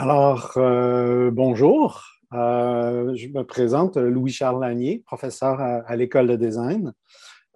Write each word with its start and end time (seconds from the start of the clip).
Alors, 0.00 0.52
euh, 0.58 1.32
bonjour. 1.32 2.04
Euh, 2.32 3.16
je 3.16 3.26
me 3.26 3.42
présente 3.42 3.96
Louis-Charles 3.96 4.60
Lanier, 4.60 5.02
professeur 5.04 5.60
à, 5.60 5.96
l'école 5.96 6.28
de 6.28 6.36
design. 6.36 6.92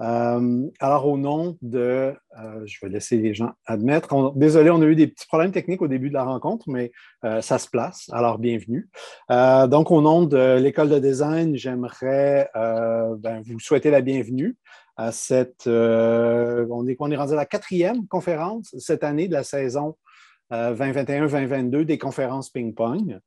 Euh, 0.01 0.67
alors, 0.81 1.07
au 1.07 1.17
nom 1.17 1.57
de, 1.63 2.13
je 2.65 2.79
vais 2.83 2.93
laisser 2.93 3.19
les 3.19 3.33
gens 3.33 3.53
admettre, 3.65 4.33
désolé, 4.35 4.71
on 4.71 4.83
a 4.83 4.87
eu 4.87 4.97
des 4.97 5.07
petits 5.07 5.29
problèmes 5.29 5.53
techniques 5.53 5.83
au 5.83 5.87
début 5.87 6.09
de 6.09 6.15
la 6.15 6.25
rencontre, 6.25 6.69
mais 6.69 6.91
ça 7.23 7.59
se 7.59 7.69
place. 7.69 8.11
Alors, 8.11 8.39
bienvenue. 8.39 8.91
donc, 9.31 9.93
au 9.93 10.03
nom 10.03 10.25
de 10.25 10.59
l'école 10.59 10.89
de 10.89 10.99
design, 10.99 11.55
j'aimerais 11.55 12.51
ben, 12.55 13.41
vous 13.47 13.61
souhaiter 13.61 13.93
la 13.93 14.01
bienvenue 14.01 14.57
à 14.97 15.13
cette, 15.13 15.69
on 15.69 16.67
on 16.99 17.11
est 17.11 17.17
rendu 17.17 17.35
à 17.35 17.37
la 17.37 17.47
quatrième 17.47 18.09
conférence 18.09 18.75
cette 18.79 19.05
année 19.05 19.29
de 19.29 19.33
la 19.33 19.45
saison 19.45 19.95
2021-2022 20.53 21.77
euh, 21.77 21.85
des 21.85 21.99
conférences 21.99 22.51
ping-pong. 22.51 23.19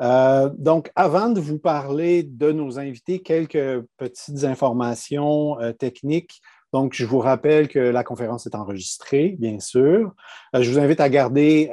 Euh, 0.00 0.50
donc, 0.56 0.90
avant 0.94 1.30
de 1.30 1.40
vous 1.40 1.58
parler 1.58 2.22
de 2.22 2.52
nos 2.52 2.78
invités, 2.78 3.20
quelques 3.20 3.82
petites 3.96 4.44
informations 4.44 5.58
euh, 5.60 5.72
techniques. 5.72 6.40
Donc, 6.72 6.92
je 6.94 7.06
vous 7.06 7.18
rappelle 7.18 7.68
que 7.68 7.78
la 7.78 8.04
conférence 8.04 8.46
est 8.46 8.54
enregistrée, 8.54 9.36
bien 9.38 9.58
sûr. 9.58 10.12
je 10.52 10.70
vous 10.70 10.78
invite 10.78 11.00
à 11.00 11.08
garder, 11.08 11.70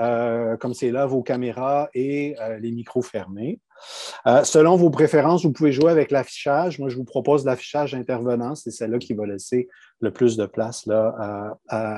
comme 0.62 0.74
c'est 0.74 0.90
là, 0.90 1.06
vos 1.06 1.22
caméras 1.22 1.90
et 1.94 2.38
les 2.62 2.72
micros 2.72 3.02
fermés. 3.02 3.60
Euh, 4.28 4.44
selon 4.44 4.76
vos 4.76 4.90
préférences, 4.90 5.44
vous 5.44 5.52
pouvez 5.52 5.72
jouer 5.72 5.92
avec 5.92 6.12
l'affichage. 6.12 6.80
Moi, 6.80 6.90
je 6.90 6.96
vous 6.96 7.04
propose 7.04 7.46
l'affichage 7.46 7.94
intervenant. 7.94 8.56
C'est 8.56 8.72
celle-là 8.72 8.98
qui 8.98 9.14
va 9.14 9.26
laisser 9.26 9.68
le 10.02 10.12
plus 10.12 10.38
de 10.38 10.46
place 10.46 10.88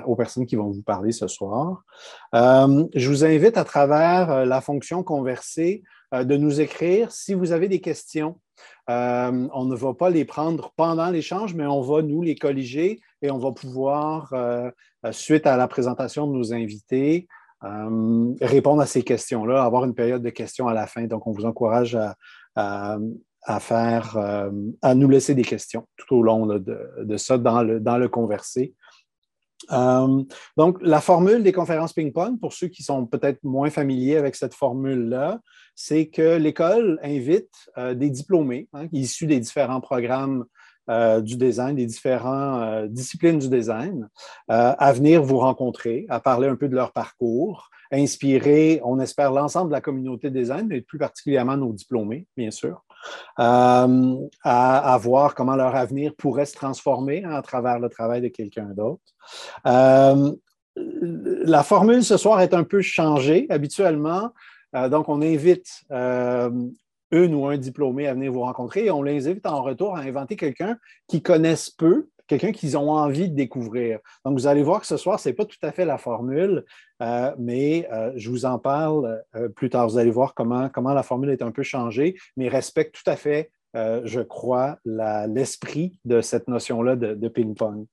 aux 0.06 0.16
personnes 0.16 0.46
qui 0.46 0.56
vont 0.56 0.70
vous 0.70 0.82
parler 0.82 1.12
ce 1.12 1.28
soir. 1.28 1.84
Euh, 2.36 2.86
je 2.96 3.10
vous 3.10 3.26
invite 3.26 3.58
à 3.58 3.64
travers 3.64 4.32
euh, 4.32 4.46
la 4.46 4.62
fonction 4.62 5.04
converser 5.04 5.84
de 6.14 6.38
nous 6.38 6.62
écrire 6.62 7.12
si 7.12 7.34
vous 7.34 7.52
avez 7.52 7.68
des 7.68 7.82
questions. 7.82 8.40
on 8.88 9.66
ne 9.66 9.76
va 9.76 9.94
pas 9.94 10.10
les 10.10 10.24
prendre 10.24 10.72
pendant 10.78 11.10
l'échange, 11.10 11.54
mais 11.54 11.66
on 11.66 11.82
va 11.82 12.02
nous 12.02 12.22
les 12.22 12.36
colliger 12.36 13.02
et 13.22 13.30
on 13.30 13.38
va 13.38 13.52
pouvoir, 13.52 14.34
suite 15.12 15.46
à 15.46 15.58
la 15.58 15.68
présentation 15.68 16.26
de 16.26 16.32
nos 16.32 16.54
invités, 16.54 17.28
euh, 17.64 18.34
répondre 18.42 18.82
à 18.82 18.86
ces 18.86 19.04
questions-là, 19.04 19.64
avoir 19.64 19.84
une 19.86 19.96
période 19.96 20.22
de 20.22 20.30
questions 20.30 20.68
à 20.68 20.74
la 20.74 20.86
fin. 20.86 21.06
Donc, 21.06 21.26
on 21.26 21.32
vous 21.32 21.46
encourage 21.46 21.98
à, 22.56 22.98
faire, 23.60 24.18
euh, 24.18 24.52
à 24.82 24.94
nous 24.94 25.10
laisser 25.10 25.34
des 25.34 25.44
questions 25.44 25.88
tout 25.96 26.18
au 26.18 26.24
long 26.24 26.46
de, 26.46 27.18
ça 27.18 27.38
dans 27.38 27.64
le, 27.64 27.80
dans 27.80 27.98
le 27.98 28.10
conversé. 28.10 28.74
Euh, 29.72 30.24
donc, 30.56 30.78
la 30.82 31.02
formule 31.02 31.42
des 31.42 31.52
conférences 31.52 31.94
ping-pong, 31.94 32.40
pour 32.40 32.54
ceux 32.54 32.68
qui 32.68 32.84
sont 32.84 33.08
peut-être 33.08 33.44
moins 33.44 33.72
familiers 33.72 34.18
avec 34.18 34.36
cette 34.36 34.54
formule-là, 34.54 35.40
c'est 35.74 36.08
que 36.08 36.38
l'école 36.38 37.00
invite 37.04 37.70
des 37.96 38.10
diplômés 38.10 38.68
hein, 38.74 38.88
issus 38.92 39.28
des 39.28 39.40
différents 39.40 39.82
programmes 39.82 40.46
euh, 40.90 41.20
du 41.20 41.36
design, 41.36 41.76
des 41.76 41.86
différentes 41.86 42.62
euh, 42.62 42.88
disciplines 42.88 43.40
du 43.40 43.50
design, 43.50 44.08
euh, 44.50 44.74
à 44.78 44.94
venir 44.94 45.22
vous 45.22 45.38
rencontrer, 45.38 46.06
à 46.08 46.22
parler 46.22 46.48
un 46.48 46.56
peu 46.56 46.70
de 46.70 46.76
leur 46.76 46.94
parcours, 46.94 47.70
à 47.92 47.98
inspirer, 47.98 48.80
on 48.86 48.98
espère, 49.02 49.34
l'ensemble 49.34 49.68
de 49.68 49.74
la 49.74 49.82
communauté 49.82 50.30
design, 50.30 50.68
mais 50.68 50.80
plus 50.80 50.98
particulièrement 50.98 51.58
nos 51.58 51.74
diplômés, 51.74 52.26
bien 52.38 52.52
sûr, 52.52 52.86
à, 53.36 53.86
à, 54.44 54.98
voir 54.98 55.36
comment 55.36 55.58
leur 55.58 55.76
avenir 55.76 56.14
pourrait 56.18 56.46
se 56.46 56.56
transformer 56.56 57.26
à 57.26 57.42
travers 57.42 57.80
le 57.80 57.90
travail 57.90 58.22
de 58.22 58.30
quelqu'un 58.30 58.70
d'autre. 58.74 59.04
la 59.66 61.64
formule 61.64 62.04
ce 62.04 62.16
soir 62.16 62.40
est 62.42 62.54
un 62.54 62.64
peu 62.64 62.82
changée. 62.82 63.46
Habituellement, 63.50 64.32
donc, 64.90 65.08
on 65.10 65.22
invite 65.22 65.86
une 67.12 67.34
ou 67.34 67.46
un 67.46 67.58
diplômé 67.58 68.08
à 68.08 68.14
venir 68.14 68.32
vous 68.32 68.42
rencontrer 68.42 68.86
et 68.86 68.92
on 68.92 69.02
les 69.02 69.28
invite 69.28 69.46
en 69.46 69.62
retour 69.62 69.96
à 69.96 70.02
inventer 70.02 70.36
quelqu'un 70.36 70.78
qui 71.08 71.22
connaissent 71.22 71.70
peu, 71.70 72.10
quelqu'un 72.28 72.52
qu'ils 72.52 72.78
ont 72.78 72.92
envie 72.92 73.30
de 73.30 73.36
découvrir. 73.36 74.00
Donc, 74.26 74.38
vous 74.38 74.48
allez 74.48 74.64
voir 74.64 74.82
que 74.82 74.88
ce 74.88 74.98
soir, 74.98 75.20
ce 75.20 75.30
n'est 75.30 75.36
pas 75.36 75.46
tout 75.46 75.58
à 75.62 75.72
fait 75.72 75.86
la 75.86 75.98
formule, 75.98 76.66
euh, 77.02 77.34
mais 77.38 77.88
euh, 77.92 78.12
je 78.16 78.30
vous 78.30 78.46
en 78.46 78.60
parle 78.60 79.24
euh, 79.36 79.50
plus 79.50 79.70
tard. 79.70 79.88
Vous 79.88 79.98
allez 79.98 80.12
voir 80.12 80.34
comment, 80.34 80.70
comment 80.70 80.94
la 80.94 81.04
formule 81.04 81.30
est 81.30 81.42
un 81.42 81.52
peu 81.52 81.64
changée, 81.64 82.16
mais 82.36 82.50
respecte 82.50 82.96
tout 82.96 83.10
à 83.10 83.16
fait, 83.16 83.52
je 83.76 84.22
crois, 84.22 84.80
l'esprit 84.86 86.00
de 86.04 86.22
cette 86.22 86.48
notion-là 86.48 86.96
de 86.96 87.28
ping-pong. 87.28 87.86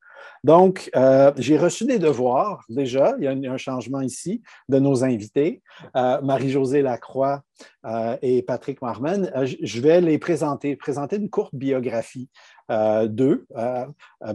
Donc, 0.44 0.90
euh, 0.94 1.32
j'ai 1.38 1.56
reçu 1.56 1.86
des 1.86 1.98
devoirs 1.98 2.64
déjà. 2.68 3.14
Il 3.18 3.24
y 3.24 3.28
a 3.28 3.52
un, 3.52 3.56
changement 3.56 4.00
ici 4.00 4.42
de 4.68 4.78
nos 4.78 5.04
invités, 5.04 5.62
euh, 5.96 6.20
Marie-Josée 6.20 6.82
Lacroix 6.82 7.42
euh, 7.86 8.16
et 8.20 8.42
Patrick 8.42 8.82
Marman. 8.82 9.30
je 9.44 9.80
vais 9.80 10.00
les 10.00 10.18
présenter, 10.18 10.76
présenter 10.76 11.16
une 11.16 11.30
courte 11.30 11.54
biographie 11.54 12.28
d'eux 12.68 13.46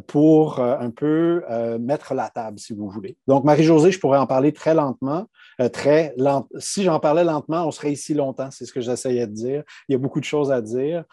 pour 0.07 0.59
un 0.59 0.91
peu 0.91 1.43
mettre 1.79 2.13
la 2.13 2.29
table, 2.29 2.59
si 2.59 2.73
vous 2.73 2.89
voulez. 2.89 3.17
Donc, 3.27 3.43
Marie-Josée, 3.43 3.91
je 3.91 3.99
pourrais 3.99 4.19
en 4.19 4.27
parler 4.27 4.51
très 4.51 4.73
lentement. 4.73 5.25
très 5.73 6.13
lent. 6.17 6.47
Si 6.57 6.83
j'en 6.83 6.99
parlais 6.99 7.23
lentement, 7.23 7.65
on 7.65 7.71
serait 7.71 7.91
ici 7.91 8.13
longtemps, 8.13 8.49
c'est 8.51 8.65
ce 8.65 8.73
que 8.73 8.81
j'essayais 8.81 9.27
de 9.27 9.33
dire. 9.33 9.63
Il 9.87 9.93
y 9.93 9.95
a 9.95 9.97
beaucoup 9.97 10.19
de 10.19 10.25
choses 10.25 10.51
à 10.51 10.61
dire. 10.61 11.03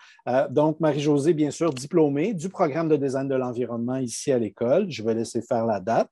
donc, 0.50 0.80
Marie-Josée, 0.80 1.34
bien 1.34 1.50
sûr, 1.50 1.72
diplômée 1.72 2.34
du 2.34 2.48
programme 2.48 2.88
de 2.88 2.96
design 2.96 3.28
de 3.28 3.34
l'environnement 3.34 3.96
ici 3.96 4.32
à 4.32 4.38
l'école 4.38 4.86
je 4.88 5.02
vais 5.02 5.14
laisser 5.14 5.42
faire 5.42 5.66
la 5.66 5.80
date. 5.80 6.10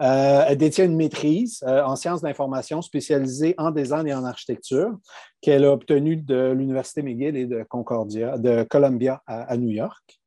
Euh, 0.00 0.44
elle 0.48 0.58
détient 0.58 0.84
une 0.84 0.96
maîtrise 0.96 1.62
euh, 1.66 1.82
en 1.84 1.96
sciences 1.96 2.22
d'information 2.22 2.82
spécialisée 2.82 3.54
en 3.58 3.70
design 3.70 4.06
et 4.06 4.14
en 4.14 4.24
architecture 4.24 4.96
qu'elle 5.40 5.64
a 5.64 5.72
obtenue 5.72 6.16
de 6.16 6.52
l'Université 6.52 7.02
McGill 7.02 7.36
et 7.36 7.46
de 7.46 7.62
Concordia, 7.64 8.38
de 8.38 8.62
Columbia 8.64 9.22
à, 9.26 9.56
New 9.56 9.68
York. 9.68 10.20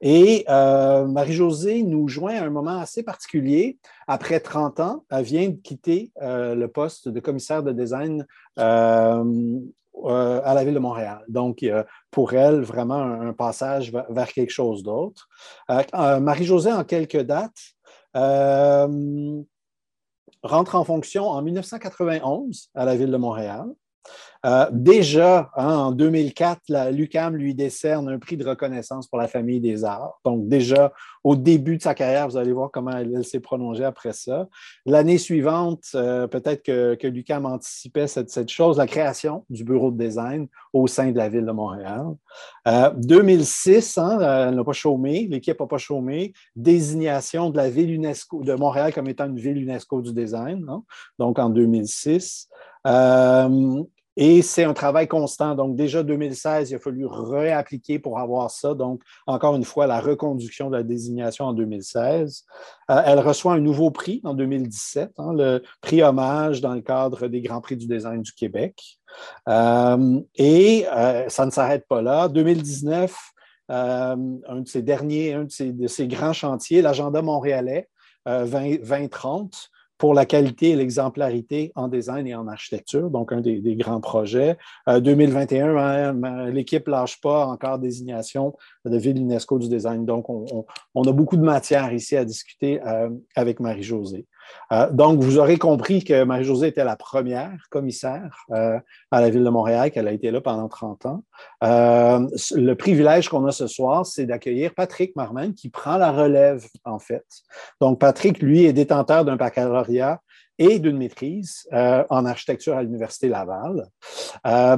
Et 0.00 0.44
euh, 0.48 1.06
Marie-Josée 1.06 1.82
nous 1.82 2.08
joint 2.08 2.36
à 2.36 2.44
un 2.44 2.50
moment 2.50 2.78
assez 2.78 3.02
particulier. 3.02 3.78
Après 4.06 4.40
30 4.40 4.80
ans, 4.80 5.04
elle 5.10 5.24
vient 5.24 5.48
de 5.48 5.56
quitter 5.56 6.12
le 6.20 6.66
poste 6.66 7.08
de 7.08 7.20
commissaire 7.20 7.62
de 7.62 7.72
design 7.72 8.26
euh, 10.04 10.40
à 10.44 10.54
la 10.54 10.64
ville 10.64 10.74
de 10.74 10.78
Montréal. 10.78 11.24
Donc, 11.28 11.64
pour 12.10 12.32
elle, 12.34 12.60
vraiment 12.60 13.02
un, 13.02 13.32
passage 13.32 13.92
vers 14.08 14.32
quelque 14.32 14.50
chose 14.50 14.82
d'autre. 14.82 15.28
Euh, 15.70 15.82
euh, 15.94 16.20
Marie-Josée, 16.20 16.72
en 16.72 16.84
quelques 16.84 17.22
dates, 17.22 17.74
rentre 20.42 20.74
en 20.76 20.84
fonction 20.84 21.28
en 21.28 21.42
1991 21.42 22.70
à 22.74 22.84
la 22.84 22.96
ville 22.96 23.10
de 23.10 23.16
Montréal. 23.16 23.66
Euh, 24.46 24.66
déjà, 24.70 25.50
hein, 25.56 25.76
en 25.76 25.92
2004, 25.92 26.90
l'UCAM 26.92 27.36
lui 27.36 27.54
décerne 27.54 28.08
un 28.08 28.18
prix 28.18 28.36
de 28.36 28.48
reconnaissance 28.48 29.08
pour 29.08 29.18
la 29.18 29.26
famille 29.26 29.60
des 29.60 29.84
arts. 29.84 30.20
Donc, 30.24 30.48
déjà, 30.48 30.92
au 31.24 31.34
début 31.34 31.76
de 31.76 31.82
sa 31.82 31.94
carrière, 31.94 32.28
vous 32.28 32.36
allez 32.36 32.52
voir 32.52 32.70
comment 32.70 32.92
elle, 32.92 33.24
s'est 33.24 33.40
prolongée 33.40 33.84
après 33.84 34.12
ça. 34.12 34.48
L'année 34.86 35.18
suivante, 35.18 35.84
euh, 35.94 36.26
peut-être 36.28 36.62
que, 36.62 37.06
l'UCAM 37.08 37.46
anticipait 37.46 38.06
cette, 38.06 38.48
chose, 38.48 38.78
la 38.78 38.86
création 38.86 39.44
du 39.50 39.64
bureau 39.64 39.90
de 39.90 39.98
design 39.98 40.46
au 40.72 40.86
sein 40.86 41.10
de 41.10 41.16
la 41.16 41.28
ville 41.28 41.44
de 41.44 41.52
Montréal. 41.52 42.06
2006, 42.96 43.98
euh, 43.98 44.02
hein, 44.02 44.48
elle 44.48 44.54
n'a 44.54 44.64
pas 44.64 44.72
chômé, 44.72 45.26
l'équipe 45.28 45.58
n'a 45.58 45.66
pas 45.66 45.78
chômé. 45.78 46.32
Désignation 46.54 47.50
de 47.50 47.56
la 47.56 47.70
ville 47.70 47.92
UNESCO, 47.92 48.44
de 48.44 48.54
Montréal 48.54 48.92
comme 48.94 49.08
étant 49.08 49.26
une 49.26 49.38
ville 49.38 49.58
UNESCO 49.58 50.00
du 50.00 50.12
design, 50.12 50.64
hein. 50.68 50.84
donc 51.18 51.38
en 51.38 51.50
2006. 51.50 52.48
Et 54.20 54.42
c'est 54.42 54.64
un 54.64 54.74
travail 54.74 55.06
constant. 55.06 55.54
Donc, 55.54 55.76
déjà 55.76 56.02
2016, 56.02 56.72
il 56.72 56.74
a 56.74 56.78
fallu 56.80 57.06
réappliquer 57.06 58.00
pour 58.00 58.18
avoir 58.18 58.50
ça. 58.50 58.74
Donc, 58.74 59.00
encore 59.28 59.54
une 59.54 59.62
fois, 59.62 59.86
la 59.86 60.00
reconduction 60.00 60.70
de 60.70 60.76
la 60.76 60.82
désignation 60.82 61.44
en 61.44 61.52
2016. 61.52 62.44
Euh, 62.90 63.02
elle 63.06 63.20
reçoit 63.20 63.52
un 63.52 63.60
nouveau 63.60 63.92
prix 63.92 64.20
en 64.24 64.34
2017, 64.34 65.12
hein, 65.18 65.32
le 65.34 65.62
prix 65.80 66.02
hommage 66.02 66.60
dans 66.60 66.74
le 66.74 66.80
cadre 66.80 67.28
des 67.28 67.40
Grands 67.40 67.60
Prix 67.60 67.76
du 67.76 67.86
design 67.86 68.22
du 68.22 68.32
Québec. 68.32 68.98
Euh, 69.48 70.20
et 70.34 70.84
euh, 70.92 71.28
ça 71.28 71.46
ne 71.46 71.52
s'arrête 71.52 71.86
pas 71.86 72.02
là. 72.02 72.26
2019, 72.26 73.16
un 73.68 74.16
de 74.16 74.66
ses 74.66 74.82
derniers, 74.82 75.34
un 75.34 75.44
de 75.44 75.50
ses, 75.52 75.72
de 75.72 75.86
ses 75.86 76.08
grands 76.08 76.32
chantiers, 76.32 76.82
l'agenda 76.82 77.22
montréalais 77.22 77.88
2030 78.26 79.70
pour 79.98 80.14
la 80.14 80.24
qualité 80.24 80.70
et 80.70 80.76
l'exemplarité 80.76 81.72
en 81.74 81.88
design 81.88 82.26
et 82.26 82.34
en 82.34 82.46
architecture, 82.46 83.10
donc 83.10 83.32
un 83.32 83.40
des, 83.40 83.76
grands 83.76 84.00
projets. 84.00 84.56
2021, 84.86 85.68
euh, 85.68 85.78
hein, 85.78 86.50
l'équipe 86.50 86.86
lâche 86.86 87.20
pas 87.20 87.46
encore 87.46 87.78
désignation 87.78 88.56
de 88.84 88.96
ville 88.96 89.18
UNESCO 89.18 89.58
du 89.58 89.68
design. 89.68 90.06
Donc, 90.06 90.30
on, 90.30 90.64
a 91.02 91.12
beaucoup 91.12 91.36
de 91.36 91.42
matière 91.42 91.92
ici 91.92 92.16
à 92.16 92.24
discuter 92.24 92.80
euh, 92.86 93.10
avec 93.34 93.60
Marie-Josée. 93.60 94.26
Euh, 94.72 94.90
donc, 94.90 95.20
vous 95.20 95.38
aurez 95.38 95.58
compris 95.58 96.04
que 96.04 96.24
Marie-Josée 96.24 96.68
était 96.68 96.84
la 96.84 96.96
première 96.96 97.56
commissaire 97.70 98.44
euh, 98.50 98.78
à 99.10 99.20
la 99.20 99.30
Ville 99.30 99.44
de 99.44 99.50
Montréal, 99.50 99.90
qu'elle 99.90 100.08
a 100.08 100.12
été 100.12 100.30
là 100.30 100.40
pendant 100.40 100.68
30 100.68 101.06
ans. 101.06 101.24
Euh, 101.64 102.26
le 102.54 102.74
privilège 102.74 103.28
qu'on 103.28 103.46
a 103.46 103.52
ce 103.52 103.66
soir, 103.66 104.06
c'est 104.06 104.26
d'accueillir 104.26 104.74
Patrick 104.74 105.16
Marman, 105.16 105.54
qui 105.54 105.68
prend 105.70 105.96
la 105.96 106.12
relève, 106.12 106.64
en 106.84 106.98
fait. 106.98 107.24
Donc, 107.80 107.98
Patrick, 107.98 108.40
lui, 108.40 108.64
est 108.64 108.72
détenteur 108.72 109.24
d'un 109.24 109.36
baccalauréat 109.36 110.20
et 110.58 110.78
d'une 110.78 110.96
maîtrise 110.96 111.68
en 111.72 112.24
architecture 112.26 112.76
à 112.76 112.82
l'Université 112.82 113.28
Laval. 113.28 113.86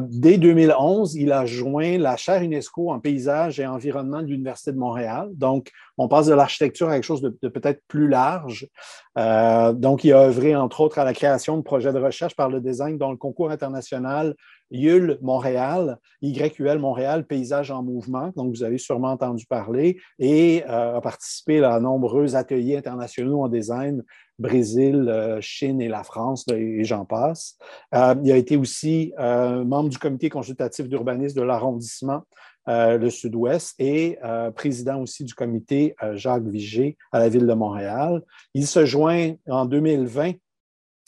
dès 0.08 0.38
2011, 0.38 1.14
il 1.16 1.32
a 1.32 1.46
joint 1.46 1.98
la 1.98 2.16
chaire 2.16 2.42
UNESCO 2.42 2.90
en 2.90 3.00
paysage 3.00 3.60
et 3.60 3.66
environnement 3.66 4.22
de 4.22 4.26
l'Université 4.26 4.72
de 4.72 4.78
Montréal. 4.78 5.30
Donc, 5.32 5.70
on 5.98 6.08
passe 6.08 6.26
de 6.26 6.34
l'architecture 6.34 6.88
à 6.88 6.94
quelque 6.94 7.04
chose 7.04 7.22
de, 7.22 7.48
peut-être 7.48 7.82
plus 7.88 8.08
large. 8.08 8.68
donc, 9.16 10.04
il 10.04 10.12
a 10.12 10.24
œuvré, 10.24 10.54
entre 10.56 10.80
autres, 10.80 10.98
à 10.98 11.04
la 11.04 11.14
création 11.14 11.56
de 11.56 11.62
projets 11.62 11.92
de 11.92 11.98
recherche 11.98 12.36
par 12.36 12.48
le 12.48 12.60
design 12.60 12.98
dont 12.98 13.10
le 13.10 13.16
concours 13.16 13.50
international 13.50 14.34
YUL 14.70 15.18
Montréal, 15.20 15.98
YUL 16.22 16.78
Montréal, 16.78 17.26
Paysage 17.26 17.70
en 17.70 17.82
mouvement, 17.82 18.32
donc 18.36 18.54
vous 18.54 18.62
avez 18.62 18.78
sûrement 18.78 19.10
entendu 19.10 19.46
parler, 19.46 19.98
et 20.18 20.62
euh, 20.68 20.96
a 20.96 21.00
participé 21.00 21.62
à 21.64 21.80
nombreux 21.80 22.36
ateliers 22.36 22.76
internationaux 22.76 23.42
en 23.42 23.48
design, 23.48 24.02
Brésil, 24.38 25.06
euh, 25.08 25.40
Chine 25.40 25.80
et 25.80 25.88
la 25.88 26.02
France, 26.02 26.46
et, 26.52 26.84
j'en 26.84 27.04
passe. 27.04 27.58
Euh, 27.94 28.14
il 28.24 28.32
a 28.32 28.36
été 28.36 28.56
aussi 28.56 29.12
membre 29.18 29.88
du 29.88 29.98
comité 29.98 30.28
consultatif 30.28 30.88
d'urbanisme 30.88 31.38
de 31.38 31.44
l'arrondissement 31.44 32.22
le 32.66 33.08
Sud-Ouest 33.08 33.74
et 33.80 34.16
président 34.54 35.00
aussi 35.00 35.24
du 35.24 35.34
comité 35.34 35.96
Jacques 36.12 36.46
Vigé 36.46 36.96
à 37.10 37.18
la 37.18 37.28
ville 37.28 37.46
de 37.46 37.52
Montréal. 37.52 38.22
Il 38.54 38.66
se 38.66 38.84
joint 38.84 39.32
en 39.48 39.64
2020 39.64 40.34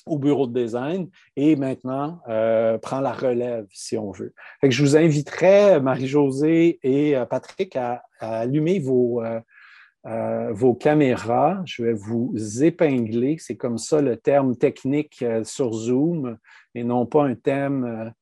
au 0.06 0.19
bureau 0.19 0.46
de 0.46 0.60
design 0.60 1.08
et 1.37 1.56
maintenant 1.56 2.20
euh, 2.28 2.78
prend 2.78 3.00
la 3.00 3.12
relève, 3.12 3.66
si 3.70 3.96
on 3.96 4.10
veut. 4.10 4.34
je 4.62 4.82
vous 4.82 4.96
inviterai, 4.96 5.81
Marie-Josée 5.81 6.78
et 6.82 7.16
euh, 7.16 7.25
Patrick, 7.25 7.76
à, 7.76 8.02
allumer 8.20 8.78
vos, 8.78 9.22
euh, 9.22 10.52
vos 10.52 10.75
caméras. 10.75 11.60
Je 11.64 11.82
vais 11.82 11.93
vous 11.93 12.32
épingler. 12.62 13.37
C'est 13.38 13.56
comme 13.56 13.78
ça 13.78 14.00
le 14.00 14.16
terme 14.16 14.56
technique 14.56 15.25
sur 15.44 15.72
Zoom 15.72 16.38
et 16.75 16.84
non 16.84 17.06
pas 17.06 17.25
un 17.25 17.34
thème 17.34 18.12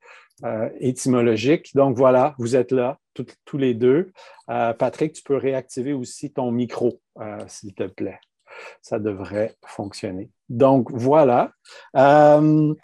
étymologique. 0.78 1.74
Donc 1.74 1.98
voilà, 1.98 2.34
vous 2.38 2.56
êtes 2.56 2.72
là, 2.72 2.98
tous 3.44 3.58
les 3.58 3.74
deux. 3.74 4.10
Patrick, 4.46 5.12
tu 5.12 5.22
peux 5.22 5.36
réactiver 5.36 5.92
aussi 5.92 6.32
ton 6.32 6.50
micro, 6.50 6.98
s'il 7.46 7.74
te 7.74 7.84
plaît 7.84 8.20
ça 8.82 8.98
devrait 8.98 9.56
fonctionner. 9.66 10.30
Donc, 10.48 10.90
voilà. 10.92 11.52
Euh, 11.96 12.74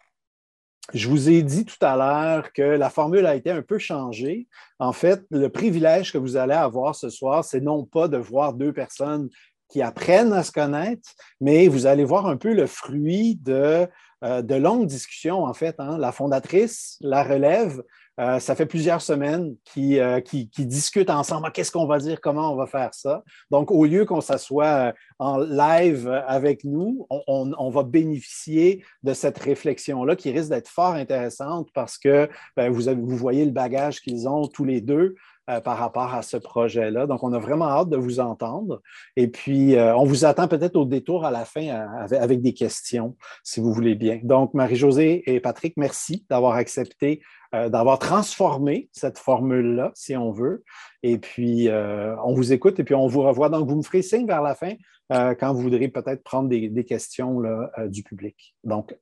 je 0.95 1.09
vous 1.09 1.29
ai 1.29 1.43
dit 1.43 1.65
tout 1.65 1.85
à 1.85 1.97
l'heure 1.97 2.53
que 2.53 2.63
la 2.63 2.91
formule 2.91 3.27
a 3.27 3.35
été 3.35 3.51
un 3.51 3.63
peu 3.63 3.79
changée. 3.79 4.47
En 4.79 4.93
fait, 4.93 5.25
le 5.31 5.49
privilège 5.49 6.13
que 6.13 6.19
vous 6.19 6.37
allez 6.37 6.55
avoir 6.55 6.95
ce 6.95 7.11
soir, 7.11 7.45
c'est 7.45 7.61
non 7.61 7.85
pas 7.85 8.09
de 8.09 8.17
voir 8.17 8.55
deux 8.55 8.73
personnes 8.73 9.29
qui 9.69 9.83
apprennent 9.83 10.33
à 10.33 10.45
se 10.45 10.53
connaître, 10.53 11.11
mais 11.41 11.67
vous 11.67 11.87
allez 11.87 12.05
voir 12.05 12.27
un 12.27 12.37
peu 12.37 12.55
le 12.55 12.67
fruit 12.67 13.35
de, 13.43 13.89
euh, 14.25 14.59
longues 14.59 14.87
discussions, 14.87 15.45
en 15.45 15.55
fait. 15.55 15.75
Hein. 15.79 15.99
La 15.99 16.13
fondatrice, 16.13 16.99
la 17.01 17.25
relève, 17.25 17.83
euh, 18.19 18.39
ça 18.39 18.55
fait 18.55 18.67
plusieurs 18.67 19.03
semaines 19.03 19.57
qu'ils 19.65 20.01
euh, 20.01 20.21
discutent 20.59 21.11
ensemble. 21.11 21.47
Ah, 21.47 21.51
qu'est-ce 21.51 21.71
qu'on 21.71 21.87
va 21.87 21.99
dire? 21.99 22.21
Comment 22.21 22.53
on 22.53 22.57
va 22.57 22.67
faire 22.67 22.95
ça? 22.95 23.23
Donc, 23.51 23.71
au 23.71 23.85
lieu 23.85 24.07
qu'on 24.07 24.23
s'assoie 24.23 24.67
euh, 24.67 24.93
en 25.19 25.39
live 25.39 26.09
avec 26.27 26.65
nous, 26.65 27.07
on, 27.11 27.71
va 27.71 27.83
bénéficier 27.83 28.85
de 29.03 29.13
cette 29.13 29.39
réflexion-là 29.39 30.17
qui 30.17 30.31
risque 30.31 30.51
d'être 30.51 30.69
fort 30.69 30.95
intéressante 30.95 31.69
parce 31.75 31.99
que 31.99 32.29
ben, 32.57 32.71
vous, 32.71 32.85
vous 32.85 33.17
voyez 33.17 33.45
le 33.45 33.51
bagage 33.51 34.01
qu'ils 34.01 34.29
ont 34.29 34.47
tous 34.47 34.65
les 34.65 34.81
deux. 34.81 35.15
Par 35.47 35.79
rapport 35.79 36.13
à 36.13 36.23
ce 36.23 36.37
projet-là. 36.37 37.07
Donc, 37.07 37.23
on 37.23 37.33
a 37.33 37.39
vraiment 37.39 37.67
hâte 37.67 37.89
de 37.89 37.97
vous 37.97 38.21
entendre. 38.21 38.83
Et 39.17 39.29
puis, 39.29 39.77
on 39.79 40.05
vous 40.05 40.25
attend 40.25 40.49
peut-être 40.49 40.77
au 40.77 40.85
détour 40.85 41.25
à 41.25 41.31
la 41.31 41.45
fin 41.45 41.69
avec, 42.11 42.43
des 42.43 42.53
questions, 42.53 43.17
si 43.45 43.61
vous 43.61 43.73
voulez 43.73 43.95
bien. 43.95 44.21
Donc, 44.23 44.55
Marie-Josée 44.55 45.23
et 45.27 45.41
Patrick, 45.41 45.75
merci 45.77 46.27
d'avoir 46.29 46.55
accepté 46.55 47.23
euh, 47.55 47.69
d'avoir 47.69 47.99
transformé 47.99 48.89
cette 48.93 49.19
formule-là, 49.19 49.93
si 49.95 50.17
on 50.17 50.33
veut. 50.33 50.65
Et 51.03 51.19
puis, 51.19 51.69
euh, 51.69 52.17
on 52.25 52.35
vous 52.35 52.53
écoute 52.53 52.81
et 52.81 52.85
puis 52.85 52.95
on 52.95 53.07
vous 53.07 53.23
revoit. 53.23 53.49
Donc, 53.49 53.69
vous 53.69 53.77
me 53.77 53.83
ferez 53.83 54.03
signe 54.03 54.27
vers 54.27 54.43
la 54.43 54.55
fin 54.55 54.75
euh, 55.13 55.35
quand 55.35 55.55
vous 55.55 55.63
voudrez 55.63 55.89
peut-être 55.89 56.23
prendre 56.25 56.49
des, 56.49 56.85
questions 56.85 57.41
du 57.87 58.03
public. 58.03 58.57
Donc, 58.65 58.97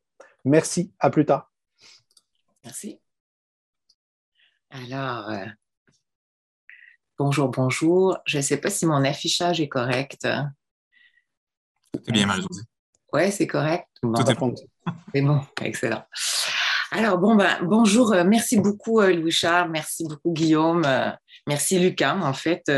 merci. 0.44 0.92
À 0.98 1.10
plus 1.10 1.24
tard. 1.24 1.50
Merci. 2.64 3.00
Alors, 4.70 5.30
bonjour, 7.18 7.48
bonjour. 7.48 8.18
Je 8.26 8.38
ne 8.38 8.42
sais 8.42 8.56
pas 8.56 8.70
si 8.70 8.86
mon 8.86 9.04
affichage 9.04 9.60
est 9.60 9.68
correct. 9.68 10.26
C'est 12.04 12.12
bien, 12.12 12.26
Marie-Josée. 12.26 12.62
Oui, 13.12 13.30
c'est 13.30 13.46
correct. 13.46 13.86
Tout 14.02 14.12
est 14.28 14.34
bon. 14.34 14.54
C'est 15.14 15.22
bon, 15.22 15.40
excellent. 15.62 16.04
Alors, 16.90 17.18
bon, 17.18 17.34
ben, 17.34 17.58
bonjour. 17.62 18.12
Euh, 18.12 18.24
merci 18.24 18.56
beaucoup, 18.56 19.00
euh, 19.00 19.12
Louis-Charles. 19.12 19.70
Merci 19.70 20.04
beaucoup, 20.04 20.32
Guillaume. 20.32 20.84
Euh, 20.84 21.10
merci, 21.46 21.78
Lucas, 21.78 22.16
en 22.16 22.32
fait, 22.32 22.70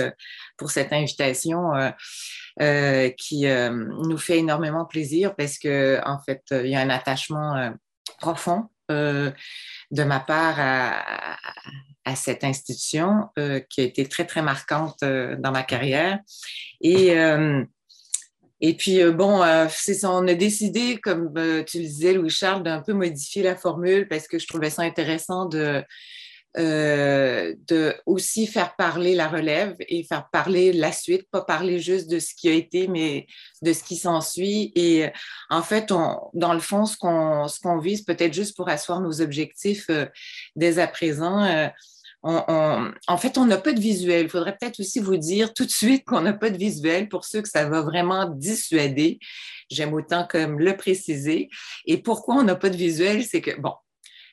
pour 0.57 0.71
cette 0.71 0.93
invitation 0.93 1.73
qui 3.19 3.47
nous 3.47 4.19
fait 4.19 4.39
énormément 4.39 4.87
plaisir 4.87 5.35
parce 5.37 5.59
que, 5.59 6.01
en 6.07 6.19
fait, 6.21 6.43
il 6.51 6.69
y 6.69 6.75
a 6.75 6.81
un 6.81 6.91
attachement 6.91 7.73
profond 8.19 8.71
de 9.91 10.05
ma 10.05 10.21
part 10.21 10.57
à, 10.59 12.15
cette 12.15 12.45
institution 12.45 13.29
qui 13.69 13.81
a 13.81 13.85
été 13.85 14.07
très, 14.07 14.25
très 14.25 14.41
marquante 14.41 15.01
dans 15.03 15.51
ma 15.51 15.65
carrière. 15.65 16.21
Et 16.81 17.17
et 18.61 18.75
puis, 18.75 19.03
euh, 19.03 19.13
bon, 19.13 19.43
euh, 19.43 19.67
c'est 19.71 20.05
on 20.07 20.27
a 20.27 20.35
décidé, 20.35 20.99
comme 20.99 21.33
euh, 21.37 21.63
tu 21.63 21.79
le 21.79 21.85
disais, 21.85 22.15
Louis-Charles, 22.15 22.63
d'un 22.63 22.81
peu 22.81 22.95
modifier 22.95 23.43
la 23.43 23.55
formule 23.55 24.09
parce 24.09 24.29
que 24.29 24.39
je 24.39 24.47
trouvais 24.47 24.71
ça 24.71 24.83
intéressant 24.83 25.47
de, 25.47 25.85
de 26.57 27.95
aussi 28.07 28.47
faire 28.47 28.77
parler 28.77 29.15
la 29.15 29.29
relève 29.29 29.77
et 29.81 30.03
faire 30.05 30.29
parler 30.31 30.73
la 30.73 30.91
suite, 30.91 31.29
pas 31.31 31.43
parler 31.43 31.79
juste 31.79 32.09
de 32.11 32.19
ce 32.19 32.35
qui 32.35 32.49
a 32.49 32.53
été, 32.53 32.89
mais 32.89 33.27
de 33.63 33.73
ce 33.73 33.85
qui 33.85 33.97
s'ensuit. 33.97 34.73
Et 34.75 35.07
en 35.51 35.63
fait, 35.63 35.93
on, 35.93 36.19
dans 36.33 36.55
le 36.55 36.61
fond, 36.61 36.87
ce 36.87 36.97
qu'on 36.97 37.79
vise, 37.79 38.03
peut-être 38.03 38.33
juste 38.33 38.57
pour 38.57 38.69
asseoir 38.69 39.01
nos 39.01 39.21
objectifs 39.21 39.91
dès 40.55 40.79
à 40.79 40.87
présent, 40.87 41.71
en 42.23 43.19
fait, 43.19 43.39
on 43.39 43.45
n'a 43.45 43.59
pas 43.59 43.73
de 43.73 43.81
visuel. 43.81 44.25
Il 44.25 44.31
faudrait 44.31 44.57
peut-être 44.59 44.81
aussi 44.81 44.99
vous 44.99 45.17
dire 45.17 45.55
tout 45.55 45.65
de 45.65 45.71
suite 45.71 46.05
qu'on 46.05 46.23
n'a 46.23 46.33
pas 46.33 46.51
de 46.51 46.57
visuel 46.57 47.09
pour 47.09 47.25
ceux 47.25 47.43
que 47.43 47.49
ça 47.49 47.69
va 47.69 47.83
vraiment 47.83 48.29
dissuader. 48.29 49.19
J'aime 49.71 49.93
autant 49.93 50.27
comme 50.29 50.59
le 50.59 50.77
préciser. 50.77 51.51
Et 51.85 51.99
pourquoi 51.99 52.37
on 52.37 52.43
n'a 52.43 52.57
pas 52.57 52.71
de 52.71 52.77
visuel, 52.77 53.25
c'est 53.25 53.41
que, 53.41 53.61
bon, 53.61 53.75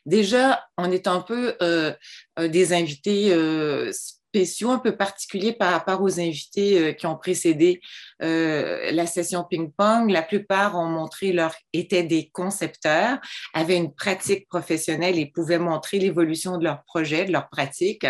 déjà, 0.05 0.65
on 0.77 0.91
est 0.91 1.07
un 1.07 1.21
peu 1.21 1.55
euh, 1.61 1.93
des 2.39 2.73
invités 2.73 3.33
euh, 3.33 3.91
spéciaux, 4.33 4.71
un 4.71 4.79
peu 4.79 4.97
particuliers 4.97 5.53
par 5.53 5.71
rapport 5.71 6.01
aux 6.01 6.19
invités 6.19 6.79
euh, 6.79 6.91
qui 6.93 7.05
ont 7.05 7.15
précédé 7.15 7.81
euh, 8.23 8.91
la 8.91 9.05
session 9.05 9.43
ping-pong. 9.43 10.09
La 10.09 10.23
plupart 10.23 10.75
ont 10.75 10.87
montré 10.87 11.31
leur 11.31 11.53
étaient 11.71 12.03
des 12.03 12.29
concepteurs, 12.33 13.19
avaient 13.53 13.77
une 13.77 13.93
pratique 13.93 14.47
professionnelle 14.47 15.19
et 15.19 15.27
pouvaient 15.27 15.59
montrer 15.59 15.99
l'évolution 15.99 16.57
de 16.57 16.63
leur 16.63 16.83
projet, 16.83 17.25
de 17.25 17.31
leur 17.31 17.47
pratique. 17.49 18.07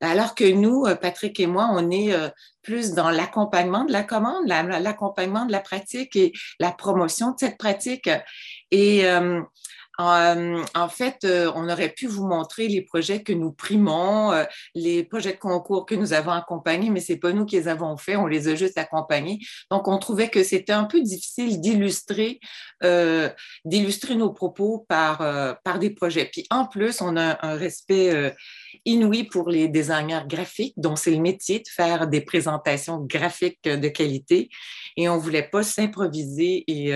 Alors 0.00 0.34
que 0.34 0.50
nous, 0.50 0.86
euh, 0.86 0.94
Patrick 0.94 1.38
et 1.38 1.46
moi, 1.46 1.68
on 1.70 1.90
est 1.90 2.14
plus 2.62 2.92
dans 2.92 3.10
l'accompagnement 3.10 3.84
de 3.84 3.92
la 3.92 4.02
commande, 4.02 4.46
l'accompagnement 4.46 5.44
de 5.44 5.52
la 5.52 5.60
pratique 5.60 6.16
et 6.16 6.32
la 6.58 6.72
promotion 6.72 7.32
de 7.32 7.36
cette 7.38 7.58
pratique. 7.58 8.10
Et 8.70 9.06
euh, 9.06 9.40
en 9.98 10.88
fait, 10.88 11.24
euh, 11.24 11.50
on 11.54 11.68
aurait 11.68 11.90
pu 11.90 12.06
vous 12.06 12.26
montrer 12.26 12.68
les 12.68 12.82
projets 12.82 13.22
que 13.22 13.32
nous 13.32 13.52
primons, 13.52 14.32
euh, 14.32 14.44
les 14.74 15.04
projets 15.04 15.32
de 15.32 15.38
concours 15.38 15.86
que 15.86 15.94
nous 15.94 16.12
avons 16.12 16.32
accompagnés, 16.32 16.90
mais 16.90 17.00
c'est 17.00 17.16
pas 17.16 17.32
nous 17.32 17.46
qui 17.46 17.56
les 17.56 17.68
avons 17.68 17.96
faits, 17.96 18.16
on 18.16 18.26
les 18.26 18.48
a 18.48 18.54
juste 18.54 18.78
accompagnés. 18.78 19.38
Donc, 19.70 19.88
on 19.88 19.98
trouvait 19.98 20.28
que 20.28 20.42
c'était 20.44 20.72
un 20.72 20.84
peu 20.84 21.00
difficile 21.00 21.60
d'illustrer, 21.60 22.40
d'illustrer 23.64 24.14
nos 24.14 24.32
propos 24.32 24.84
par, 24.88 25.18
par 25.64 25.78
des 25.78 25.90
projets. 25.90 26.26
Puis 26.26 26.46
en 26.50 26.66
plus, 26.66 27.00
on 27.00 27.16
a 27.16 27.38
un 27.46 27.56
respect 27.56 28.34
inouï 28.84 29.24
pour 29.24 29.48
les 29.48 29.68
designers 29.68 30.24
graphiques, 30.28 30.74
dont 30.76 30.96
c'est 30.96 31.10
le 31.10 31.20
métier 31.20 31.60
de 31.60 31.68
faire 31.68 32.06
des 32.06 32.20
présentations 32.20 32.98
graphiques 32.98 33.64
de 33.64 33.88
qualité. 33.88 34.48
Et 34.96 35.08
on 35.08 35.18
voulait 35.18 35.48
pas 35.48 35.62
s'improviser 35.62 36.64
et 36.68 36.92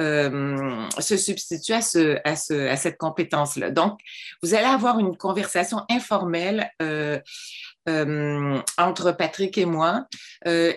se 0.00 1.16
substituer 1.16 1.74
à 1.74 1.82
ce 1.82 2.18
à, 2.24 2.76
cette 2.76 2.98
compétence-là. 2.98 3.70
Donc, 3.70 3.98
vous 4.42 4.54
allez 4.54 4.66
avoir 4.66 4.98
une 4.98 5.16
conversation 5.16 5.84
informelle 5.90 6.70
euh, 6.82 7.18
euh, 7.88 8.60
entre 8.76 9.12
Patrick 9.12 9.56
et 9.56 9.64
moi, 9.64 10.06
euh, 10.46 10.72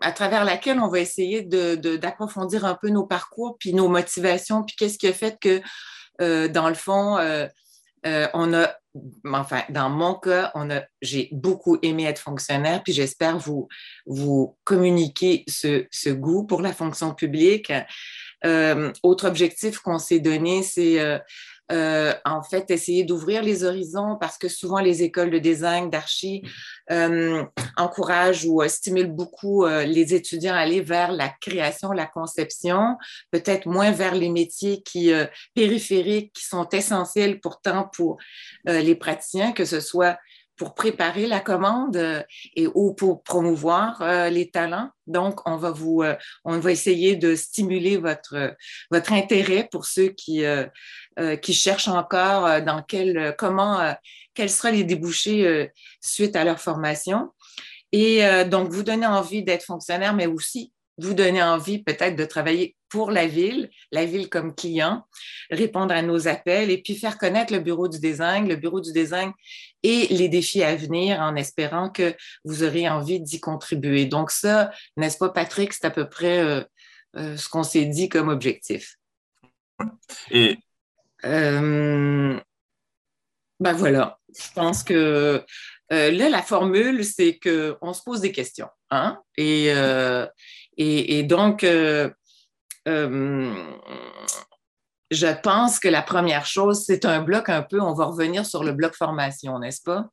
à 0.00 0.12
travers 0.12 0.44
laquelle 0.44 0.78
on 0.80 0.88
va 0.88 1.00
essayer 1.00 1.42
d'approfondir 1.42 2.64
un 2.64 2.74
peu 2.74 2.88
nos 2.88 3.06
parcours, 3.06 3.56
puis 3.58 3.74
nos 3.74 3.88
motivations, 3.88 4.64
puis 4.64 4.76
qu'est-ce 4.76 4.98
qui 4.98 5.08
a 5.08 5.12
fait 5.12 5.38
que, 5.38 5.60
dans 6.48 6.68
le 6.68 6.74
fond, 6.74 7.18
on 8.34 8.54
a 8.54 8.74
enfin, 9.24 9.62
dans 9.68 9.90
mon 9.90 10.14
cas, 10.14 10.50
on 10.54 10.70
a, 10.70 10.82
j'ai 11.02 11.28
beaucoup 11.32 11.76
aimé 11.82 12.04
être 12.06 12.18
fonctionnaire, 12.18 12.82
puis 12.82 12.92
j'espère 12.92 13.38
vous, 13.38 13.68
vous 14.06 14.56
communiquer 14.64 15.44
ce, 15.48 15.86
ce, 15.90 16.10
goût 16.10 16.44
pour 16.44 16.62
la 16.62 16.72
fonction 16.72 17.12
publique. 17.14 17.72
autre 19.02 19.26
objectif 19.26 19.78
qu'on 19.80 19.98
s'est 19.98 20.20
donné, 20.20 20.62
c'est 20.62 21.20
euh, 21.72 22.14
en 22.24 22.42
fait, 22.42 22.70
essayer 22.70 23.04
d'ouvrir 23.04 23.42
les 23.42 23.64
horizons 23.64 24.16
parce 24.20 24.38
que 24.38 24.48
souvent 24.48 24.78
les 24.78 25.02
écoles 25.02 25.30
de 25.30 25.38
design, 25.38 25.90
d'archi 25.90 26.42
euh, 26.92 27.44
encouragent 27.76 28.46
ou 28.46 28.62
euh, 28.62 28.68
stimulent 28.68 29.12
beaucoup 29.12 29.66
les 29.66 30.14
étudiants 30.14 30.54
à 30.54 30.58
aller 30.58 30.80
vers 30.80 31.12
la 31.12 31.28
création, 31.28 31.92
la 31.92 32.06
conception, 32.06 32.96
peut-être 33.30 33.66
moins 33.66 33.90
vers 33.90 34.14
les 34.14 34.28
métiers 34.28 34.82
qui 34.82 35.12
périphériques 35.54 36.32
qui 36.32 36.44
sont 36.44 36.68
essentiels 36.70 37.40
pourtant 37.40 37.88
pour 37.92 38.18
les 38.66 38.94
praticiens, 38.94 39.52
que 39.52 39.64
ce 39.64 39.80
soit 39.80 40.18
pour 40.56 40.74
préparer 40.74 41.26
la 41.26 41.40
commande 41.40 41.96
euh, 41.96 42.22
et 42.54 42.66
ou 42.74 42.94
pour 42.94 43.22
promouvoir 43.22 44.00
euh, 44.02 44.28
les 44.30 44.50
talents. 44.50 44.90
Donc, 45.06 45.46
on 45.46 45.56
va 45.56 45.70
vous, 45.70 46.02
euh, 46.02 46.16
on 46.44 46.58
va 46.58 46.72
essayer 46.72 47.16
de 47.16 47.34
stimuler 47.34 47.96
votre 47.96 49.12
intérêt 49.12 49.68
pour 49.70 49.86
ceux 49.86 50.08
qui 50.08 50.42
qui 51.42 51.54
cherchent 51.54 51.88
encore 51.88 52.60
dans 52.62 52.82
quel 52.82 53.34
comment 53.38 53.94
quels 54.34 54.50
seraient 54.50 54.72
les 54.72 54.84
débouchés 54.84 55.70
suite 56.00 56.36
à 56.36 56.44
leur 56.44 56.60
formation. 56.60 57.30
Et 57.92 58.22
donc, 58.46 58.70
vous 58.70 58.82
donner 58.82 59.06
envie 59.06 59.44
d'être 59.44 59.64
fonctionnaire, 59.64 60.14
mais 60.14 60.26
aussi 60.26 60.72
vous 60.98 61.14
donner 61.14 61.42
envie 61.42 61.82
peut-être 61.82 62.16
de 62.16 62.24
travailler 62.24 62.76
pour 62.96 63.10
la 63.10 63.26
ville, 63.26 63.68
la 63.92 64.06
ville 64.06 64.30
comme 64.30 64.54
client, 64.54 65.06
répondre 65.50 65.92
à 65.92 66.00
nos 66.00 66.28
appels 66.28 66.70
et 66.70 66.80
puis 66.80 66.94
faire 66.96 67.18
connaître 67.18 67.52
le 67.52 67.58
bureau 67.58 67.88
du 67.88 68.00
design, 68.00 68.48
le 68.48 68.56
bureau 68.56 68.80
du 68.80 68.90
design 68.90 69.32
et 69.82 70.06
les 70.06 70.30
défis 70.30 70.62
à 70.62 70.74
venir 70.74 71.20
en 71.20 71.36
espérant 71.36 71.90
que 71.90 72.14
vous 72.46 72.62
aurez 72.62 72.88
envie 72.88 73.20
d'y 73.20 73.38
contribuer. 73.38 74.06
Donc 74.06 74.30
ça, 74.30 74.70
n'est-ce 74.96 75.18
pas 75.18 75.28
Patrick, 75.28 75.74
c'est 75.74 75.84
à 75.84 75.90
peu 75.90 76.08
près 76.08 76.38
euh, 76.38 76.64
euh, 77.16 77.36
ce 77.36 77.50
qu'on 77.50 77.64
s'est 77.64 77.84
dit 77.84 78.08
comme 78.08 78.30
objectif. 78.30 78.96
Et 80.30 80.56
euh, 81.26 82.40
ben 83.60 83.72
voilà, 83.74 84.18
je 84.34 84.52
pense 84.54 84.82
que 84.82 85.44
là, 85.90 86.30
la 86.30 86.42
formule, 86.42 87.04
c'est 87.04 87.38
qu'on 87.38 87.92
se 87.92 88.02
pose 88.02 88.22
des 88.22 88.32
questions. 88.32 88.70
Hein? 88.90 89.20
Et, 89.36 89.70
et, 90.78 91.22
donc, 91.22 91.64
euh, 91.64 92.08
euh, 92.08 92.10
je 95.10 95.40
pense 95.42 95.78
que 95.78 95.88
la 95.88 96.02
première 96.02 96.46
chose, 96.46 96.84
c'est 96.84 97.04
un 97.04 97.22
bloc 97.22 97.48
un 97.48 97.62
peu, 97.62 97.80
on 97.80 97.94
va 97.94 98.06
revenir 98.06 98.46
sur 98.46 98.64
le 98.64 98.72
bloc 98.72 98.94
formation, 98.94 99.58
n'est-ce 99.58 99.82
pas? 99.82 100.08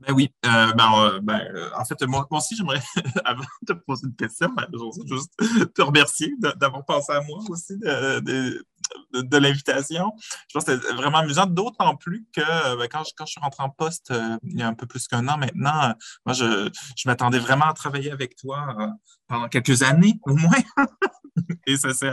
Ben 0.00 0.12
oui. 0.12 0.30
Euh, 0.44 0.72
ben, 0.72 1.20
ben 1.22 1.70
en 1.78 1.84
fait, 1.84 2.02
moi, 2.06 2.26
aussi, 2.30 2.56
j'aimerais, 2.56 2.82
avant 3.24 3.44
de 3.62 3.72
te 3.72 3.78
poser 3.86 4.06
une 4.06 4.16
question, 4.16 4.48
ben, 4.48 4.66
juste 5.06 5.32
te 5.74 5.82
remercier 5.82 6.34
d'avoir 6.56 6.84
pensé 6.84 7.12
à 7.12 7.20
moi 7.22 7.38
aussi 7.48 7.78
de, 7.78 9.38
l'invitation. 9.38 10.12
Je 10.18 10.54
pense 10.54 10.64
que 10.64 10.76
c'était 10.76 10.92
vraiment 10.94 11.18
amusant, 11.18 11.46
d'autant 11.46 11.96
plus 11.96 12.26
que 12.34 12.76
ben, 12.76 12.88
quand, 12.90 13.04
je, 13.04 13.12
quand 13.16 13.24
je 13.24 13.32
suis 13.32 13.40
rentré 13.40 13.62
en 13.62 13.70
poste 13.70 14.10
euh, 14.10 14.36
il 14.42 14.58
y 14.58 14.62
a 14.62 14.68
un 14.68 14.74
peu 14.74 14.86
plus 14.86 15.06
qu'un 15.08 15.26
an 15.28 15.38
maintenant, 15.38 15.84
euh, 15.84 15.92
moi, 16.26 16.34
je, 16.34 16.70
m'attendais 17.06 17.38
vraiment 17.38 17.66
à 17.66 17.72
travailler 17.72 18.10
avec 18.10 18.36
toi 18.36 18.76
euh, 18.78 18.88
pendant 19.28 19.48
quelques 19.48 19.82
années 19.82 20.18
au 20.22 20.34
moins. 20.34 20.50
Et 21.66 21.76
ça 21.76 21.92
s'est 21.94 22.12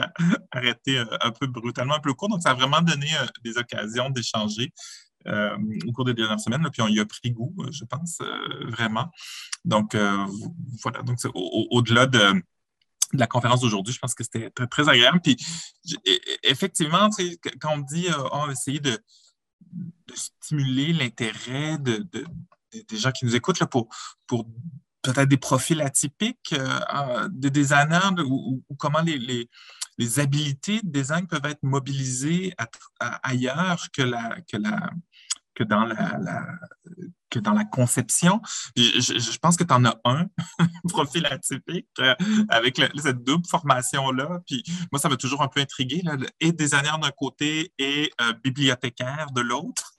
arrêté 0.52 0.98
un 0.98 1.32
peu 1.32 1.48
brutalement, 1.48 1.96
un 1.96 2.00
peu 2.00 2.14
court. 2.14 2.30
Donc, 2.30 2.42
ça 2.42 2.52
a 2.52 2.54
vraiment 2.54 2.82
donné 2.82 3.08
des 3.44 3.58
occasions 3.58 4.10
d'échanger. 4.10 4.72
au 5.26 5.92
cours 5.92 6.06
des 6.06 6.14
dernières 6.14 6.40
semaines, 6.40 6.68
puis 6.72 6.82
on 6.82 6.88
y 6.88 7.00
a 7.00 7.06
pris 7.06 7.32
goût, 7.32 7.54
je 7.72 7.86
pense, 7.86 8.20
vraiment. 8.68 9.12
Donc, 9.66 9.96
voilà, 10.84 11.02
donc 11.04 11.20
au-delà 11.34 12.08
de, 12.08 12.42
la 13.14 13.28
conférence 13.28 13.62
d'aujourd'hui. 13.62 13.94
Je 13.94 14.00
pense 14.00 14.14
que 14.14 14.24
c'était 14.24 14.50
très, 14.50 14.68
très, 14.68 14.90
agréable. 14.90 15.20
Puis, 15.22 15.38
effectivement, 16.44 17.10
quand 17.60 17.74
on 17.76 17.80
dit 17.80 18.08
euh, 18.08 18.30
on 18.32 18.48
va 18.48 18.52
essayer 18.52 18.80
de, 18.80 18.98
stimuler 20.14 20.92
l'intérêt 20.92 21.78
de, 21.78 22.06
des 22.74 22.98
gens 22.98 23.12
qui 23.12 23.26
nous 23.26 23.36
écoutent 23.36 23.60
là, 23.60 23.68
pour 23.68 23.88
peut-être 25.02 25.28
des 25.28 25.38
profils 25.38 25.82
atypiques 25.82 26.54
euh, 26.54 27.28
de 27.30 27.50
designers 27.50 28.22
ou, 28.26 28.64
comment 28.78 29.02
les, 29.02 29.18
les, 29.18 29.50
les, 29.98 30.20
habilités 30.20 30.82
de 30.82 30.90
design 30.90 31.28
peuvent 31.28 31.46
être 31.46 31.64
mobilisées 31.64 32.54
ailleurs 33.24 33.88
que 33.92 34.02
la, 34.02 34.38
que 34.52 34.58
la, 34.58 34.92
que 35.62 35.68
dans 35.68 35.86
la, 35.86 36.20
que 37.30 37.40
dans 37.40 37.54
la 37.54 37.66
conception. 37.66 38.42
Je, 38.76 39.38
pense 39.40 39.58
que 39.58 39.64
tu 39.64 39.74
en 39.74 39.86
as 39.86 40.00
un 40.04 40.28
profil 40.90 41.26
atypique 41.26 41.88
euh, 42.00 42.16
avec 42.50 42.82
cette 42.98 43.24
double 43.24 43.46
formation-là. 43.48 44.42
Puis 44.46 44.64
moi, 44.92 45.00
ça 45.00 45.10
m'a 45.10 45.18
toujours 45.18 45.42
un 45.42 45.48
peu 45.48 45.62
intrigué, 45.62 46.02
là, 46.04 46.18
et 46.40 46.52
designer 46.52 46.98
d'un 47.00 47.12
côté 47.12 47.74
et 47.78 48.12
euh, 48.22 48.34
bibliothécaire 48.44 49.28
de 49.34 49.42
l'autre. 49.42 49.94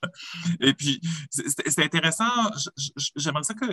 Et 0.59 0.73
puis, 0.73 1.01
c'est 1.29 1.83
intéressant. 1.83 2.51
J'aimerais 3.15 3.43
ça 3.43 3.53
que 3.53 3.65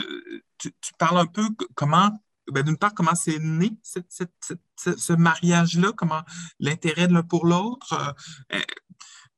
tu, 0.59 0.73
parles 0.99 1.19
un 1.19 1.27
peu 1.27 1.49
comment 1.75 2.11
ben, 2.53 2.65
d'une 2.65 2.77
part, 2.77 2.95
comment 2.95 3.15
c'est 3.15 3.39
né 3.39 3.79
ce 3.85 5.13
mariage-là, 5.13 5.93
comment 5.97 6.23
l'intérêt 6.59 7.07
de 7.07 7.13
l'un 7.13 7.23
pour 7.23 7.47
l'autre, 7.47 8.15
euh, 8.53 8.61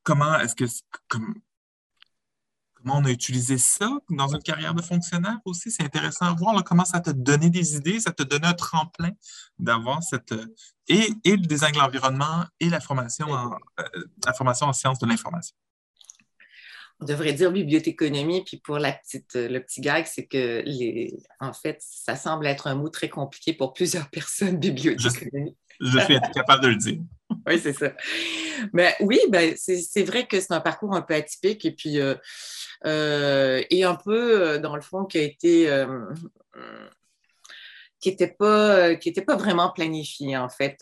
comment 0.03 0.39
est-ce 0.39 0.55
que, 0.55 0.65
comment 2.83 2.99
on 2.99 3.05
a 3.05 3.11
utilisé 3.11 3.57
ça 3.57 3.89
dans 4.09 4.27
une 4.33 4.41
carrière 4.41 4.73
de 4.73 4.81
fonctionnaire 4.81 5.39
aussi? 5.45 5.71
C'est 5.71 5.83
intéressant 5.83 6.25
à 6.25 6.33
voir 6.33 6.63
comment 6.63 6.85
ça 6.85 6.99
t'a 6.99 7.13
donné 7.13 7.49
des 7.49 7.75
idées, 7.75 7.99
ça 7.99 8.11
t'a 8.11 8.23
donné 8.23 8.47
un 8.47 8.53
tremplin 8.53 9.11
d'avoir 9.57 10.03
cette. 10.03 10.31
Euh, 10.31 10.45
et, 10.87 11.13
le 11.25 11.37
design 11.37 11.73
de 11.73 11.79
l'environnement 11.79 12.43
et 12.59 12.69
la 12.69 12.79
formation 12.79 13.27
en, 13.31 13.53
euh, 13.79 13.83
la 14.25 14.33
formation 14.33 14.67
en 14.67 14.73
sciences 14.73 14.99
de 14.99 15.07
l'information. 15.07 15.55
On 16.99 17.05
devrait 17.05 17.33
dire 17.33 17.51
bibliothéconomie, 17.51 18.43
puis 18.45 18.57
pour 18.57 18.77
la 18.77 18.93
petite, 18.93 19.35
euh, 19.35 19.49
le 19.49 19.61
petit 19.61 19.81
gag, 19.81 20.05
c'est 20.05 20.25
que 20.25 20.61
les, 20.65 21.17
en 21.39 21.53
fait, 21.53 21.77
ça 21.79 22.15
semble 22.15 22.47
être 22.47 22.67
un 22.67 22.75
mot 22.75 22.89
très 22.89 23.09
compliqué 23.09 23.53
pour 23.53 23.73
plusieurs 23.73 24.09
personnes, 24.11 24.57
bibliothéconomie. 24.57 25.57
Je, 25.79 25.99
suis 25.99 26.19
capable 26.33 26.63
de 26.63 26.67
le 26.69 26.75
dire. 26.75 26.99
oui, 27.47 27.59
c'est 27.59 27.73
ça. 27.73 27.93
Oui, 29.01 29.19
ben, 29.29 29.53
c'est 29.57 30.03
vrai 30.03 30.27
que 30.27 30.39
c'est 30.39 30.53
un 30.53 30.61
parcours 30.61 30.95
un 30.95 31.01
peu 31.01 31.15
atypique 31.15 31.65
et 31.65 31.71
puis 31.71 31.99
euh, 32.85 33.63
et 33.69 33.83
un 33.83 33.95
peu, 33.95 34.41
euh, 34.41 34.57
dans 34.59 34.75
le 34.75 34.81
fond, 34.81 35.05
qui 35.05 35.17
a 35.17 35.21
été 35.21 35.69
euh, 35.69 35.87
qui 37.99 38.09
n'était 38.09 38.27
pas, 38.27 38.95
pas 39.25 39.35
vraiment 39.37 39.71
planifié, 39.71 40.35
en 40.37 40.49
fait. 40.49 40.77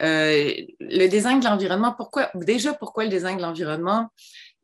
le 0.00 1.06
design 1.08 1.40
de 1.40 1.44
l'environnement, 1.44 1.92
pourquoi, 1.92 2.30
déjà, 2.34 2.72
pourquoi 2.72 3.04
le 3.04 3.10
design 3.10 3.36
de 3.36 3.42
l'environnement? 3.42 4.08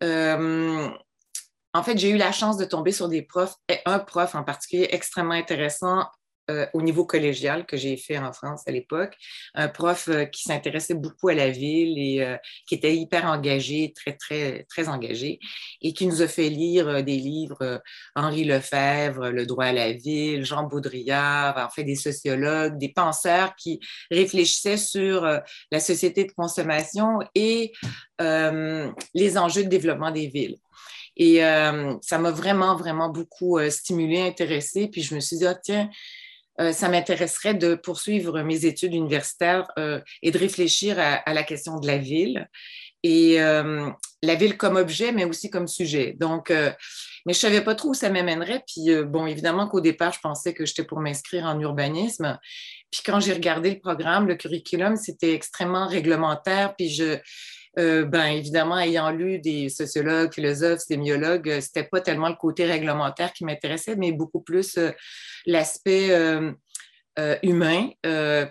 en 0.03 1.83
fait, 1.83 1.99
j'ai 1.99 2.09
eu 2.09 2.17
la 2.17 2.33
chance 2.33 2.57
de 2.57 2.65
tomber 2.65 2.93
sur 2.93 3.09
des 3.09 3.21
profs, 3.21 3.57
un 3.85 3.99
prof 3.99 4.35
en 4.35 4.45
particulier 4.45 4.89
extrêmement 4.91 5.35
intéressant 5.35 6.07
euh, 6.49 6.65
au 6.75 6.83
niveau 6.83 7.05
collégial 7.05 7.67
que 7.67 7.77
j'ai 7.77 7.97
fait 7.97 8.19
en 8.19 8.33
France 8.33 8.63
à 8.69 8.71
l'époque, 8.71 9.17
un 9.55 9.67
prof 9.67 10.07
euh, 10.09 10.27
qui 10.27 10.45
s'intéressait 10.45 10.95
beaucoup 10.95 11.27
à 11.27 11.35
la 11.35 11.51
ville 11.51 11.99
et 11.99 12.23
euh, 12.23 12.37
qui 12.69 12.77
était 12.77 12.95
hyper 12.95 13.25
engagé, 13.25 13.93
très, 13.93 14.13
très, 14.13 14.65
très 14.69 14.89
engagé, 14.89 15.41
et 15.83 15.93
qui 15.93 16.07
nous 16.07 16.23
a 16.23 16.29
fait 16.29 16.49
lire 16.49 17.03
des 17.03 17.17
livres, 17.17 17.83
Henri 18.15 18.45
Lefebvre, 18.45 19.31
Le 19.31 19.45
droit 19.45 19.65
à 19.65 19.73
la 19.73 19.93
ville, 19.93 20.45
Jean 20.45 20.69
Baudrillard, 20.69 21.59
en 21.59 21.69
fait 21.69 21.83
des 21.83 21.97
sociologues, 21.97 22.79
des 22.79 22.91
penseurs 22.91 23.57
qui 23.57 23.81
réfléchissaient 24.13 24.77
sur 24.77 25.23
la 25.73 25.81
société 25.81 26.25
de 26.25 26.33
consommation 26.33 27.19
et 27.35 27.73
les 28.21 29.39
enjeux 29.39 29.65
de 29.65 29.69
développement 29.69 30.13
des 30.13 30.29
villes. 30.29 30.59
Et 31.17 31.39
ça 31.39 32.19
m'a 32.19 32.31
vraiment, 32.31 32.77
vraiment 32.77 33.09
beaucoup 33.09 33.59
stimulé, 33.69 34.21
intéressé. 34.21 34.89
Puis 34.89 35.03
je 35.03 35.15
me 35.15 35.21
suis 35.21 35.39
dit, 35.39 35.47
ah, 35.47 35.55
tiens, 35.55 35.91
euh, 36.61 36.73
ça 36.73 36.89
m'intéresserait 36.89 37.55
de 37.55 37.75
poursuivre 37.75 38.43
mes 38.43 38.65
études 38.65 38.95
universitaires 38.95 39.67
euh, 39.79 40.01
et 40.23 40.31
de 40.31 40.39
réfléchir 40.39 40.99
à, 40.99 41.35
la 41.35 41.43
question 41.43 41.79
de 41.79 41.87
la 41.87 41.99
ville 41.99 42.49
et 43.03 43.41
euh, 43.41 43.91
la 44.23 44.35
ville 44.35 44.57
comme 44.57 44.77
objet, 44.77 45.13
mais 45.13 45.25
aussi 45.25 45.51
comme 45.51 45.69
sujet. 45.69 46.17
Donc, 46.19 46.51
mais 46.51 47.33
je 47.33 47.39
savais 47.39 47.61
pas 47.61 47.75
trop 47.75 47.91
où 47.91 47.95
ça 47.95 48.11
m'amènerait. 48.11 48.65
Puis, 48.67 48.91
bon, 49.05 49.27
évidemment 49.27 49.69
qu'au 49.69 49.81
départ, 49.81 50.13
je 50.13 50.19
pensais 50.21 50.55
que 50.55 50.67
j'étais 50.67 50.83
pour 50.83 50.99
m'inscrire 50.99 51.45
en 51.45 51.61
urbanisme. 51.61 52.39
Puis, 52.91 53.03
quand 53.05 53.21
j'ai 53.21 53.35
regardé 53.35 53.71
le 53.71 53.79
programme, 53.79 54.27
le 54.27 54.35
curriculum, 54.35 54.97
c'était 54.97 55.35
extrêmement 55.35 55.87
réglementaire. 55.87 56.75
Puis, 56.75 56.89
je, 56.89 57.19
ben, 57.77 58.27
évidemment, 58.27 58.79
ayant 58.79 59.11
lu 59.11 59.39
des 59.39 59.69
sociologues, 59.69 60.33
philosophes, 60.33 60.81
sémiologues, 60.81 61.61
c'était 61.61 61.85
pas 61.85 62.01
tellement 62.01 62.29
le 62.29 62.35
côté 62.35 62.65
réglementaire 62.65 63.33
qui 63.33 63.45
m'intéressait, 63.45 63.97
mais 63.97 64.13
beaucoup 64.13 64.41
plus 64.41 64.79
l'aspect 65.47 66.11
euh, 66.11 66.53
euh, 67.19 67.37
humain 67.43 67.91
euh, 68.05 68.47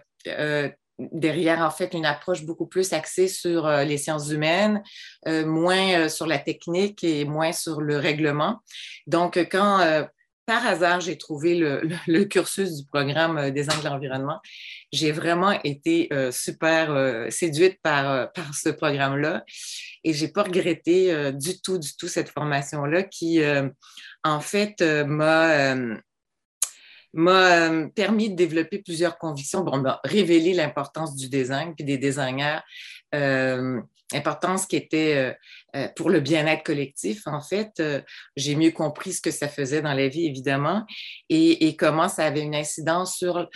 derrière, 0.98 1.60
en 1.60 1.70
fait, 1.70 1.94
une 1.94 2.06
approche 2.06 2.44
beaucoup 2.46 2.68
plus 2.68 2.94
axée 2.94 3.28
sur 3.28 3.68
les 3.68 3.98
sciences 3.98 4.30
humaines, 4.30 4.82
moins 5.28 6.08
sur 6.08 6.26
la 6.26 6.40
technique 6.40 7.04
et 7.04 7.26
moins 7.26 7.52
sur 7.52 7.82
le 7.82 7.98
règlement. 7.98 8.62
Donc, 9.06 9.38
quand 9.52 10.08
par 10.46 10.66
hasard, 10.66 11.02
j'ai 11.02 11.18
trouvé 11.18 11.56
le, 11.56 12.24
cursus 12.26 12.78
du 12.78 12.86
programme 12.86 13.38
euh, 13.38 13.50
Design 13.52 13.80
de 13.80 13.86
l'environnement. 13.86 14.40
J'ai 14.92 15.12
vraiment 15.12 15.52
été 15.64 16.08
euh, 16.14 16.32
super 16.32 16.92
euh, 16.92 17.30
séduite 17.30 17.80
par, 17.82 18.32
par 18.34 18.54
ce 18.54 18.70
programme-là 18.70 19.44
et 20.04 20.14
j'ai 20.14 20.28
pas 20.28 20.44
regretté 20.44 21.32
du 21.34 21.60
tout, 21.62 21.80
du 21.80 21.96
tout 21.98 22.08
cette 22.08 22.30
formation-là 22.30 23.04
qui, 23.04 23.42
en 24.24 24.40
fait, 24.40 24.80
m'a 24.82 25.76
m'a 27.16 27.88
permis 27.96 28.30
de 28.30 28.36
développer 28.36 28.80
plusieurs 28.80 29.18
convictions, 29.18 29.62
bon, 29.62 29.84
révélé 30.04 30.54
l'importance 30.54 31.16
du 31.16 31.30
design 31.30 31.74
puis 31.74 31.84
des 31.84 31.98
designers 31.98 32.60
importance 34.14 34.66
qui 34.66 34.76
était 34.76 35.16
euh, 35.16 35.34
euh, 35.76 35.88
pour 35.96 36.10
le 36.10 36.20
bien-être 36.20 36.64
collectif. 36.64 37.26
En 37.26 37.42
fait, 37.42 37.72
euh, 37.80 38.02
j'ai 38.36 38.56
mieux 38.56 38.72
compris 38.72 39.14
ce 39.14 39.22
que 39.22 39.32
ça 39.32 39.48
faisait 39.48 39.82
dans 39.82 39.94
la 39.94 40.08
vie, 40.08 40.26
évidemment, 40.26 40.86
et, 41.30 41.76
comment 41.76 42.08
ça 42.08 42.26
avait 42.26 42.42
une 42.42 42.56
incidence 42.56 43.18
sur 43.18 43.50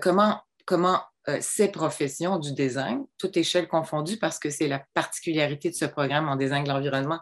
comment, 0.00 0.40
comment 0.66 1.00
ces 1.40 1.68
professions 1.68 2.38
du 2.38 2.52
design, 2.52 3.04
toutes 3.18 3.36
échelles 3.36 3.68
confondues, 3.68 4.18
parce 4.18 4.38
que 4.38 4.50
c'est 4.50 4.68
la 4.68 4.82
particularité 4.94 5.70
de 5.70 5.74
ce 5.74 5.84
programme 5.86 6.28
en 6.28 6.36
design 6.36 6.64
de 6.64 6.68
l'environnement. 6.68 7.20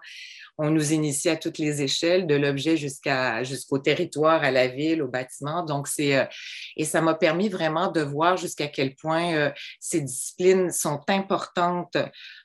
On 0.59 0.71
nous 0.71 0.93
initie 0.93 1.31
à 1.31 1.37
toutes 1.37 1.59
les 1.59 1.83
échelles, 1.83 2.27
de 2.27 2.35
l'objet 2.35 2.77
jusqu'à, 2.77 3.43
jusqu'au 3.43 3.79
territoire, 3.79 4.43
à 4.43 4.51
la 4.51 4.69
ville, 4.69 5.03
au 5.03 5.09
bâtiment. 5.09 5.65
Donc, 5.65 5.89
c'est, 5.89 6.29
et 6.77 6.85
ça 6.85 7.01
m'a 7.01 7.15
permis 7.15 7.49
vraiment 7.49 7.91
de 7.91 8.03
voir 8.03 8.37
jusqu'à 8.37 8.69
quel 8.69 8.95
point 8.95 9.53
ces 9.81 10.03
disciplines 10.03 10.71
sont 10.71 11.01
importantes 11.09 11.97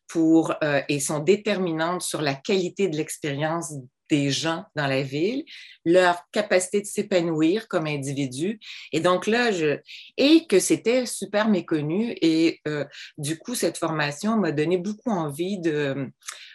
pour, 0.08 0.54
euh, 0.64 0.82
et 0.90 1.00
sont 1.00 1.20
déterminantes 1.20 2.02
sur 2.02 2.22
la 2.22 2.34
qualité 2.34 2.88
de 2.88 2.98
l'expérience 2.98 3.74
des 4.10 4.30
gens 4.30 4.66
dans 4.76 4.88
la 4.88 5.02
ville, 5.02 5.44
leur 5.86 6.22
capacité 6.32 6.82
de 6.82 6.86
s'épanouir 6.86 7.68
comme 7.68 7.88
individu. 7.88 8.60
Et 8.92 9.00
donc 9.00 9.28
là, 9.28 9.52
je... 9.52 9.78
et 10.18 10.46
que 10.48 10.60
c'était 10.60 11.06
super 11.06 11.50
méconnu. 11.50 12.16
Et 12.22 12.60
euh, 12.68 12.86
du 13.18 13.38
coup, 13.38 13.56
cette 13.56 13.78
formation 13.78 14.38
m'a 14.38 14.52
donné 14.52 14.78
beaucoup 14.78 15.12
envie 15.12 15.60
de 15.60 16.10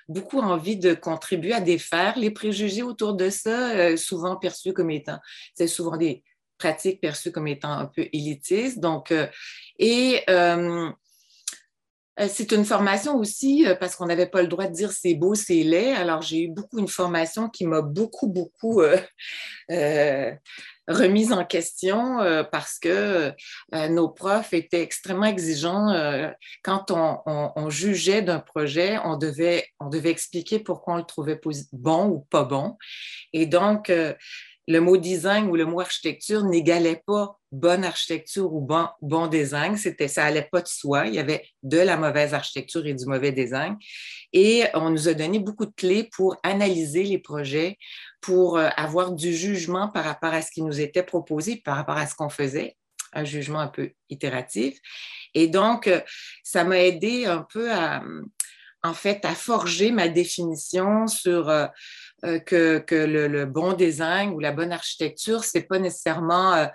beaucoup 0.08 0.40
envie 0.40 0.76
de 0.76 0.94
contribuer 0.94 1.52
à 1.52 1.60
défaire 1.60 2.18
les 2.18 2.30
préjugés 2.30 2.82
autour 2.82 3.14
de 3.14 3.30
ça, 3.30 3.70
euh, 3.70 3.96
souvent 3.96 4.36
perçus 4.36 4.72
comme 4.72 4.90
étant, 4.90 5.18
c'est 5.54 5.68
souvent 5.68 5.96
des 5.96 6.24
pratiques 6.58 7.00
perçues 7.00 7.32
comme 7.32 7.48
étant 7.48 7.72
un 7.72 7.86
peu 7.86 8.08
élitistes. 8.12 8.78
Donc, 8.78 9.12
et 9.78 10.20
euh, 10.28 10.90
c'est 12.28 12.52
une 12.52 12.64
formation 12.64 13.16
aussi 13.16 13.66
euh, 13.66 13.74
parce 13.74 13.96
qu'on 13.96 14.06
n'avait 14.06 14.26
pas 14.26 14.42
le 14.42 14.48
droit 14.48 14.66
de 14.66 14.72
dire 14.72 14.92
c'est 14.92 15.14
beau, 15.14 15.34
c'est 15.34 15.62
laid. 15.62 15.94
Alors, 15.94 16.22
j'ai 16.22 16.42
eu 16.42 16.48
beaucoup 16.48 16.78
une 16.78 16.88
formation 16.88 17.48
qui 17.48 17.66
m'a 17.66 17.80
beaucoup, 17.80 18.28
beaucoup 18.28 18.82
euh, 18.82 20.32
remise 20.88 21.32
en 21.32 21.44
question 21.44 22.18
parce 22.50 22.78
que 22.78 23.32
nos 23.88 24.08
profs 24.08 24.52
étaient 24.52 24.82
extrêmement 24.82 25.24
exigeants. 25.24 25.88
quand 26.62 26.90
on, 26.90 27.70
jugeait 27.70 28.20
d'un 28.20 28.40
projet, 28.40 28.98
on 29.04 29.16
devait, 29.16 29.66
on 29.80 29.88
devait 29.88 30.10
expliquer 30.10 30.58
pourquoi 30.58 30.94
on 30.94 30.96
le 30.98 31.04
trouvait 31.04 31.40
bon 31.72 32.08
ou 32.08 32.20
pas 32.28 32.44
bon. 32.44 32.76
Et 33.32 33.46
donc, 33.46 33.90
le 34.68 34.78
mot 34.80 34.96
design 34.96 35.48
ou 35.48 35.56
le 35.56 35.66
mot 35.66 35.80
architecture 35.80 36.44
n'égalait 36.44 37.02
pas 37.06 37.38
bonne 37.50 37.84
architecture 37.84 38.52
ou 38.52 38.60
bon, 38.60 38.88
bon 39.02 39.26
design. 39.26 39.76
C'était, 39.76 40.08
ça 40.08 40.24
allait 40.24 40.48
pas 40.50 40.62
de 40.62 40.68
soi. 40.68 41.06
Il 41.06 41.14
y 41.14 41.18
avait 41.18 41.44
de 41.62 41.78
la 41.78 41.96
mauvaise 41.96 42.32
architecture 42.32 42.86
et 42.86 42.94
du 42.94 43.06
mauvais 43.06 43.32
design. 43.32 43.76
Et 44.32 44.64
on 44.74 44.90
nous 44.90 45.08
a 45.08 45.14
donné 45.14 45.38
beaucoup 45.38 45.66
de 45.66 45.74
clés 45.76 46.08
pour 46.16 46.36
analyser 46.42 47.02
les 47.02 47.18
projets, 47.18 47.76
pour 48.20 48.56
euh, 48.56 48.68
avoir 48.76 49.12
du 49.12 49.34
jugement 49.34 49.88
par 49.88 50.04
rapport 50.04 50.32
à 50.32 50.42
ce 50.42 50.50
qui 50.50 50.62
nous 50.62 50.80
était 50.80 51.02
proposé, 51.02 51.56
par 51.56 51.76
rapport 51.76 51.98
à 51.98 52.06
ce 52.06 52.14
qu'on 52.14 52.30
faisait, 52.30 52.76
un 53.12 53.24
jugement 53.24 53.60
un 53.60 53.68
peu 53.68 53.90
itératif. 54.08 54.78
Et 55.34 55.48
donc, 55.48 55.86
euh, 55.86 56.00
ça 56.42 56.64
m'a 56.64 56.78
aidé 56.78 57.26
un 57.26 57.46
peu 57.52 57.70
à, 57.70 58.02
en 58.82 58.94
fait, 58.94 59.24
à 59.24 59.34
forger 59.34 59.92
ma 59.92 60.08
définition 60.08 61.06
sur 61.06 61.50
euh, 62.24 62.38
euh, 62.52 62.78
que, 62.78 62.94
le, 62.94 63.46
bon 63.46 63.72
design 63.72 64.30
ou 64.30 64.38
la 64.38 64.52
bonne 64.52 64.70
architecture, 64.70 65.42
c'est 65.42 65.62
pas 65.62 65.80
nécessairement 65.80 66.54
euh, 66.54 66.66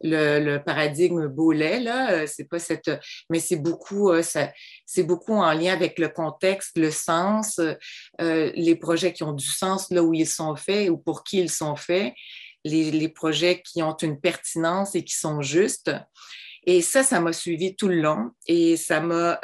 le, 0.00 0.58
paradigme 0.58 1.26
Bolet, 1.26 1.80
là, 1.80 2.12
euh, 2.12 2.26
c'est 2.26 2.48
pas 2.48 2.58
cette, 2.58 2.90
mais 3.28 3.38
c'est 3.38 3.56
beaucoup, 3.56 4.10
c'est 4.22 5.02
beaucoup 5.02 5.34
en 5.34 5.52
lien 5.52 5.74
avec 5.74 5.98
le 5.98 6.08
contexte, 6.08 6.78
le 6.78 6.90
sens, 6.90 7.60
les 8.18 8.76
projets 8.76 9.12
qui 9.12 9.24
ont 9.24 9.32
du 9.32 9.46
sens 9.46 9.90
là 9.90 10.02
où 10.02 10.14
ils 10.14 10.28
sont 10.28 10.56
faits 10.56 10.88
ou 10.88 10.96
pour 10.96 11.22
qui 11.22 11.38
ils 11.38 11.50
sont 11.50 11.76
faits, 11.76 12.14
les, 12.64 12.90
les 12.90 13.08
projets 13.08 13.60
qui 13.62 13.82
ont 13.82 13.96
une 13.96 14.18
pertinence 14.18 14.94
et 14.94 15.04
qui 15.04 15.14
sont 15.14 15.42
justes. 15.42 15.90
Et 16.66 16.80
ça, 16.80 17.02
ça 17.02 17.20
m'a 17.20 17.34
suivi 17.34 17.76
tout 17.76 17.88
le 17.88 18.00
long 18.00 18.30
et 18.46 18.78
ça 18.78 19.00
m'a, 19.00 19.38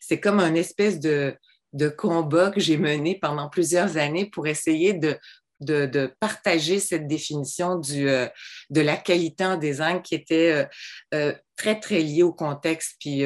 c'est 0.00 0.18
comme 0.18 0.40
un 0.40 0.54
espèce 0.54 0.98
de, 0.98 1.36
de 1.72 1.88
combat 1.88 2.50
que 2.50 2.60
j'ai 2.60 2.76
mené 2.76 3.18
pendant 3.20 3.48
plusieurs 3.48 3.96
années 3.96 4.26
pour 4.26 4.46
essayer 4.46 4.94
de, 4.94 5.18
partager 6.20 6.78
cette 6.78 7.06
définition 7.08 7.80
euh, 7.92 8.28
de 8.70 8.80
la 8.80 8.96
qualité 8.96 9.44
en 9.44 9.56
design 9.56 10.02
qui 10.02 10.14
était 10.14 10.52
euh, 10.52 10.64
euh, 11.14 11.34
très, 11.56 11.80
très 11.80 12.00
liée 12.00 12.22
au 12.22 12.32
contexte. 12.32 12.96
Puis, 13.00 13.24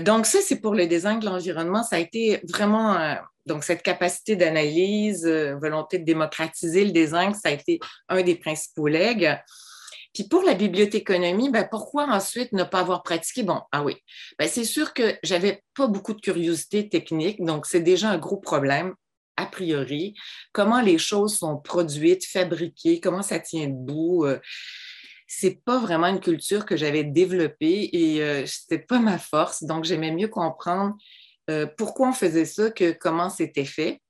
donc, 0.00 0.24
ça, 0.24 0.38
c'est 0.40 0.60
pour 0.60 0.74
le 0.74 0.86
design 0.86 1.20
de 1.20 1.26
l'environnement. 1.26 1.82
Ça 1.82 1.96
a 1.96 1.98
été 1.98 2.40
vraiment, 2.50 3.16
donc, 3.44 3.62
cette 3.62 3.82
capacité 3.82 4.34
d'analyse, 4.34 5.26
volonté 5.60 5.98
de 5.98 6.04
démocratiser 6.04 6.86
le 6.86 6.92
design, 6.92 7.34
ça 7.34 7.50
a 7.50 7.52
été 7.52 7.78
un 8.08 8.22
des 8.22 8.36
principaux 8.36 8.88
legs. 8.88 9.38
Puis 10.16 10.24
pour 10.24 10.44
la 10.44 10.54
bibliothéconomie, 10.54 11.50
ben 11.50 11.68
pourquoi 11.70 12.08
ensuite 12.08 12.52
ne 12.52 12.64
pas 12.64 12.80
avoir 12.80 13.02
pratiqué? 13.02 13.42
Bon, 13.42 13.60
ah 13.70 13.84
oui, 13.84 13.96
ben 14.38 14.48
c'est 14.48 14.64
sûr 14.64 14.94
que 14.94 15.14
j'avais 15.22 15.62
pas 15.74 15.88
beaucoup 15.88 16.14
de 16.14 16.22
curiosité 16.22 16.88
technique, 16.88 17.44
donc 17.44 17.66
c'est 17.66 17.82
déjà 17.82 18.08
un 18.08 18.16
gros 18.16 18.38
problème 18.38 18.94
a 19.36 19.44
priori. 19.44 20.14
Comment 20.54 20.80
les 20.80 20.96
choses 20.96 21.36
sont 21.36 21.58
produites, 21.58 22.24
fabriquées, 22.24 22.98
comment 22.98 23.20
ça 23.20 23.40
tient 23.40 23.66
debout. 23.66 24.24
Euh, 24.24 24.38
c'est 25.26 25.62
pas 25.62 25.78
vraiment 25.80 26.06
une 26.06 26.20
culture 26.20 26.64
que 26.64 26.78
j'avais 26.78 27.04
développée 27.04 27.90
et 27.92 28.22
euh, 28.22 28.46
c'était 28.46 28.78
pas 28.78 29.00
ma 29.00 29.18
force. 29.18 29.64
Donc, 29.64 29.84
j'aimais 29.84 30.12
mieux 30.12 30.28
comprendre 30.28 30.96
euh, 31.50 31.66
pourquoi 31.76 32.08
on 32.08 32.12
faisait 32.14 32.46
ça 32.46 32.70
que 32.70 32.92
comment 32.92 33.28
c'était 33.28 33.66
fait. 33.66 34.00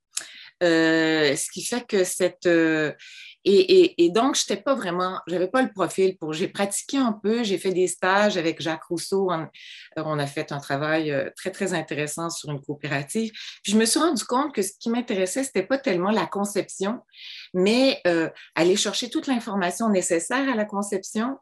ce 0.60 1.50
qui 1.50 1.64
fait 1.64 1.84
que 1.84 2.04
cette, 2.04 2.48
et, 3.48 4.10
donc, 4.10 4.34
je 4.34 4.42
n'étais 4.42 4.60
pas 4.60 4.74
vraiment, 4.74 5.20
j'avais 5.28 5.46
pas 5.46 5.62
le 5.62 5.70
profil 5.70 6.16
pour. 6.18 6.32
J'ai 6.32 6.48
pratiqué 6.48 6.96
un 6.96 7.12
peu, 7.12 7.44
j'ai 7.44 7.58
fait 7.58 7.72
des 7.72 7.86
stages 7.86 8.36
avec 8.36 8.60
Jacques 8.60 8.82
Rousseau. 8.84 9.30
On, 9.96 10.18
a 10.18 10.26
fait 10.26 10.50
un 10.50 10.58
travail 10.58 11.12
euh, 11.12 11.30
très, 11.36 11.52
très 11.52 11.72
intéressant 11.72 12.28
sur 12.28 12.50
une 12.50 12.60
coopérative. 12.60 13.30
Puis 13.62 13.72
je 13.72 13.78
me 13.78 13.84
suis 13.84 14.00
rendu 14.00 14.24
compte 14.24 14.52
que 14.52 14.62
ce 14.62 14.72
qui 14.80 14.90
m'intéressait, 14.90 15.44
ce 15.44 15.50
n'était 15.50 15.62
pas 15.62 15.78
tellement 15.78 16.10
la 16.10 16.26
conception, 16.26 17.00
mais 17.54 18.00
euh, 18.08 18.28
aller 18.56 18.74
chercher 18.74 19.10
toute 19.10 19.28
l'information 19.28 19.90
nécessaire 19.90 20.48
à 20.48 20.56
la 20.56 20.64
conception. 20.64 21.38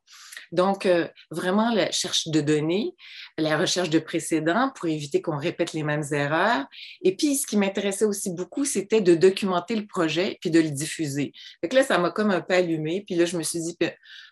Donc, 0.53 0.87
euh, 0.87 1.09
vraiment, 1.31 1.75
la 1.75 1.87
recherche 1.87 2.29
de 2.29 2.41
données, 2.41 2.95
la 3.39 3.57
recherche 3.57 3.91
de 3.91 3.99
précédents 3.99 4.71
pour 4.77 4.89
éviter 4.89 5.21
qu'on 5.21 5.37
répète 5.37 5.73
les 5.73 5.83
mêmes 5.83 6.05
erreurs. 6.13 6.67
Et 7.03 7.17
puis, 7.17 7.37
ce 7.37 7.47
qui 7.47 7.57
m'intéressait 7.57 8.05
aussi 8.05 8.33
beaucoup, 8.33 8.65
c'était 8.65 9.01
de 9.01 9.15
documenter 9.15 9.75
le 9.75 9.87
projet 9.87 10.39
puis 10.41 10.51
de 10.51 10.61
le 10.61 10.71
diffuser. 10.71 11.33
Donc 11.63 11.73
là, 11.73 11.83
ça 11.83 11.94
m'a 11.99 12.11
comme 12.11 12.31
un 12.31 12.41
peu 12.41 12.55
allumé. 12.55 13.03
Puis 13.07 13.15
là, 13.15 13.25
je 13.25 13.37
me 13.37 13.43
suis 13.43 13.61
dit, 13.61 13.77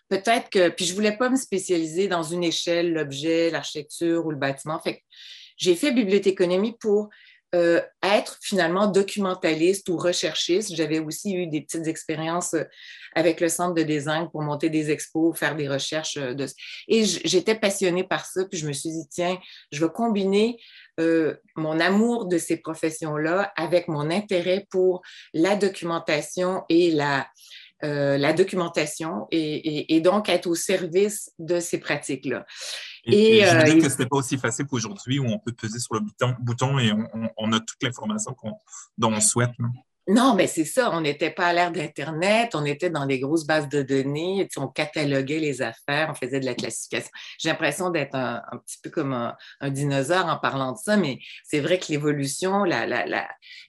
peut-être 0.09 0.49
que. 0.49 0.69
Puis 0.69 0.85
je 0.85 0.93
voulais 0.93 1.17
pas 1.17 1.29
me 1.29 1.37
spécialiser 1.37 2.07
dans 2.07 2.23
une 2.23 2.43
échelle, 2.43 2.93
l'objet, 2.93 3.49
l'architecture 3.49 4.25
ou 4.25 4.31
le 4.31 4.37
bâtiment. 4.37 4.79
Fait 4.79 4.97
que 4.97 5.01
j'ai 5.57 5.75
fait 5.75 5.91
bibliothéconomie 5.91 6.75
pour 6.79 7.09
euh, 7.55 7.81
être 8.01 8.39
finalement 8.41 8.87
documentaliste 8.87 9.87
ou 9.89 9.97
recherchiste. 9.97 10.75
J'avais 10.75 10.97
aussi 10.97 11.35
eu 11.35 11.45
des 11.45 11.61
petites 11.61 11.85
expériences 11.85 12.55
euh, 12.55 12.63
avec 13.13 13.39
le 13.39 13.47
centre 13.47 13.75
de 13.75 13.83
design 13.83 14.27
pour 14.31 14.41
monter 14.41 14.71
des 14.71 14.89
expos, 14.89 15.37
faire 15.37 15.55
des 15.55 15.69
recherches. 15.69 16.17
Euh, 16.17 16.33
de... 16.33 16.47
Et 16.87 17.05
j'étais 17.05 17.53
passionnée 17.53 18.03
par 18.03 18.25
ça, 18.25 18.45
puis 18.45 18.57
je 18.57 18.67
me 18.67 18.73
suis 18.73 18.89
dit, 18.89 19.07
tiens, 19.07 19.37
je 19.71 19.85
vais 19.85 19.91
combiner 19.93 20.57
mon 20.97 21.79
amour 21.79 22.27
de 22.27 22.37
ces 22.37 22.57
professions-là 22.57 23.51
avec 23.55 23.87
mon 23.87 24.09
intérêt 24.09 24.67
pour 24.69 25.01
la 25.33 25.55
documentation 25.55 26.63
et 26.69 26.91
la, 26.91 27.27
la 27.81 28.33
documentation 28.33 29.27
et, 29.31 29.95
et, 29.95 30.01
donc 30.01 30.29
être 30.29 30.47
au 30.47 30.55
service 30.55 31.31
de 31.39 31.59
ces 31.59 31.79
pratiques-là. 31.79 32.45
Et, 33.05 33.37
et, 33.37 33.45
euh, 33.45 33.63
que 33.63 33.89
ce 33.89 33.89
n'était 33.89 34.05
pas 34.05 34.17
aussi 34.17 34.37
facile 34.37 34.65
qu'aujourd'hui 34.65 35.19
où 35.19 35.25
on 35.25 35.39
peut 35.39 35.51
peser 35.51 35.79
sur 35.79 35.93
le 35.93 35.99
bouton, 35.99 36.35
bouton 36.39 36.79
et 36.79 36.91
on, 37.37 37.51
a 37.51 37.59
toute 37.59 37.81
l'information 37.81 38.35
dont 38.97 39.11
on 39.11 39.19
souhaite. 39.19 39.51
Non, 39.59 39.69
mais 40.07 40.47
c'est 40.47 40.65
ça. 40.65 40.91
On 40.93 41.01
n'était 41.01 41.29
pas 41.29 41.47
à 41.47 41.53
l'ère 41.53 41.71
d'Internet. 41.71 42.55
On 42.55 42.65
était 42.65 42.89
dans 42.89 43.05
des 43.05 43.19
grosses 43.19 43.45
bases 43.45 43.69
de 43.69 43.81
données. 43.81 44.47
On 44.57 44.67
cataloguait 44.67 45.39
les 45.39 45.61
affaires. 45.61 46.09
On 46.11 46.13
faisait 46.13 46.39
de 46.39 46.45
la 46.45 46.55
classification. 46.55 47.11
J'ai 47.39 47.49
l'impression 47.49 47.89
d'être 47.89 48.15
un, 48.15 48.41
petit 48.65 48.77
peu 48.83 48.89
comme 48.89 49.13
un, 49.13 49.69
dinosaure 49.69 50.27
en 50.27 50.37
parlant 50.37 50.73
de 50.73 50.77
ça, 50.77 50.97
mais 50.97 51.19
c'est 51.43 51.59
vrai 51.59 51.79
que 51.79 51.85
l'évolution, 51.89 52.65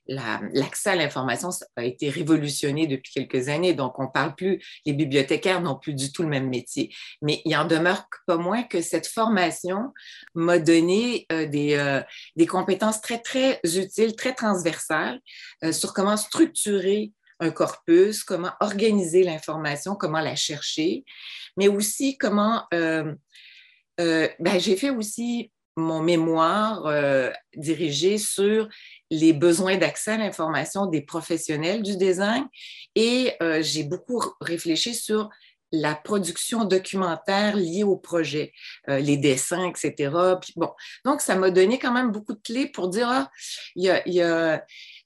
l'accès 0.06 0.90
à 0.90 0.96
l'information 0.96 1.50
a 1.76 1.84
été 1.84 2.10
révolutionné 2.10 2.86
depuis 2.86 3.12
quelques 3.12 3.48
années. 3.48 3.74
Donc, 3.74 3.98
on 3.98 4.04
ne 4.04 4.08
parle 4.08 4.34
plus, 4.34 4.62
les 4.86 4.92
bibliothécaires 4.92 5.60
n'ont 5.60 5.78
plus 5.78 5.94
du 5.94 6.12
tout 6.12 6.22
le 6.22 6.28
même 6.28 6.48
métier. 6.48 6.94
Mais 7.22 7.40
il 7.44 7.56
en 7.56 7.64
demeure 7.64 8.06
pas 8.26 8.36
moins 8.36 8.62
que 8.62 8.82
cette 8.82 9.06
formation 9.06 9.92
m'a 10.34 10.58
donné 10.58 11.26
euh, 11.32 11.46
des, 11.46 11.74
euh, 11.74 12.02
des 12.36 12.46
compétences 12.46 13.00
très, 13.00 13.18
très 13.18 13.60
utiles, 13.64 14.14
très 14.16 14.34
transversales 14.34 15.20
euh, 15.62 15.72
sur 15.72 15.94
comment 15.94 16.16
structurer 16.16 17.12
un 17.40 17.50
corpus, 17.50 18.22
comment 18.24 18.52
organiser 18.60 19.24
l'information, 19.24 19.96
comment 19.96 20.20
la 20.20 20.36
chercher, 20.36 21.04
mais 21.56 21.68
aussi 21.68 22.16
comment... 22.18 22.64
Ben, 23.96 24.58
j'ai 24.58 24.76
fait 24.76 24.90
aussi 24.90 25.52
mon 25.76 26.00
mémoire 26.02 26.87
euh, 26.87 27.30
dirigé 27.56 28.18
sur 28.18 28.68
les 29.10 29.32
besoins 29.32 29.76
d'accès 29.76 30.12
à 30.12 30.18
l'information 30.18 30.87
des 30.87 31.02
professionnels 31.02 31.82
du 31.82 31.96
design 31.96 32.46
et 32.94 33.32
j'ai 33.60 33.82
beaucoup 33.84 34.22
réfléchi 34.40 34.94
sur 34.94 35.28
la 35.72 35.94
production 35.94 36.64
documentaire 36.64 37.56
liée 37.56 37.82
au 37.82 37.96
projet, 37.96 38.52
les 38.87 39.16
dessins, 39.16 39.68
etc. 39.68 40.10
bon, 40.56 40.70
donc, 41.04 41.20
ça 41.20 41.34
m'a 41.34 41.50
donné 41.50 41.78
quand 41.80 41.92
même 41.92 42.12
beaucoup 42.12 42.34
de 42.34 42.40
clés 42.40 42.68
pour 42.68 42.88
dire, 42.88 43.08
ah, 43.10 43.30
il 43.74 43.84
y 44.06 44.22
a 44.22 44.64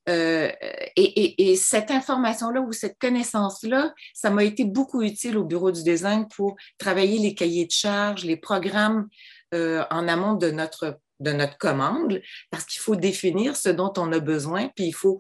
euh, 0.09 0.51
et, 0.97 1.57
cette 1.57 1.91
information-là 1.91 2.61
ou 2.61 2.73
cette 2.73 2.99
connaissance-là, 2.99 3.93
ça 4.15 4.31
m'a 4.31 4.45
été 4.45 4.65
beaucoup 4.65 5.03
utile 5.03 5.37
au 5.37 5.45
bureau 5.45 5.71
du 5.71 5.83
design 5.83 6.27
pour 6.35 6.57
travailler 6.79 7.19
les 7.19 7.35
cahiers 7.35 7.67
de 7.67 7.71
charges, 7.71 8.25
les 8.25 8.37
programmes 8.37 9.09
euh, 9.55 9.85
en 9.91 10.09
amont 10.09 10.35
de 10.35 10.51
notre, 10.51 11.01
de 11.21 11.33
notre 11.33 11.59
commande, 11.59 12.21
parce 12.51 12.65
qu'il 12.65 12.81
faut 12.81 12.97
définir 12.97 13.57
ce 13.57 13.69
dont 13.69 13.93
on 13.97 14.13
a 14.13 14.21
besoin, 14.21 14.69
puis 14.75 14.87
il 14.87 14.95
faut 14.95 15.19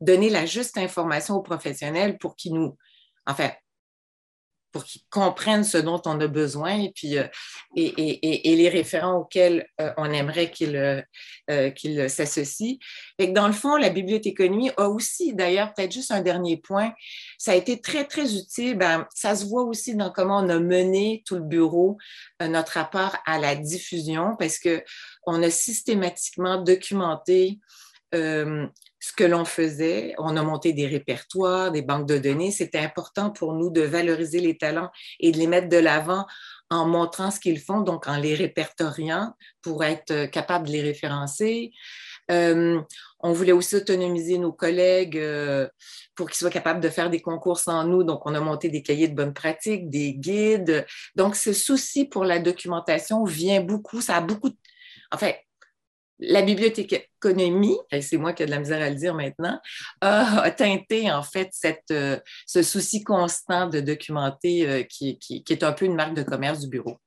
donner 0.00 0.30
la 0.30 0.46
juste 0.46 0.78
information 0.78 1.36
aux 1.36 1.42
professionnels 1.42 2.18
pour 2.18 2.36
qu'ils 2.36 2.54
nous, 2.54 2.76
enfin, 3.26 3.50
pour 4.72 4.84
qu'ils 4.84 5.02
comprennent 5.10 5.64
ce 5.64 5.78
dont 5.78 6.00
on 6.06 6.20
a 6.20 6.26
besoin 6.26 6.78
et, 6.78 6.92
puis, 6.94 7.18
euh, 7.18 7.26
et, 7.76 8.56
les 8.56 8.68
référents 8.68 9.18
auxquels 9.18 9.66
euh, 9.80 9.92
on 9.96 10.10
aimerait 10.10 10.50
qu'ils 10.50 10.76
euh, 10.76 12.08
s'associent. 12.08 12.76
Et 13.18 13.28
dans 13.28 13.46
le 13.46 13.52
fond, 13.52 13.76
la 13.76 13.90
bibliothéconomie 13.90 14.70
a 14.76 14.88
aussi, 14.88 15.34
d'ailleurs, 15.34 15.74
peut-être 15.74 15.92
juste 15.92 16.10
un 16.10 16.20
dernier 16.20 16.56
point, 16.56 16.92
ça 17.38 17.52
a 17.52 17.54
été 17.54 17.80
très, 17.80 18.04
très 18.04 18.36
utile. 18.36 18.76
Ben, 18.76 19.06
ça 19.14 19.34
se 19.34 19.44
voit 19.46 19.64
aussi 19.64 19.96
dans 19.96 20.10
comment 20.10 20.38
on 20.38 20.48
a 20.48 20.58
mené 20.58 21.22
tout 21.26 21.36
le 21.36 21.44
bureau, 21.44 21.98
notre 22.40 22.72
rapport 22.72 23.16
à 23.26 23.38
la 23.38 23.54
diffusion, 23.54 24.36
parce 24.38 24.58
qu'on 24.58 25.42
a 25.42 25.50
systématiquement 25.50 26.62
documenté 26.62 27.58
ce 29.00 29.12
que 29.12 29.24
l'on 29.24 29.44
faisait. 29.44 30.14
On 30.18 30.36
a 30.36 30.42
monté 30.42 30.72
des 30.72 30.86
répertoires, 30.86 31.72
des 31.72 31.82
banques 31.82 32.06
de 32.06 32.18
données. 32.18 32.50
C'était 32.50 32.78
important 32.78 33.30
pour 33.30 33.54
nous 33.54 33.70
de 33.70 33.80
valoriser 33.80 34.40
les 34.40 34.56
talents 34.56 34.90
et 35.18 35.32
de 35.32 35.38
les 35.38 35.46
mettre 35.46 35.68
de 35.68 35.78
l'avant 35.78 36.26
en 36.68 36.86
montrant 36.86 37.30
ce 37.32 37.40
qu'ils 37.40 37.58
font, 37.58 37.80
donc 37.80 38.06
en 38.06 38.16
les 38.16 38.34
répertoriant 38.34 39.34
pour 39.60 39.82
être 39.82 40.26
capable 40.26 40.68
de 40.68 40.72
les 40.72 40.82
référencer. 40.82 41.72
Euh, 42.30 42.80
on 43.18 43.32
voulait 43.32 43.52
aussi 43.52 43.76
autonomiser 43.76 44.38
nos 44.38 44.52
collègues 44.52 45.18
euh, 45.18 45.68
pour 46.14 46.28
qu'ils 46.28 46.38
soient 46.38 46.50
capables 46.50 46.80
de 46.80 46.88
faire 46.88 47.10
des 47.10 47.20
concours 47.20 47.58
sans 47.58 47.84
nous. 47.84 48.04
Donc, 48.04 48.24
on 48.24 48.34
a 48.34 48.40
monté 48.40 48.68
des 48.68 48.82
cahiers 48.82 49.08
de 49.08 49.14
bonnes 49.14 49.34
pratiques, 49.34 49.90
des 49.90 50.14
guides. 50.14 50.86
Donc, 51.16 51.34
ce 51.34 51.52
souci 51.52 52.04
pour 52.04 52.24
la 52.24 52.38
documentation 52.38 53.24
vient 53.24 53.60
beaucoup, 53.60 54.00
ça 54.00 54.16
a 54.16 54.20
beaucoup, 54.20 54.50
en 55.10 55.18
fait, 55.18 55.40
la 56.20 56.42
bibliothéconomie, 56.42 57.76
c'est 58.00 58.16
moi 58.16 58.32
qui 58.32 58.42
ai 58.42 58.46
de 58.46 58.50
la 58.50 58.58
misère 58.58 58.82
à 58.82 58.90
le 58.90 58.96
dire 58.96 59.14
maintenant, 59.14 59.60
a, 60.00 60.50
teinté 60.50 61.10
en 61.10 61.22
fait 61.22 61.50
euh, 61.90 62.18
ce 62.46 62.62
souci 62.62 63.02
constant 63.02 63.68
de 63.68 63.80
documenter 63.80 64.68
euh, 64.68 64.82
qui, 64.82 65.18
est 65.48 65.62
un 65.62 65.72
peu 65.72 65.84
une 65.84 65.94
marque 65.94 66.14
de 66.14 66.22
commerce 66.22 66.60
du 66.60 66.68
bureau. 66.68 66.98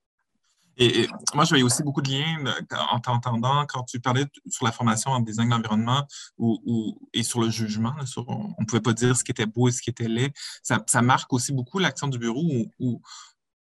Et, 0.76 1.08
moi, 1.36 1.46
j'avais 1.46 1.62
aussi 1.62 1.84
beaucoup 1.84 2.02
de 2.02 2.10
liens 2.10 2.46
euh, 2.48 2.76
en 2.92 3.00
t'entendant 3.00 3.64
quand 3.68 3.84
tu 3.84 4.00
parlais 4.00 4.26
sur 4.50 4.66
la 4.66 4.72
formation 4.72 5.12
en 5.12 5.20
design 5.20 5.50
d'environnement 5.50 6.08
ou, 6.40 6.98
et 7.14 7.22
sur 7.22 7.42
le 7.42 7.50
jugement. 7.52 7.94
on 8.28 8.56
ne 8.60 8.66
pouvait 8.66 8.82
pas 8.82 8.94
dire 8.94 9.16
ce 9.16 9.24
qui 9.24 9.32
était 9.32 9.46
beau 9.46 9.68
et 9.68 9.72
ce 9.72 9.82
qui 9.82 9.92
était 9.92 10.08
laid. 10.08 10.34
Ça, 10.64 11.02
marque 11.04 11.32
aussi 11.32 11.54
beaucoup 11.54 11.78
l'action 11.78 12.08
du 12.08 12.18
bureau 12.18 12.66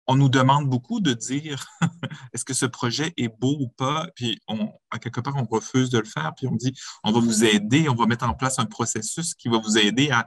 on 0.08 0.16
nous 0.16 0.30
demande 0.30 0.68
beaucoup 0.68 1.00
de 1.00 1.12
dire 1.12 1.66
est-ce 2.32 2.44
que 2.44 2.54
ce 2.54 2.66
projet 2.66 3.12
est 3.16 3.28
beau 3.28 3.56
ou 3.60 3.68
pas, 3.68 4.08
puis 4.16 4.40
on, 4.48 4.72
à 4.90 4.98
quelque 4.98 5.20
part, 5.20 5.36
on 5.36 5.44
refuse 5.44 5.90
de 5.90 5.98
le 5.98 6.06
faire, 6.06 6.32
puis 6.34 6.48
on 6.48 6.56
dit 6.56 6.74
on 7.04 7.12
va 7.12 7.20
vous 7.20 7.44
aider, 7.44 7.88
on 7.88 7.94
va 7.94 8.06
mettre 8.06 8.26
en 8.26 8.34
place 8.34 8.58
un 8.58 8.64
processus 8.64 9.34
qui 9.34 9.48
va 9.48 9.58
vous 9.58 9.76
aider 9.76 10.10
à, 10.10 10.26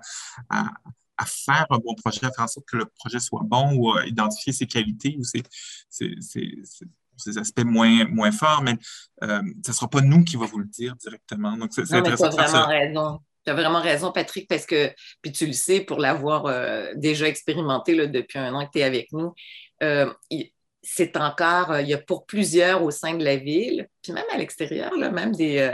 faire 1.26 1.66
un 1.70 1.78
bon 1.78 1.94
projet, 1.96 2.26
à 2.26 2.32
faire 2.32 2.46
en 2.46 2.48
sorte 2.48 2.68
que 2.68 2.78
le 2.78 2.86
projet 2.86 3.20
soit 3.20 3.42
bon 3.44 3.76
ou 3.76 3.92
à 3.94 4.06
identifier 4.08 4.54
ses 4.54 4.66
qualités 4.66 5.18
ou 5.20 5.24
ses, 5.24 5.44
aspects 7.38 7.64
moins, 7.64 8.06
moins 8.06 8.32
forts, 8.32 8.64
mais 8.64 8.78
euh, 9.24 9.42
ce 9.64 9.72
ne 9.72 9.76
sera 9.76 9.88
pas 9.88 10.02
nous 10.02 10.24
qui 10.24 10.36
va 10.36 10.48
vous 10.48 10.58
le 10.58 10.66
dire 10.66 10.96
directement. 10.96 11.56
Donc, 11.58 11.72
c'est 11.74 11.94
intéressant. 11.94 12.30
Tu 12.30 12.40
as 12.40 12.48
vraiment 12.48 12.68
raison. 12.68 13.20
Tu 13.46 13.52
as 13.52 13.54
vraiment 13.54 13.82
raison, 13.82 14.12
Patrick, 14.12 14.48
parce 14.48 14.66
que, 14.66 14.92
puis 15.22 15.32
tu 15.32 15.48
le 15.48 15.54
sais, 15.54 15.82
pour 15.82 16.00
l'avoir 16.00 16.46
euh, 16.46 16.92
déjà 16.96 17.28
expérimenté 17.28 17.96
là, 17.96 18.08
depuis 18.08 18.40
un 18.40 18.54
an 18.54 18.66
que 18.66 18.72
tu 18.72 18.80
es 18.80 18.84
avec 18.84 19.12
nous, 19.12 19.34
euh, 19.84 20.12
c'est 20.84 21.18
encore, 21.18 21.72
euh, 21.72 21.82
il 21.82 21.90
y 21.90 21.94
a 21.94 21.98
pour 21.98 22.26
plusieurs 22.26 22.84
au 22.84 22.92
sein 22.92 23.16
de 23.16 23.24
la 23.24 23.36
ville, 23.36 23.88
puis 24.02 24.14
même 24.14 24.26
à 24.32 24.38
l'extérieur, 24.38 24.92
même 24.98 25.36
des, 25.36 25.74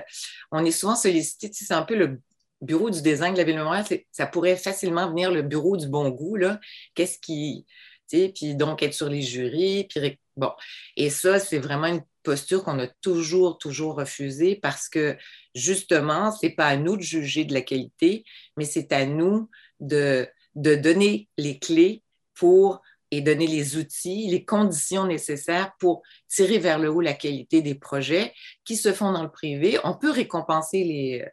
on 0.52 0.64
est 0.66 0.72
souvent 0.72 0.96
sollicité, 0.96 1.50
c'est 1.52 1.74
un 1.74 1.84
peu 1.84 1.96
le 1.96 2.22
bureau 2.62 2.90
du 2.90 3.02
design 3.02 3.34
de 3.34 3.38
la 3.38 3.44
ville 3.44 3.58
de 3.58 3.64
Montréal, 3.64 3.86
ça 4.12 4.28
pourrait 4.28 4.56
facilement 4.56 5.10
venir 5.10 5.32
le 5.32 5.42
bureau 5.42 5.78
du 5.78 5.88
bon 5.88 6.10
goût, 6.10 6.36
là. 6.36 6.60
Qu'est-ce 6.96 7.20
qui, 7.20 7.66
tu 8.10 8.18
sais, 8.18 8.34
puis 8.34 8.56
donc 8.56 8.82
être 8.82 8.94
sur 8.94 9.10
les 9.10 9.22
jurys, 9.22 9.86
puis 9.86 10.20
bon. 10.36 10.52
Et 10.96 11.10
ça, 11.10 11.40
c'est 11.40 11.60
vraiment 11.60 11.88
une 11.88 12.04
posture 12.28 12.66
qu'on 12.66 12.78
a 12.80 12.88
toujours, 13.02 13.58
toujours 13.58 13.96
refusée 13.96 14.60
parce 14.62 14.90
que 14.90 15.16
justement, 15.56 16.34
c'est 16.34 16.50
pas 16.50 16.68
à 16.68 16.76
nous 16.76 16.98
de 16.98 17.02
juger 17.02 17.46
de 17.46 17.54
la 17.54 17.62
qualité, 17.62 18.26
mais 18.58 18.66
c'est 18.66 18.92
à 18.92 19.06
nous 19.06 19.50
de, 19.80 20.28
de 20.56 20.76
donner 20.76 21.30
les 21.38 21.58
clés 21.58 22.04
pour 22.36 22.82
et 23.12 23.22
donner 23.22 23.48
les 23.48 23.78
outils, 23.78 24.28
les 24.28 24.44
conditions 24.44 25.08
nécessaires 25.08 25.72
pour 25.80 26.02
tirer 26.28 26.58
vers 26.58 26.80
le 26.80 26.90
haut 26.90 27.00
la 27.00 27.14
qualité 27.14 27.62
des 27.62 27.76
projets 27.76 28.34
qui 28.66 28.76
se 28.76 28.92
font 28.92 29.14
dans 29.14 29.24
le 29.24 29.32
privé. 29.32 29.80
On 29.86 29.94
peut 29.94 30.12
récompenser 30.12 30.84
les, 30.84 31.26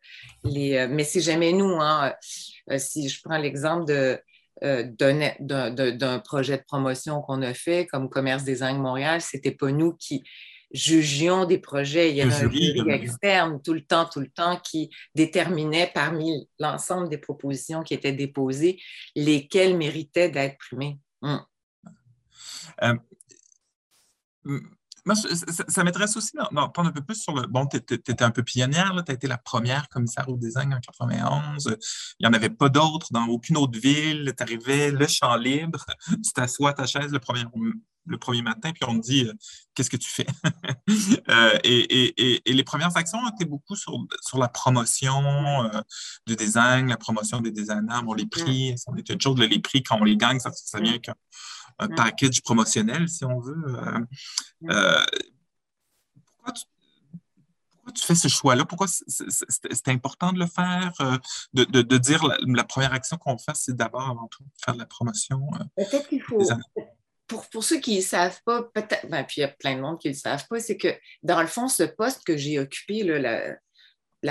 les 0.44 0.76
euh, 0.76 0.86
mais 0.88 1.02
c'est 1.02 1.20
jamais 1.20 1.52
nous. 1.52 1.80
Hein, 1.80 2.14
euh, 2.70 2.78
si 2.78 3.08
je 3.08 3.20
prends 3.20 3.38
l'exemple 3.38 3.86
de, 3.86 4.20
euh, 4.62 4.84
d'un 4.84 6.18
projet 6.20 6.58
de 6.58 6.62
promotion 6.62 7.20
qu'on 7.22 7.42
a 7.42 7.52
fait 7.52 7.86
comme 7.86 8.08
Commerce 8.08 8.44
Design 8.44 8.78
Montréal, 8.78 9.20
c'était 9.20 9.50
pas 9.50 9.72
nous 9.72 9.94
qui 9.94 10.22
jugions 10.74 11.46
des 11.46 11.58
projets. 11.58 12.10
Il 12.10 12.16
y 12.16 12.20
avait 12.20 12.34
un 12.34 12.50
jury 12.50 12.90
externe 12.90 13.62
tout 13.62 13.72
le 13.72 13.82
temps, 13.82 14.04
tout 14.04 14.20
le 14.20 14.28
temps, 14.28 14.58
qui 14.58 14.90
déterminait 15.14 15.90
parmi 15.94 16.48
l'ensemble 16.58 17.08
des 17.08 17.18
propositions 17.18 17.82
qui 17.82 17.94
étaient 17.94 18.12
déposées 18.12 18.82
lesquelles 19.14 19.76
méritaient 19.76 20.28
d'être 20.28 20.58
primées. 20.58 20.98
Hum. 21.22 21.40
Euh, 22.82 24.60
moi, 25.04 25.14
ça, 25.14 25.84
m'intéresse 25.84 26.16
aussi 26.16 26.32
d'en 26.34 26.68
prendre 26.70 26.88
un 26.88 26.92
peu 26.92 27.02
plus 27.02 27.16
sur 27.16 27.34
le. 27.34 27.46
Bon, 27.46 27.66
tu 27.66 27.76
étais 27.76 28.22
un 28.22 28.30
peu 28.30 28.42
pionnière, 28.42 28.94
tu 29.04 29.12
as 29.12 29.14
été 29.14 29.26
la 29.26 29.36
première 29.36 29.88
commissaire 29.88 30.28
au 30.28 30.36
design 30.36 30.72
en 30.72 30.80
91. 30.80 31.76
Il 32.18 32.26
n'y 32.26 32.26
en 32.26 32.32
avait 32.32 32.50
pas 32.50 32.70
d'autres 32.70 33.08
dans 33.12 33.26
aucune 33.26 33.58
autre 33.58 33.78
ville. 33.78 34.32
Tu 34.36 34.42
arrivais, 34.42 34.90
le 34.90 35.06
champ 35.06 35.36
libre, 35.36 35.84
tu 36.08 36.32
t'assois 36.34 36.70
à 36.70 36.72
ta 36.72 36.86
chaise 36.86 37.12
le 37.12 37.18
premier, 37.18 37.44
le 38.06 38.18
premier 38.18 38.40
matin, 38.40 38.72
puis 38.72 38.84
on 38.86 38.98
te 38.98 39.04
dit 39.04 39.24
euh, 39.26 39.32
Qu'est-ce 39.74 39.90
que 39.90 39.96
tu 39.96 40.10
fais? 40.10 40.26
Euh, 41.30 41.58
et, 41.64 42.42
les 42.46 42.64
premières 42.64 42.96
actions 42.96 43.18
étaient 43.28 43.44
beaucoup 43.46 43.74
sur, 43.76 43.98
sur 44.20 44.38
la 44.38 44.48
promotion 44.48 45.70
du 46.26 46.36
design, 46.36 46.88
la 46.88 46.96
promotion 46.96 47.40
des 47.40 47.50
designers. 47.50 48.02
Bon, 48.04 48.12
les 48.12 48.26
prix, 48.26 48.74
ça 48.76 48.92
est 48.96 49.08
une 49.08 49.20
chose, 49.20 49.38
les 49.38 49.58
prix, 49.58 49.82
quand 49.82 49.98
on 50.00 50.04
les 50.04 50.16
gagne, 50.16 50.38
ça, 50.38 50.50
ça 50.52 50.80
vient 50.80 50.98
qu'un 50.98 51.14
un 51.78 51.88
package 51.88 52.42
promotionnel, 52.42 53.08
si 53.08 53.24
on 53.24 53.40
veut. 53.40 53.64
Euh, 53.66 54.00
euh, 54.70 55.04
pourquoi, 56.24 56.52
tu, 57.94 58.04
fais 58.04 58.14
ce 58.14 58.28
choix-là? 58.28 58.64
Pourquoi 58.64 58.86
c'est 58.88 59.88
important 59.88 60.32
de 60.32 60.38
le 60.38 60.46
faire? 60.46 60.92
Euh, 61.00 61.18
de, 61.52 61.96
dire 61.98 62.24
la, 62.46 62.64
première 62.64 62.92
action 62.92 63.16
qu'on 63.16 63.38
fait, 63.38 63.54
c'est 63.54 63.76
d'abord 63.76 64.08
avant 64.08 64.28
tout 64.28 64.44
faire 64.64 64.74
de 64.74 64.80
la 64.80 64.86
promotion? 64.86 65.40
peut-être 65.76 66.08
qu'il 66.08 66.22
faut. 66.22 66.38
Pour, 67.26 67.48
pour, 67.48 67.64
ceux 67.64 67.80
qui 67.80 67.96
ne 67.96 68.02
savent 68.02 68.38
pas, 68.44 68.64
peut-être, 68.74 69.08
ben, 69.08 69.24
puis 69.24 69.36
il 69.38 69.40
y 69.40 69.44
a 69.44 69.48
plein 69.48 69.76
de 69.76 69.80
monde 69.80 69.98
qui 69.98 70.08
ne 70.08 70.12
le 70.12 70.18
savent 70.18 70.46
pas, 70.46 70.60
c'est 70.60 70.76
que 70.76 70.94
dans 71.22 71.40
le 71.40 71.46
fond, 71.46 71.68
ce 71.68 71.82
poste 71.82 72.22
que 72.22 72.36
j'ai 72.36 72.58
occupé, 72.58 73.02
là, 73.02 73.18
la 73.18 73.56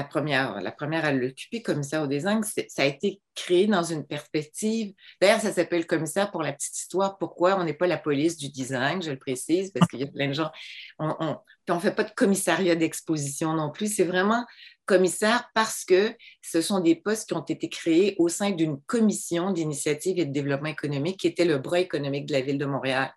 première, 0.04 0.60
la 0.60 0.72
première 0.72 1.06
à 1.06 1.12
l'occuper, 1.12 1.62
commissaire 1.62 2.02
au 2.02 2.08
design, 2.08 2.42
ça 2.44 2.82
a 2.82 2.86
été 2.86 3.22
créé 3.36 3.68
dans 3.68 3.84
une 3.84 4.08
perspective. 4.08 4.94
D'ailleurs, 5.22 5.40
ça 5.40 5.52
s'appelle 5.52 5.86
commissaire 5.86 6.32
pour 6.32 6.42
la 6.42 6.54
petite 6.54 6.76
histoire. 6.76 7.20
Pourquoi 7.20 7.60
on 7.60 7.64
n'est 7.64 7.74
pas 7.76 7.86
la 7.86 7.98
police 7.98 8.38
du 8.38 8.50
design, 8.50 9.04
je 9.04 9.12
le 9.12 9.20
précise, 9.20 9.72
parce 9.72 9.86
qu'il 9.88 10.00
y 10.00 10.04
a 10.04 10.08
plein 10.08 10.30
de 10.30 10.34
gens. 10.34 10.50
On 10.98 11.38
ne 11.70 11.80
fait 11.80 11.94
pas 11.94 12.04
de 12.04 12.12
commissariat 12.16 12.76
d'exposition 12.76 13.54
non 13.54 13.70
plus. 13.70 13.94
C'est 13.94 14.04
vraiment 14.04 14.44
commissaire 14.86 15.50
parce 15.54 15.86
que 15.86 16.16
ce 16.42 16.62
sont 16.62 16.80
des 16.80 16.96
postes 16.96 17.30
qui 17.30 17.36
ont 17.36 17.44
été 17.44 17.70
créés 17.70 18.16
au 18.18 18.30
sein 18.30 18.52
d'une 18.52 18.82
commission 18.82 19.52
d'initiative 19.52 20.20
et 20.20 20.26
de 20.26 20.34
développement 20.34 20.70
économique 20.70 21.20
qui 21.20 21.28
était 21.28 21.46
le 21.46 21.58
bras 21.58 21.80
économique 21.80 22.26
de 22.26 22.34
la 22.34 22.42
ville 22.42 22.58
de 22.58 22.66
Montréal 22.66 23.14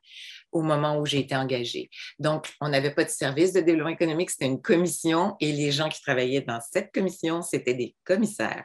au 0.56 0.62
moment 0.62 0.98
où 0.98 1.04
j'ai 1.04 1.18
été 1.18 1.36
engagée. 1.36 1.90
Donc, 2.18 2.48
on 2.62 2.68
n'avait 2.70 2.94
pas 2.94 3.04
de 3.04 3.10
service 3.10 3.52
de 3.52 3.60
développement 3.60 3.92
économique, 3.92 4.30
c'était 4.30 4.46
une 4.46 4.62
commission 4.62 5.36
et 5.38 5.52
les 5.52 5.70
gens 5.70 5.90
qui 5.90 6.00
travaillaient 6.00 6.40
dans 6.40 6.60
cette 6.72 6.92
commission, 6.92 7.42
c'était 7.42 7.74
des 7.74 7.94
commissaires. 8.04 8.64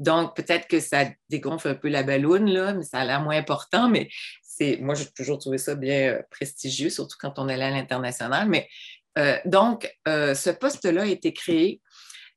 Donc, 0.00 0.34
peut-être 0.34 0.66
que 0.66 0.80
ça 0.80 1.06
dégonfle 1.28 1.68
un 1.68 1.74
peu 1.74 1.88
la 1.88 2.02
balloune, 2.02 2.50
là, 2.50 2.74
mais 2.74 2.82
ça 2.82 2.98
a 2.98 3.04
l'air 3.04 3.20
moins 3.20 3.36
important, 3.36 3.88
mais 3.88 4.08
c'est, 4.42 4.78
moi, 4.78 4.96
j'ai 4.96 5.06
toujours 5.06 5.38
trouvé 5.38 5.58
ça 5.58 5.76
bien 5.76 6.14
euh, 6.14 6.22
prestigieux, 6.30 6.90
surtout 6.90 7.16
quand 7.20 7.38
on 7.38 7.48
allait 7.48 7.64
à 7.64 7.70
l'international. 7.70 8.48
Mais 8.48 8.68
euh, 9.18 9.38
donc, 9.44 9.88
euh, 10.08 10.34
ce 10.34 10.50
poste-là 10.50 11.02
a 11.02 11.06
été 11.06 11.32
créé 11.32 11.80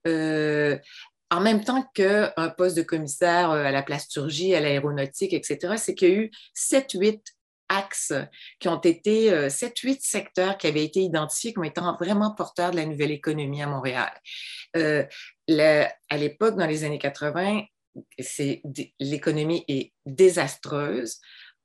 en 0.06 1.40
même 1.40 1.64
temps 1.64 1.84
qu'un 1.96 2.50
poste 2.58 2.78
de 2.78 2.84
commissaire 2.84 3.50
à 3.50 3.72
la 3.72 3.82
plasturgie, 3.82 4.54
à 4.54 4.60
l'aéronautique, 4.60 5.34
etc., 5.34 5.76
c'est 5.78 5.96
qu'il 5.96 6.10
y 6.10 6.12
a 6.12 6.16
eu 6.16 6.32
7-8 6.56 7.22
qui 8.60 8.68
ont 8.68 8.80
été, 8.80 9.30
7-8 9.48 9.92
euh, 9.92 9.98
secteurs 10.00 10.58
qui 10.58 10.68
avaient 10.68 10.84
été 10.84 11.02
identifiés 11.02 11.54
comme 11.54 11.66
étant 11.66 11.96
vraiment 11.98 12.34
porteurs 12.34 12.72
de 12.72 12.78
la 12.78 12.86
nouvelle 12.86 13.12
économie 13.12 13.62
à 13.62 13.68
Montréal. 13.68 14.12
Euh, 14.78 15.04
à 15.48 16.18
l'époque, 16.18 16.56
dans 16.58 16.68
les 16.68 16.84
années 16.84 17.00
80, 17.00 17.64
l'économie 19.00 19.64
est 19.68 19.94
désastreuse. 20.06 21.20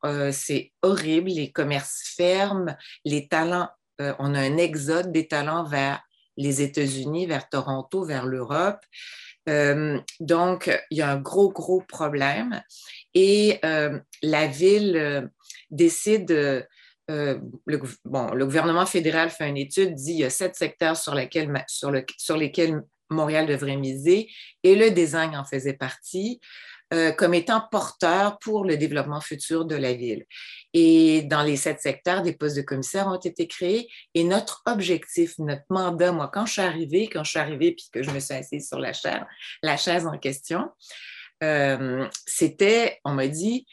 Euh, 0.05 0.31
c'est 0.33 0.73
horrible, 0.83 1.31
les 1.31 1.51
commerces 1.51 2.15
ferment, 2.17 2.77
les 3.05 3.29
talents, 3.29 3.69
on 3.99 4.35
a 4.35 4.41
un 4.41 4.57
exode 4.59 5.11
des 5.11 5.27
talents 5.27 5.65
vers 5.65 6.01
les 6.37 6.63
États-Unis, 6.63 7.27
vers 7.27 7.49
Toronto, 7.49 8.05
vers 8.05 8.27
l'Europe. 8.27 8.79
donc, 10.21 10.71
il 10.91 10.99
y 10.99 11.03
a 11.03 11.11
un 11.11 11.17
gros, 11.17 11.51
gros 11.51 11.81
problème. 11.81 12.63
Et 13.21 13.59
la 14.23 14.47
ville 14.47 15.29
décide, 15.71 16.31
euh, 17.11 17.39
le, 17.67 17.81
bon, 18.05 18.33
le 18.33 18.45
gouvernement 18.45 18.87
fédéral 18.87 19.31
fait 19.31 19.49
une 19.49 19.57
étude, 19.57 19.95
dit 19.95 20.13
il 20.13 20.19
y 20.19 20.25
a 20.25 20.31
sept 20.31 20.55
secteurs 20.55 20.97
sur, 20.97 21.15
lesquels, 21.15 21.51
Montréal 23.11 23.47
devrait 23.47 23.77
miser 23.77 24.31
et 24.63 24.75
le 24.75 24.91
design 24.91 25.35
en 25.35 25.45
faisait 25.45 25.75
partie. 25.75 26.41
Euh, 26.95 27.13
comme 27.13 27.35
étant 27.35 27.63
porteur 27.71 28.39
pour 28.39 28.65
le 28.65 28.79
développement 28.79 29.21
futur 29.21 29.67
de 29.67 29.77
la 29.77 29.93
ville. 29.93 30.25
Et 30.73 31.21
dans 31.21 31.43
les 31.43 31.57
sept 31.57 31.81
secteurs, 31.81 32.23
des 32.23 32.33
postes 32.33 32.57
de 32.57 32.63
commissaires 32.63 33.09
ont 33.09 33.19
été 33.19 33.47
créés. 33.47 33.91
Et 34.15 34.25
notre 34.25 34.63
objectif, 34.65 35.35
notre 35.39 35.67
mandat, 35.69 36.13
moi, 36.13 36.31
quand 36.33 36.47
je 36.47 36.53
suis 36.53 36.63
arrivée, 36.63 37.11
quand 37.13 37.25
je 37.25 37.31
suis 37.33 37.39
arrivée 37.39 37.73
puis 37.73 37.91
que 37.93 38.03
je 38.03 38.11
me 38.11 38.21
suis 38.21 38.33
assise 38.33 38.69
sur 38.69 38.79
la 38.79 38.93
la 39.63 39.77
chaise 39.77 40.07
en 40.07 40.17
question, 40.17 40.71
euh, 41.43 42.09
c'était, 42.27 43.01
on 43.05 43.13
m'a 43.13 43.29
dit, 43.29 43.67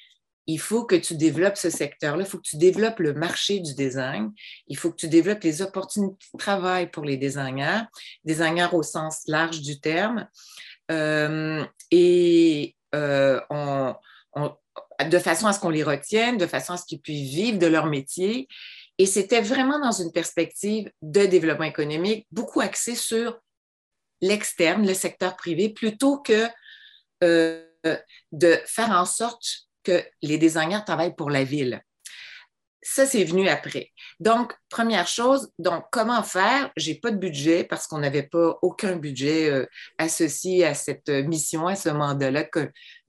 il 0.47 0.59
faut 0.59 0.85
que 0.85 0.95
tu 0.95 1.15
développes 1.15 1.57
ce 1.57 1.69
secteur-là, 1.69 2.23
il 2.23 2.29
faut 2.29 2.37
que 2.37 2.47
tu 2.47 2.57
développes 2.57 2.99
le 2.99 3.13
marché 3.13 3.59
du 3.59 3.73
design, 3.73 4.31
il 4.67 4.77
faut 4.77 4.91
que 4.91 4.97
tu 4.97 5.07
développes 5.07 5.43
les 5.43 5.61
opportunités 5.61 6.25
de 6.33 6.37
travail 6.37 6.91
pour 6.91 7.03
les 7.03 7.17
designers, 7.17 7.81
designers 8.23 8.69
au 8.73 8.83
sens 8.83 9.23
large 9.27 9.61
du 9.61 9.79
terme, 9.79 10.27
euh, 10.91 11.65
et 11.89 12.75
euh, 12.93 13.41
de 15.03 15.19
façon 15.19 15.47
à 15.47 15.53
ce 15.53 15.59
qu'on 15.59 15.69
les 15.69 15.83
retienne, 15.83 16.37
de 16.37 16.47
façon 16.47 16.73
à 16.73 16.77
ce 16.77 16.85
qu'ils 16.85 17.01
puissent 17.01 17.33
vivre 17.33 17.57
de 17.57 17.67
leur 17.67 17.87
métier. 17.87 18.47
Et 18.97 19.05
c'était 19.05 19.41
vraiment 19.41 19.79
dans 19.79 19.91
une 19.91 20.11
perspective 20.11 20.91
de 21.01 21.25
développement 21.25 21.65
économique, 21.65 22.27
beaucoup 22.31 22.61
axé 22.61 22.95
sur 22.95 23.39
l'externe, 24.21 24.87
le 24.87 24.93
secteur 24.93 25.35
privé, 25.35 25.69
plutôt 25.69 26.19
que 26.19 26.47
euh, 27.23 27.61
de 28.31 28.57
faire 28.65 28.91
en 28.91 29.05
sorte 29.05 29.45
que 29.83 30.03
les 30.21 30.37
designers 30.37 30.81
travaillent 30.85 31.15
pour 31.15 31.29
la 31.29 31.43
ville. 31.43 31.81
Ça, 32.81 33.07
c'est 33.07 33.23
venu 33.23 33.47
après. 33.47 33.91
Donc, 34.19 34.53
première 34.69 35.07
chose, 35.07 35.51
donc 35.57 35.85
comment 35.91 36.21
faire? 36.21 36.71
J'ai 36.77 36.95
pas 36.95 37.09
de 37.09 37.17
budget 37.17 37.63
parce 37.63 37.87
qu'on 37.87 37.97
n'avait 37.97 38.23
pas 38.27 38.59
aucun 38.61 38.95
budget 38.95 39.49
euh, 39.49 39.65
associé 39.97 40.65
à 40.65 40.75
cette 40.75 41.09
mission, 41.09 41.65
à 41.65 41.75
ce 41.75 41.89
mandat-là 41.89 42.45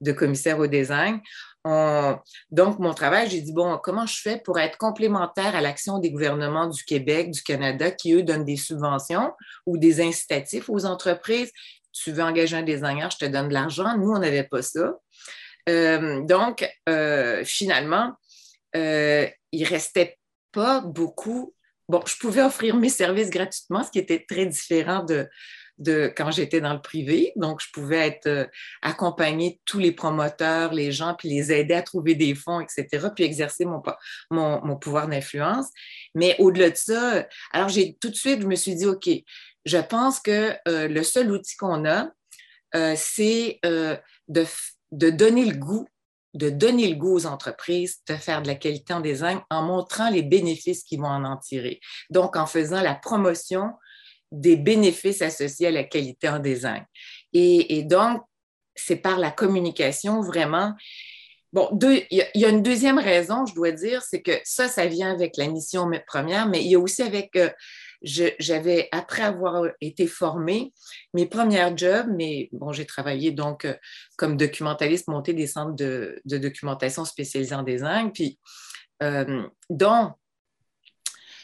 de 0.01 0.11
commissaire 0.11 0.57
au 0.57 0.65
design. 0.65 1.21
donc, 2.49 2.79
mon 2.79 2.93
travail, 2.93 3.29
j'ai 3.29 3.41
dit, 3.41 3.53
bon, 3.53 3.77
comment 3.83 4.07
je 4.07 4.19
fais 4.19 4.41
pour 4.43 4.57
être 4.57 4.77
complémentaire 4.77 5.55
à 5.55 5.61
l'action 5.61 5.99
des 5.99 6.11
gouvernements 6.11 6.67
du 6.67 6.83
Québec, 6.83 7.29
du 7.29 7.43
Canada, 7.43 7.91
qui, 7.91 8.13
eux, 8.13 8.23
donnent 8.23 8.45
des 8.45 8.57
subventions 8.57 9.31
ou 9.67 9.77
des 9.77 10.01
incitatifs 10.01 10.69
aux 10.69 10.85
entreprises? 10.85 11.51
Tu 12.03 12.11
veux 12.11 12.23
engager 12.23 12.55
un 12.55 12.63
designer, 12.63 13.09
je 13.11 13.17
te 13.17 13.25
donne 13.25 13.49
de 13.49 13.53
l'argent. 13.53 13.97
Nous, 13.97 14.11
on 14.11 14.19
n'avait 14.19 14.43
pas 14.43 14.61
ça. 14.61 14.93
Euh, 15.67 16.21
donc, 16.21 16.67
euh, 16.87 17.43
finalement, 17.43 18.13
euh, 18.75 19.27
il 19.51 19.63
ne 19.63 19.67
restait 19.67 20.17
pas 20.51 20.81
beaucoup. 20.81 21.53
Bon, 21.89 22.01
je 22.05 22.17
pouvais 22.17 22.41
offrir 22.41 22.75
mes 22.75 22.89
services 22.89 23.29
gratuitement, 23.29 23.83
ce 23.83 23.91
qui 23.91 23.99
était 23.99 24.25
très 24.27 24.45
différent 24.45 25.03
de, 25.03 25.27
de 25.77 26.11
quand 26.15 26.31
j'étais 26.31 26.61
dans 26.61 26.73
le 26.73 26.81
privé. 26.81 27.31
Donc, 27.35 27.61
je 27.61 27.67
pouvais 27.73 28.07
être 28.07 28.49
accompagner 28.81 29.61
tous 29.65 29.79
les 29.79 29.91
promoteurs, 29.91 30.73
les 30.73 30.91
gens, 30.91 31.15
puis 31.17 31.29
les 31.29 31.51
aider 31.51 31.75
à 31.75 31.81
trouver 31.81 32.15
des 32.15 32.35
fonds, 32.35 32.59
etc., 32.59 33.07
puis 33.15 33.23
exercer 33.23 33.65
mon, 33.65 33.81
mon, 34.31 34.65
mon 34.65 34.75
pouvoir 34.75 35.07
d'influence. 35.07 35.67
Mais 36.13 36.35
au-delà 36.39 36.71
de 36.71 36.77
ça, 36.77 37.25
alors 37.51 37.69
j'ai 37.69 37.97
tout 38.01 38.09
de 38.09 38.15
suite, 38.15 38.41
je 38.41 38.47
me 38.47 38.55
suis 38.55 38.75
dit, 38.75 38.85
OK, 38.85 39.09
je 39.67 39.77
pense 39.77 40.19
que 40.19 40.55
le 40.65 41.03
seul 41.03 41.31
outil 41.31 41.55
qu'on 41.57 41.85
a, 41.85 42.09
c'est 42.95 43.59
de 43.63 44.45
de 44.91 45.09
donner 45.09 45.45
le 45.45 45.57
goût, 45.57 45.87
de 46.33 46.49
donner 46.49 46.87
le 46.87 46.95
goût 46.95 47.13
aux 47.13 47.25
entreprises 47.25 47.99
de 48.07 48.15
faire 48.15 48.41
de 48.41 48.47
la 48.47 48.55
qualité 48.55 48.93
en 48.93 48.99
design 48.99 49.39
en 49.49 49.63
montrant 49.63 50.09
les 50.09 50.21
bénéfices 50.21 50.83
qu'ils 50.83 50.99
vont 50.99 51.07
en 51.07 51.37
tirer. 51.37 51.79
Donc, 52.09 52.35
en 52.35 52.45
faisant 52.45 52.81
la 52.81 52.95
promotion 52.95 53.71
des 54.31 54.55
bénéfices 54.55 55.21
associés 55.21 55.67
à 55.67 55.71
la 55.71 55.83
qualité 55.83 56.29
en 56.29 56.39
design. 56.39 56.85
Et, 57.33 57.83
donc, 57.83 58.21
c'est 58.75 58.97
par 58.97 59.17
la 59.17 59.31
communication 59.31 60.21
vraiment. 60.21 60.73
Bon, 61.53 61.69
il 61.81 62.05
y, 62.11 62.45
a 62.45 62.49
une 62.49 62.61
deuxième 62.61 62.99
raison, 62.99 63.45
je 63.45 63.55
dois 63.55 63.71
dire, 63.71 64.03
c'est 64.03 64.21
que 64.21 64.33
ça, 64.43 64.67
ça 64.67 64.85
vient 64.85 65.11
avec 65.11 65.37
la 65.37 65.47
mission 65.47 65.89
première, 66.05 66.47
mais 66.47 66.61
il 66.61 66.69
y 66.69 66.75
a 66.75 66.79
aussi 66.79 67.01
avec 67.01 67.35
euh, 67.37 67.49
j'avais, 68.01 68.89
après 68.91 69.23
avoir 69.23 69.63
été 69.81 70.07
formée, 70.07 70.73
mes 71.13 71.25
premières 71.25 71.77
jobs, 71.77 72.07
mais 72.15 72.49
bon, 72.51 72.71
j'ai 72.71 72.85
travaillé 72.85 73.31
donc 73.31 73.65
euh, 73.65 73.73
comme 74.17 74.37
documentaliste, 74.37 75.07
monter 75.07 75.33
des 75.33 75.47
centres 75.47 75.75
de, 75.75 76.21
documentation 76.25 77.05
spécialisés 77.05 77.55
en 77.55 77.63
design, 77.63 78.11
puis 78.11 78.39
euh, 79.03 79.43
dont 79.69 80.13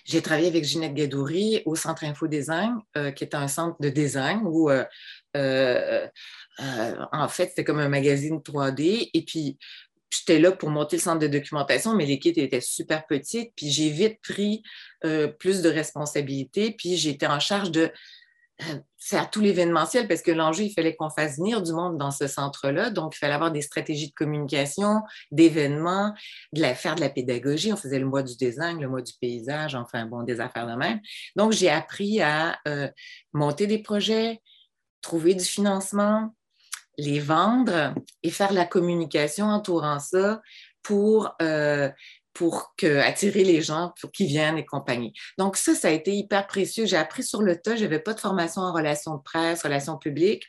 j'ai 0.05 0.21
travaillé 0.21 0.47
avec 0.47 0.65
Ginette 0.65 0.93
Gadouri 0.93 1.63
au 1.65 1.75
Centre 1.75 2.03
Info 2.03 2.27
Design, 2.27 2.75
euh, 2.97 3.11
qui 3.11 3.23
est 3.23 3.35
un 3.35 3.47
centre 3.47 3.77
de 3.79 3.87
design 3.89 4.41
où, 4.43 4.69
en 4.69 4.87
fait, 7.29 7.47
c'était 7.49 7.63
comme 7.63 7.79
un 7.79 7.87
magazine 7.87 8.39
3D. 8.39 9.09
Et 9.13 9.23
puis, 9.23 9.57
j'étais 10.13 10.39
là 10.39 10.51
pour 10.51 10.69
monter 10.69 10.97
le 10.97 11.01
centre 11.01 11.19
de 11.19 11.27
documentation, 11.27 11.95
mais 11.95 12.05
l'équipe 12.05 12.37
était 12.37 12.61
super 12.61 13.05
petite. 13.05 13.53
Puis 13.55 13.69
j'ai 13.69 13.89
vite 13.89 14.19
pris 14.21 14.63
euh, 15.05 15.27
plus 15.27 15.61
de 15.61 15.69
responsabilités. 15.69 16.71
Puis 16.71 16.97
j'étais 16.97 17.27
en 17.27 17.39
charge 17.39 17.71
de 17.71 17.91
euh, 18.61 18.79
faire 18.99 19.29
tout 19.29 19.41
l'événementiel 19.41 20.07
parce 20.07 20.21
que 20.21 20.31
l'enjeu, 20.31 20.63
il 20.63 20.73
fallait 20.73 20.95
qu'on 20.95 21.09
fasse 21.09 21.37
venir 21.37 21.61
du 21.61 21.73
monde 21.73 21.97
dans 21.97 22.11
ce 22.11 22.27
centre-là. 22.27 22.89
Donc, 22.89 23.15
il 23.15 23.19
fallait 23.19 23.33
avoir 23.33 23.51
des 23.51 23.61
stratégies 23.61 24.09
de 24.09 24.13
communication, 24.13 25.01
d'événements, 25.31 26.13
de 26.53 26.61
la, 26.61 26.75
faire 26.75 26.95
de 26.95 27.01
la 27.01 27.09
pédagogie. 27.09 27.73
On 27.73 27.77
faisait 27.77 27.99
le 27.99 28.05
mois 28.05 28.23
du 28.23 28.35
design, 28.37 28.79
le 28.79 28.87
mois 28.87 29.01
du 29.01 29.11
paysage, 29.19 29.75
enfin, 29.75 30.05
bon, 30.05 30.23
des 30.23 30.39
affaires 30.39 30.67
de 30.67 30.75
même. 30.75 31.01
Donc, 31.35 31.51
j'ai 31.51 31.69
appris 31.69 32.21
à 32.21 32.57
euh, 32.67 32.87
monter 33.33 33.67
des 33.67 33.79
projets, 33.79 34.39
trouver 35.01 35.35
du 35.35 35.43
financement, 35.43 36.33
les 36.97 37.19
vendre 37.19 37.93
et 38.21 38.29
faire 38.29 38.53
la 38.53 38.65
communication 38.65 39.47
entourant 39.47 39.99
ça 39.99 40.41
pour 40.81 41.35
euh, 41.41 41.89
pour 42.33 42.73
attirer 42.81 43.43
les 43.43 43.61
gens 43.61 43.93
pour 43.99 44.11
qu'ils 44.11 44.27
viennent 44.27 44.57
et 44.57 44.65
compagnie. 44.65 45.13
Donc 45.37 45.55
ça, 45.55 45.75
ça 45.75 45.89
a 45.89 45.91
été 45.91 46.13
hyper 46.13 46.47
précieux. 46.47 46.85
J'ai 46.85 46.97
appris 46.97 47.23
sur 47.23 47.41
le 47.41 47.59
tas. 47.59 47.75
Je 47.75 47.83
n'avais 47.83 47.99
pas 47.99 48.13
de 48.13 48.19
formation 48.19 48.61
en 48.61 48.73
relations 48.73 49.15
de 49.15 49.21
presse, 49.21 49.63
relations 49.63 49.97
publiques, 49.97 50.45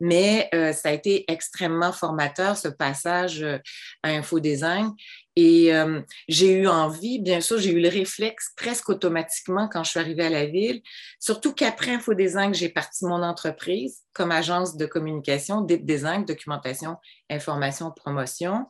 mais 0.00 0.48
euh, 0.54 0.72
ça 0.72 0.90
a 0.90 0.92
été 0.92 1.30
extrêmement 1.30 1.92
formateur, 1.92 2.56
ce 2.56 2.68
passage 2.68 3.42
euh, 3.42 3.58
à 4.02 4.10
infodesign. 4.10 4.92
Et 5.38 5.74
euh, 5.74 6.00
j'ai 6.28 6.52
eu 6.52 6.66
envie, 6.66 7.18
bien 7.18 7.42
sûr, 7.42 7.58
j'ai 7.58 7.72
eu 7.72 7.80
le 7.80 7.90
réflexe 7.90 8.52
presque 8.56 8.88
automatiquement 8.88 9.68
quand 9.68 9.84
je 9.84 9.90
suis 9.90 10.00
arrivée 10.00 10.24
à 10.24 10.30
la 10.30 10.46
ville, 10.46 10.80
surtout 11.20 11.52
qu'après 11.52 11.92
infodesign, 11.92 12.54
j'ai 12.54 12.70
parti 12.70 13.04
mon 13.04 13.22
entreprise 13.22 13.98
comme 14.14 14.32
agence 14.32 14.78
de 14.78 14.86
communication, 14.86 15.60
Design, 15.60 16.24
documentation, 16.24 16.96
information, 17.28 17.90
promotion. 17.90 18.66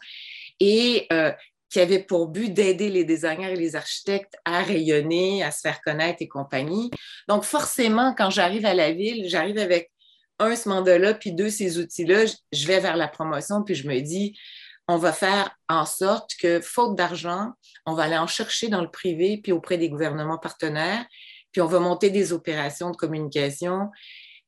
Et 0.58 1.06
qui 1.76 1.82
avait 1.82 2.02
pour 2.02 2.28
but 2.28 2.48
d'aider 2.54 2.88
les 2.88 3.04
designers 3.04 3.52
et 3.52 3.56
les 3.56 3.76
architectes 3.76 4.34
à 4.46 4.62
rayonner, 4.62 5.42
à 5.42 5.50
se 5.50 5.60
faire 5.60 5.82
connaître 5.82 6.22
et 6.22 6.26
compagnie. 6.26 6.90
Donc, 7.28 7.44
forcément, 7.44 8.14
quand 8.16 8.30
j'arrive 8.30 8.64
à 8.64 8.72
la 8.72 8.92
ville, 8.92 9.28
j'arrive 9.28 9.58
avec 9.58 9.92
un, 10.38 10.56
ce 10.56 10.70
mandat-là, 10.70 11.12
puis 11.12 11.32
deux, 11.32 11.50
ces 11.50 11.78
outils-là, 11.78 12.24
je 12.50 12.66
vais 12.66 12.80
vers 12.80 12.96
la 12.96 13.08
promotion, 13.08 13.62
puis 13.62 13.74
je 13.74 13.86
me 13.86 14.00
dis, 14.00 14.38
on 14.88 14.96
va 14.96 15.12
faire 15.12 15.54
en 15.68 15.84
sorte 15.84 16.30
que, 16.40 16.62
faute 16.62 16.96
d'argent, 16.96 17.52
on 17.84 17.92
va 17.92 18.04
aller 18.04 18.16
en 18.16 18.26
chercher 18.26 18.68
dans 18.68 18.80
le 18.80 18.90
privé, 18.90 19.38
puis 19.42 19.52
auprès 19.52 19.76
des 19.76 19.90
gouvernements 19.90 20.38
partenaires, 20.38 21.04
puis 21.52 21.60
on 21.60 21.66
va 21.66 21.78
monter 21.78 22.08
des 22.08 22.32
opérations 22.32 22.90
de 22.90 22.96
communication 22.96 23.90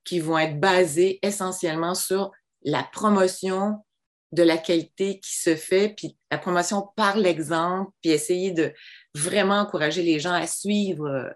qui 0.02 0.18
vont 0.18 0.38
être 0.38 0.58
basées 0.58 1.18
essentiellement 1.20 1.94
sur 1.94 2.30
la 2.62 2.84
promotion 2.84 3.84
de 4.32 4.42
la 4.42 4.58
qualité 4.58 5.20
qui 5.20 5.36
se 5.36 5.56
fait, 5.56 5.94
puis 5.96 6.16
la 6.30 6.38
promotion 6.38 6.88
par 6.96 7.16
l'exemple, 7.16 7.90
puis 8.02 8.10
essayer 8.10 8.52
de 8.52 8.72
vraiment 9.14 9.60
encourager 9.60 10.02
les 10.02 10.20
gens 10.20 10.34
à 10.34 10.46
suivre, 10.46 11.34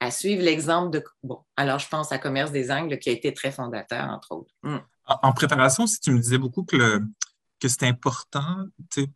à 0.00 0.10
suivre 0.10 0.42
l'exemple 0.42 0.90
de. 0.90 1.04
Bon, 1.22 1.40
alors 1.56 1.78
je 1.78 1.88
pense 1.88 2.12
à 2.12 2.18
Commerce 2.18 2.52
des 2.52 2.70
Angles 2.70 2.98
qui 2.98 3.08
a 3.08 3.12
été 3.12 3.32
très 3.32 3.50
fondateur, 3.50 4.08
entre 4.10 4.32
autres. 4.32 4.52
Hmm. 4.62 4.78
En, 5.06 5.32
préparation, 5.32 5.86
si 5.86 6.00
tu 6.00 6.12
me 6.12 6.18
disais 6.18 6.38
beaucoup 6.38 6.64
que, 6.64 6.76
le, 6.76 7.02
que 7.60 7.68
c'est 7.68 7.86
important 7.86 8.66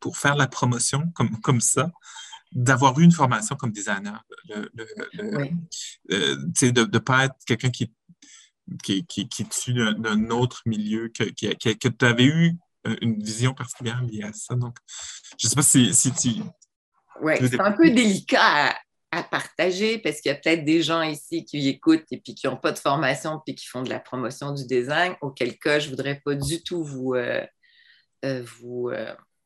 pour 0.01 0.19
faire 0.19 0.37
la 0.37 0.47
promotion 0.47 1.11
comme, 1.15 1.41
comme 1.41 1.61
ça, 1.61 1.91
d'avoir 2.53 2.99
eu 2.99 3.05
une 3.05 3.13
formation 3.13 3.57
comme 3.57 3.73
designer, 3.73 4.23
le, 4.49 4.71
euh, 6.11 6.37
de 6.37 6.81
ne 6.93 6.99
pas 6.99 7.27
être 7.27 7.37
quelqu'un 7.47 7.71
qui 7.71 7.93
qui, 8.83 9.05
qui, 9.07 9.29
qui 9.29 9.43
est 9.43 9.99
d'un 9.99 10.31
autre 10.31 10.63
milieu, 10.67 11.09
que, 11.09 11.25
que, 11.25 11.73
que 11.73 11.89
tu 11.89 12.05
avais 12.05 12.25
eu 12.25 12.47
euh, 12.49 12.53
une 13.01 13.23
vision 13.23 13.55
particulière 13.55 14.03
liée 14.03 14.23
à 14.23 14.33
ça. 14.33 14.55
Donc, 14.55 14.77
je 15.39 15.47
ne 15.47 15.51
sais 15.51 15.57
pas 15.57 15.63
si, 15.63 15.95
si 15.95 16.13
tu. 16.13 16.31
Oui, 17.21 17.35
c'est 17.41 17.61
un 17.61 17.73
peu 17.73 17.91
délicat 17.91 18.75
à, 19.11 19.23
partager 19.23 19.99
parce 19.99 20.21
qu'il 20.21 20.31
y 20.31 20.35
a 20.35 20.37
peut-être 20.37 20.65
des 20.65 20.83
gens 20.83 21.03
ici 21.03 21.45
qui 21.45 21.67
écoutent 21.69 22.05
et 22.11 22.21
puis 22.21 22.35
qui 22.35 22.47
n'ont 22.47 22.59
pas 22.59 22.73
de 22.73 22.79
formation 22.79 23.41
puis 23.45 23.55
qui 23.55 23.67
font 23.67 23.83
de 23.83 23.89
la 23.89 23.99
promotion 23.99 24.53
du 24.53 24.67
design, 24.67 25.17
auquel 25.23 25.59
cas 25.59 25.79
je 25.79 25.87
ne 25.87 25.91
voudrais 25.91 26.21
pas 26.25 26.35
du 26.35 26.63
tout 26.63 26.85
vous, 26.85 27.15
euh, 27.15 27.45
euh, 28.25 28.45
vous 28.61 28.91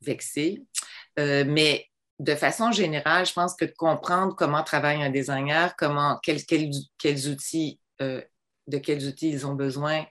vexer. 0.00 0.64
mais 1.16 1.86
de 2.18 2.34
façon 2.34 2.72
générale, 2.72 3.24
je 3.24 3.32
pense 3.32 3.54
que 3.54 3.64
comprendre 3.64 4.34
comment 4.36 4.62
travaille 4.62 5.02
un 5.02 5.10
designer, 5.10 5.74
comment, 5.76 6.18
quels, 6.22 6.40
outils, 7.28 7.80
de 8.00 8.78
quels 8.78 9.06
outils 9.06 9.30
ils 9.30 9.46
ont 9.46 9.54
besoin, 9.54 10.04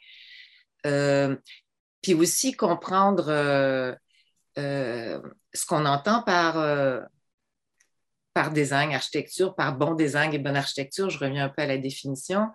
puis 2.01 2.13
aussi 2.13 2.53
comprendre 2.53 3.29
euh, 3.29 3.93
euh, 4.57 5.21
ce 5.53 5.65
qu'on 5.65 5.85
entend 5.85 6.23
par, 6.23 6.57
euh, 6.57 7.01
par 8.33 8.51
design, 8.51 8.93
architecture, 8.93 9.55
par 9.55 9.77
bon 9.77 9.93
design 9.93 10.33
et 10.33 10.39
bonne 10.39 10.55
architecture. 10.55 11.09
Je 11.09 11.19
reviens 11.19 11.45
un 11.45 11.49
peu 11.49 11.61
à 11.61 11.67
la 11.67 11.77
définition. 11.77 12.47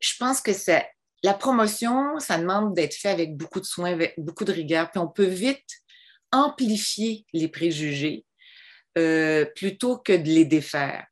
Je 0.00 0.14
pense 0.18 0.40
que 0.40 0.52
c'est 0.52 0.88
la 1.22 1.34
promotion, 1.34 2.18
ça 2.18 2.38
demande 2.38 2.74
d'être 2.74 2.94
fait 2.94 3.10
avec 3.10 3.36
beaucoup 3.36 3.60
de 3.60 3.64
soin, 3.64 3.96
beaucoup 4.18 4.44
de 4.44 4.52
rigueur. 4.52 4.90
Puis 4.90 4.98
on 4.98 5.08
peut 5.08 5.26
vite 5.26 5.68
amplifier 6.32 7.24
les 7.32 7.48
préjugés 7.48 8.24
plutôt 8.94 9.98
que 9.98 10.12
de 10.12 10.28
les 10.28 10.44
défaire. 10.44 11.06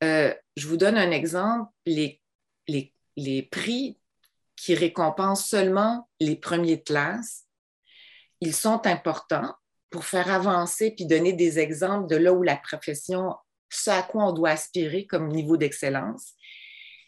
je 0.00 0.66
vous 0.66 0.76
donne 0.76 0.96
un 0.96 1.10
exemple. 1.10 1.70
Les, 1.86 2.20
les, 2.68 2.92
les 3.16 3.42
prix 3.42 3.98
qui 4.58 4.74
récompensent 4.74 5.46
seulement 5.46 6.08
les 6.20 6.36
premiers 6.36 6.76
de 6.76 6.82
classe. 6.82 7.44
Ils 8.40 8.54
sont 8.54 8.86
importants 8.86 9.54
pour 9.90 10.04
faire 10.04 10.30
avancer 10.30 10.90
puis 10.90 11.06
donner 11.06 11.32
des 11.32 11.58
exemples 11.58 12.08
de 12.08 12.16
là 12.16 12.32
où 12.32 12.42
la 12.42 12.56
profession, 12.56 13.34
ce 13.70 13.90
à 13.90 14.02
quoi 14.02 14.26
on 14.26 14.32
doit 14.32 14.50
aspirer 14.50 15.06
comme 15.06 15.28
niveau 15.28 15.56
d'excellence. 15.56 16.34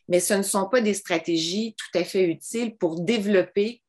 Mais 0.08 0.20
ce 0.20 0.34
ne 0.34 0.42
sont 0.42 0.68
pas 0.68 0.80
des 0.80 0.94
stratégies 0.94 1.74
tout 1.76 1.98
à 1.98 2.04
fait 2.04 2.24
utiles 2.24 2.76
pour 2.76 3.00
développer 3.00 3.82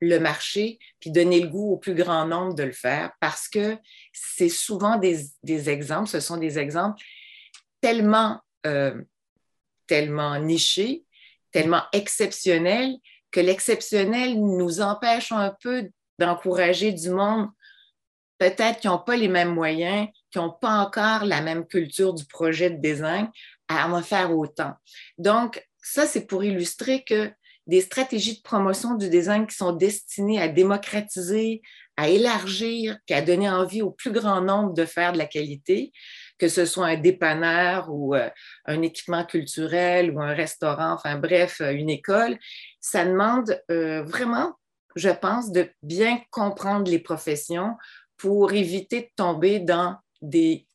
le 0.00 0.18
marché 0.18 0.78
puis 0.98 1.10
donner 1.10 1.40
le 1.40 1.48
goût 1.48 1.72
au 1.72 1.76
plus 1.76 1.94
grand 1.94 2.26
nombre 2.26 2.54
de 2.54 2.62
le 2.62 2.72
faire 2.72 3.12
parce 3.20 3.48
que 3.48 3.76
c'est 4.12 4.48
souvent 4.48 4.96
des, 4.98 5.30
exemples, 5.68 6.08
ce 6.08 6.20
sont 6.20 6.38
des 6.38 6.58
exemples 6.58 7.02
tellement, 7.80 8.40
euh, 8.66 9.00
tellement 9.86 10.38
nichés 10.38 11.04
tellement 11.52 11.82
exceptionnel 11.92 12.96
que 13.30 13.40
l'exceptionnel 13.40 14.40
nous 14.40 14.80
empêche 14.80 15.32
un 15.32 15.54
peu 15.62 15.88
d'encourager 16.18 16.92
du 16.92 17.10
monde, 17.10 17.48
peut-être 18.38 18.80
qui 18.80 18.88
n'ont 18.88 18.98
pas 18.98 19.16
les 19.16 19.28
mêmes 19.28 19.54
moyens, 19.54 20.08
qui 20.30 20.38
n'ont 20.38 20.50
pas 20.50 20.78
encore 20.78 21.24
la 21.24 21.40
même 21.40 21.66
culture 21.66 22.14
du 22.14 22.24
projet 22.24 22.70
de 22.70 22.80
design, 22.80 23.30
à 23.68 23.88
en 23.88 24.02
faire 24.02 24.36
autant. 24.36 24.72
Donc, 25.18 25.64
ça, 25.82 26.06
c'est 26.06 26.26
pour 26.26 26.44
illustrer 26.44 27.04
que 27.04 27.30
des 27.66 27.80
stratégies 27.80 28.36
de 28.36 28.42
promotion 28.42 28.94
du 28.94 29.08
design 29.08 29.46
qui 29.46 29.54
sont 29.54 29.72
destinées 29.72 30.40
à 30.40 30.48
démocratiser, 30.48 31.62
à 31.96 32.08
élargir, 32.08 32.98
puis 33.06 33.14
à 33.14 33.22
donner 33.22 33.48
envie 33.48 33.82
au 33.82 33.90
plus 33.90 34.10
grand 34.10 34.40
nombre 34.40 34.74
de 34.74 34.84
faire 34.84 35.12
de 35.12 35.18
la 35.18 35.26
qualité, 35.26 35.92
que 36.40 36.48
ce 36.48 36.64
soit 36.64 36.86
un 36.86 36.96
dépanneur 36.96 37.90
ou 37.90 38.14
euh, 38.14 38.30
un 38.64 38.80
équipement 38.82 39.24
culturel 39.24 40.10
ou 40.10 40.20
un 40.20 40.32
restaurant, 40.32 40.94
enfin 40.94 41.18
bref, 41.18 41.60
euh, 41.60 41.72
une 41.72 41.90
école, 41.90 42.38
ça 42.80 43.04
demande 43.04 43.62
euh, 43.70 44.02
vraiment, 44.02 44.54
je 44.96 45.10
pense, 45.10 45.52
de 45.52 45.68
bien 45.82 46.18
comprendre 46.30 46.90
les 46.90 46.98
professions 46.98 47.76
pour 48.16 48.52
éviter 48.52 49.02
de 49.02 49.08
tomber 49.14 49.60
dans 49.60 49.96
des 50.22 50.66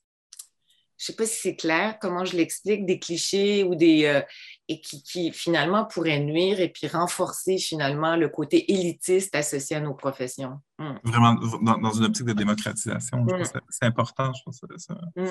je 0.98 1.04
ne 1.04 1.06
sais 1.08 1.16
pas 1.16 1.26
si 1.26 1.40
c'est 1.42 1.56
clair 1.56 1.98
comment 2.00 2.24
je 2.24 2.38
l'explique, 2.38 2.86
des 2.86 3.00
clichés 3.00 3.64
ou 3.64 3.76
des 3.76 4.06
euh, 4.06 4.22
et 4.68 4.80
qui, 4.80 5.32
finalement 5.32 5.86
pourraient 5.86 6.20
nuire 6.20 6.60
et 6.60 6.70
puis 6.70 6.88
renforcer 6.88 7.58
finalement 7.58 8.16
le 8.16 8.30
côté 8.30 8.72
élitiste 8.72 9.36
associé 9.36 9.76
à 9.76 9.82
nos 9.82 9.94
professions. 9.94 10.60
Hmm. 10.80 10.96
Vraiment 11.04 11.34
dans, 11.34 11.92
une 11.92 12.06
optique 12.06 12.26
de 12.26 12.34
démocratisation, 12.34 13.24
hmm. 13.24 13.44
c'est 13.70 13.86
important, 13.86 14.32
je 14.34 14.44
pense. 14.44 14.62
Ça. 14.78 14.96
Hmm. 15.16 15.26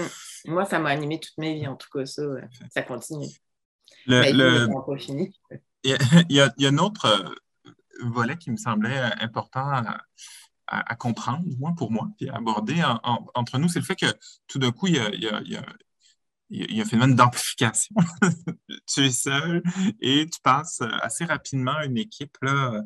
Moi, 0.47 0.65
ça 0.67 0.79
m'a 0.79 0.91
animé 0.91 1.19
toute 1.19 1.37
ma 1.39 1.53
vie, 1.53 1.67
en 1.67 1.77
tout 1.77 1.89
cas, 1.93 2.05
ça, 2.05 2.23
ça 2.71 2.83
continue. 2.83 3.29
Le, 4.07 4.33
le... 4.33 4.99
fini. 4.99 5.35
Il, 5.87 5.91
y 6.31 6.41
a, 6.41 6.51
il 6.57 6.65
y 6.65 6.67
a 6.67 6.71
un 6.71 6.79
autre 6.79 7.05
euh, 7.05 8.09
volet 8.09 8.39
qui 8.39 8.51
me 8.51 8.57
semblait 8.57 8.97
euh, 8.97 9.11
important 9.21 9.69
à, 9.69 9.99
à, 10.67 10.97
comprendre, 10.97 11.45
moins 11.59 11.73
pour 11.73 11.91
moi, 11.91 12.09
puis 12.17 12.29
à 12.29 12.37
aborder 12.37 12.83
entre 13.35 13.59
nous, 13.59 13.69
c'est 13.69 13.79
le 13.79 13.85
fait 13.85 13.97
que 13.97 14.07
tout 14.47 14.59
d'un 14.59 14.73
coup, 14.73 14.87
il 14.87 14.97
y 14.97 16.77
a, 16.77 16.83
un 16.83 16.85
phénomène 16.85 17.17
d'amplification. 17.17 17.95
tu 18.87 19.05
es 19.05 19.11
seul 19.11 19.63
et 20.01 20.27
tu 20.27 20.41
passes 20.43 20.81
assez 21.03 21.25
rapidement 21.25 21.75
à 21.75 21.85
une 21.85 21.99
équipe 21.99 22.37
là, 22.43 22.83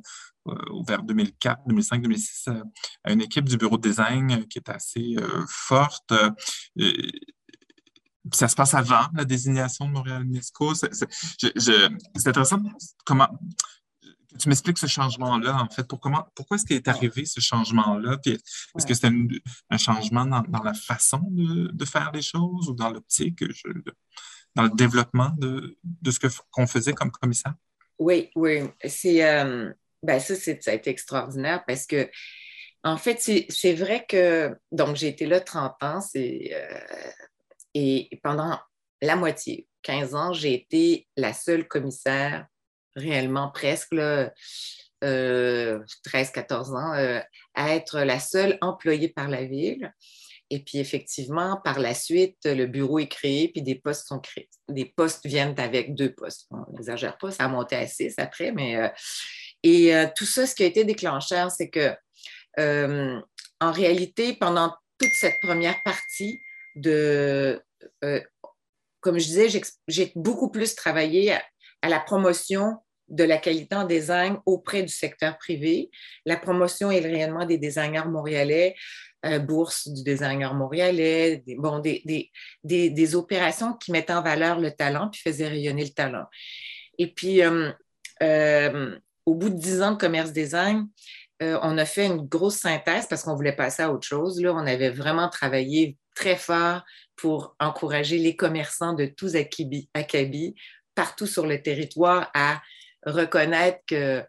euh, 0.48 0.54
vers 0.86 1.02
2004, 1.02 1.62
2005, 1.66 2.02
2006, 2.02 2.48
à 3.04 3.12
une 3.12 3.20
équipe 3.20 3.44
du 3.44 3.56
bureau 3.56 3.76
de 3.76 3.88
design 3.88 4.46
qui 4.48 4.58
est 4.58 4.68
assez 4.68 5.16
euh, 5.18 5.44
forte. 5.48 6.12
ça 8.32 8.48
se 8.48 8.56
passe 8.56 8.74
avant 8.74 9.06
la 9.14 9.24
désignation 9.24 9.86
de 9.86 9.92
Montréal 9.92 10.24
UNESCO. 10.24 10.74
C'est 10.74 12.26
intéressant 12.26 12.62
comment 13.04 13.28
tu 14.38 14.48
m'expliques 14.48 14.78
ce 14.78 14.86
changement-là, 14.86 15.62
en 15.62 15.68
fait. 15.68 15.86
Pour 15.86 16.00
comment, 16.00 16.26
pourquoi 16.34 16.56
est-ce 16.56 16.64
qu'il 16.64 16.76
est 16.76 16.88
arrivé 16.88 17.24
ce 17.24 17.40
changement-là? 17.40 18.18
Est-ce 18.24 18.86
que 18.86 18.94
c'était 18.94 19.12
un 19.70 19.78
changement 19.78 20.24
dans, 20.26 20.62
la 20.62 20.74
façon 20.74 21.20
de, 21.30 21.84
faire 21.84 22.10
les 22.12 22.22
choses 22.22 22.68
ou 22.68 22.74
dans 22.74 22.90
l'optique, 22.90 23.44
dans 24.54 24.62
le 24.64 24.70
développement 24.70 25.30
de, 25.38 25.76
ce 26.10 26.18
qu'on 26.50 26.66
faisait 26.66 26.92
comme 26.92 27.10
commissaire? 27.10 27.54
Oui, 27.98 28.30
oui. 28.36 28.62
C'est, 28.84 29.24
euh, 29.24 29.72
ben 30.02 30.20
ça, 30.20 30.34
ça 30.36 30.70
a 30.70 30.74
été 30.74 30.90
extraordinaire 30.90 31.64
parce 31.66 31.86
que, 31.86 32.08
en 32.84 32.96
fait, 32.96 33.20
c'est 33.48 33.74
vrai 33.74 34.06
que, 34.08 34.56
donc, 34.70 34.96
j'ai 34.96 35.08
été 35.08 35.26
là 35.26 35.40
30 35.40 35.82
ans 35.82 36.00
euh, 36.16 36.78
et 37.74 38.20
pendant 38.22 38.58
la 39.02 39.16
moitié, 39.16 39.66
15 39.82 40.14
ans, 40.14 40.32
j'ai 40.32 40.54
été 40.54 41.08
la 41.16 41.32
seule 41.32 41.66
commissaire 41.66 42.46
réellement 42.98 43.50
presque 43.50 43.94
13-14 45.02 45.02
euh, 45.04 46.74
ans, 46.74 46.94
euh, 46.94 47.20
à 47.54 47.74
être 47.74 48.00
la 48.00 48.18
seule 48.18 48.58
employée 48.60 49.08
par 49.08 49.28
la 49.28 49.44
ville. 49.44 49.92
et 50.50 50.64
puis 50.64 50.78
effectivement, 50.78 51.60
par 51.62 51.78
la 51.78 51.92
suite, 51.92 52.38
le 52.44 52.64
bureau 52.64 52.98
est 52.98 53.08
créé, 53.08 53.48
puis 53.48 53.60
des 53.60 53.74
postes 53.74 54.08
sont 54.08 54.18
créés. 54.18 54.48
Des 54.68 54.86
postes 54.86 55.26
viennent 55.26 55.54
avec 55.58 55.94
deux 55.94 56.14
postes. 56.14 56.46
On 56.50 56.64
n'exagère 56.72 57.18
pas, 57.18 57.30
ça 57.30 57.44
a 57.44 57.48
monté 57.48 57.76
à 57.76 57.86
six 57.86 58.14
après, 58.18 58.52
mais... 58.52 58.76
Euh, 58.76 58.88
et 59.64 59.92
tout 60.14 60.24
ça, 60.24 60.46
ce 60.46 60.54
qui 60.54 60.62
a 60.62 60.66
été 60.66 60.84
déclencheur, 60.84 61.50
c'est 61.50 61.68
que 61.68 61.90
en 62.56 63.72
réalité, 63.72 64.34
pendant 64.34 64.72
toute 64.98 65.10
cette 65.14 65.40
première 65.42 65.74
partie 65.84 66.40
de... 66.76 67.60
comme 69.00 69.18
je 69.18 69.24
disais, 69.24 69.48
j'ai 69.88 70.12
beaucoup 70.14 70.48
plus 70.48 70.76
travaillé 70.76 71.32
à 71.82 71.88
la 71.88 71.98
promotion 71.98 72.78
de 73.08 73.24
la 73.24 73.38
qualité 73.38 73.74
en 73.74 73.84
design 73.84 74.38
auprès 74.46 74.82
du 74.82 74.92
secteur 74.92 75.38
privé, 75.38 75.90
la 76.24 76.36
promotion 76.36 76.90
et 76.90 77.00
le 77.00 77.08
rayonnement 77.08 77.46
des 77.46 77.58
designers 77.58 78.06
montréalais, 78.06 78.74
euh, 79.26 79.40
bourse 79.40 79.88
du 79.88 80.04
designer 80.04 80.54
montréalais, 80.54 81.42
des, 81.44 81.56
bon, 81.56 81.82
opérations 83.14 83.72
qui 83.74 83.90
mettaient 83.90 84.12
en 84.12 84.22
valeur 84.22 84.60
le 84.60 84.70
talent 84.70 85.08
puis 85.10 85.20
faisaient 85.20 85.48
rayonner 85.48 85.84
le 85.84 85.90
talent. 85.90 86.26
Et 86.98 87.12
puis, 87.12 87.42
euh, 87.42 87.72
euh, 88.22 88.96
au 89.26 89.34
bout 89.34 89.50
de 89.50 89.58
dix 89.58 89.82
ans 89.82 89.92
de 89.92 89.96
commerce 89.96 90.32
design, 90.32 90.88
on 91.40 91.78
a 91.78 91.84
fait 91.84 92.06
une 92.06 92.26
grosse 92.26 92.56
synthèse 92.56 93.06
parce 93.06 93.22
qu'on 93.22 93.36
voulait 93.36 93.54
passer 93.54 93.82
à 93.82 93.92
autre 93.92 94.06
chose. 94.06 94.40
Là, 94.40 94.52
on 94.52 94.66
avait 94.66 94.90
vraiment 94.90 95.28
travaillé 95.28 95.96
très 96.16 96.34
fort 96.34 96.82
pour 97.14 97.54
encourager 97.60 98.18
les 98.18 98.34
commerçants 98.34 98.92
de 98.92 99.06
tous 99.06 99.36
acabis 99.36 100.54
partout 100.96 101.26
sur 101.28 101.46
le 101.46 101.62
territoire 101.62 102.28
à 102.34 102.60
reconnaître 103.10 103.78
que 103.86 104.24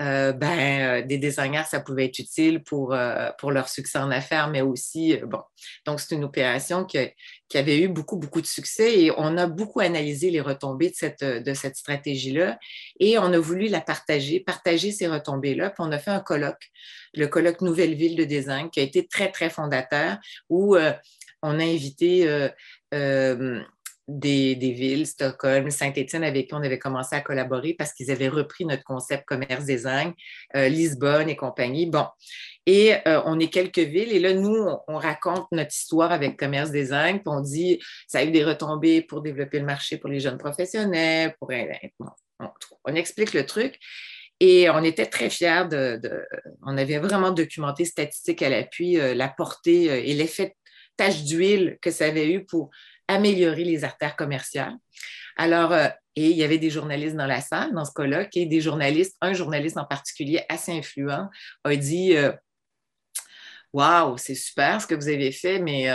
euh, 0.00 0.32
ben, 0.32 1.02
euh, 1.02 1.02
des 1.04 1.18
designers, 1.18 1.64
ça 1.68 1.80
pouvait 1.80 2.04
être 2.04 2.20
utile 2.20 2.62
pour, 2.62 2.94
euh, 2.94 3.30
pour 3.36 3.50
leur 3.50 3.68
succès 3.68 3.98
en 3.98 4.12
affaires, 4.12 4.48
mais 4.48 4.60
aussi, 4.60 5.16
bon, 5.26 5.40
donc 5.86 5.98
c'est 5.98 6.14
une 6.14 6.22
opération 6.22 6.84
qui, 6.84 6.98
avait 7.54 7.80
eu 7.80 7.88
beaucoup, 7.88 8.16
beaucoup 8.16 8.40
de 8.40 8.46
succès 8.46 9.00
et 9.00 9.10
on 9.16 9.36
a 9.36 9.48
beaucoup 9.48 9.80
analysé 9.80 10.30
les 10.30 10.40
retombées 10.40 10.90
de 10.90 10.94
cette, 10.94 11.24
de 11.24 11.52
cette 11.52 11.74
stratégie-là 11.74 12.60
et 13.00 13.18
on 13.18 13.32
a 13.32 13.38
voulu 13.40 13.66
la 13.66 13.80
partager, 13.80 14.38
partager 14.38 14.92
ces 14.92 15.08
retombées-là, 15.08 15.70
puis 15.70 15.84
on 15.84 15.90
a 15.90 15.98
fait 15.98 16.12
un 16.12 16.20
colloque, 16.20 16.70
le 17.14 17.26
colloque 17.26 17.60
Nouvelle 17.60 17.94
Ville 17.94 18.14
de 18.14 18.24
Design, 18.24 18.70
qui 18.70 18.78
a 18.78 18.84
été 18.84 19.08
très, 19.08 19.32
très 19.32 19.50
fondateur, 19.50 20.18
où 20.48 20.76
on 20.76 21.58
a 21.58 21.64
invité 21.64 22.50
des, 24.08 24.54
villes, 24.54 25.06
Stockholm, 25.06 25.70
Saint-Étienne, 25.70 26.24
avec 26.24 26.48
qui 26.48 26.54
on 26.54 26.62
avait 26.62 26.78
commencé 26.78 27.14
à 27.14 27.20
collaborer 27.20 27.74
parce 27.74 27.92
qu'ils 27.92 28.10
avaient 28.10 28.28
repris 28.28 28.64
notre 28.64 28.82
concept 28.82 29.26
commerce 29.26 29.66
design, 29.66 30.14
euh, 30.56 30.68
Lisbonne 30.68 31.28
et 31.28 31.36
compagnie. 31.36 31.86
Bon, 31.86 32.06
et 32.64 32.94
euh, 33.06 33.20
on 33.26 33.38
est 33.38 33.52
quelques 33.52 33.78
villes 33.78 34.12
et 34.12 34.18
là, 34.18 34.32
nous, 34.32 34.66
on, 34.88 34.96
raconte 34.96 35.46
notre 35.52 35.74
histoire 35.74 36.10
avec 36.10 36.38
commerce 36.38 36.70
design, 36.70 37.16
puis 37.16 37.28
on 37.28 37.40
dit, 37.40 37.78
ça 38.06 38.20
a 38.20 38.24
eu 38.24 38.30
des 38.30 38.44
retombées 38.44 39.02
pour 39.02 39.20
développer 39.20 39.58
le 39.58 39.66
marché 39.66 39.98
pour 39.98 40.08
les 40.08 40.20
jeunes 40.20 40.38
professionnels, 40.38 41.34
pour, 41.38 41.50
on, 42.84 42.94
explique 42.94 43.34
le 43.34 43.44
truc. 43.44 43.78
Et 44.40 44.70
on 44.70 44.84
était 44.84 45.06
très 45.06 45.30
fiers 45.30 45.64
de, 45.68 46.00
On 46.62 46.78
avait 46.78 46.98
vraiment 46.98 47.32
documenté 47.32 47.84
statistiques 47.84 48.40
à 48.40 48.48
l'appui, 48.48 48.98
euh, 48.98 49.14
la 49.14 49.28
portée 49.28 50.08
et 50.08 50.14
l'effet 50.14 50.54
tache 50.96 51.24
d'huile 51.24 51.78
que 51.80 51.90
ça 51.90 52.06
avait 52.06 52.30
eu 52.30 52.44
pour 52.44 52.70
améliorer 53.08 53.64
les 53.64 53.84
artères 53.84 54.14
commerciales. 54.14 54.76
Alors, 55.36 55.72
euh, 55.72 55.88
et 56.16 56.30
il 56.30 56.36
y 56.36 56.42
avait 56.42 56.58
des 56.58 56.70
journalistes 56.70 57.16
dans 57.16 57.26
la 57.26 57.40
salle, 57.40 57.72
dans 57.72 57.84
ce 57.84 57.92
colloque, 57.92 58.36
et 58.36 58.44
des 58.46 58.60
journalistes, 58.60 59.16
un 59.20 59.32
journaliste 59.32 59.78
en 59.78 59.84
particulier 59.84 60.42
assez 60.48 60.72
influent, 60.72 61.28
a 61.64 61.76
dit 61.76 62.16
euh, 62.16 62.32
Waouh, 63.72 64.16
c'est 64.18 64.34
super 64.34 64.80
ce 64.80 64.86
que 64.86 64.94
vous 64.94 65.08
avez 65.08 65.30
fait, 65.30 65.60
mais 65.60 65.90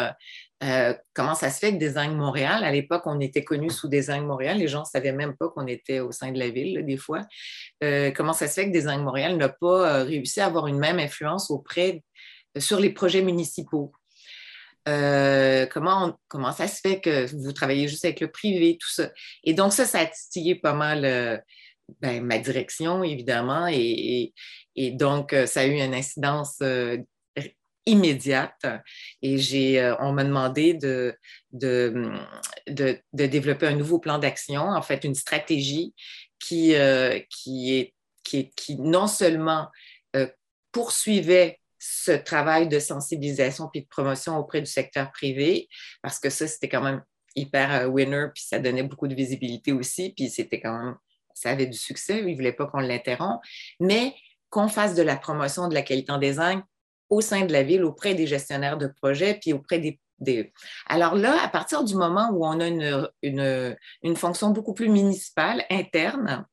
euh, 0.64 0.94
comment 1.14 1.36
ça 1.36 1.50
se 1.50 1.60
fait 1.60 1.74
que 1.74 1.78
Design 1.78 2.16
Montréal, 2.16 2.64
à 2.64 2.72
l'époque, 2.72 3.04
on 3.06 3.20
était 3.20 3.44
connu 3.44 3.70
sous 3.70 3.90
Design 3.90 4.26
Montréal, 4.26 4.60
les 4.60 4.68
gens 4.68 4.82
ne 4.82 4.86
savaient 4.86 5.12
même 5.12 5.36
pas 5.36 5.50
qu'on 5.50 5.68
était 5.68 6.00
au 6.00 6.12
sein 6.12 6.32
de 6.32 6.40
la 6.40 6.50
ville, 6.50 6.86
des 6.86 6.98
fois. 6.98 7.22
comment 8.16 8.34
ça 8.34 8.48
se 8.48 8.54
fait 8.54 8.68
que 8.68 8.72
Design 8.72 9.02
Montréal 9.02 9.36
n'a 9.38 9.50
pas 9.50 10.04
réussi 10.04 10.40
à 10.40 10.46
avoir 10.46 10.68
une 10.68 10.78
même 10.78 11.00
influence 11.00 11.50
auprès 11.52 12.04
sur 12.58 12.80
les 12.80 12.92
projets 12.92 13.24
municipaux? 13.24 13.92
Euh, 14.88 15.66
comment, 15.68 16.20
comment 16.28 16.52
ça 16.52 16.68
se 16.68 16.82
fait 16.82 17.00
que 17.00 17.26
vous 17.36 17.54
travaillez 17.54 17.88
juste 17.88 18.06
avec 18.06 18.20
le 18.20 18.32
privé, 18.32 18.78
tout 18.80 18.92
ça? 18.92 19.10
Et 19.44 19.54
donc, 19.54 19.74
ça, 19.74 19.86
ça 19.86 20.00
a 20.00 20.06
titillé 20.06 20.56
pas 20.56 20.74
mal 20.74 21.06
euh, 21.06 21.38
ben, 22.02 22.24
ma 22.24 22.38
direction, 22.38 23.04
évidemment. 23.04 23.68
Et, 23.72 24.34
donc, 24.76 25.34
euh, 25.34 25.46
ça 25.46 25.62
a 25.62 25.66
eu 25.66 25.76
une 25.76 25.94
incidence 25.94 26.62
immédiate. 27.86 28.66
Et 29.22 29.38
j'ai, 29.38 29.94
on 30.00 30.14
m'a 30.14 30.24
demandé 30.24 30.74
de, 30.74 31.16
de, 31.52 32.12
de, 32.68 33.00
développer 33.12 33.68
un 33.68 33.76
nouveau 33.76 34.00
plan 34.00 34.20
d'action, 34.20 34.64
en 34.64 34.82
fait, 34.82 35.04
une 35.04 35.16
stratégie 35.16 35.94
qui, 36.40 36.76
qui, 37.30 37.76
est, 37.76 37.94
qui, 38.24 38.50
qui 38.52 38.78
non 38.78 39.08
seulement 39.08 39.70
poursuivait 40.72 41.60
ce 41.86 42.12
travail 42.12 42.70
de 42.70 42.80
sensibilisation 42.80 43.68
puis 43.68 43.82
de 43.82 43.88
promotion 43.88 44.38
auprès 44.38 44.62
du 44.62 44.72
secteur 44.72 45.12
privé, 45.12 45.68
parce 46.02 46.18
que 46.18 46.30
ça, 46.30 46.48
c'était 46.48 46.70
quand 46.70 46.82
même 46.82 47.04
hyper 47.36 47.74
euh, 47.74 47.88
winner, 47.88 48.28
puis 48.34 48.44
ça 48.48 48.60
donnait 48.60 48.84
beaucoup 48.84 49.08
de 49.08 49.16
visibilité 49.16 49.74
aussi, 49.74 50.14
puis 50.16 50.30
c'était 50.30 50.62
quand 50.62 50.78
même, 50.78 50.96
ça 51.34 51.50
avait 51.50 51.66
du 51.66 51.78
succès, 51.78 52.20
ils 52.20 52.26
ne 52.28 52.36
voulaient 52.36 52.54
pas 52.54 52.68
qu'on 52.68 52.80
l'interrompe, 52.80 53.42
mais 53.82 54.16
qu'on 54.50 54.70
fasse 54.70 54.96
de 54.96 55.02
la 55.02 55.18
promotion 55.18 55.68
de 55.68 55.74
la 55.74 55.82
qualité 55.82 56.12
en 56.12 56.20
design 56.20 56.64
au 57.10 57.20
sein 57.20 57.46
de 57.46 57.52
la 57.52 57.64
ville, 57.64 57.84
auprès 57.84 58.16
des 58.16 58.28
gestionnaires 58.28 58.78
de 58.78 58.88
projets, 58.88 59.38
puis 59.42 59.52
auprès 59.52 59.80
des 59.80 60.00
des... 60.20 60.54
Alors 60.88 61.16
là, 61.16 61.44
à 61.44 61.50
partir 61.50 61.84
du 61.84 61.96
moment 61.96 62.30
où 62.32 62.46
on 62.46 62.60
a 62.62 62.68
une, 62.68 63.10
une, 63.24 63.76
une 64.04 64.16
fonction 64.16 64.52
beaucoup 64.52 64.74
plus 64.74 64.88
municipale, 64.88 65.66
interne, 65.70 66.46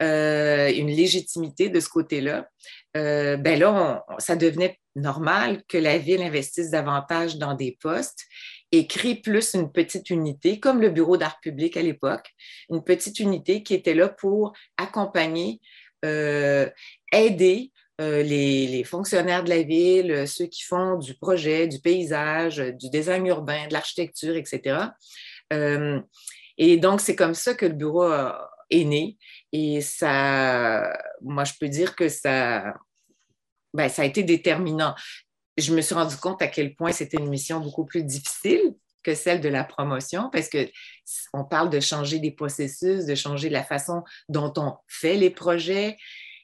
euh, 0.00 0.70
une 0.72 0.90
légitimité 0.90 1.70
de 1.70 1.80
ce 1.80 1.88
côté-là, 1.88 2.48
euh, 2.96 3.36
ben 3.36 3.58
là, 3.58 4.04
ça 4.18 4.36
devenait 4.36 4.78
normal 4.94 5.62
que 5.66 5.76
la 5.76 5.98
ville 5.98 6.22
investisse 6.22 6.70
davantage 6.70 7.36
dans 7.36 7.54
des 7.54 7.76
postes 7.80 8.24
et 8.70 8.86
crée 8.86 9.16
plus 9.16 9.54
une 9.54 9.72
petite 9.72 10.10
unité, 10.10 10.60
comme 10.60 10.80
le 10.80 10.90
bureau 10.90 11.16
d'art 11.16 11.40
public 11.40 11.76
à 11.76 11.82
l'époque, 11.82 12.30
une 12.70 12.84
petite 12.84 13.18
unité 13.18 13.64
qui 13.64 13.74
était 13.74 13.94
là 13.94 14.08
pour 14.08 14.52
accompagner, 14.76 15.60
euh, 16.04 16.68
aider 17.12 17.72
les, 17.98 18.84
fonctionnaires 18.84 19.42
de 19.42 19.48
la 19.48 19.62
ville, 19.62 20.28
ceux 20.28 20.46
qui 20.46 20.62
font 20.62 20.96
du 20.96 21.14
projet, 21.14 21.66
du 21.66 21.80
paysage, 21.80 22.58
du 22.58 22.88
design 22.90 23.26
urbain, 23.26 23.66
de 23.66 23.72
l'architecture, 23.72 24.36
etc. 24.36 24.78
et 26.56 26.76
donc, 26.76 27.00
c'est 27.00 27.16
comme 27.16 27.34
ça 27.34 27.54
que 27.54 27.66
le 27.66 27.72
bureau 27.72 28.08
est 28.70 28.84
né. 28.84 29.16
Et 29.52 29.80
ça, 29.80 30.98
moi, 31.22 31.44
je 31.44 31.52
peux 31.58 31.68
dire 31.68 31.96
que 31.96 32.08
ça, 32.08 32.74
ben, 33.72 33.88
ça 33.88 34.02
a 34.02 34.04
été 34.04 34.22
déterminant. 34.22 34.94
Je 35.56 35.74
me 35.74 35.80
suis 35.80 35.94
rendu 35.94 36.16
compte 36.16 36.42
à 36.42 36.48
quel 36.48 36.74
point 36.74 36.92
c'était 36.92 37.18
une 37.18 37.28
mission 37.28 37.60
beaucoup 37.60 37.84
plus 37.84 38.04
difficile 38.04 38.74
que 39.02 39.14
celle 39.14 39.40
de 39.40 39.48
la 39.48 39.64
promotion, 39.64 40.28
parce 40.30 40.48
que 40.48 40.68
on 41.32 41.44
parle 41.44 41.70
de 41.70 41.80
changer 41.80 42.18
des 42.18 42.30
processus, 42.30 43.06
de 43.06 43.14
changer 43.14 43.48
la 43.48 43.64
façon 43.64 44.02
dont 44.28 44.52
on 44.56 44.74
fait 44.86 45.16
les 45.16 45.30
projets. 45.30 45.96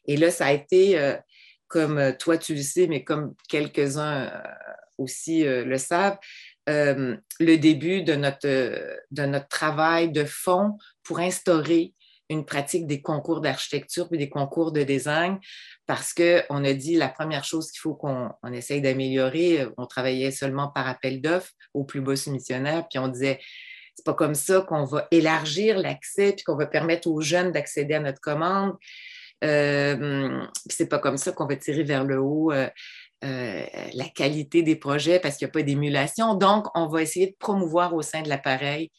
Et 0.06 0.16
là, 0.16 0.30
ça 0.30 0.46
a 0.46 0.52
été, 0.52 0.98
euh, 0.98 1.16
comme 1.68 2.16
toi 2.18 2.38
tu 2.38 2.54
le 2.54 2.62
sais, 2.62 2.86
mais 2.86 3.04
comme 3.04 3.34
quelques-uns 3.48 4.26
euh, 4.26 4.42
aussi 4.98 5.46
euh, 5.46 5.64
le 5.64 5.78
savent, 5.78 6.18
le 6.66 7.56
début 7.56 8.02
de 8.02 8.14
notre, 8.14 8.46
de 9.10 9.26
notre 9.26 9.48
travail 9.48 10.10
de 10.10 10.24
fond 10.24 10.78
pour 11.02 11.18
instaurer 11.18 11.92
une 12.34 12.44
pratique 12.44 12.86
des 12.86 13.00
concours 13.00 13.40
d'architecture 13.40 14.08
puis 14.08 14.18
des 14.18 14.28
concours 14.28 14.72
de 14.72 14.82
design 14.82 15.38
parce 15.86 16.12
qu'on 16.12 16.64
a 16.64 16.72
dit 16.72 16.96
la 16.96 17.08
première 17.08 17.44
chose 17.44 17.70
qu'il 17.70 17.80
faut 17.80 17.94
qu'on 17.94 18.30
essaye 18.52 18.80
d'améliorer, 18.80 19.62
euh, 19.62 19.70
on 19.76 19.86
travaillait 19.86 20.30
seulement 20.30 20.68
par 20.68 20.88
appel 20.88 21.20
d'offres 21.20 21.52
au 21.72 21.84
plus 21.84 22.00
bas 22.00 22.16
soumissionnaire, 22.16 22.86
puis 22.88 22.98
on 22.98 23.08
disait 23.08 23.40
c'est 23.94 24.04
pas 24.04 24.14
comme 24.14 24.34
ça 24.34 24.60
qu'on 24.60 24.84
va 24.84 25.06
élargir 25.10 25.78
l'accès 25.78 26.32
puis 26.32 26.44
qu'on 26.44 26.56
va 26.56 26.66
permettre 26.66 27.08
aux 27.08 27.20
jeunes 27.20 27.52
d'accéder 27.52 27.94
à 27.94 28.00
notre 28.00 28.20
commande. 28.20 28.74
Euh, 29.44 30.44
c'est 30.68 30.88
pas 30.88 30.98
comme 30.98 31.16
ça 31.16 31.32
qu'on 31.32 31.46
va 31.46 31.56
tirer 31.56 31.82
vers 31.82 32.04
le 32.04 32.18
haut 32.18 32.50
euh, 32.52 32.68
euh, 33.24 33.66
la 33.94 34.08
qualité 34.08 34.62
des 34.62 34.76
projets 34.76 35.20
parce 35.20 35.36
qu'il 35.36 35.46
n'y 35.46 35.50
a 35.50 35.52
pas 35.52 35.62
d'émulation. 35.62 36.34
Donc, 36.34 36.66
on 36.74 36.88
va 36.88 37.02
essayer 37.02 37.28
de 37.28 37.36
promouvoir 37.38 37.94
au 37.94 38.02
sein 38.02 38.22
de 38.22 38.28
l'appareil 38.28 38.90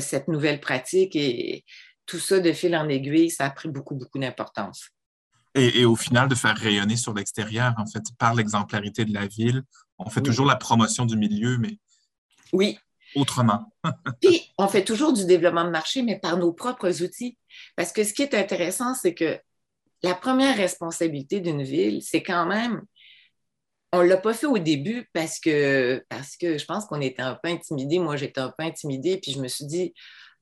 cette 0.00 0.28
nouvelle 0.28 0.60
pratique 0.60 1.16
et 1.16 1.64
tout 2.08 2.18
ça, 2.18 2.40
de 2.40 2.52
fil 2.52 2.74
en 2.74 2.88
aiguille, 2.88 3.30
ça 3.30 3.44
a 3.44 3.50
pris 3.50 3.68
beaucoup, 3.68 3.94
beaucoup 3.94 4.18
d'importance. 4.18 4.88
Et, 5.54 5.84
au 5.84 5.96
final, 5.96 6.28
de 6.28 6.34
faire 6.34 6.56
rayonner 6.56 6.96
sur 6.96 7.14
l'extérieur, 7.14 7.74
en 7.78 7.86
fait, 7.86 8.02
par 8.18 8.34
l'exemplarité 8.34 9.04
de 9.04 9.12
la 9.12 9.26
ville. 9.26 9.62
On 9.98 10.08
fait 10.08 10.22
toujours 10.22 10.46
la 10.46 10.56
promotion 10.56 11.04
du 11.04 11.16
milieu, 11.16 11.58
mais 11.58 11.78
oui. 12.52 12.78
autrement. 13.14 13.72
Puis, 14.22 14.52
on 14.56 14.68
fait 14.68 14.84
toujours 14.84 15.12
du 15.12 15.26
développement 15.26 15.64
de 15.64 15.70
marché, 15.70 16.02
mais 16.02 16.18
par 16.18 16.36
nos 16.36 16.52
propres 16.52 17.02
outils. 17.02 17.36
Parce 17.76 17.92
que 17.92 18.04
ce 18.04 18.12
qui 18.12 18.22
est 18.22 18.34
intéressant, 18.34 18.94
c'est 18.94 19.14
que 19.14 19.38
la 20.02 20.14
première 20.14 20.56
responsabilité 20.56 21.40
d'une 21.40 21.62
ville, 21.62 22.02
c'est 22.02 22.22
quand 22.22 22.46
même 22.46 22.82
on 23.92 24.02
ne 24.02 24.08
l'a 24.08 24.18
pas 24.18 24.34
fait 24.34 24.46
au 24.46 24.58
début 24.58 25.08
parce 25.12 25.40
que, 25.40 26.04
parce 26.08 26.36
que 26.36 26.58
je 26.58 26.64
pense 26.66 26.84
qu'on 26.84 27.00
était 27.00 27.22
un 27.22 27.38
peu 27.42 27.48
intimidés. 27.48 27.98
Moi, 27.98 28.16
j'étais 28.16 28.40
un 28.40 28.52
peu 28.56 28.64
intimidée, 28.64 29.18
puis 29.18 29.32
je 29.32 29.40
me 29.40 29.48
suis 29.48 29.64
dit, 29.64 29.94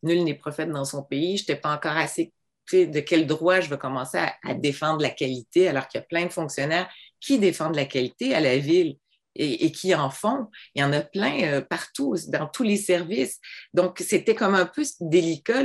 nul 0.07 0.25
n'est 0.25 0.35
prophète 0.35 0.71
dans 0.71 0.85
son 0.85 1.03
pays. 1.03 1.37
Je 1.37 1.43
n'étais 1.43 1.57
pas 1.57 1.75
encore 1.75 1.97
assez 1.97 2.33
de 2.73 3.01
quel 3.01 3.27
droit 3.27 3.61
je 3.61 3.71
vais 3.71 3.79
commencer 3.79 4.19
à, 4.19 4.55
défendre 4.55 5.01
la 5.01 5.11
qualité 5.11 5.69
alors 5.69 5.87
qu'il 5.89 6.01
y 6.01 6.03
a 6.03 6.07
plein 6.07 6.27
de 6.27 6.33
fonctionnaires 6.33 6.89
qui 7.21 7.39
défendent 7.39 7.77
la 7.77 7.85
qualité 7.85 8.35
à 8.35 8.41
la 8.41 8.59
ville 8.59 8.97
et, 9.37 9.71
qui 9.71 9.95
en 9.95 10.11
font. 10.11 10.49
Il 10.75 10.81
y 10.81 10.85
en 10.85 10.93
a 10.93 11.01
plein 11.01 11.43
euh, 11.43 11.61
partout, 11.61 12.17
dans 12.29 12.47
tous 12.47 12.63
les 12.63 12.77
services. 12.79 13.39
Donc, 13.75 13.99
c'était 14.01 14.35
comme 14.35 14.55
un 14.55 14.67
peu 14.67 14.83
délicat 15.01 15.63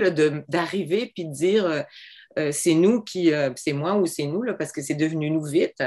d'arriver 0.48 1.12
puis 1.16 1.26
de 1.26 1.34
dire 1.34 1.66
euh, 1.66 1.82
c'est 2.52 2.74
nous 2.74 3.02
qui, 3.02 3.32
c'est 3.56 3.74
moi 3.74 3.96
ou 3.96 4.06
c'est 4.06 4.26
nous, 4.26 4.42
là, 4.42 4.54
parce 4.54 4.72
que 4.72 4.82
c'est 4.82 4.96
devenu 4.96 5.30
nous 5.30 5.44
vite, 5.44 5.84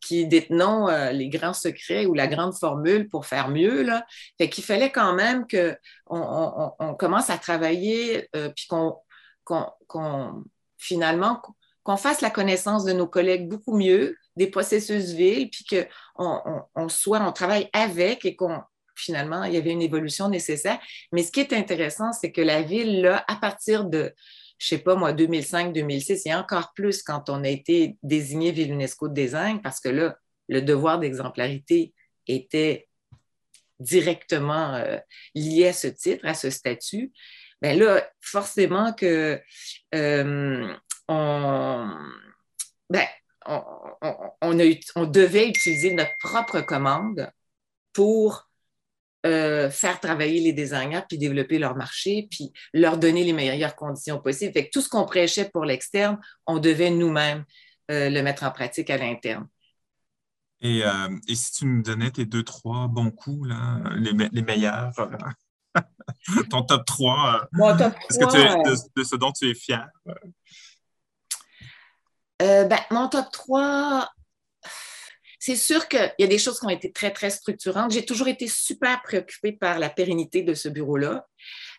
qui 0.00 0.26
détenons 0.26 0.88
les 1.12 1.28
grands 1.28 1.54
secrets 1.54 2.06
ou 2.06 2.14
la 2.14 2.26
grande 2.26 2.54
formule 2.54 3.08
pour 3.08 3.26
faire 3.26 3.48
mieux. 3.48 3.82
Là. 3.82 4.04
Fait 4.38 4.48
qu'il 4.48 4.64
fallait 4.64 4.90
quand 4.90 5.14
même 5.14 5.46
qu'on 5.46 6.74
on, 6.78 6.94
commence 6.94 7.30
à 7.30 7.38
travailler 7.38 8.28
puis 8.32 8.66
qu'on 8.68 8.96
qu'on, 9.44 10.44
finalement, 10.78 11.40
qu'on 11.82 11.96
fasse 11.96 12.20
la 12.20 12.30
connaissance 12.30 12.84
de 12.84 12.92
nos 12.92 13.06
collègues 13.06 13.48
beaucoup 13.48 13.76
mieux, 13.76 14.16
des 14.36 14.46
processus 14.46 15.10
villes, 15.10 15.50
puis 15.50 15.64
qu'on 16.16 16.66
on, 16.74 16.88
soit, 16.88 17.20
on 17.20 17.32
travaille 17.32 17.68
avec 17.72 18.24
et 18.24 18.36
qu'on 18.36 18.60
finalement, 18.94 19.44
il 19.44 19.54
y 19.54 19.56
avait 19.56 19.70
une 19.70 19.82
évolution 19.82 20.28
nécessaire. 20.28 20.78
Mais 21.12 21.22
ce 21.22 21.32
qui 21.32 21.40
est 21.40 21.52
intéressant, 21.52 22.12
c'est 22.12 22.30
que 22.30 22.42
la 22.42 22.62
ville, 22.62 23.00
là, 23.00 23.24
à 23.26 23.36
partir 23.36 23.86
de, 23.86 24.14
je 24.62 24.68
sais 24.68 24.78
pas 24.78 24.94
moi, 24.94 25.12
2005-2006, 25.12 26.22
et 26.26 26.34
encore 26.34 26.72
plus 26.72 27.02
quand 27.02 27.28
on 27.28 27.42
a 27.42 27.48
été 27.48 27.96
désigné 28.04 28.52
Ville 28.52 28.72
UNESCO 28.72 29.08
de 29.08 29.14
design, 29.14 29.60
parce 29.60 29.80
que 29.80 29.88
là, 29.88 30.16
le 30.48 30.62
devoir 30.62 31.00
d'exemplarité 31.00 31.92
était 32.28 32.88
directement 33.80 34.74
euh, 34.74 34.98
lié 35.34 35.68
à 35.68 35.72
ce 35.72 35.88
titre, 35.88 36.24
à 36.24 36.34
ce 36.34 36.48
statut. 36.50 37.12
Bien 37.60 37.74
là, 37.74 38.08
forcément 38.20 38.92
que 38.92 39.40
euh, 39.96 40.74
ben, 41.08 43.06
on, 43.46 44.54
devait 45.06 45.48
utiliser 45.48 45.92
notre 45.92 46.16
propre 46.18 46.60
commande 46.60 47.32
pour 47.92 48.48
euh, 49.26 49.70
faire 49.70 50.00
travailler 50.00 50.40
les 50.40 50.52
designers, 50.52 51.02
puis 51.08 51.18
développer 51.18 51.58
leur 51.58 51.76
marché, 51.76 52.28
puis 52.30 52.52
leur 52.72 52.98
donner 52.98 53.24
les 53.24 53.32
meilleures 53.32 53.76
conditions 53.76 54.20
possibles. 54.20 54.52
Fait 54.52 54.66
que 54.66 54.70
tout 54.70 54.80
ce 54.80 54.88
qu'on 54.88 55.04
prêchait 55.04 55.48
pour 55.50 55.64
l'externe, 55.64 56.18
on 56.46 56.58
devait 56.58 56.90
nous-mêmes 56.90 57.44
euh, 57.90 58.10
le 58.10 58.22
mettre 58.22 58.44
en 58.44 58.50
pratique 58.50 58.90
à 58.90 58.98
l'interne. 58.98 59.46
Et, 60.64 60.84
et, 61.26 61.34
si 61.34 61.50
tu 61.50 61.66
nous 61.66 61.82
donnais 61.82 62.12
tes 62.12 62.24
deux, 62.24 62.44
trois 62.44 62.86
bons 62.86 63.10
coups, 63.10 63.48
là, 63.48 63.82
les, 63.96 64.12
les 64.30 64.42
meilleurs, 64.42 64.92
Ton 66.50 66.62
top 66.62 66.84
3. 66.84 67.48
Mon 67.52 67.76
top 67.76 67.94
3. 68.10 68.28
Que 68.28 68.98
de, 69.00 69.04
ce 69.04 69.16
dont 69.16 69.32
tu 69.32 69.50
es 69.50 69.54
fier? 69.54 69.88
Euh, 72.40 72.64
ben, 72.64 72.78
mon 72.90 73.08
top 73.08 73.26
3, 73.32 74.08
c'est 75.44 75.56
sûr 75.56 75.88
qu'il 75.88 76.14
y 76.20 76.22
a 76.22 76.28
des 76.28 76.38
choses 76.38 76.60
qui 76.60 76.66
ont 76.66 76.70
été 76.70 76.92
très, 76.92 77.10
très 77.10 77.30
structurantes. 77.30 77.90
J'ai 77.90 78.04
toujours 78.04 78.28
été 78.28 78.46
super 78.46 79.02
préoccupée 79.02 79.50
par 79.50 79.80
la 79.80 79.90
pérennité 79.90 80.42
de 80.42 80.54
ce 80.54 80.68
bureau-là 80.68 81.26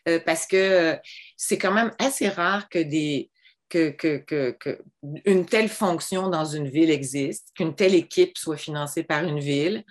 euh, 0.09 0.19
parce 0.25 0.45
que 0.45 0.97
c'est 1.37 1.57
quand 1.57 1.71
même 1.71 1.93
assez 1.97 2.27
rare 2.27 2.67
que 2.67 2.79
des, 2.79 3.31
que, 3.69 3.91
que, 3.91 4.79
une 5.23 5.45
telle 5.45 5.69
fonction 5.69 6.27
dans 6.27 6.43
une 6.43 6.67
ville 6.67 6.91
existe, 6.91 7.51
qu'une 7.55 7.73
telle 7.73 7.95
équipe 7.95 8.37
soit 8.37 8.57
financée 8.57 9.03
par 9.03 9.23
une 9.23 9.39
ville. 9.39 9.85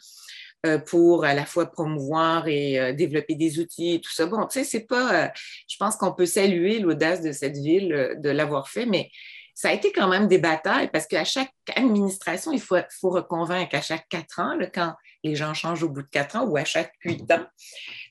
Euh, 0.64 0.78
pour 0.78 1.24
à 1.24 1.34
la 1.34 1.44
fois 1.44 1.66
promouvoir 1.66 2.46
et 2.46 2.78
euh, 2.78 2.92
développer 2.92 3.34
des 3.34 3.58
outils 3.58 3.94
et 3.94 4.00
tout 4.00 4.12
ça. 4.12 4.26
Bon, 4.26 4.46
tu 4.46 4.60
sais, 4.60 4.64
c'est 4.64 4.86
pas. 4.86 5.24
Euh, 5.24 5.28
je 5.66 5.76
pense 5.76 5.96
qu'on 5.96 6.12
peut 6.12 6.24
saluer 6.24 6.78
l'audace 6.78 7.20
de 7.20 7.32
cette 7.32 7.56
ville 7.56 8.14
de 8.16 8.30
l'avoir 8.30 8.68
fait, 8.68 8.86
mais 8.86 9.10
ça 9.54 9.68
a 9.68 9.72
été 9.72 9.92
quand 9.92 10.08
même 10.08 10.28
des 10.28 10.38
batailles 10.38 10.90
parce 10.90 11.06
qu'à 11.06 11.24
chaque 11.24 11.52
administration, 11.74 12.52
il 12.52 12.60
faut, 12.60 12.76
faut 13.00 13.10
reconvaincre 13.10 13.76
à 13.76 13.80
chaque 13.80 14.08
quatre 14.08 14.40
ans, 14.40 14.56
quand 14.74 14.94
les 15.24 15.36
gens 15.36 15.54
changent 15.54 15.82
au 15.82 15.88
bout 15.88 16.02
de 16.02 16.08
quatre 16.08 16.36
ans 16.36 16.44
ou 16.44 16.56
à 16.56 16.64
chaque 16.64 16.92
huit 17.04 17.30
ans. 17.30 17.46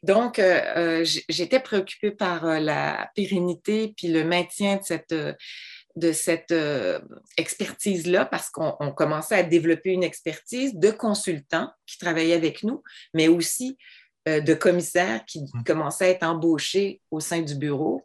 Donc, 0.03 0.41
j'étais 1.29 1.59
préoccupée 1.59 2.11
par 2.11 2.45
la 2.45 3.09
pérennité 3.15 3.93
puis 3.97 4.07
le 4.07 4.23
maintien 4.23 4.77
de 4.77 4.83
cette 4.83 5.13
de 5.95 6.11
cette 6.11 6.51
euh, 6.51 6.99
expertise-là 7.37 8.25
parce 8.25 8.49
qu'on 8.49 8.91
commençait 8.95 9.35
à 9.35 9.43
développer 9.43 9.91
une 9.91 10.03
expertise 10.03 10.75
de 10.75 10.91
consultants 10.91 11.69
qui 11.85 11.97
travaillaient 11.97 12.33
avec 12.33 12.63
nous, 12.63 12.81
mais 13.13 13.27
aussi 13.27 13.77
euh, 14.27 14.39
de 14.39 14.53
commissaires 14.53 15.25
qui 15.25 15.41
mmh. 15.41 15.63
commençaient 15.65 16.05
à 16.05 16.09
être 16.09 16.23
embauchés 16.23 17.01
au 17.11 17.19
sein 17.19 17.41
du 17.41 17.55
bureau. 17.55 18.03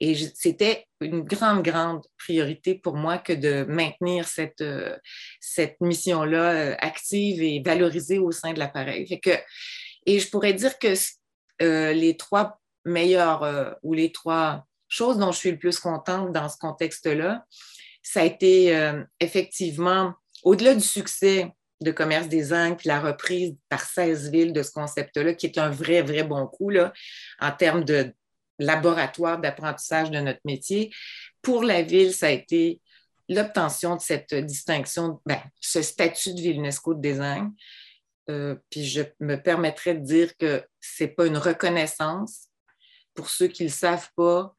Et 0.00 0.14
c'était 0.34 0.86
une 1.00 1.22
grande, 1.22 1.62
grande 1.62 2.04
priorité 2.16 2.74
pour 2.74 2.94
moi 2.94 3.18
que 3.18 3.32
de 3.32 3.64
maintenir 3.64 4.26
cette, 4.26 4.60
euh, 4.60 4.96
cette 5.40 5.80
mission-là 5.80 6.76
active 6.78 7.42
et 7.42 7.62
valorisée 7.64 8.18
au 8.18 8.30
sein 8.30 8.52
de 8.52 8.58
l'appareil. 8.58 9.20
Et 10.06 10.20
je 10.20 10.30
pourrais 10.30 10.54
dire 10.54 10.78
que 10.78 10.94
les 11.60 12.16
trois 12.16 12.60
meilleurs 12.84 13.76
ou 13.82 13.92
les 13.92 14.12
trois 14.12 14.68
chose 14.88 15.18
dont 15.18 15.32
je 15.32 15.38
suis 15.38 15.50
le 15.50 15.58
plus 15.58 15.78
contente 15.78 16.32
dans 16.32 16.48
ce 16.48 16.56
contexte-là, 16.56 17.44
ça 18.02 18.20
a 18.20 18.24
été 18.24 18.74
euh, 18.74 19.04
effectivement, 19.20 20.14
au-delà 20.42 20.74
du 20.74 20.80
succès 20.80 21.52
de 21.80 21.92
Commerce 21.92 22.28
des 22.28 22.52
Angles, 22.52 22.80
la 22.86 23.00
reprise 23.00 23.54
par 23.68 23.82
16 23.82 24.30
villes 24.30 24.52
de 24.52 24.62
ce 24.62 24.72
concept-là, 24.72 25.34
qui 25.34 25.46
est 25.46 25.58
un 25.58 25.70
vrai, 25.70 26.02
vrai 26.02 26.24
bon 26.24 26.46
coup 26.46 26.70
là, 26.70 26.92
en 27.38 27.52
termes 27.52 27.84
de 27.84 28.12
laboratoire 28.58 29.38
d'apprentissage 29.38 30.10
de 30.10 30.18
notre 30.18 30.40
métier. 30.44 30.92
Pour 31.42 31.62
la 31.62 31.82
ville, 31.82 32.12
ça 32.12 32.26
a 32.26 32.30
été 32.30 32.80
l'obtention 33.28 33.96
de 33.96 34.00
cette 34.00 34.34
distinction, 34.34 35.20
ben, 35.26 35.40
ce 35.60 35.82
statut 35.82 36.34
de 36.34 36.40
ville 36.40 36.58
UNESCO 36.58 36.94
de 36.94 37.00
design. 37.00 37.52
Euh, 38.30 38.56
puis 38.70 38.84
je 38.84 39.02
me 39.20 39.36
permettrais 39.36 39.94
de 39.94 40.04
dire 40.04 40.36
que 40.36 40.64
ce 40.80 41.04
n'est 41.04 41.10
pas 41.10 41.26
une 41.26 41.38
reconnaissance. 41.38 42.48
Pour 43.14 43.30
ceux 43.30 43.48
qui 43.48 43.64
ne 43.64 43.68
le 43.68 43.74
savent 43.74 44.10
pas, 44.16 44.54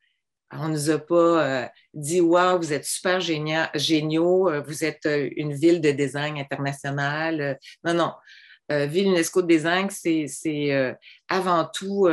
on 0.52 0.68
ne 0.68 0.74
nous 0.74 0.90
a 0.90 0.98
pas 0.98 1.16
euh, 1.16 1.68
dit 1.94 2.22
Waouh, 2.22 2.58
vous 2.58 2.74
êtes 2.74 2.86
super 2.86 3.20
géniaux, 3.20 4.50
euh, 4.50 4.62
vous 4.62 4.84
êtes 4.84 5.06
euh, 5.06 5.30
une 5.36 5.54
ville 5.54 5.82
de 5.82 5.92
design 5.92 6.38
international. 6.38 7.60
Non, 7.84 7.94
non. 7.94 8.14
Ville 8.70 9.08
UNESCO 9.08 9.42
de 9.42 9.48
design, 9.48 9.90
c'est 9.90 10.96
avant 11.28 11.66
tout 11.66 12.08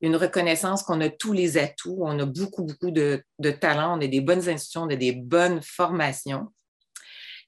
une 0.00 0.16
reconnaissance 0.16 0.82
qu'on 0.82 1.00
a 1.00 1.08
tous 1.08 1.32
les 1.32 1.58
atouts, 1.58 1.98
on 2.00 2.18
a 2.18 2.26
beaucoup, 2.26 2.64
beaucoup 2.64 2.90
de, 2.90 3.22
de 3.38 3.50
talents, 3.50 3.98
on 3.98 4.02
a 4.02 4.06
des 4.06 4.20
bonnes 4.20 4.48
institutions, 4.48 4.82
on 4.82 4.90
a 4.90 4.96
des 4.96 5.12
bonnes 5.12 5.60
formations 5.62 6.52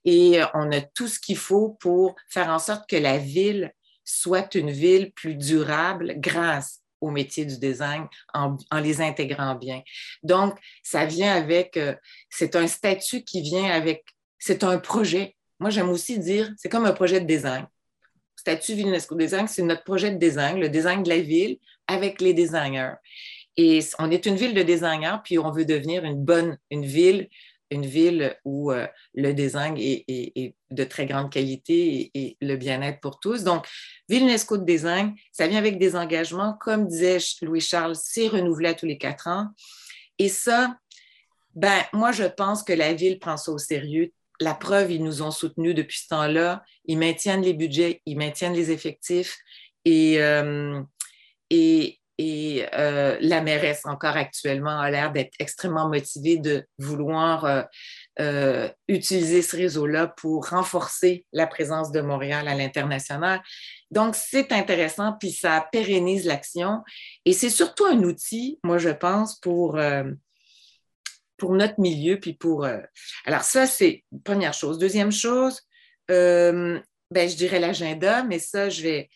et 0.04 0.40
on 0.54 0.72
a 0.72 0.80
tout 0.80 1.08
ce 1.08 1.18
qu'il 1.18 1.36
faut 1.36 1.76
pour 1.80 2.16
faire 2.30 2.48
en 2.48 2.58
sorte 2.58 2.88
que 2.88 2.96
la 2.96 3.18
ville 3.18 3.72
soit 4.04 4.54
une 4.54 4.70
ville 4.70 5.12
plus 5.12 5.34
durable 5.34 6.14
grâce 6.16 6.80
au 7.00 7.10
métier 7.10 7.44
du 7.44 7.58
design 7.58 8.06
en, 8.34 8.56
les 8.80 9.00
intégrant 9.00 9.54
bien. 9.54 9.82
Donc, 10.22 10.58
ça 10.82 11.04
vient 11.04 11.34
avec, 11.34 11.76
euh, 11.76 11.94
c'est 12.30 12.56
un 12.56 12.66
statut 12.66 13.22
qui 13.22 13.42
vient 13.42 13.70
avec, 13.70 14.04
c'est 14.38 14.64
un 14.64 14.78
projet. 14.78 15.36
Moi, 15.60 15.70
j'aime 15.70 15.90
aussi 15.90 16.18
dire, 16.18 16.50
c'est 16.56 16.68
comme 16.68 16.86
un 16.86 16.92
projet 16.92 17.20
de 17.20 17.26
design. 17.26 17.66
Statut 18.48 18.76
Vilnesco 18.76 19.14
Design, 19.14 19.46
c'est 19.46 19.62
notre 19.62 19.84
projet 19.84 20.10
de 20.10 20.16
design, 20.16 20.58
le 20.58 20.70
design 20.70 21.02
de 21.02 21.10
la 21.10 21.20
ville 21.20 21.58
avec 21.86 22.18
les 22.22 22.32
designers. 22.32 22.94
Et 23.58 23.80
on 23.98 24.10
est 24.10 24.24
une 24.24 24.36
ville 24.36 24.54
de 24.54 24.62
designers, 24.62 25.18
puis 25.22 25.38
on 25.38 25.50
veut 25.50 25.66
devenir 25.66 26.02
une 26.04 26.24
bonne, 26.24 26.56
une 26.70 26.86
ville 26.86 27.28
une 27.70 27.84
ville 27.84 28.34
où 28.46 28.72
euh, 28.72 28.86
le 29.12 29.34
design 29.34 29.76
est, 29.76 30.54
de 30.70 30.84
très 30.84 31.04
grande 31.04 31.30
qualité 31.30 32.10
et, 32.14 32.38
le 32.40 32.56
bien-être 32.56 32.98
pour 33.00 33.20
tous. 33.20 33.44
Donc, 33.44 33.66
Ville 34.08 34.22
UNESCO 34.22 34.56
de 34.56 34.64
design, 34.64 35.14
ça 35.32 35.46
vient 35.46 35.58
avec 35.58 35.78
des 35.78 35.94
engagements. 35.94 36.54
Comme 36.62 36.86
disait 36.86 37.18
Louis-Charles, 37.42 37.96
c'est 37.96 38.28
renouvelé 38.28 38.70
à 38.70 38.74
tous 38.74 38.86
les 38.86 38.96
quatre 38.96 39.28
ans. 39.28 39.48
Et 40.18 40.30
ça, 40.30 40.78
ben, 41.54 41.82
moi, 41.92 42.10
je 42.10 42.24
pense 42.24 42.62
que 42.62 42.72
la 42.72 42.94
ville 42.94 43.18
prend 43.18 43.36
ça 43.36 43.52
au 43.52 43.58
sérieux. 43.58 44.12
La 44.40 44.54
preuve, 44.54 44.92
ils 44.92 45.02
nous 45.02 45.22
ont 45.22 45.30
soutenus 45.30 45.74
depuis 45.74 45.98
ce 45.98 46.08
temps-là. 46.08 46.62
Ils 46.84 46.98
maintiennent 46.98 47.42
les 47.42 47.54
budgets, 47.54 48.02
ils 48.06 48.16
maintiennent 48.16 48.54
les 48.54 48.70
effectifs. 48.70 49.36
Et, 49.84 50.22
euh, 50.22 50.80
et, 51.50 51.98
et 52.18 52.66
euh, 52.74 53.16
la 53.20 53.40
mairesse, 53.40 53.82
encore 53.84 54.16
actuellement, 54.16 54.78
a 54.78 54.90
l'air 54.90 55.12
d'être 55.12 55.34
extrêmement 55.38 55.88
motivée 55.88 56.36
de 56.36 56.64
vouloir 56.76 57.44
euh, 57.44 57.62
euh, 58.20 58.68
utiliser 58.88 59.40
ce 59.40 59.56
réseau-là 59.56 60.08
pour 60.08 60.48
renforcer 60.48 61.24
la 61.32 61.46
présence 61.46 61.92
de 61.92 62.00
Montréal 62.00 62.48
à 62.48 62.56
l'international. 62.56 63.40
Donc, 63.92 64.16
c'est 64.16 64.50
intéressant, 64.50 65.12
puis 65.18 65.30
ça 65.30 65.68
pérennise 65.70 66.26
l'action. 66.26 66.82
Et 67.24 67.32
c'est 67.32 67.50
surtout 67.50 67.86
un 67.86 68.02
outil, 68.02 68.58
moi, 68.64 68.78
je 68.78 68.90
pense, 68.90 69.38
pour, 69.38 69.78
pour 71.38 71.54
notre 71.54 71.80
milieu, 71.80 72.20
puis 72.20 72.34
pour... 72.34 72.66
alors, 73.24 73.42
ça, 73.42 73.66
c'est 73.66 74.04
première 74.24 74.52
chose. 74.52 74.78
Deuxième 74.78 75.12
chose, 75.12 75.62
ben, 77.10 77.28
je 77.28 77.36
dirais 77.36 77.60
l'agenda, 77.60 78.22
mais 78.22 78.38
ça, 78.38 78.68
je 78.68 78.82
vais, 78.82 79.10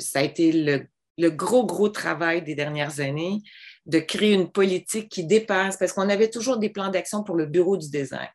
ça 0.00 0.20
a 0.20 0.22
été 0.22 0.52
le, 0.52 1.30
gros, 1.30 1.66
gros 1.66 1.88
travail 1.88 2.42
des 2.42 2.54
dernières 2.54 3.00
années 3.00 3.38
de 3.86 3.98
créer 3.98 4.32
une 4.32 4.50
politique 4.50 5.08
qui 5.08 5.24
dépasse, 5.24 5.76
parce 5.76 5.92
qu'on 5.92 6.08
avait 6.08 6.30
toujours 6.30 6.58
des 6.58 6.70
plans 6.70 6.90
d'action 6.90 7.22
pour 7.22 7.36
le 7.36 7.46
bureau 7.46 7.76
du 7.76 7.90
design. 7.90 8.28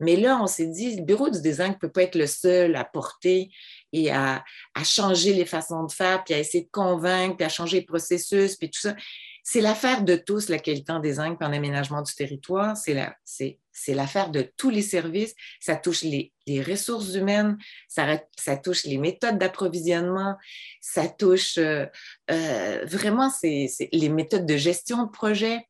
Mais 0.00 0.16
là, 0.16 0.40
on 0.42 0.46
s'est 0.46 0.66
dit, 0.66 0.96
le 0.96 1.04
bureau 1.04 1.30
du 1.30 1.40
design 1.40 1.72
ne 1.72 1.76
peut 1.76 1.90
pas 1.90 2.02
être 2.02 2.16
le 2.16 2.26
seul 2.26 2.74
à 2.74 2.84
porter 2.84 3.50
et 3.92 4.10
à, 4.10 4.42
à, 4.74 4.84
changer 4.84 5.34
les 5.34 5.44
façons 5.44 5.84
de 5.84 5.92
faire, 5.92 6.24
puis 6.24 6.34
à 6.34 6.38
essayer 6.38 6.64
de 6.64 6.70
convaincre, 6.70 7.36
puis 7.36 7.44
à 7.44 7.48
changer 7.48 7.80
les 7.80 7.86
processus, 7.86 8.56
puis 8.56 8.70
tout 8.70 8.80
ça. 8.80 8.96
C'est 9.42 9.60
l'affaire 9.60 10.02
de 10.02 10.14
tous, 10.14 10.48
la 10.48 10.58
qualité 10.58 10.92
en 10.92 11.00
design 11.00 11.36
et 11.40 11.44
en 11.44 11.52
aménagement 11.52 12.02
du 12.02 12.14
territoire. 12.14 12.76
C'est 12.76 12.94
la, 12.94 13.16
c'est, 13.24 13.58
c'est 13.72 13.94
l'affaire 13.94 14.30
de 14.30 14.42
tous 14.56 14.70
les 14.70 14.82
services. 14.82 15.34
Ça 15.60 15.76
touche 15.76 16.02
les, 16.02 16.32
ressources 16.62 17.14
humaines, 17.14 17.58
ça, 17.88 18.20
touche 18.62 18.84
les 18.84 18.98
méthodes 18.98 19.38
d'approvisionnement, 19.38 20.36
ça 20.80 21.08
touche 21.08 21.58
euh, 21.58 21.86
euh, 22.30 22.84
vraiment 22.84 23.30
les 23.42 24.08
méthodes 24.08 24.46
de 24.46 24.56
gestion 24.56 25.04
de 25.04 25.10
projet. 25.10 25.66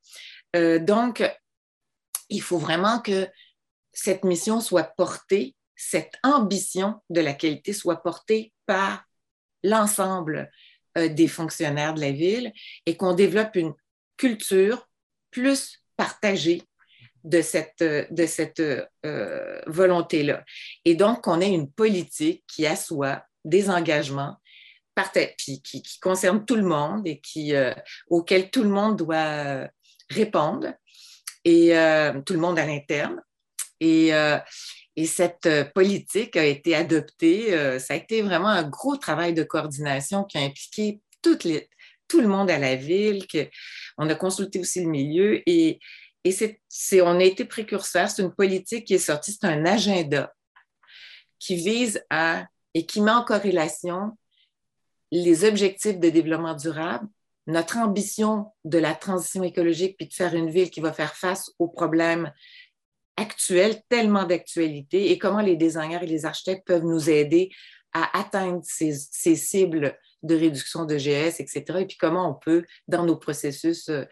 Euh, 0.57 0.79
donc, 0.79 1.23
il 2.29 2.43
faut 2.43 2.59
vraiment 2.59 3.01
que 3.01 3.29
cette 3.93 4.25
mission 4.25 4.61
soit 4.61 4.95
portée, 4.97 5.55
cette 5.77 6.15
ambition 6.23 7.01
de 7.11 7.21
la 7.21 7.35
qualité 7.35 7.73
soit 7.73 8.03
portée 8.03 8.53
par 8.67 9.05
l'ensemble 9.63 10.51
euh, 10.99 11.09
des 11.09 11.29
fonctionnaires 11.29 11.95
de 11.95 12.01
la 12.01 12.13
ville 12.13 12.53
et 12.87 12.97
qu'on 12.97 13.15
développe 13.15 13.57
une 13.57 13.73
culture 14.17 14.89
plus 15.31 15.83
partagée 15.97 16.63
de 17.25 17.41
cette, 17.41 17.81
euh, 17.83 18.05
de 18.11 18.27
cette 18.27 18.61
euh, 18.61 19.61
volonté-là. 19.67 20.45
Et 20.85 20.95
donc, 20.95 21.23
qu'on 21.25 21.41
ait 21.41 21.53
une 21.53 21.71
politique 21.71 22.45
qui 22.47 22.67
assoit 22.67 23.25
des 23.45 23.71
engagements 23.71 24.37
qui, 25.39 25.63
qui, 25.63 25.83
qui 25.83 25.99
concerne 26.01 26.45
tout 26.45 26.57
le 26.57 26.65
monde 26.65 27.07
et 27.07 27.19
qui, 27.21 27.55
auquel 28.09 28.51
tout 28.51 28.63
le 28.63 28.69
monde 28.69 28.99
doit 28.99 29.67
répondre, 30.11 30.75
et 31.47 31.73
tout 32.27 32.35
le 32.35 32.39
monde 32.39 32.59
à 32.59 32.67
l'interne. 32.67 33.23
Et, 33.81 34.13
et 34.97 35.07
cette 35.07 35.47
euh, 35.47 35.65
politique 35.65 36.37
a 36.37 36.45
été 36.45 36.75
adoptée. 36.75 37.55
Euh, 37.55 37.79
ça 37.79 37.95
a 37.95 37.97
été 37.97 38.23
vraiment 38.23 38.49
un 38.49 38.63
gros 38.63 38.97
travail 38.97 39.33
de 39.35 39.43
coordination 39.43 40.25
qui 40.25 40.39
a 40.39 40.43
impliqué 40.43 41.01
tout 41.23 42.21
le 42.21 42.29
monde 42.29 42.51
à 42.51 42.59
la 42.59 42.77
ville. 42.77 43.27
On 43.97 44.09
a 44.11 44.15
consulté 44.15 44.59
aussi 44.59 44.83
le 44.83 44.91
milieu 44.91 45.43
et, 45.47 45.79
on 46.25 47.21
a 47.21 47.25
été 47.25 47.45
précurseur. 47.45 48.11
C'est 48.11 48.23
une 48.23 48.35
politique 48.35 48.87
qui 48.87 48.95
est 48.95 48.99
sortie, 48.99 49.33
c'est 49.33 49.47
un 49.47 49.65
agenda 49.65 50.33
qui 51.39 51.57
vise 51.57 52.05
à 52.11 52.47
et 52.75 52.87
qui 52.87 53.01
met 53.01 53.11
en 53.11 53.25
corrélation 53.25 54.17
les 55.11 55.45
objectifs 55.45 55.99
de 55.99 56.09
développement 56.09 56.55
durable, 56.55 57.07
notre 57.47 57.77
ambition 57.77 58.53
de 58.65 58.79
la 58.79 58.95
transition 58.95 59.43
écologique, 59.43 59.97
puis 59.97 60.07
de 60.07 60.15
faire 60.15 60.35
une 60.35 60.51
ville 60.51 60.71
qui 60.71 60.81
va 60.81 60.93
faire 60.93 61.15
face 61.15 61.51
aux 61.59 61.69
problèmes 61.69 62.33
actuelle, 63.23 63.81
tellement 63.89 64.25
d'actualité, 64.25 65.11
et 65.11 65.19
comment 65.19 65.41
les 65.41 65.57
designers 65.57 66.01
et 66.03 66.07
les 66.07 66.27
architectes 66.27 66.67
peuvent 66.67 66.85
nous 66.85 67.09
aider 67.09 67.51
à 67.93 68.19
atteindre 68.19 68.61
ces, 68.65 68.93
cibles 69.37 69.97
de 70.23 70.35
réduction 70.35 70.85
de 70.85 70.97
GS, 70.97 71.41
etc. 71.41 71.65
Et 71.81 71.87
puis 71.87 71.97
comment 71.97 72.31
on 72.31 72.35
peut, 72.35 72.65
dans 72.89 73.05
nos 73.05 73.17
processus, 73.17 73.89
euh, 73.89 74.05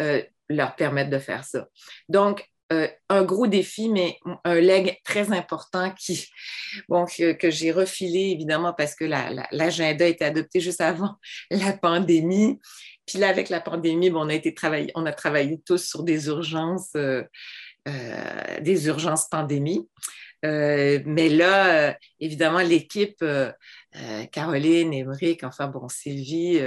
euh, 0.00 0.22
leur 0.48 0.76
permettre 0.76 1.10
de 1.10 1.18
faire 1.18 1.44
ça. 1.44 1.68
Donc, 2.08 2.46
euh, 2.72 2.88
un 3.08 3.22
gros 3.22 3.46
défi, 3.46 3.88
mais 3.88 4.18
un 4.44 4.54
leg 4.54 4.98
très 5.04 5.32
important 5.32 5.92
qui, 5.92 6.26
que, 6.88 7.50
j'ai 7.50 7.70
refilé 7.70 8.30
évidemment 8.30 8.72
parce 8.72 8.94
que 8.94 9.04
l'agenda 9.04 10.04
a 10.04 10.08
été 10.08 10.24
adopté 10.24 10.60
juste 10.60 10.80
avant 10.80 11.16
la 11.50 11.72
pandémie. 11.74 12.58
Puis 13.06 13.18
là, 13.18 13.28
avec 13.28 13.48
la 13.50 13.60
pandémie, 13.60 14.10
bon, 14.10 14.26
on, 14.26 14.28
a 14.28 14.34
été 14.34 14.54
travaillé, 14.54 14.90
on 14.94 15.06
a 15.06 15.12
travaillé 15.12 15.60
tous 15.66 15.84
sur 15.84 16.02
des 16.02 16.28
urgences 16.28 16.92
des 17.86 18.86
urgences 18.86 19.28
pandémie. 19.28 19.88
Euh, 20.44 21.00
mais 21.06 21.28
là, 21.28 21.90
euh, 21.90 21.94
évidemment, 22.20 22.60
l'équipe, 22.60 23.24
Caroline, 24.32 24.92
Émeric, 24.92 25.44
enfin 25.44 25.68
bon, 25.68 25.88
Sylvie 25.88 26.60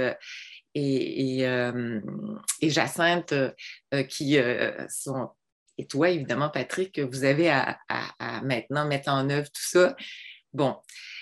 et, 0.74 1.40
et, 1.40 2.70
Jacinthe, 2.70 3.34
qui 4.08 4.38
sont, 4.88 5.28
et 5.78 5.86
toi, 5.86 6.10
évidemment, 6.10 6.48
Patrick, 6.48 6.98
vous 6.98 7.24
avez 7.24 7.50
à, 7.50 7.78
maintenant 8.42 8.86
mettre 8.86 9.10
en 9.10 9.28
œuvre 9.28 9.48
tout 9.48 9.62
ça. 9.62 9.96
Bon, 10.52 10.76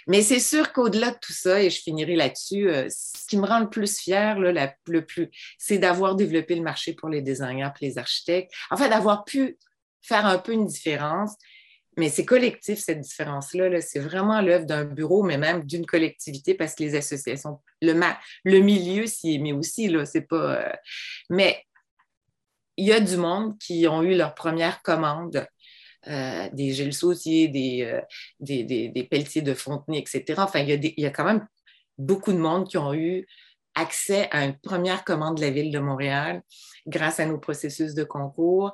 mais 0.06 0.22
c'est 0.22 0.38
sûr 0.38 0.72
qu'au-delà 0.72 1.10
de 1.10 1.18
tout 1.20 1.32
ça, 1.32 1.60
et 1.60 1.70
je 1.70 1.80
finirai 1.80 2.14
là-dessus, 2.14 2.68
ce 2.88 3.26
qui 3.26 3.36
me 3.36 3.46
rend 3.46 3.58
le 3.58 3.70
plus 3.70 3.98
fier, 3.98 4.38
le 4.38 5.00
plus, 5.00 5.30
c'est 5.58 5.78
d'avoir 5.78 6.14
développé 6.14 6.54
le 6.54 6.62
marché 6.62 6.92
pour 6.92 7.08
les 7.08 7.22
designers 7.22 7.70
et 7.80 7.86
les 7.86 7.98
architectes. 7.98 8.52
En 8.70 8.76
fait, 8.76 8.90
d'avoir 8.90 9.24
pu 9.24 9.58
faire 10.04 10.26
un 10.26 10.38
peu 10.38 10.52
une 10.52 10.66
différence. 10.66 11.34
Mais 11.96 12.08
c'est 12.08 12.24
collectif, 12.24 12.80
cette 12.80 13.00
différence-là. 13.00 13.80
c'est 13.80 14.00
vraiment 14.00 14.40
l'œuvre 14.40 14.66
d'un 14.66 14.84
bureau, 14.84 15.22
mais 15.22 15.38
même 15.38 15.64
d'une 15.64 15.86
collectivité, 15.86 16.54
parce 16.54 16.74
que 16.74 16.82
les 16.82 16.96
associations, 16.96 17.60
le, 17.80 17.94
le 18.44 18.58
milieu 18.58 19.06
s'y 19.06 19.36
est 19.36 19.38
mis 19.38 19.52
aussi. 19.52 19.88
Là, 19.88 20.04
c'est 20.04 20.22
pas, 20.22 20.56
euh, 20.56 20.72
Mais 21.30 21.62
il 22.76 22.86
y 22.86 22.92
a 22.92 23.00
du 23.00 23.16
monde 23.16 23.56
qui 23.58 23.86
ont 23.86 24.02
eu 24.02 24.16
leur 24.16 24.34
première 24.34 24.82
commande, 24.82 25.46
euh, 26.08 26.48
des 26.52 26.72
Gilles 26.72 26.92
Sautier, 26.94 27.48
euh, 27.86 28.00
des, 28.40 28.64
des, 28.64 29.04
Pelletiers 29.04 29.42
de 29.42 29.54
Fontenay, 29.54 29.98
etc. 29.98 30.34
Enfin, 30.38 30.58
il 30.60 30.68
y, 30.68 30.94
il 30.96 31.02
y 31.02 31.06
a 31.06 31.10
quand 31.10 31.24
même 31.24 31.46
beaucoup 31.96 32.32
de 32.32 32.38
monde 32.38 32.68
qui 32.68 32.76
ont 32.76 32.92
eu 32.92 33.26
accès 33.74 34.28
à 34.30 34.44
une 34.44 34.58
première 34.58 35.04
commande 35.04 35.36
de 35.36 35.42
la 35.42 35.50
Ville 35.50 35.72
de 35.72 35.78
Montréal 35.78 36.42
grâce 36.86 37.20
à 37.20 37.26
nos 37.26 37.38
processus 37.38 37.94
de 37.94 38.04
concours. 38.04 38.72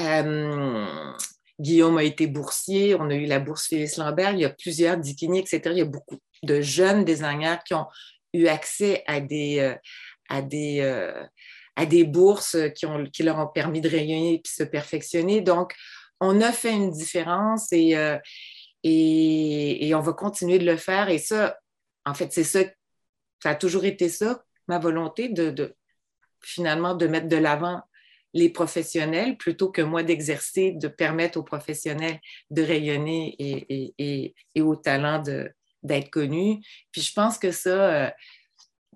Euh, 0.00 0.86
Guillaume 1.60 1.98
a 1.98 2.04
été 2.04 2.26
boursier, 2.26 2.94
on 2.94 3.10
a 3.10 3.14
eu 3.14 3.26
la 3.26 3.38
bourse 3.38 3.68
Félix 3.68 3.98
Lambert, 3.98 4.32
il 4.32 4.40
y 4.40 4.44
a 4.44 4.50
plusieurs 4.50 4.96
Dikini, 4.96 5.40
etc. 5.40 5.60
Il 5.66 5.78
y 5.78 5.82
a 5.82 5.86
beaucoup 5.86 6.18
de 6.42 6.60
jeunes 6.60 7.04
designers 7.04 7.58
qui 7.64 7.74
ont 7.74 7.86
eu 8.32 8.46
accès 8.46 9.04
à 9.06 9.20
des, 9.20 9.60
euh, 9.60 9.74
à 10.28 10.42
des, 10.42 10.80
euh, 10.80 11.24
à 11.76 11.86
des 11.86 12.04
bourses 12.04 12.56
qui, 12.74 12.86
ont, 12.86 13.04
qui 13.04 13.22
leur 13.22 13.38
ont 13.38 13.46
permis 13.46 13.80
de 13.80 13.88
rayonner 13.88 14.34
et 14.34 14.38
de 14.38 14.48
se 14.48 14.64
perfectionner. 14.64 15.40
Donc, 15.40 15.74
on 16.20 16.40
a 16.40 16.52
fait 16.52 16.72
une 16.72 16.90
différence 16.90 17.72
et, 17.72 17.96
et, 18.84 19.88
et, 19.88 19.94
on 19.94 20.00
va 20.00 20.12
continuer 20.12 20.58
de 20.58 20.64
le 20.64 20.76
faire. 20.76 21.08
Et 21.08 21.18
ça, 21.18 21.56
en 22.04 22.14
fait, 22.14 22.32
c'est 22.32 22.44
ça, 22.44 22.60
ça 23.42 23.50
a 23.50 23.54
toujours 23.56 23.84
été 23.84 24.08
ça, 24.08 24.44
ma 24.68 24.78
volonté 24.78 25.28
de, 25.28 25.74
finalement 26.40 26.94
de 26.94 27.08
mettre 27.08 27.26
de 27.26 27.36
l'avant 27.36 27.82
les 28.34 28.48
professionnels 28.50 29.36
plutôt 29.36 29.70
que 29.72 29.82
moi 29.82 30.04
d'exercer, 30.04 30.70
de 30.70 30.86
permettre 30.86 31.38
aux 31.38 31.42
professionnels 31.42 32.20
de 32.50 32.62
rayonner 32.62 33.34
et, 33.98 34.34
aux 34.60 34.76
talents 34.76 35.22
d'être 35.82 36.10
connus. 36.10 36.64
Puis 36.92 37.02
je 37.02 37.12
pense 37.12 37.36
que 37.36 37.50
ça, 37.50 38.06
euh, 38.06 38.10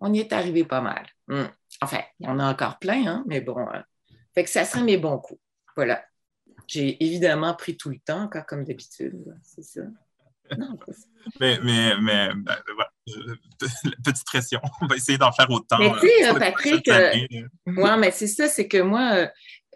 on 0.01 0.15
y 0.15 0.21
est 0.21 0.33
arrivé 0.33 0.65
pas 0.65 0.81
mal. 0.81 1.07
Hmm. 1.27 1.49
Enfin, 1.83 2.03
il 2.21 2.27
y 2.27 2.29
en 2.29 2.39
a 2.39 2.49
encore 2.49 2.79
plein, 2.79 3.05
hein, 3.05 3.25
mais 3.27 3.41
bon. 3.41 3.59
Euh, 3.59 3.81
fait 4.33 4.45
que 4.45 4.51
ça 4.51 4.65
serait 4.65 4.85
mes 4.85 4.97
bons 4.97 5.19
coups. 5.19 5.41
Voilà. 5.75 6.05
J'ai 6.69 7.03
évidemment 7.05 7.55
pris 7.55 7.77
tout 7.77 7.91
le 7.91 7.99
temps, 7.99 8.23
encore 8.23 8.47
comme 8.47 8.63
d'habitude. 8.63 9.37
C'est 9.43 9.65
ça. 9.65 9.83
mais, 11.41 11.59
mais, 11.65 11.95
mais 12.01 12.29
ben, 12.33 12.57
petite 14.05 14.25
pression. 14.25 14.61
On 14.81 14.87
va 14.87 14.97
essayer 14.97 15.19
d'en 15.19 15.33
faire 15.33 15.51
autant. 15.51 15.79
Mais 15.79 15.93
tu 16.01 16.09
sais, 16.09 16.29
euh, 16.29 16.35
Patrick, 16.35 16.89
euh, 16.89 17.13
ouais, 17.67 17.97
mais 17.97 18.11
c'est 18.11 18.27
ça, 18.27 18.49
c'est 18.49 18.69
que 18.69 18.79
moi, 18.79 19.11
euh, 19.15 19.29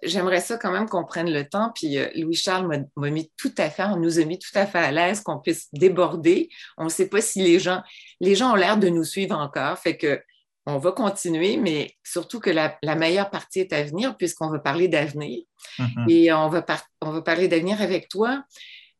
j'aimerais 0.03 0.41
ça 0.41 0.57
quand 0.57 0.72
même 0.72 0.89
qu'on 0.89 1.05
prenne 1.05 1.31
le 1.31 1.49
temps. 1.49 1.72
Puis 1.74 1.97
Louis-Charles 2.16 2.87
m'a 2.97 3.11
mis 3.11 3.31
tout 3.37 3.53
à 3.59 3.70
fait, 3.70 3.85
on 3.85 3.97
nous 3.97 4.18
a 4.18 4.24
mis 4.24 4.39
tout 4.39 4.57
à 4.57 4.66
fait 4.66 4.78
à 4.78 4.91
l'aise 4.91 5.20
qu'on 5.20 5.39
puisse 5.39 5.68
déborder. 5.72 6.49
On 6.76 6.85
ne 6.85 6.91
sait 6.91 7.09
pas 7.09 7.20
si 7.20 7.43
les 7.43 7.59
gens, 7.59 7.83
les 8.20 8.35
gens 8.35 8.53
ont 8.53 8.57
l'air 8.57 8.76
de 8.76 8.89
nous 8.89 9.05
suivre 9.05 9.37
encore. 9.37 9.78
Fait 9.78 9.97
que 9.97 10.20
on 10.66 10.78
va 10.78 10.93
continuer, 10.93 11.57
mais 11.57 11.97
surtout 12.05 12.39
que 12.39 12.51
la, 12.51 12.78
meilleure 12.95 13.31
partie 13.31 13.61
est 13.61 13.72
à 13.72 13.83
venir 13.83 14.16
puisqu'on 14.16 14.51
va 14.51 14.59
parler 14.59 14.89
d'avenir. 14.89 15.43
Mm-hmm. 15.78 16.11
Et 16.11 16.33
on 16.33 16.49
va, 16.49 16.64
on 17.01 17.11
va 17.11 17.22
parler 17.22 17.49
d'avenir 17.49 17.81
avec 17.81 18.09
toi. 18.09 18.45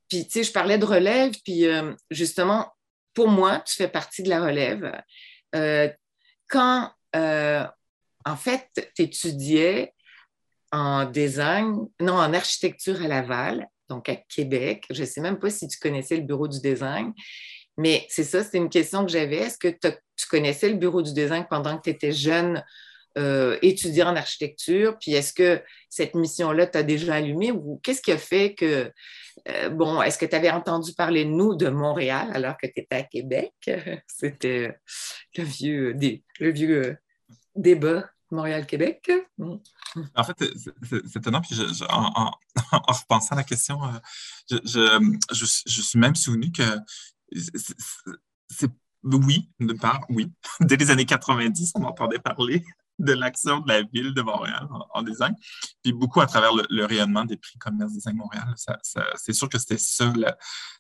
Puis, 0.09 0.25
tu 0.25 0.33
sais, 0.33 0.43
je 0.43 0.53
parlais 0.53 0.79
de 0.79 0.85
relève, 0.85 1.33
puis 1.45 1.67
justement, 2.11 2.67
pour 3.15 3.29
moi, 3.29 3.61
tu 3.61 3.75
fais 3.75 3.89
partie 3.89 4.23
de 4.23 4.29
la 4.29 4.45
relève. 4.45 4.93
Euh, 5.55 5.89
quand, 6.49 6.91
euh, 7.17 7.67
en 8.25 8.37
fait, 8.37 8.69
tu 8.95 9.03
étudiais 9.03 9.95
en 10.73 11.05
design, 11.05 11.87
non, 12.01 12.15
en 12.15 12.33
architecture 12.33 13.03
à 13.03 13.09
Laval, 13.09 13.69
donc 13.89 14.09
à 14.09 14.17
Québec. 14.17 14.87
Je 14.91 15.01
ne 15.01 15.07
sais 15.07 15.21
même 15.21 15.39
pas 15.39 15.51
si 15.51 15.67
tu 15.69 15.79
connaissais 15.79 16.17
le 16.17 16.23
bureau 16.23 16.49
du 16.49 16.61
design, 16.61 17.13
mais 17.77 18.07
c'est 18.09 18.25
ça, 18.25 18.45
c'est 18.45 18.57
une 18.57 18.69
question 18.69 19.05
que 19.05 19.13
j'avais. 19.13 19.37
Est-ce 19.37 19.59
que 19.59 19.69
tu 19.69 20.27
connaissais 20.29 20.69
le 20.69 20.77
bureau 20.77 21.03
du 21.03 21.13
design 21.13 21.47
pendant 21.49 21.77
que 21.77 21.83
tu 21.85 21.91
étais 21.91 22.13
jeune 22.13 22.65
euh, 23.19 23.59
étudiant 23.63 24.11
en 24.11 24.17
architecture? 24.17 24.97
Puis 25.01 25.13
est-ce 25.13 25.33
que 25.33 25.63
cette 25.89 26.15
mission-là 26.15 26.67
t'a 26.67 26.83
déjà 26.83 27.15
allumé 27.15 27.51
ou 27.51 27.81
qu'est-ce 27.83 28.03
qui 28.03 28.13
a 28.13 28.19
fait 28.19 28.55
que 28.55 28.93
euh, 29.49 29.69
bon, 29.71 30.01
est-ce 30.03 30.19
que 30.19 30.27
tu 30.27 30.35
avais 30.35 30.51
entendu 30.51 30.93
parler 30.93 31.25
de 31.25 31.31
nous 31.31 31.55
de 31.55 31.69
Montréal 31.69 32.31
alors 32.35 32.57
que 32.57 32.67
tu 32.67 32.81
étais 32.81 32.97
à 32.97 33.03
Québec? 33.03 33.53
C'était 34.07 34.79
le 35.37 35.45
vieux, 35.45 35.97
le 36.39 36.51
vieux 36.51 36.99
débat 37.55 38.11
Montréal-Québec. 38.31 39.11
En 40.15 40.25
fait, 40.25 40.45
c'est 40.89 41.17
étonnant. 41.17 41.41
Puis 41.41 41.59
en, 41.89 42.31
repensant 42.73 43.35
à 43.35 43.37
la 43.37 43.45
question, 43.45 43.81
je, 44.49 45.45
suis 45.45 45.99
même 45.99 46.15
souvenu 46.15 46.53
que 46.53 46.63
c'est 48.49 48.71
oui, 49.03 49.51
de 49.61 49.73
part, 49.73 50.05
oui. 50.11 50.31
Dès 50.61 50.77
les 50.77 50.91
années 50.91 51.07
90, 51.07 51.73
on 51.77 51.85
entendait 51.85 52.19
parler 52.19 52.65
de 53.01 53.13
l'action 53.13 53.61
de 53.61 53.69
la 53.69 53.83
ville 53.83 54.15
de 54.15 54.23
Montréal 54.23 54.69
en, 54.95 55.03
design, 55.03 55.35
puis 55.83 55.93
beaucoup 55.93 56.21
à 56.21 56.27
travers 56.27 56.53
le, 56.69 56.85
rayonnement 56.85 57.25
des 57.25 57.37
prix 57.37 57.59
Commerce 57.59 57.93
Design 57.93 58.17
Montréal. 58.17 58.55
c'est 59.17 59.33
sûr 59.33 59.49
que 59.49 59.59
c'était 59.59 59.79
ça, 59.79 60.13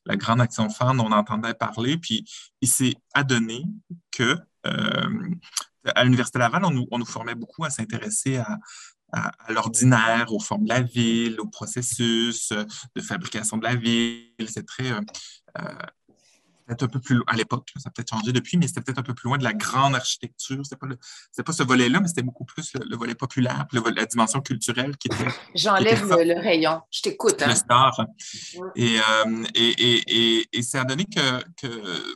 la, 0.04 0.16
grande 0.16 0.40
action 0.40 0.68
phare 0.70 0.94
dont 0.94 1.06
on 1.06 1.12
entendait 1.12 1.54
parler, 1.54 1.98
puis 1.98 2.24
il 2.60 2.68
s'est 2.68 2.94
adonné 3.14 3.64
que 4.10 4.36
euh, 4.66 5.30
à 5.94 6.04
l'Université 6.04 6.38
Laval, 6.38 6.64
on 6.64 6.70
nous, 6.98 7.04
formait 7.06 7.34
beaucoup 7.34 7.64
à 7.64 7.70
s'intéresser 7.70 8.36
à, 8.36 8.58
l'ordinaire, 9.48 10.32
aux 10.32 10.38
formes 10.38 10.64
de 10.64 10.68
la 10.68 10.82
ville, 10.82 11.40
au 11.40 11.46
processus 11.46 12.52
de 12.94 13.00
fabrication 13.00 13.56
de 13.56 13.64
la 13.64 13.74
ville. 13.74 14.30
C'est 14.46 14.64
très 14.64 14.92
euh, 14.92 15.00
euh, 15.58 15.74
peut-être 16.70 16.84
un 16.84 16.88
peu 16.88 17.00
plus 17.00 17.22
à 17.26 17.36
l'époque, 17.36 17.68
ça 17.76 17.88
a 17.88 17.90
peut-être 17.90 18.10
changé 18.10 18.32
depuis, 18.32 18.56
mais 18.56 18.66
c'était 18.66 18.80
peut-être 18.80 18.98
un 18.98 19.02
peu 19.02 19.14
plus 19.14 19.28
loin 19.28 19.38
de 19.38 19.44
la 19.44 19.52
grande 19.52 19.94
architecture. 19.94 20.60
C'était 20.64 20.76
pas, 20.76 20.86
pas 21.44 21.52
ce 21.52 21.62
volet-là, 21.62 22.00
mais 22.00 22.08
c'était 22.08 22.22
beaucoup 22.22 22.44
plus 22.44 22.72
le, 22.74 22.96
volet 22.96 23.14
populaire, 23.14 23.66
la 23.72 24.06
dimension 24.06 24.40
culturelle 24.40 24.96
qui 24.96 25.08
était. 25.08 25.30
J'enlève 25.54 26.04
le, 26.04 26.40
rayon. 26.40 26.80
Je 26.90 27.02
t'écoute. 27.02 27.42
Hein? 27.42 27.54
Et, 28.76 28.98
euh, 28.98 29.44
et, 29.54 30.46
et, 30.52 30.62
ça 30.62 30.82
a 30.82 30.84
donné 30.84 31.04
que, 31.04 31.42
que 31.60 32.14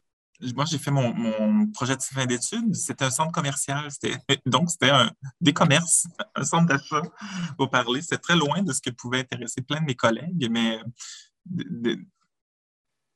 moi, 0.54 0.64
j'ai 0.64 0.78
fait 0.78 0.90
mon, 0.90 1.66
projet 1.72 1.96
de 1.96 2.02
fin 2.02 2.26
d'études. 2.26 2.74
C'était 2.74 3.04
un 3.04 3.10
centre 3.10 3.32
commercial. 3.32 3.88
Donc, 4.46 4.70
c'était 4.70 4.92
des 5.40 5.52
commerces, 5.52 6.06
un 6.34 6.44
centre 6.44 6.66
d'achat, 6.66 7.02
pour 7.56 7.70
parler. 7.70 8.02
C'était 8.02 8.18
très 8.18 8.36
loin 8.36 8.62
de 8.62 8.72
ce 8.72 8.80
qui 8.80 8.92
pouvait 8.92 9.20
intéresser 9.20 9.62
plein 9.62 9.80
de 9.80 9.86
mes 9.86 9.94
collègues, 9.94 10.48
mais 10.50 10.80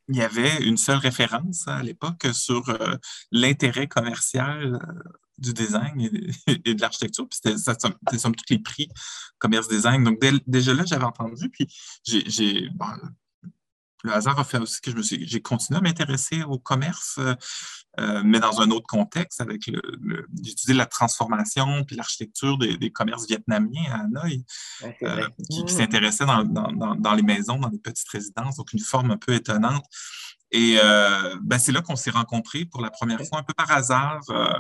il 0.09 0.17
y 0.17 0.23
avait 0.23 0.63
une 0.63 0.77
seule 0.77 0.99
référence 0.99 1.69
à 1.69 1.83
l'époque 1.83 2.27
sur 2.33 2.69
euh, 2.69 2.97
l'intérêt 3.31 3.87
commercial 3.87 4.75
euh, 4.75 5.11
du 5.39 5.53
design 5.53 6.01
et, 6.47 6.57
de 6.75 6.81
l'architecture. 6.81 7.29
Puis 7.29 7.41
c'était 7.43 8.19
somme 8.19 8.35
tous 8.35 8.51
les 8.51 8.59
prix 8.59 8.89
commerce 9.39 9.69
design. 9.69 10.05
Donc 10.05 10.19
déjà 10.47 10.75
là, 10.75 10.85
j'avais 10.87 11.05
entendu. 11.05 11.51
Puis 11.51 11.69
j'ai 12.05 12.69
le 14.05 14.13
hasard 14.13 14.39
a 14.39 14.45
fait 14.45 14.59
aussi 14.59 14.81
que 14.81 14.91
je 14.91 14.97
me 14.97 15.03
suis, 15.03 15.27
j'ai 15.27 15.41
continué 15.41 15.79
à 15.79 15.81
m'intéresser 15.81 16.43
au 16.43 16.59
commerce, 16.59 17.17
euh, 17.19 17.35
euh, 17.99 18.23
mais 18.25 18.39
dans 18.39 18.61
un 18.61 18.71
autre 18.71 18.87
contexte, 18.87 19.41
avec 19.41 19.67
le, 19.67 19.81
j'ai 20.43 20.53
étudié 20.53 20.75
la 20.75 20.87
transformation 20.87 21.85
puis 21.85 21.97
l'architecture 21.97 22.59
des, 22.59 22.91
commerces 22.91 23.27
vietnamiens 23.27 23.91
à 23.91 24.05
Hanoï, 24.05 24.45
euh, 25.03 25.29
qui, 25.51 25.65
qui 25.65 25.73
s'intéressaient 25.73 26.27
dans, 26.27 26.45
dans, 26.45 26.95
dans, 26.95 27.15
les 27.15 27.23
maisons, 27.23 27.59
dans 27.59 27.69
les 27.69 27.79
petites 27.79 28.09
résidences, 28.09 28.57
donc 28.57 28.73
une 28.73 28.81
forme 28.81 29.11
un 29.11 29.17
peu 29.17 29.35
étonnante. 29.35 29.85
Et 30.51 30.79
euh, 30.83 31.37
ben, 31.43 31.59
c'est 31.59 31.73
là 31.73 31.83
qu'on 31.83 31.97
s'est 31.97 32.11
rencontrés 32.11 32.65
pour 32.65 32.81
la 32.81 32.91
première 32.91 33.21
fois, 33.27 33.41
un 33.41 33.43
peu 33.43 33.53
par 33.53 33.71
hasard, 33.71 34.23
euh, 34.31 34.53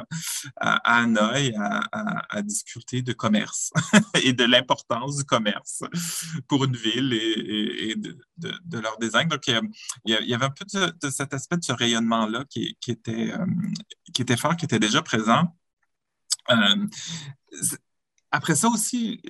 à, 0.57 1.01
Hanoï, 1.01 1.55
à, 1.57 2.43
discuter 2.43 3.01
de 3.01 3.12
commerce 3.12 3.72
et 4.22 4.32
de 4.32 4.45
l'importance 4.45 5.16
du 5.16 5.24
commerce 5.24 5.82
pour 6.47 6.64
une 6.64 6.76
ville 6.76 7.12
et, 7.14 7.95
de, 7.97 8.78
leur 8.78 8.99
design. 8.99 9.28
Donc, 9.28 9.47
il 9.47 9.61
y, 10.05 10.34
avait 10.34 10.45
un 10.45 10.51
peu 10.51 10.66
de, 10.66 11.11
cet 11.11 11.32
aspect 11.32 11.57
de 11.57 11.64
ce 11.64 11.72
rayonnement-là 11.72 12.45
qui, 12.51 12.76
était, 12.86 13.32
euh, 13.32 13.47
qui 14.12 14.22
était 14.22 14.36
fort, 14.36 14.57
qui 14.57 14.66
était 14.66 14.78
déjà 14.78 15.01
présent. 15.01 15.57
après 18.30 18.57
ça 18.57 18.68
aussi, 18.68 19.22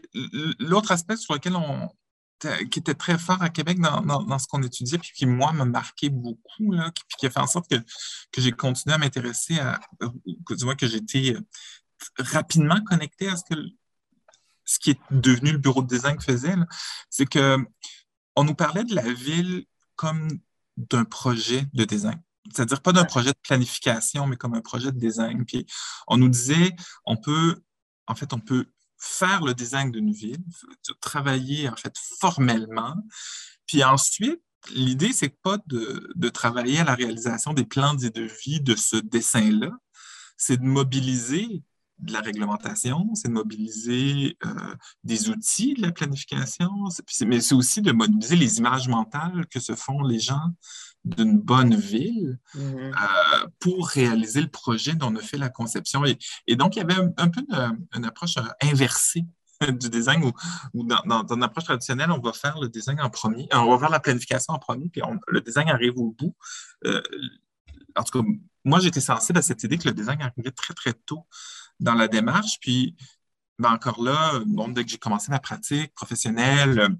l'autre 0.59 0.90
aspect 0.90 1.16
sur 1.16 1.34
lequel 1.34 1.54
on, 1.54 1.88
qui 2.70 2.78
était 2.78 2.95
très 2.95 3.18
fort 3.18 3.43
à 3.43 3.51
Québec 3.51 3.80
dans, 3.80 4.39
ce 4.39 4.47
qu'on 4.47 4.62
étudiait, 4.62 4.99
puis 4.99 5.11
qui, 5.14 5.26
moi, 5.26 5.53
m'a 5.53 5.64
marqué 5.64 6.09
beaucoup, 6.09 6.72
là, 6.72 6.91
puis 6.93 7.05
qui 7.18 7.26
a 7.26 7.30
fait 7.30 7.41
en 7.41 7.47
sorte 7.47 7.68
que, 7.68 7.76
que 8.32 8.41
j'ai 8.41 8.53
continué 8.53 8.95
à 8.95 8.99
m'intéresser 8.99 9.59
à, 9.59 9.80
que, 10.47 10.55
tu 10.55 10.64
vois, 10.64 10.76
que 10.76 10.86
j'étais 10.86 11.36
rapidement 12.16 12.80
connecté 12.84 13.28
à 13.28 13.36
ce 13.36 13.43
que 13.51 13.61
ce 14.64 14.78
qui 14.78 14.91
est 14.91 15.01
devenu 15.11 15.53
le 15.53 15.59
bureau 15.59 15.82
de 15.82 15.89
design 15.89 16.20
faisait, 16.20 16.55
c'est 17.09 17.26
que 17.26 17.57
on 18.36 18.45
nous 18.45 18.55
parlait 18.55 18.84
de 18.84 18.95
la 18.95 19.12
ville 19.12 19.64
comme 19.97 20.28
d'un 20.76 21.05
projet 21.05 21.64
de 21.72 21.84
design. 21.84 22.20
C'est-à-dire 22.53 22.80
pas 22.82 22.93
d'un 22.93 23.05
projet 23.05 23.30
de 23.30 23.39
planification, 23.43 24.26
mais 24.26 24.36
comme 24.36 24.55
un 24.55 24.61
projet 24.61 24.93
de 24.93 24.99
design. 24.99 25.45
Puis 25.45 25.66
on 26.07 26.18
nous 26.18 26.28
disait, 26.28 26.74
on 27.05 27.16
peut, 27.16 27.61
en 28.07 28.14
fait, 28.14 28.32
on 28.32 28.39
peut 28.39 28.66
faire 28.99 29.42
le 29.42 29.55
design 29.55 29.90
d'une 29.90 30.12
ville, 30.12 30.44
travailler 31.01 31.68
en 31.68 31.76
fait 31.76 31.94
formellement. 32.20 32.94
Puis 33.66 33.84
ensuite, 33.84 34.42
l'idée, 34.70 35.12
c'est 35.12 35.36
pas 35.42 35.59
de, 35.66 36.11
de, 36.14 36.28
travailler 36.28 36.80
à 36.80 36.84
la 36.84 36.94
réalisation 36.94 37.53
des 37.53 37.64
plans 37.64 37.94
de 37.94 38.28
vie 38.44 38.61
de 38.61 38.74
ce 38.74 38.96
dessin-là, 38.96 39.70
c'est 40.36 40.59
de 40.59 40.66
mobiliser 40.66 41.62
de 41.99 42.12
la 42.12 42.20
réglementation, 42.20 43.14
c'est 43.14 43.28
de 43.28 43.32
mobiliser 43.32 44.36
euh, 44.46 44.74
des 45.03 45.30
outils 45.30 45.74
de 45.74 45.82
la 45.82 45.92
planification, 45.92 46.70
mais 47.26 47.40
c'est 47.40 47.55
aussi 47.55 47.82
de 47.82 47.92
mobiliser 47.92 48.36
les 48.36 48.59
images 48.59 48.88
mentales 48.88 49.46
que 49.49 49.59
se 49.59 49.74
font 49.74 50.03
les 50.03 50.20
gens 50.20 50.55
d'une 51.16 51.38
bonne 51.38 51.74
ville 51.74 52.38
mm-hmm. 52.54 52.92
euh, 52.92 53.46
pour 53.59 53.88
réaliser 53.88 54.40
le 54.40 54.48
projet 54.48 54.94
dont 54.94 55.12
on 55.12 55.16
a 55.16 55.20
fait 55.20 55.38
la 55.38 55.48
conception. 55.48 56.04
Et, 56.46 56.56
donc, 56.56 56.76
il 56.76 56.80
y 56.80 56.82
avait 56.82 57.00
un, 57.16 57.28
peu 57.28 57.42
une, 57.94 58.04
approche 58.04 58.36
euh, 58.36 58.42
inversée 58.62 59.24
du 59.68 59.88
design 59.88 60.24
où, 60.74 60.84
dans, 60.84 61.02
dans, 61.04 61.34
une 61.34 61.42
approche 61.42 61.64
traditionnelle, 61.64 62.11
on 62.11 62.20
va 62.20 62.32
faire 62.32 62.59
le 62.61 62.68
design 62.68 63.00
en 63.00 63.11
premier, 63.11 63.48
on 63.52 63.70
va 63.70 63.78
faire 63.78 63.90
la 63.90 64.00
planification 64.00 64.54
en 64.54 64.59
premier, 64.59 64.88
puis 64.88 65.02
le 65.28 65.40
design 65.40 65.68
arrive 65.68 65.96
au 65.96 66.12
bout. 66.12 66.36
en 66.84 68.02
tout 68.04 68.22
cas, 68.22 68.28
moi, 68.64 68.80
j'étais 68.80 69.00
sensible 69.00 69.38
à 69.38 69.42
cette 69.42 69.62
idée 69.64 69.78
que 69.78 69.88
le 69.88 69.94
design 69.94 70.20
arrivait 70.20 70.50
très, 70.50 70.74
très 70.74 70.92
tôt 70.92 71.26
dans 71.80 71.94
la 71.94 72.06
démarche. 72.06 72.59
Puis, 72.61 72.96
ben 73.59 73.72
encore 73.72 74.02
là, 74.02 74.40
bon, 74.46 74.68
dès 74.68 74.84
que 74.84 74.90
j'ai 74.90 74.98
commencé 74.98 75.30
ma 75.30 75.40
pratique 75.40 75.92
professionnelle, 75.94 76.96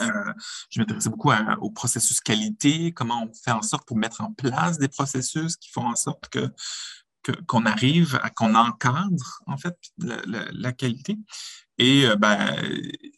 euh, 0.00 0.32
je 0.70 0.80
m'intéressais 0.80 1.10
beaucoup 1.10 1.32
au 1.60 1.70
processus 1.70 2.20
qualité, 2.20 2.92
comment 2.92 3.24
on 3.24 3.32
fait 3.34 3.50
en 3.50 3.62
sorte 3.62 3.86
pour 3.86 3.96
mettre 3.96 4.20
en 4.20 4.32
place 4.32 4.78
des 4.78 4.88
processus 4.88 5.56
qui 5.56 5.70
font 5.70 5.86
en 5.86 5.96
sorte 5.96 6.28
que 6.28 6.52
qu'on 7.46 7.66
arrive 7.66 8.18
à 8.22 8.30
qu'on 8.30 8.54
encadre 8.54 9.42
en 9.46 9.56
fait 9.56 9.76
la, 9.98 10.72
qualité. 10.72 11.16
Et 11.78 12.06
euh, 12.06 12.16
ben, 12.16 12.56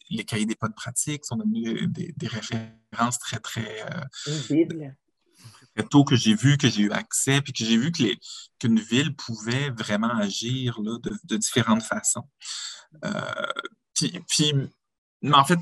les 0.09 0.23
cahiers 0.23 0.45
des 0.45 0.55
pas 0.55 0.67
de 0.67 0.73
pratique 0.73 1.25
sont 1.25 1.37
devenus 1.37 1.87
des, 1.89 2.27
références 2.27 3.19
très, 3.19 3.39
très, 3.39 3.81
euh, 3.81 4.65
très 5.75 5.83
tôt 5.89 6.03
que 6.03 6.15
j'ai 6.15 6.35
vu, 6.35 6.57
que 6.57 6.69
j'ai 6.69 6.83
eu 6.83 6.91
accès, 6.91 7.41
puis 7.41 7.53
que 7.53 7.63
j'ai 7.63 7.77
vu 7.77 7.91
qu'une 7.91 8.79
ville 8.79 9.15
pouvait 9.15 9.69
vraiment 9.71 10.15
agir 10.15 10.79
là, 10.81 10.97
de, 11.23 11.37
différentes 11.37 11.83
façons. 11.83 12.27
Euh, 13.05 14.11
puis, 14.27 14.53
mais 15.21 15.35
en 15.35 15.45
fait, 15.45 15.59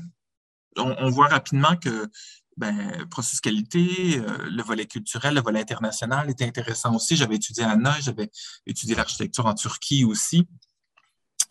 on, 0.76 1.10
voit 1.10 1.28
rapidement 1.28 1.76
que 1.76 2.08
ben, 2.56 3.06
processus 3.10 3.40
qualité, 3.40 4.18
euh, 4.18 4.48
le 4.50 4.62
volet 4.62 4.86
culturel, 4.86 5.34
le 5.34 5.40
volet 5.40 5.60
international 5.60 6.28
était 6.30 6.44
intéressant 6.44 6.94
aussi. 6.94 7.16
J'avais 7.16 7.36
étudié 7.36 7.64
à 7.64 7.70
Hanoï, 7.70 8.00
j'avais 8.00 8.30
étudié 8.66 8.94
l'architecture 8.94 9.46
en 9.46 9.54
Turquie 9.54 10.04
aussi. 10.04 10.46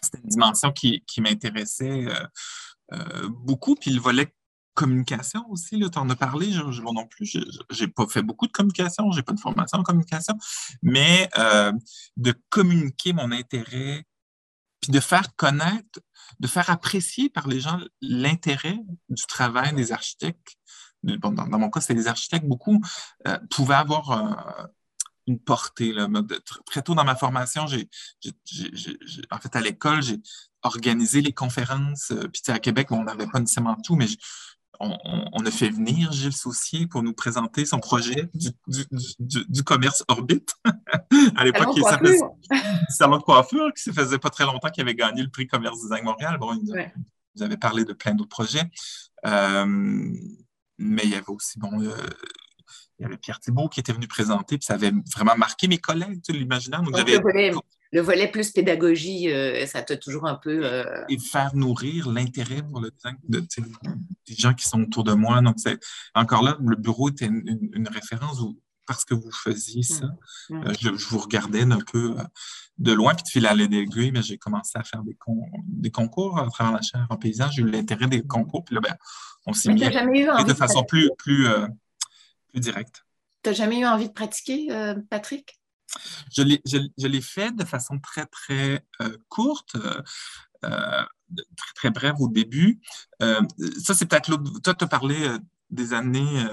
C'était 0.02 0.20
une 0.24 0.30
dimension 0.30 0.72
qui, 0.72 1.04
m'intéressait 1.18 2.08
euh, 2.94 3.30
beaucoup. 3.30 3.76
Puis 3.76 3.92
le 3.92 4.00
volet 4.00 4.34
communication 4.80 5.46
aussi, 5.50 5.78
tu 5.92 6.00
en 6.00 6.10
as 6.10 6.16
parlé, 6.16 6.52
je, 6.54 6.72
je, 6.72 6.82
non 6.82 7.06
plus, 7.06 7.26
je 7.70 7.84
n'ai 7.84 7.90
pas 7.90 8.08
fait 8.08 8.22
beaucoup 8.22 8.48
de 8.48 8.52
communication, 8.54 9.12
je 9.12 9.18
n'ai 9.18 9.24
pas 9.24 9.34
de 9.34 9.40
formation 9.40 9.80
en 9.80 9.84
communication, 9.84 10.36
mais 10.82 11.30
euh, 11.38 11.74
de 12.16 12.34
communiquer 12.50 13.12
mon 13.12 13.32
intérêt, 13.34 14.06
puis 14.82 14.92
de 14.92 15.00
faire 15.00 15.36
connaître, 15.36 16.00
de 16.40 16.48
faire 16.48 16.70
apprécier 16.70 17.30
par 17.30 17.48
les 17.48 17.60
gens 17.60 17.80
l'intérêt 18.02 18.80
du 19.10 19.24
travail 19.28 19.74
des 19.74 19.92
architectes. 19.92 20.58
dans, 21.04 21.60
mon 21.60 21.70
cas, 21.70 21.82
c'est 21.82 21.94
les 21.94 22.08
architectes, 22.08 22.46
beaucoup 22.46 22.82
euh, 23.28 23.38
pouvaient 23.50 23.76
avoir 23.76 24.12
euh, 24.12 24.66
une 25.28 25.40
portée. 25.40 25.94
Là. 25.94 26.08
Très 26.66 26.82
tôt 26.82 26.96
dans 26.96 27.04
ma 27.04 27.16
formation, 27.16 27.68
j'ai, 27.68 27.90
en 29.32 29.38
fait, 29.40 29.56
à 29.56 29.62
l'école, 29.62 30.02
j'ai 30.02 30.20
organisé 30.64 31.22
les 31.22 31.34
conférences. 31.34 32.14
Puis 32.34 32.42
à 32.48 32.60
Québec, 32.60 32.92
on 32.92 33.04
n'avait 33.04 33.28
pas 33.28 33.40
nécessairement 33.40 33.76
tout, 33.84 33.96
mais 33.96 34.08
on, 34.80 35.46
a 35.46 35.52
fait 35.52 35.70
venir 35.70 36.12
Gilles 36.12 36.34
Saucier 36.34 36.88
pour 36.88 37.04
nous 37.04 37.14
présenter 37.14 37.66
son 37.66 37.80
projet 37.80 38.30
du, 38.34 39.64
commerce 39.64 40.04
Orbit. 40.08 40.46
à 41.36 41.44
l'époque, 41.44 41.70
il 41.76 41.84
s'appelait 41.84 42.18
Salon 42.90 43.18
de 43.18 43.24
coiffure, 43.24 43.74
qui 43.74 43.90
ne 43.90 43.94
faisait 43.94 44.20
pas 44.20 44.30
très 44.30 44.46
longtemps 44.46 44.70
qu'il 44.70 44.82
avait 44.82 44.96
gagné 44.96 45.22
le 45.22 45.30
prix 45.30 45.48
Commerce 45.48 45.82
Design 45.82 46.06
Montréal. 46.06 46.38
Bon, 46.40 46.54
il 46.54 46.64
nous, 46.64 47.44
avait 47.44 47.58
parlé 47.58 47.84
de 47.84 47.94
plein 47.94 48.16
d'autres 48.16 48.30
projets. 48.30 48.70
Euh, 49.26 49.66
mais 50.78 51.04
il 51.04 51.10
y 51.10 51.16
avait 51.16 51.30
aussi, 51.30 51.60
bon, 51.60 51.72
il 51.82 53.04
y 53.04 53.06
avait 53.06 53.18
Pierre 53.18 53.40
Thibault 53.40 53.68
qui 53.68 53.82
était 53.82 53.94
venu 53.94 54.08
présenter, 54.08 54.58
puis 54.58 54.66
ça 54.66 54.76
avait 54.76 54.94
vraiment 55.14 55.36
marqué 55.36 55.68
mes 55.68 55.78
collègues, 55.78 56.22
tu 56.22 56.32
l'imaginaire. 56.32 56.82
Donc, 56.82 56.96
j'avais 56.96 57.20
le 57.92 58.02
volet 58.02 58.28
plus 58.28 58.52
pédagogie, 58.52 59.32
euh, 59.32 59.66
ça 59.66 59.82
t'a 59.82 59.98
toujours 59.98 60.28
un 60.28 60.36
peu. 60.36 60.62
Euh, 60.64 61.04
et 61.10 61.18
faire 61.18 61.56
nourrir 61.56 62.10
l'intérêt 62.10 62.62
pour 62.62 62.82
le 62.82 62.92
design 62.92 63.18
de, 63.28 63.40
des 63.40 64.36
gens 64.36 64.54
qui 64.54 64.68
sont 64.68 64.82
autour 64.82 65.04
de 65.04 65.14
moi. 65.14 65.42
Donc, 65.42 65.56
encore 66.14 66.44
là, 66.44 66.58
le 66.64 66.76
bureau 66.76 67.10
était 67.10 67.26
une, 67.26 67.88
référence 67.92 68.42
où, 68.42 68.60
parce 68.86 69.06
que 69.06 69.16
vous 69.16 69.32
faisiez 69.32 69.82
ça, 69.82 70.06
mmh. 70.06 70.56
Mmh. 70.56 70.68
Euh, 70.68 70.74
je, 70.80 70.90
vous 70.90 71.18
regardais 71.18 71.64
un 71.64 71.80
peu 71.80 72.16
de 72.78 72.92
loin, 72.92 73.16
puis 73.16 73.24
de 73.24 73.30
fil 73.30 73.48
à 73.48 73.56
l'aiguille, 73.56 74.12
mais 74.12 74.22
j'ai 74.22 74.38
commencé 74.38 74.78
à 74.78 74.84
faire 74.84 75.02
des, 75.04 75.18
des 75.66 75.92
concours 75.92 76.38
à 76.38 76.48
travers 76.48 76.74
la 76.74 76.82
chaire 76.82 77.08
en 77.10 77.18
paysage. 77.18 77.56
J'ai 77.56 77.64
eu 77.64 77.70
l'intérêt 77.70 78.08
des 78.08 78.22
concours, 78.22 78.64
puis 78.66 78.76
là, 78.76 78.82
ben, 78.82 78.96
on 79.48 79.54
s'est 79.54 79.74
mis 79.74 79.82
de 79.82 80.54
façon 80.54 80.84
plus, 80.84 81.10
plus, 81.18 81.48
plus 82.50 82.60
directe. 82.60 83.04
Tu 83.42 83.50
n'as 83.50 83.56
jamais 83.56 83.80
eu 83.80 83.88
envie 83.88 84.10
de 84.10 84.14
pratiquer, 84.14 84.68
Patrick? 85.10 85.60
Je 86.32 87.08
l'ai 87.08 87.22
fait 87.22 87.56
de 87.56 87.66
façon 87.66 88.00
très, 88.00 88.26
très 88.26 88.86
euh, 89.02 89.18
courte, 89.28 89.76
euh, 89.76 90.02
euh, 90.66 91.06
très, 91.56 91.74
très 91.76 91.92
brève 91.92 92.16
au 92.20 92.30
début. 92.30 92.80
ça, 93.20 93.94
c'est 93.94 94.06
peut-être 94.06 94.30
l'autre. 94.30 94.60
Toi, 94.62 94.74
tu 94.74 94.84
as 94.84 94.88
parlé 94.88 95.38
des 95.70 95.94
années 95.94 96.46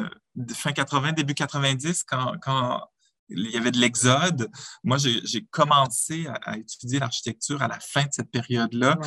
fin 0.53 0.73
80, 0.73 1.13
début 1.13 1.35
90, 1.35 2.05
quand, 2.05 2.35
quand 2.41 2.89
il 3.29 3.51
y 3.51 3.57
avait 3.57 3.71
de 3.71 3.79
l'exode. 3.79 4.51
Moi, 4.85 4.99
j'ai 4.99 5.45
commencé 5.51 6.27
à, 6.43 6.57
étudier 6.57 6.99
l'architecture 6.99 7.63
à 7.63 7.69
la 7.69 7.79
fin 7.81 8.03
de 8.05 8.13
cette 8.13 8.31
période-là. 8.31 8.99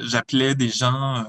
J'appelais 0.00 0.54
des 0.54 0.68
gens, 0.68 1.24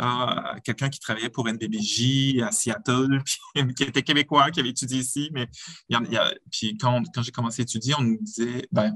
euh, 0.00 0.60
quelqu'un 0.64 0.88
qui 0.88 1.00
travaillait 1.00 1.30
pour 1.30 1.48
NBBJ 1.48 2.40
à 2.42 2.50
Seattle, 2.52 3.22
puis, 3.54 3.74
qui 3.74 3.82
était 3.84 4.02
québécois, 4.02 4.50
qui 4.50 4.60
avait 4.60 4.70
étudié 4.70 5.00
ici. 5.00 5.30
Mais 5.32 5.48
il 5.88 5.98
y 6.10 6.16
a, 6.16 6.32
puis 6.50 6.76
quand, 6.78 7.02
quand 7.14 7.22
j'ai 7.22 7.32
commencé 7.32 7.62
à 7.62 7.64
étudier, 7.64 7.94
on 7.98 8.02
nous 8.02 8.18
disait, 8.20 8.66
ben, 8.72 8.92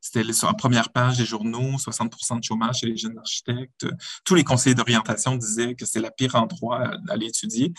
c'était 0.00 0.32
sur 0.32 0.48
la 0.48 0.54
première 0.54 0.90
page 0.90 1.18
des 1.18 1.26
journaux, 1.26 1.78
60 1.78 2.12
de 2.38 2.44
chômage 2.44 2.78
chez 2.78 2.86
les 2.86 2.96
jeunes 2.96 3.18
architectes. 3.18 3.86
Tous 4.24 4.34
les 4.34 4.44
conseillers 4.44 4.74
d'orientation 4.74 5.36
disaient 5.36 5.74
que 5.74 5.84
c'est 5.84 6.00
le 6.00 6.10
pire 6.16 6.36
endroit 6.36 6.96
d'aller 7.06 7.26
étudier. 7.26 7.72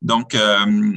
Donc, 0.00 0.34
euh, 0.34 0.96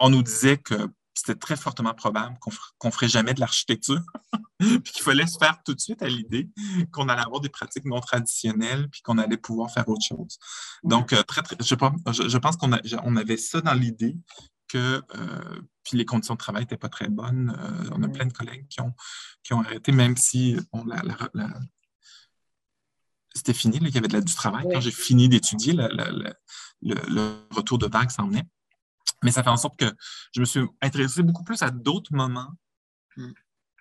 on 0.00 0.10
nous 0.10 0.22
disait 0.22 0.56
que 0.56 0.88
c'était 1.18 1.38
très 1.38 1.56
fortement 1.56 1.94
probable 1.94 2.38
qu'on 2.38 2.88
ne 2.88 2.92
ferait 2.92 3.08
jamais 3.08 3.34
de 3.34 3.40
l'architecture, 3.40 4.02
puis 4.58 4.92
qu'il 4.92 5.02
fallait 5.02 5.26
se 5.26 5.38
faire 5.38 5.62
tout 5.64 5.74
de 5.74 5.80
suite 5.80 6.02
à 6.02 6.08
l'idée 6.08 6.48
qu'on 6.92 7.08
allait 7.08 7.22
avoir 7.22 7.40
des 7.40 7.48
pratiques 7.48 7.84
non 7.84 8.00
traditionnelles, 8.00 8.88
puis 8.88 9.02
qu'on 9.02 9.18
allait 9.18 9.36
pouvoir 9.36 9.70
faire 9.70 9.88
autre 9.88 10.04
chose. 10.04 10.38
Donc, 10.84 11.12
euh, 11.12 11.22
très, 11.22 11.42
très, 11.42 11.56
je, 11.60 12.28
je, 12.28 12.38
pense 12.38 12.56
qu'on 12.56 12.70
on 13.04 13.16
avait 13.16 13.36
ça 13.36 13.60
dans 13.60 13.74
l'idée 13.74 14.16
que 14.68 15.02
euh, 15.16 15.60
puis 15.82 15.96
les 15.96 16.04
conditions 16.04 16.34
de 16.34 16.38
travail 16.38 16.62
n'étaient 16.62 16.76
pas 16.76 16.90
très 16.90 17.08
bonnes. 17.08 17.56
Euh, 17.58 17.90
on 17.92 18.02
a 18.02 18.08
plein 18.08 18.26
de 18.26 18.32
collègues 18.32 18.68
qui 18.68 18.80
ont, 18.80 18.94
qui 19.42 19.54
ont 19.54 19.60
arrêté, 19.60 19.92
même 19.92 20.16
si 20.16 20.56
c'était 23.34 23.54
fini, 23.54 23.78
il 23.80 23.88
y 23.88 23.98
avait 23.98 24.08
de 24.08 24.12
la, 24.12 24.20
du 24.20 24.34
travail. 24.34 24.66
Quand 24.70 24.80
j'ai 24.80 24.90
fini 24.90 25.28
d'étudier, 25.28 25.72
le, 25.72 26.34
le, 26.82 27.46
retour 27.50 27.78
de 27.78 27.86
vague 27.86 28.10
s'en 28.10 28.26
venait. 28.28 28.44
Mais 29.24 29.30
ça 29.30 29.42
fait 29.42 29.50
en 29.50 29.56
sorte 29.56 29.78
que 29.78 29.92
je 30.34 30.40
me 30.40 30.44
suis 30.44 30.60
intéressé 30.80 31.22
beaucoup 31.22 31.44
plus 31.44 31.62
à 31.62 31.70
d'autres 31.70 32.14
moments 32.14 32.52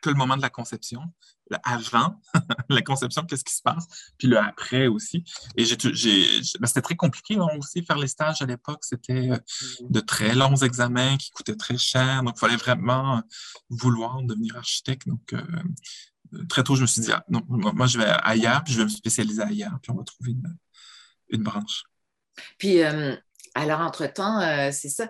que 0.02 0.10
le 0.10 0.16
moment 0.16 0.38
de 0.38 0.42
la 0.42 0.50
conception. 0.50 1.02
Le 1.50 1.58
avant, 1.64 2.20
la 2.70 2.82
conception, 2.82 3.24
qu'est-ce 3.26 3.44
qui 3.44 3.56
se 3.56 3.62
passe, 3.62 3.86
puis 4.18 4.28
le 4.28 4.38
après 4.38 4.88
aussi. 4.88 5.24
Et 5.56 5.64
j'ai, 5.64 5.78
ben, 6.60 6.68
c'était 6.68 6.82
très 6.82 6.96
compliqué 6.96 7.38
hein, 7.38 7.48
aussi 7.58 7.84
faire 7.84 7.98
les 7.98 8.08
stages 8.08 8.42
à 8.42 8.46
l'époque. 8.46 8.84
C'était 8.84 9.32
euh, 9.32 9.38
hmm. 9.82 9.92
de 9.92 10.00
très 10.02 10.36
longs 10.36 10.58
examens 10.58 11.18
qui 11.18 11.32
coûtaient 11.32 11.56
très 11.56 11.78
cher. 11.78 12.24
Donc, 12.24 12.36
il 12.38 12.40
fallait 12.40 12.58
vraiment 12.58 13.24
vouloir 13.70 14.22
devenir 14.24 14.58
architecte. 14.58 15.08
Donc, 15.08 15.34
euh, 15.34 16.44
très 16.50 16.64
tôt, 16.64 16.76
je 16.76 16.82
me 16.82 16.88
suis 16.88 17.02
dit, 17.02 17.12
ah, 17.12 17.24
non, 17.30 17.42
moi, 17.48 17.88
je 17.88 17.98
vais 17.98 18.12
ailleurs, 18.24 18.64
puis 18.64 18.74
je 18.74 18.80
vais 18.80 18.86
me 18.86 18.90
spécialiser 18.90 19.42
ailleurs, 19.42 19.80
puis 19.82 19.92
on 19.92 19.96
va 19.96 20.04
trouver 20.04 20.32
une, 20.32 20.58
une 21.30 21.44
branche. 21.44 21.84
Puis, 22.58 22.84
euh, 22.84 23.16
alors, 23.58 23.82
entre-temps, 23.82 24.40
euh, 24.42 24.70
c'est 24.72 24.90
ça. 24.90 25.10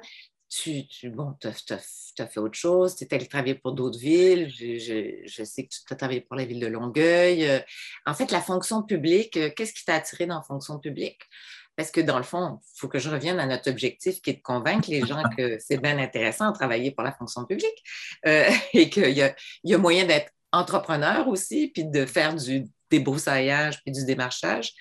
Tu, 0.49 0.87
bon, 1.09 1.35
as, 1.43 2.27
fait 2.27 2.39
autre 2.39 2.57
chose, 2.57 2.95
tu 2.95 3.03
es 3.03 3.13
allé 3.13 3.27
travailler 3.27 3.55
pour 3.55 3.73
d'autres 3.73 3.99
villes. 3.99 4.49
Je, 4.49 5.43
sais 5.43 5.63
que 5.63 5.69
tu 5.69 5.93
as 5.93 5.95
travaillé 5.95 6.21
pour 6.21 6.37
la 6.37 6.45
ville 6.45 6.61
de 6.61 6.67
Longueuil. 6.67 7.45
Euh, 7.45 7.59
en 8.05 8.13
fait, 8.13 8.31
la 8.31 8.41
fonction 8.41 8.81
publique, 8.83 9.35
euh, 9.35 9.49
qu'est-ce 9.53 9.73
qui 9.73 9.83
t'a 9.83 9.95
attiré 9.95 10.25
dans 10.25 10.37
la 10.37 10.43
fonction 10.43 10.79
publique? 10.79 11.19
Parce 11.75 11.91
que 11.91 11.99
dans 11.99 12.17
le 12.17 12.23
fond, 12.23 12.59
il 12.61 12.79
faut 12.79 12.87
que 12.87 12.99
je 12.99 13.09
revienne 13.09 13.39
à 13.41 13.45
notre 13.45 13.69
objectif 13.69 14.21
qui 14.21 14.29
est 14.29 14.35
de 14.35 14.41
convaincre 14.41 14.89
les 14.89 15.05
gens 15.05 15.23
que 15.37 15.59
c'est 15.59 15.77
bien 15.77 15.97
intéressant 15.99 16.51
de 16.51 16.55
travailler 16.55 16.91
pour 16.91 17.03
la 17.03 17.11
fonction 17.11 17.45
publique 17.45 17.83
et 18.23 18.89
qu'il 18.89 19.11
y, 19.11 19.21
a, 19.21 19.77
moyen 19.77 20.05
d'être 20.05 20.31
entrepreneur 20.53 21.27
aussi, 21.27 21.67
puis 21.67 21.83
de 21.83 22.05
faire 22.05 22.33
du 22.33 22.63
débroussaillage 22.89 23.83
puis 23.83 23.91
du 23.91 24.05
démarchage. 24.05 24.73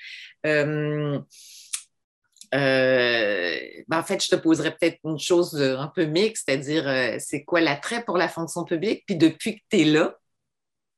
Ben, 2.52 3.98
en 3.98 4.02
fait, 4.02 4.22
je 4.22 4.28
te 4.28 4.36
poserais 4.36 4.72
peut-être 4.76 4.98
une 5.04 5.18
chose 5.18 5.54
euh, 5.54 5.78
un 5.78 5.88
peu 5.88 6.04
mixte, 6.04 6.44
c'est-à-dire 6.46 6.86
euh, 6.88 7.16
c'est 7.18 7.44
quoi 7.44 7.60
l'attrait 7.60 8.04
pour 8.04 8.18
la 8.18 8.28
fonction 8.28 8.64
publique? 8.64 9.04
Puis 9.06 9.16
depuis 9.16 9.56
que 9.56 9.64
tu 9.70 9.80
es 9.80 9.84
là, 9.84 10.16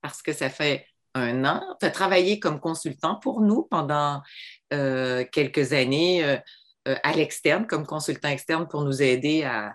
parce 0.02 0.22
que 0.22 0.32
ça 0.32 0.50
fait 0.50 0.86
un 1.14 1.44
an, 1.44 1.62
tu 1.80 1.86
as 1.86 1.90
travaillé 1.90 2.38
comme 2.38 2.60
consultant 2.60 3.16
pour 3.16 3.40
nous 3.40 3.64
pendant 3.64 4.22
quelques 4.70 5.72
années 5.72 6.38
à 6.84 7.12
l'externe, 7.12 7.66
comme 7.66 7.86
consultant 7.86 8.28
externe 8.28 8.68
pour 8.68 8.84
nous 8.84 9.02
aider 9.02 9.42
à, 9.42 9.74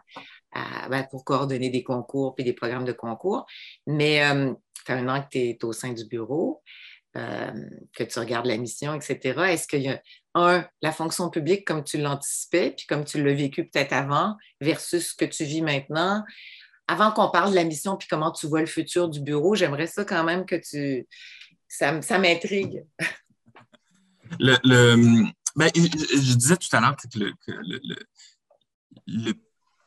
ben, 0.89 1.05
pour 1.09 1.25
coordonner 1.25 1.69
des 1.69 1.83
concours 1.83 2.35
puis 2.35 2.45
des 2.45 2.53
programmes 2.53 2.85
de 2.85 2.93
concours. 2.93 3.45
Mais 3.87 4.19
ça 4.21 4.55
fait 4.85 4.93
un 4.93 5.09
an 5.09 5.21
que 5.23 5.27
tu 5.31 5.39
es 5.39 5.65
au 5.65 5.73
sein 5.73 5.91
du 5.91 6.05
bureau. 6.05 6.61
que 7.13 8.03
tu 8.03 8.19
regardes 8.19 8.45
la 8.45 8.57
mission, 8.57 8.93
etc. 8.93 9.41
Est-ce 9.49 9.67
qu'il 9.67 9.81
y 9.81 9.89
a 9.89 9.99
un, 10.35 10.67
la 10.81 10.91
fonction 10.91 11.29
publique 11.29 11.65
comme 11.65 11.83
tu 11.83 11.97
l'anticipais, 11.97 12.71
puis 12.71 12.85
comme 12.87 13.05
tu 13.05 13.23
l'as 13.23 13.33
vécu 13.33 13.65
peut-être 13.65 13.93
avant, 13.93 14.37
versus 14.61 15.09
ce 15.09 15.15
que 15.15 15.25
tu 15.25 15.43
vis 15.45 15.61
maintenant. 15.61 16.23
Avant 16.87 17.11
qu'on 17.11 17.29
parle 17.29 17.51
de 17.51 17.55
la 17.55 17.63
mission, 17.63 17.95
puis 17.97 18.07
comment 18.09 18.31
tu 18.31 18.47
vois 18.47 18.59
le 18.59 18.65
futur 18.65 19.09
du 19.09 19.21
bureau, 19.21 19.55
j'aimerais 19.55 19.87
ça 19.87 20.03
quand 20.03 20.23
même 20.23 20.45
que 20.45 20.55
tu... 20.55 21.07
Ça, 21.67 22.01
ça 22.01 22.19
m'intrigue. 22.19 22.83
Le, 24.39 24.57
ben, 25.55 25.69
je, 25.75 26.35
disais 26.35 26.57
tout 26.57 26.75
à 26.75 26.81
l'heure 26.81 26.95
que, 26.95 27.07
le, 27.17 27.33
le, 29.07 29.33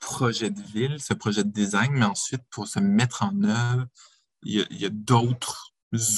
projet 0.00 0.50
de 0.50 0.62
ville, 0.62 1.00
ce 1.00 1.14
projet 1.14 1.42
de 1.42 1.50
design, 1.50 1.90
mais 1.92 2.04
ensuite, 2.04 2.42
pour 2.50 2.68
se 2.68 2.78
mettre 2.78 3.24
en 3.24 3.42
œuvre, 3.42 3.86
il 4.42 4.66
y 4.70 4.84
a 4.84 4.90
d'autres 4.90 5.72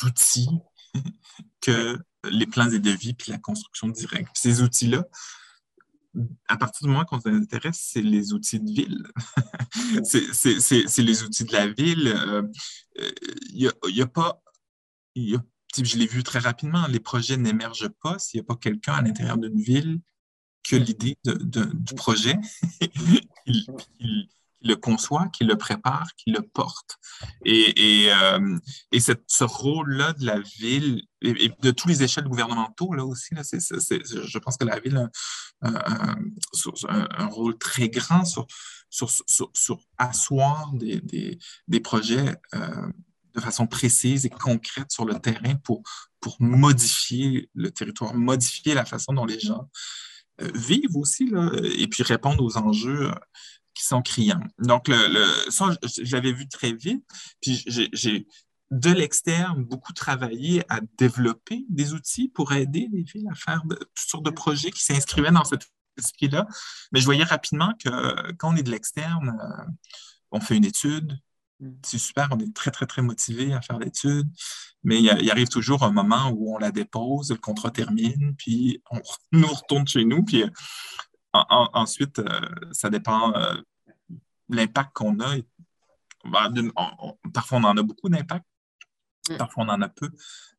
outils 0.05 0.51
que 1.61 1.99
les 2.25 2.47
plans 2.47 2.71
et 2.71 2.79
devis 2.79 3.15
puis 3.15 3.31
la 3.31 3.39
construction 3.39 3.89
directe. 3.89 4.31
ces 4.35 4.63
outils-là, 4.63 5.05
à 6.49 6.57
partir 6.57 6.87
du 6.87 6.93
moment 6.93 7.05
qu'on 7.05 7.21
s'intéresse, 7.21 7.81
c'est 7.93 8.03
les 8.03 8.33
outils 8.33 8.61
de 8.61 8.71
ville. 8.71 9.07
c'est 10.05 11.03
les 11.03 11.23
outils 11.23 11.45
de 11.45 11.53
la 11.53 11.69
ville. 11.69 12.15
Il 13.53 13.67
euh, 13.67 13.71
n'y 13.91 14.01
a, 14.03 14.07
pas. 14.07 14.43
je 15.17 15.97
l'ai 15.97 16.07
vu 16.07 16.23
très 16.23 16.39
rapidement, 16.39 16.87
les 16.89 17.01
projets 17.01 17.37
n'émergent 17.37 17.91
pas 18.03 18.19
s'il 18.19 18.41
n'y 18.41 18.45
a 18.45 18.47
pas 18.47 18.57
quelqu'un 18.57 18.95
à 18.95 19.03
l'intérieur 19.03 19.39
d'une 19.39 19.61
ville 19.61 20.01
que 20.69 20.77
l'idée 20.77 21.17
du 21.25 21.95
projet. 21.95 22.37
qui 24.61 24.69
le 24.69 24.77
conçoit, 24.77 25.29
qui 25.29 25.45
le 25.45 25.57
prépare, 25.57 26.09
qui 26.17 26.31
le 26.31 26.43
porte. 26.43 26.99
Et, 27.45 28.05
et, 28.05 28.13
euh, 28.13 28.59
et 28.93 29.01
ce 29.01 29.45
rôle-là 29.45 30.13
de 30.15 30.25
la 30.25 30.41
ville 30.41 31.03
et, 31.23 31.51
de 31.61 31.71
tous 31.71 31.89
les 31.89 32.03
échelles 32.03 32.25
gouvernementaux, 32.25 32.93
là 32.95 33.05
aussi, 33.05 33.35
là, 33.35 33.43
c'est, 33.45 33.61
c'est, 33.61 34.01
je 34.05 34.39
pense 34.39 34.57
que 34.57 34.65
la 34.65 34.79
ville 34.79 34.97
a 34.97 35.09
un, 35.63 36.17
un, 36.89 37.27
rôle 37.27 37.59
très 37.59 37.89
grand 37.89 38.25
sur, 38.25 38.47
sur, 38.91 39.11
sur, 39.11 39.51
sur 39.55 39.81
asseoir 39.97 40.73
des, 40.75 41.01
des, 41.01 41.39
des 41.67 41.81
projets 41.81 42.37
euh, 42.55 42.89
de 43.35 43.41
façon 43.41 43.67
précise 43.67 44.27
et 44.27 44.31
concrète 44.31 44.91
sur 44.91 45.05
le 45.05 45.19
terrain 45.19 45.55
pour, 45.57 45.83
pour 46.21 46.37
modifier 46.41 47.51
le 47.55 47.71
territoire, 47.71 48.15
modifier 48.15 48.75
la 48.75 48.85
façon 48.85 49.13
dont 49.13 49.27
les 49.27 49.39
gens 49.39 49.69
euh, 50.41 50.51
vivent 50.55 50.97
aussi, 50.97 51.29
là, 51.29 51.51
et 51.63 51.87
puis 51.89 52.03
répondre 52.03 52.43
aux 52.45 52.57
enjeux 52.57 53.11
qui 53.79 53.85
sont 53.85 54.03
criants. 54.03 54.43
Donc, 54.59 54.89
le, 54.89 55.51
ça, 55.51 55.67
je 55.85 56.13
l'avais 56.15 56.33
vu 56.33 56.49
très 56.49 56.73
vite. 56.73 57.05
Puis, 57.41 57.65
j'ai 57.67 58.27
de 58.71 58.91
l'externe 58.91 59.65
beaucoup 59.65 59.93
travaillé 59.93 60.65
à 60.69 60.81
développer 60.99 61.65
des 61.71 61.95
outils 61.95 62.29
pour 62.29 62.53
aider 62.53 62.89
les 62.93 63.03
villes 63.03 63.29
à 63.31 63.37
faire 63.37 63.63
de, 63.65 63.77
toutes 63.77 63.91
sortes 63.95 64.25
de 64.25 64.31
projets 64.31 64.73
qui 64.73 64.83
s'inscrivaient 64.83 65.31
dans 65.31 65.45
cet 65.45 65.63
esprit-là. 65.97 66.47
Mais 66.93 67.01
je 67.01 67.05
voyais 67.05 67.25
rapidement 67.25 67.73
que 67.83 68.33
quand 68.33 68.53
on 68.53 68.57
est 68.57 68.65
de 68.65 68.71
l'externe, 68.71 69.39
euh, 69.41 69.65
on 70.33 70.41
fait 70.41 70.57
une 70.57 70.65
étude, 70.65 71.17
mm. 71.61 71.71
c'est 71.85 71.99
super, 71.99 72.29
on 72.33 72.39
est 72.41 72.53
très, 72.55 72.73
très, 72.73 72.87
très 72.87 73.01
motivé 73.01 73.55
à 73.55 73.63
faire 73.63 73.79
l'étude, 73.79 74.29
mais 74.83 75.01
il, 75.01 75.31
arrive 75.31 75.49
toujours 75.49 75.85
un 75.85 75.93
moment 75.93 76.31
où 76.31 76.55
on 76.55 76.59
la 76.59 76.73
dépose, 76.73 77.31
le 77.31 77.37
contrat 77.37 77.71
termine, 77.71 78.35
puis 78.37 78.83
on 78.91 79.01
nous 79.33 79.47
retourne 79.47 79.87
chez 79.87 80.05
nous, 80.05 80.25
puis 80.25 80.45
ensuite, 81.33 82.21
ça 82.73 82.91
dépend 82.91 83.33
l'impact 84.49 84.93
qu'on 84.95 85.21
a. 85.21 85.37
Ben, 86.25 86.73
parfois, 87.33 87.59
on 87.59 87.65
en 87.65 87.77
a 87.77 87.83
beaucoup 87.83 88.09
d'impact, 88.09 88.45
mm. 89.31 89.37
parfois, 89.37 89.65
on 89.65 89.69
en 89.69 89.83
a 89.83 89.89
peu. 89.89 90.11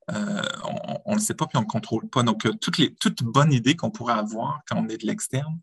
on 0.07 1.11
ne 1.11 1.15
le 1.15 1.19
sait 1.21 1.33
pas, 1.33 1.47
puis 1.47 1.57
on 1.57 1.61
ne 1.61 1.67
contrôle 1.67 2.07
pas. 2.09 2.23
Donc, 2.23 2.47
toutes 2.61 2.77
les, 2.77 2.93
toute 2.95 3.23
bonne 3.23 3.51
idée 3.51 3.75
qu'on 3.75 3.91
pourrait 3.91 4.13
avoir 4.13 4.61
quand 4.67 4.77
on 4.77 4.87
est 4.89 4.97
de 4.97 5.07
l'externe, 5.07 5.59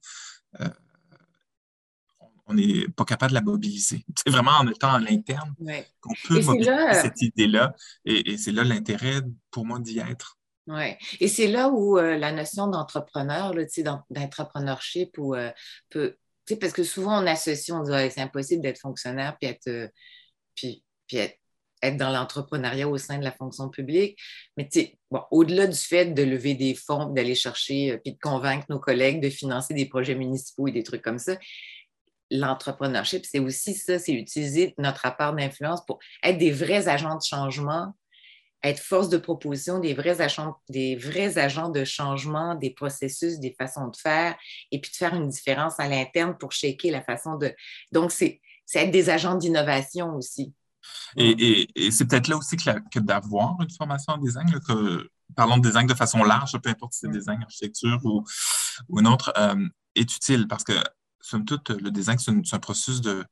on 2.46 2.54
n'est 2.54 2.88
pas 2.88 3.04
capable 3.04 3.30
de 3.30 3.34
la 3.34 3.42
mobiliser. 3.42 4.04
C'est 4.24 4.30
vraiment 4.30 4.52
en 4.52 4.68
étant 4.68 4.92
à 4.92 4.98
l'interne 4.98 5.54
qu'on 6.00 6.14
peut 6.28 6.40
mobiliser 6.42 6.70
euh, 6.70 7.02
cette 7.02 7.20
idée-là. 7.22 7.74
Et, 8.04 8.36
c'est 8.38 8.52
là 8.52 8.64
l'intérêt 8.64 9.20
pour 9.50 9.66
moi 9.66 9.78
d'y 9.80 9.98
être. 9.98 10.38
Oui. 10.66 10.94
Et 11.20 11.28
c'est 11.28 11.46
là 11.46 11.68
où 11.68 11.98
euh, 11.98 12.16
la 12.16 12.32
notion 12.32 12.66
d'entrepreneur, 12.66 13.54
d'entrepreneurship, 14.10 15.16
ou 15.18 15.34
euh, 15.34 15.50
peut. 15.90 16.16
Parce 16.60 16.72
que 16.72 16.84
souvent, 16.84 17.22
on 17.22 17.26
associe, 17.26 17.76
on 17.76 17.82
dit 17.82 17.90
c'est 18.10 18.20
impossible 18.20 18.62
d'être 18.62 18.78
fonctionnaire 18.78 19.36
puis 19.40 19.50
être, 19.50 19.90
puis, 20.54 20.84
être, 21.12 21.96
dans 21.96 22.10
l'entrepreneuriat 22.10 22.88
au 22.88 22.98
sein 22.98 23.18
de 23.18 23.24
la 23.24 23.32
fonction 23.32 23.68
publique. 23.68 24.18
Mais 24.56 24.68
bon, 25.10 25.22
au-delà 25.30 25.66
du 25.66 25.78
fait 25.78 26.06
de 26.06 26.22
lever 26.22 26.54
des 26.54 26.74
fonds, 26.74 27.06
d'aller 27.06 27.34
chercher, 27.34 27.98
puis 27.98 28.14
de 28.14 28.18
convaincre 28.18 28.66
nos 28.70 28.78
collègues 28.80 29.20
de 29.20 29.28
financer 29.28 29.74
des 29.74 29.86
projets 29.86 30.14
municipaux 30.14 30.68
et 30.68 30.72
des 30.72 30.82
trucs 30.82 31.02
comme 31.02 31.18
ça, 31.18 31.36
l'entrepreneurship, 32.30 33.24
c'est 33.24 33.38
aussi 33.38 33.74
ça, 33.74 33.98
c'est 33.98 34.12
utiliser 34.12 34.74
notre 34.78 35.02
rapport 35.02 35.32
d'influence 35.32 35.84
pour 35.84 35.98
être 36.22 36.38
des 36.38 36.50
vrais 36.50 36.88
agents 36.88 37.16
de 37.16 37.22
changement, 37.22 37.94
être 38.68 38.80
force 38.80 39.08
de 39.08 39.18
proposition, 39.18 39.78
des 39.78 39.94
vrais 39.94 40.20
agents, 40.20 40.56
des 40.68 40.96
vrais 40.96 41.38
agents 41.38 41.68
de 41.68 41.84
changement, 41.84 42.54
des 42.54 42.70
processus, 42.70 43.38
des 43.38 43.54
façons 43.58 43.88
de 43.88 43.96
faire, 43.96 44.36
et 44.70 44.80
puis 44.80 44.90
de 44.90 44.96
faire 44.96 45.14
une 45.14 45.28
différence 45.28 45.78
à 45.78 45.88
l'interne 45.88 46.36
pour 46.38 46.52
shaker 46.52 46.90
la 46.90 47.02
façon 47.02 47.36
de. 47.36 47.54
Donc, 47.92 48.12
c'est 48.12 48.40
être 48.74 48.90
des 48.90 49.10
agents 49.10 49.36
d'innovation 49.36 50.14
aussi. 50.16 50.52
Et, 51.16 51.68
c'est 51.90 52.06
peut-être 52.06 52.28
là 52.28 52.36
aussi 52.36 52.56
que, 52.56 52.98
d'avoir 52.98 53.60
une 53.60 53.70
formation 53.70 54.14
en 54.14 54.18
design, 54.18 54.46
que, 54.66 55.10
parlons 55.34 55.58
de 55.58 55.66
design 55.66 55.86
de 55.86 55.94
façon 55.94 56.22
large, 56.22 56.58
peu 56.62 56.70
importe 56.70 56.92
si 56.92 57.00
c'est 57.00 57.10
design, 57.10 57.42
architecture 57.42 58.00
ou, 58.04 58.24
ou 58.88 59.00
une 59.00 59.08
autre, 59.08 59.32
euh, 59.36 59.66
est 59.94 60.14
utile 60.16 60.46
parce 60.46 60.62
que 60.62 60.74
somme 61.26 61.44
toute, 61.44 61.70
le 61.70 61.90
design, 61.90 62.18
c'est 62.18 62.54
un, 62.54 62.58
processus 62.58 63.00
de, 63.00 63.26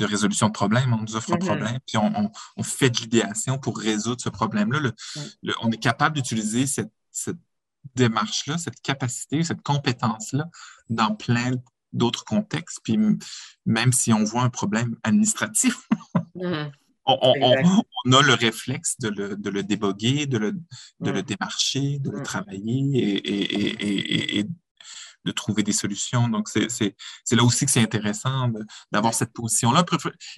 résolution 0.00 0.48
de 0.48 0.52
problèmes. 0.52 0.92
On 0.92 1.02
nous 1.02 1.16
offre 1.16 1.32
un 1.32 1.36
mm-hmm. 1.36 1.46
problème, 1.46 1.78
puis 1.86 1.96
on, 1.96 2.62
fait 2.62 2.90
de 2.90 2.98
l'idéation 2.98 3.58
pour 3.58 3.78
résoudre 3.78 4.20
ce 4.20 4.28
problème-là. 4.28 4.90
on 5.62 5.70
est 5.70 5.82
capable 5.82 6.16
d'utiliser 6.16 6.66
cette, 6.66 6.92
démarche-là, 7.94 8.58
cette 8.58 8.80
capacité, 8.82 9.42
cette 9.42 9.62
compétence-là 9.62 10.48
dans 10.90 11.14
plein 11.14 11.52
d'autres 11.92 12.24
contextes. 12.24 12.80
Puis 12.84 12.98
même 13.64 13.92
si 13.92 14.12
on 14.12 14.24
voit 14.24 14.42
un 14.42 14.50
problème 14.50 14.96
administratif, 15.02 15.88
mm-hmm. 16.36 16.70
on, 17.06 18.12
a 18.12 18.22
le 18.22 18.34
réflexe 18.34 18.98
de 19.00 19.08
le, 19.08 19.36
de 19.36 19.50
le 19.50 19.62
déboguer, 19.62 20.26
de 20.26 20.38
le, 20.38 20.52
de 21.00 21.10
le 21.10 21.20
mm. 21.20 21.22
démarcher, 21.22 21.98
de 21.98 22.10
le 22.10 22.20
mm. 22.20 22.24
travailler 22.24 22.98
et, 22.98 24.38
et, 24.38 24.46
de 25.28 25.32
trouver 25.32 25.62
des 25.62 25.72
solutions. 25.72 26.28
Donc, 26.28 26.48
c'est 26.48 26.94
là 27.32 27.44
aussi 27.44 27.66
que 27.66 27.70
c'est 27.70 27.82
intéressant 27.82 28.50
d'avoir 28.90 29.14
cette 29.14 29.32
position-là. 29.32 29.84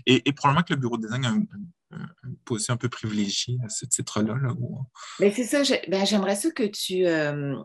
Et, 0.06 0.32
probablement 0.32 0.64
que 0.64 0.74
le 0.74 0.80
bureau 0.80 0.96
de 0.96 1.06
design 1.06 1.24
a 1.24 1.30
une, 1.30 1.46
position 2.44 2.74
un 2.74 2.76
peu 2.76 2.88
privilégiée 2.88 3.58
à 3.64 3.68
ce 3.68 3.84
titre-là. 3.84 4.36
Mais 5.18 5.32
c'est 5.32 5.44
ça, 5.44 5.62
ben, 5.88 6.04
j'aimerais 6.04 6.36
ça 6.36 6.50
que 6.50 6.62
tu, 6.62 7.04
euh, 7.06 7.56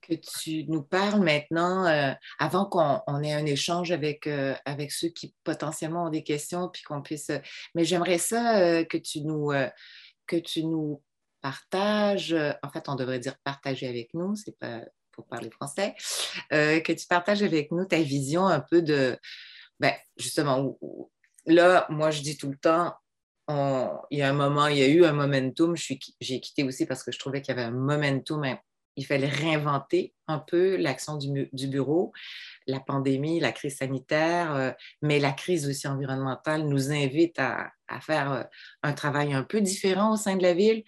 que 0.00 0.14
tu 0.14 0.64
nous 0.64 0.82
parles 0.82 1.22
maintenant, 1.22 1.86
euh, 1.86 2.12
avant 2.38 2.64
qu'on 2.64 3.22
ait 3.22 3.34
un 3.34 3.44
échange 3.44 3.90
avec, 3.90 4.26
euh, 4.26 4.54
avec 4.64 4.92
ceux 4.92 5.08
qui 5.08 5.34
potentiellement 5.44 6.04
ont 6.04 6.10
des 6.10 6.22
questions, 6.22 6.70
puis 6.70 6.82
qu'on 6.82 7.02
puisse. 7.02 7.30
mais 7.74 7.84
j'aimerais 7.84 8.18
ça 8.18 8.84
que 8.84 8.96
tu 8.96 9.20
nous. 9.22 9.52
que 10.26 10.36
tu 10.36 10.64
nous 10.64 11.02
partages, 11.42 12.34
en 12.62 12.70
fait, 12.70 12.88
on 12.88 12.94
devrait 12.94 13.18
dire 13.18 13.36
partager 13.44 13.88
avec 13.88 14.14
nous, 14.14 14.36
c'est 14.36 14.58
pas 14.58 14.82
parler 15.22 15.50
français, 15.50 15.94
euh, 16.52 16.80
que 16.80 16.92
tu 16.92 17.06
partages 17.06 17.42
avec 17.42 17.70
nous 17.72 17.84
ta 17.84 18.00
vision 18.00 18.46
un 18.46 18.60
peu 18.60 18.82
de, 18.82 19.18
ben, 19.78 19.94
justement, 20.16 20.78
là, 21.46 21.86
moi, 21.88 22.10
je 22.10 22.22
dis 22.22 22.36
tout 22.36 22.50
le 22.50 22.56
temps, 22.56 22.94
il 24.10 24.18
y 24.18 24.22
a 24.22 24.28
un 24.28 24.32
moment, 24.32 24.68
il 24.68 24.78
y 24.78 24.82
a 24.82 24.88
eu 24.88 25.04
un 25.04 25.12
momentum, 25.12 25.74
j'ai 25.76 26.40
quitté 26.40 26.62
aussi 26.62 26.86
parce 26.86 27.02
que 27.02 27.10
je 27.10 27.18
trouvais 27.18 27.42
qu'il 27.42 27.54
y 27.54 27.58
avait 27.58 27.66
un 27.66 27.72
momentum, 27.72 28.44
il 28.96 29.06
fallait 29.06 29.28
réinventer 29.28 30.14
un 30.28 30.38
peu 30.38 30.76
l'action 30.76 31.16
du, 31.16 31.48
bureau. 31.66 32.12
La 32.66 32.80
pandémie, 32.80 33.40
la 33.40 33.52
crise 33.52 33.78
sanitaire, 33.78 34.54
euh, 34.54 34.70
mais 35.02 35.18
la 35.18 35.32
crise 35.32 35.68
aussi 35.68 35.88
environnementale 35.88 36.62
nous 36.66 36.92
invite 36.92 37.38
à, 37.38 37.72
faire 38.00 38.32
euh, 38.32 38.42
un 38.82 38.92
travail 38.92 39.32
un 39.32 39.42
peu 39.42 39.60
différent 39.60 40.12
au 40.12 40.16
sein 40.16 40.36
de 40.36 40.42
la 40.42 40.54
ville, 40.54 40.84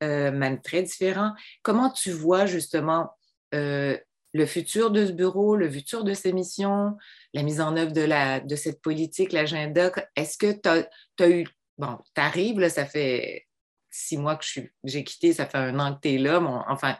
même 0.00 0.62
très 0.62 0.82
différent. 0.82 1.32
Comment 1.62 1.90
tu 1.90 2.10
vois 2.10 2.46
justement 2.46 3.10
euh, 3.54 3.96
le 4.32 4.46
futur 4.46 4.90
de 4.90 5.06
ce 5.06 5.12
bureau, 5.12 5.56
le 5.56 5.70
futur 5.70 6.04
de 6.04 6.14
ces 6.14 6.32
missions, 6.32 6.96
la 7.34 7.42
mise 7.42 7.60
en 7.60 7.76
œuvre 7.76 7.92
de, 7.92 8.02
la, 8.02 8.40
de 8.40 8.56
cette 8.56 8.80
politique, 8.80 9.32
l'agenda. 9.32 9.90
Est-ce 10.16 10.38
que 10.38 10.52
tu 10.52 10.68
as, 10.68 11.30
eu. 11.30 11.46
Bon, 11.78 11.98
tu 12.14 12.20
arrives, 12.20 12.68
ça 12.68 12.86
fait 12.86 13.46
six 13.90 14.16
mois 14.16 14.36
que 14.36 14.44
j'ai 14.84 15.04
quitté, 15.04 15.32
ça 15.32 15.46
fait 15.46 15.58
un 15.58 15.78
an 15.80 15.94
que 15.94 16.00
tu 16.02 16.14
es 16.14 16.18
là. 16.18 16.40
enfin, 16.68 16.96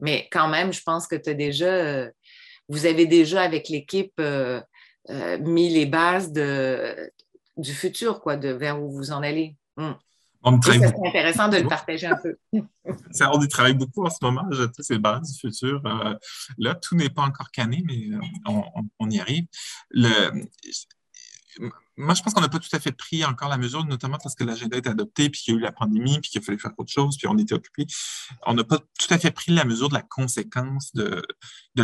mais 0.00 0.28
quand 0.32 0.48
même, 0.48 0.72
je 0.72 0.82
pense 0.82 1.06
que 1.06 1.16
tu 1.16 1.30
as 1.30 1.34
déjà. 1.34 1.66
Euh, 1.66 2.10
vous 2.68 2.86
avez 2.86 3.06
déjà, 3.06 3.42
avec 3.42 3.68
l'équipe, 3.68 4.14
euh, 4.18 4.60
mis 5.40 5.68
les 5.68 5.86
bases 5.86 6.32
de, 6.32 7.12
du 7.56 7.72
futur, 7.72 8.20
quoi, 8.20 8.36
de 8.36 8.48
vers 8.48 8.82
où 8.82 8.90
vous 8.90 9.12
en 9.12 9.22
allez. 9.22 9.56
C'est 10.62 10.84
intéressant 11.06 11.48
de 11.48 11.58
le 11.58 11.68
partager 11.68 12.06
un 12.06 12.16
peu. 12.16 12.36
on 12.52 13.42
y 13.42 13.48
travaille 13.48 13.74
beaucoup 13.74 14.04
en 14.04 14.10
ce 14.10 14.18
moment. 14.22 14.44
Je 14.50 14.64
c'est 14.80 14.94
le 14.94 15.00
barrage 15.00 15.22
du 15.22 15.38
futur. 15.38 15.80
Euh, 15.86 16.14
là, 16.58 16.74
tout 16.74 16.96
n'est 16.96 17.10
pas 17.10 17.22
encore 17.22 17.50
canné, 17.52 17.82
mais 17.86 18.16
euh, 18.16 18.60
on, 18.98 19.10
y 19.10 19.20
arrive. 19.20 19.46
Le, 19.90 20.44
moi, 21.96 22.14
je 22.14 22.22
pense 22.22 22.32
qu'on 22.32 22.40
n'a 22.40 22.48
pas 22.48 22.58
tout 22.58 22.74
à 22.74 22.80
fait 22.80 22.92
pris 22.92 23.24
encore 23.24 23.48
la 23.48 23.58
mesure, 23.58 23.84
notamment 23.84 24.16
parce 24.16 24.34
que 24.34 24.44
l'agenda 24.44 24.76
est 24.76 24.86
adopté, 24.86 25.28
puis 25.28 25.42
qu'il 25.42 25.54
y 25.54 25.56
a 25.56 25.60
eu 25.60 25.62
la 25.62 25.72
pandémie, 25.72 26.18
puis 26.20 26.30
qu'il 26.30 26.42
fallait 26.42 26.58
faire 26.58 26.72
autre 26.78 26.90
chose, 26.90 27.16
puis 27.18 27.26
on 27.28 27.36
était 27.36 27.54
occupé. 27.54 27.86
On 28.46 28.54
n'a 28.54 28.64
pas 28.64 28.78
tout 28.78 29.06
à 29.10 29.18
fait 29.18 29.30
pris 29.30 29.52
la 29.52 29.64
mesure 29.64 29.88
de 29.88 29.94
la 29.94 30.02
conséquence, 30.02 30.92
de, 30.94 31.22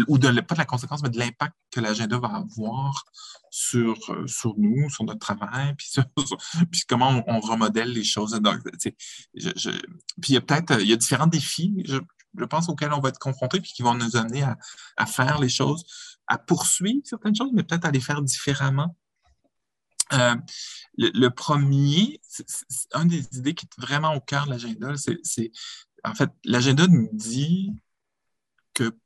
ou 0.08 0.18
de, 0.18 0.40
pas 0.40 0.54
de 0.54 0.60
la 0.60 0.64
conséquence, 0.64 1.02
mais 1.02 1.10
de 1.10 1.18
l'impact 1.18 1.54
que 1.70 1.80
l'agenda 1.80 2.18
va 2.18 2.28
avoir 2.28 3.04
sur, 3.50 3.98
euh, 4.10 4.26
sur 4.26 4.54
nous, 4.56 4.88
sur 4.88 5.04
notre 5.04 5.20
travail, 5.20 5.74
puis, 6.70 6.82
comment 6.88 7.22
on, 7.26 7.40
remodèle 7.40 7.92
les 7.92 8.04
choses. 8.04 8.38
Puis 8.74 8.92
il 10.28 10.34
y 10.34 10.36
a 10.36 10.40
peut-être, 10.40 10.80
il 10.80 10.88
y 10.88 10.92
a 10.92 10.96
différents 10.96 11.26
défis, 11.26 11.82
je, 11.86 12.44
pense, 12.46 12.68
auxquels 12.68 12.92
on 12.92 13.00
va 13.00 13.10
être 13.10 13.18
confrontés, 13.18 13.60
puis 13.60 13.72
qui 13.72 13.82
vont 13.82 13.94
nous 13.94 14.16
amener 14.16 14.42
à 14.96 15.06
faire 15.06 15.38
les 15.38 15.48
choses, 15.48 15.84
à 16.26 16.38
poursuivre 16.38 17.00
certaines 17.04 17.34
choses, 17.34 17.50
mais 17.52 17.62
peut-être 17.62 17.84
à 17.84 17.90
les 17.90 18.00
faire 18.00 18.22
différemment 18.22 18.96
euh, 20.12 20.36
le, 20.96 21.28
premier, 21.28 22.20
c'est 22.22 22.46
une 22.94 23.09
des 23.09 23.26
idées 23.36 23.54
qui 23.54 23.66
est 23.66 23.80
vraiment 23.80 24.14
au 24.14 24.20
cœur 24.20 24.46
de 24.46 24.50
l'agenda. 24.50 24.94
C'est, 24.96 25.50
en 26.04 26.14
fait, 26.14 26.30
l'agenda 26.44 26.86
nous 26.86 27.09
dit 27.12 27.72
que 28.74 28.96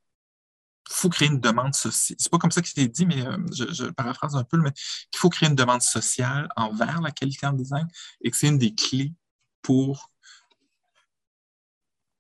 faut 0.89 1.09
créer 1.09 1.29
une 1.29 1.41
demande 1.41 1.75
sociale. 1.75 2.17
C'est 2.21 2.31
pas 2.31 2.39
comme 2.39 2.51
ça 2.51 2.61
que 2.61 2.69
c'est 2.69 2.87
dit, 2.87 3.07
mais 3.07 3.27
euh, 3.27 3.39
je, 3.53 3.85
paraphrase 3.87 4.37
un 4.37 4.45
peu, 4.45 4.59
mais 4.59 4.73
qu'il 4.73 5.19
faut 5.19 5.31
créer 5.31 5.49
une 5.49 5.55
demande 5.55 5.83
sociale 5.83 6.49
envers 6.57 7.01
la 7.01 7.11
qualité 7.11 7.47
en 7.47 7.53
design 7.53 7.89
et 8.21 8.31
que 8.31 8.37
c'est 8.37 8.49
une 8.49 8.59
des 8.59 8.75
clés 8.75 9.15
pour 9.63 10.11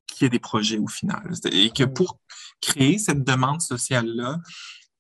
qu'il 0.06 0.24
y 0.24 0.26
ait 0.26 0.30
des 0.30 0.38
projets 0.38 0.78
au 0.78 0.88
final. 0.88 1.32
Et 1.50 1.70
que 1.70 1.84
pour 1.84 2.18
créer 2.60 2.98
cette 2.98 3.24
demande 3.24 3.60
sociale-là, 3.60 4.38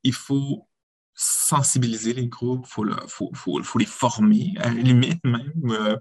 il 0.02 0.12
faut 0.12 0.68
sensibiliser 1.14 2.12
les 2.14 2.26
groupes, 2.26 2.66
il 2.78 3.08
faut, 3.08 3.78
les 3.78 3.86
former, 3.86 4.54
à 4.58 4.68
la 4.68 4.80
limite 4.80 5.22
même. 5.24 5.52
Euh, 5.66 5.96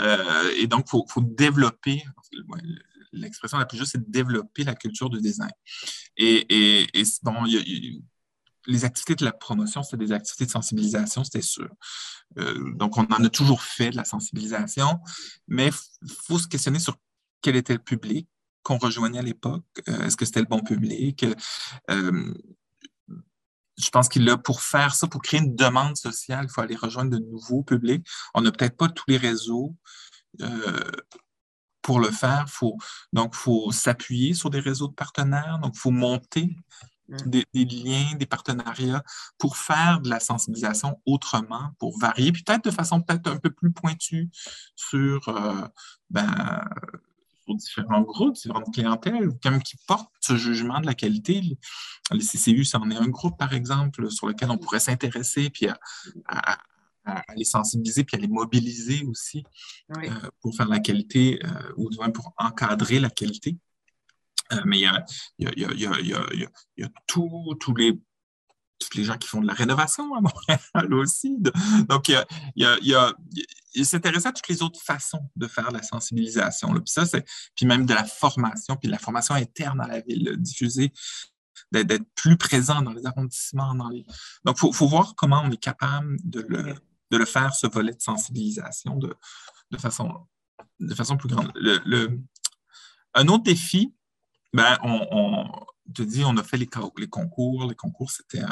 euh, 0.00 0.50
et 0.58 0.66
donc, 0.66 0.86
il 0.92 1.02
faut, 1.08 1.20
développer, 1.20 2.02
l'expression 3.12 3.58
la 3.58 3.66
plus 3.66 3.78
juste, 3.78 3.92
c'est 3.92 4.10
développer 4.10 4.64
la 4.64 4.74
culture 4.74 5.10
du 5.10 5.20
design. 5.20 5.50
Et, 6.16 6.86
les 8.68 8.84
activités 8.84 9.14
de 9.14 9.24
la 9.24 9.30
promotion, 9.30 9.84
c'était 9.84 10.04
des 10.04 10.10
activités 10.10 10.46
de 10.46 10.50
sensibilisation, 10.50 11.22
c'était 11.22 11.40
sûr. 11.40 11.68
Euh, 12.36 12.72
donc, 12.74 12.98
on 12.98 13.04
en 13.04 13.24
a 13.24 13.28
toujours 13.28 13.62
fait 13.62 13.90
de 13.90 13.96
la 13.96 14.04
sensibilisation, 14.04 14.98
mais 15.46 15.70
il 16.02 16.10
faut 16.24 16.40
se 16.40 16.48
questionner 16.48 16.80
sur 16.80 16.96
quel 17.42 17.54
était 17.54 17.74
le 17.74 17.78
public 17.78 18.26
qu'on 18.64 18.78
rejoignait 18.78 19.20
à 19.20 19.22
l'époque. 19.22 19.62
Est-ce 19.86 20.16
que 20.16 20.24
c'était 20.24 20.40
le 20.40 20.46
bon 20.46 20.58
public? 20.58 21.24
Je 23.76 23.90
pense 23.90 24.08
qu'il 24.08 24.28
a 24.28 24.36
pour 24.36 24.62
faire 24.62 24.94
ça, 24.94 25.06
pour 25.06 25.22
créer 25.22 25.40
une 25.40 25.54
demande 25.54 25.96
sociale, 25.96 26.46
il 26.48 26.52
faut 26.52 26.60
aller 26.60 26.76
rejoindre 26.76 27.10
de 27.10 27.18
nouveaux 27.18 27.62
publics. 27.62 28.06
On 28.34 28.40
n'a 28.40 28.50
peut-être 28.50 28.76
pas 28.76 28.88
tous 28.88 29.04
les 29.08 29.18
réseaux 29.18 29.74
euh, 30.40 30.90
pour 31.82 32.00
le 32.00 32.10
faire. 32.10 32.48
Faut, 32.48 32.76
donc, 33.12 33.34
il 33.34 33.38
faut 33.38 33.70
s'appuyer 33.72 34.34
sur 34.34 34.50
des 34.50 34.60
réseaux 34.60 34.88
de 34.88 34.94
partenaires. 34.94 35.58
Donc, 35.62 35.74
il 35.76 35.78
faut 35.78 35.90
monter 35.90 36.56
mm. 37.08 37.16
des, 37.26 37.44
liens, 37.54 38.14
des 38.16 38.26
partenariats 38.26 39.02
pour 39.38 39.56
faire 39.56 40.00
de 40.00 40.08
la 40.08 40.20
sensibilisation 40.20 41.00
autrement, 41.04 41.70
pour 41.78 41.98
varier, 41.98 42.32
peut-être 42.32 42.64
de 42.64 42.70
façon 42.70 43.02
peut-être 43.02 43.28
un 43.28 43.36
peu 43.36 43.50
plus 43.50 43.72
pointue 43.72 44.30
sur, 44.74 45.28
euh, 45.28 45.66
ben, 46.08 46.64
différents 47.54 48.02
groupes, 48.02 48.34
différentes 48.34 48.72
clientèles, 48.72 49.30
même 49.44 49.62
qui 49.62 49.76
portent 49.86 50.12
ce 50.20 50.36
jugement 50.36 50.80
de 50.80 50.86
la 50.86 50.94
qualité. 50.94 51.42
Les 52.10 52.24
CCU, 52.24 52.64
c'en 52.64 52.88
est 52.90 52.96
un 52.96 53.08
groupe, 53.08 53.38
par 53.38 53.52
exemple, 53.52 54.10
sur 54.10 54.26
lequel 54.26 54.50
on 54.50 54.58
pourrait 54.58 54.80
s'intéresser, 54.80 55.50
puis 55.50 55.68
à, 56.26 56.58
les 57.36 57.44
sensibiliser, 57.44 58.04
puis 58.04 58.16
à 58.16 58.20
les 58.20 58.28
mobiliser 58.28 59.04
aussi 59.06 59.44
pour 60.40 60.54
faire 60.56 60.68
la 60.68 60.80
qualité, 60.80 61.38
euh, 61.44 61.72
ou 61.76 61.88
du 61.88 61.96
moins 61.98 62.10
pour 62.10 62.32
encadrer 62.36 62.98
la 62.98 63.10
qualité. 63.10 63.56
Euh, 64.52 64.62
mais 64.64 64.78
il 64.78 64.82
y 64.82 64.86
a, 64.86 65.04
y, 65.38 65.46
a, 65.46 65.52
y, 65.56 65.86
a, 65.86 66.26
y 66.76 66.82
a, 66.84 66.88
tous 67.06 67.74
les 67.76 67.98
tous 68.78 68.96
les 68.96 69.04
gens 69.04 69.16
qui 69.16 69.28
font 69.28 69.40
de 69.40 69.46
la 69.46 69.54
rénovation 69.54 70.14
à 70.14 70.20
Montréal 70.20 70.94
aussi. 70.94 71.38
Donc, 71.88 72.08
il 72.08 72.24
y 72.56 72.64
a, 72.64 72.78
y 72.80 72.94
a, 72.94 73.08
à 73.08 74.32
toutes 74.32 74.48
les 74.48 74.62
autres 74.62 74.80
façons 74.80 75.28
de 75.36 75.46
faire 75.46 75.70
la 75.70 75.82
sensibilisation. 75.82 76.72
Puis 76.74 76.82
ça, 76.86 77.06
c'est, 77.06 77.24
puis 77.54 77.66
même 77.66 77.86
de 77.86 77.94
la 77.94 78.04
formation, 78.04 78.76
puis 78.76 78.88
de 78.88 78.92
la 78.92 78.98
formation 78.98 79.34
interne 79.34 79.80
à 79.80 79.86
la 79.86 80.00
ville, 80.00 80.36
diffuser, 80.38 80.92
d'être 81.72 82.06
plus 82.14 82.36
présent 82.36 82.82
dans 82.82 82.92
les 82.92 83.06
arrondissements. 83.06 83.74
Dans 83.74 83.88
les... 83.88 84.04
Donc, 84.44 84.58
il 84.62 84.74
faut, 84.74 84.88
voir 84.88 85.14
comment 85.16 85.42
on 85.44 85.50
est 85.50 85.62
capable 85.62 86.16
de 86.24 86.44
le, 86.48 86.74
de 87.10 87.16
le 87.16 87.24
faire, 87.24 87.54
ce 87.54 87.66
volet 87.66 87.92
de 87.92 88.00
sensibilisation, 88.00 88.96
de, 88.96 89.14
de, 89.70 89.78
façon, 89.78 90.26
de 90.80 90.94
façon 90.94 91.16
plus 91.16 91.28
grande. 91.28 91.50
Le, 91.54 92.18
un 93.14 93.28
autre 93.28 93.44
défi, 93.44 93.94
ben, 94.52 94.78
on, 94.82 95.48
te 95.94 96.02
dit, 96.02 96.24
on 96.24 96.36
a 96.36 96.42
fait 96.42 96.56
les, 96.56 96.68
les 96.98 97.08
concours. 97.08 97.68
Les 97.68 97.74
concours, 97.74 98.10
c'était 98.10 98.42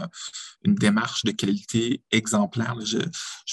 une 0.64 0.74
démarche 0.74 1.24
de 1.24 1.30
qualité 1.30 2.02
exemplaire. 2.10 2.76
Je, 2.84 2.98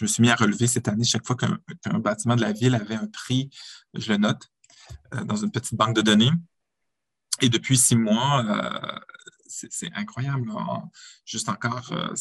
me 0.02 0.08
suis 0.08 0.22
mis 0.22 0.30
à 0.30 0.36
relever 0.36 0.68
cette 0.68 0.88
année, 0.88 1.04
chaque 1.04 1.26
fois 1.26 1.36
qu'un 1.36 2.00
bâtiment 2.00 2.36
de 2.36 2.42
la 2.42 2.52
ville 2.52 2.76
avait 2.76 2.96
un 2.96 3.08
prix, 3.08 3.50
je 3.94 4.12
le 4.12 4.18
note 4.18 4.50
euh, 5.14 5.24
dans 5.24 5.36
une 5.36 5.52
petite 5.52 5.76
banque 5.76 5.96
de 5.96 6.02
données. 6.02 6.32
Et 7.42 7.50
depuis 7.50 7.78
six 7.78 7.96
mois, 7.96 8.46
euh, 8.46 9.00
c'est 9.52 9.92
incroyable. 9.94 10.52
Juste 11.26 11.50
encore, 11.50 11.92
euh, 11.92 12.14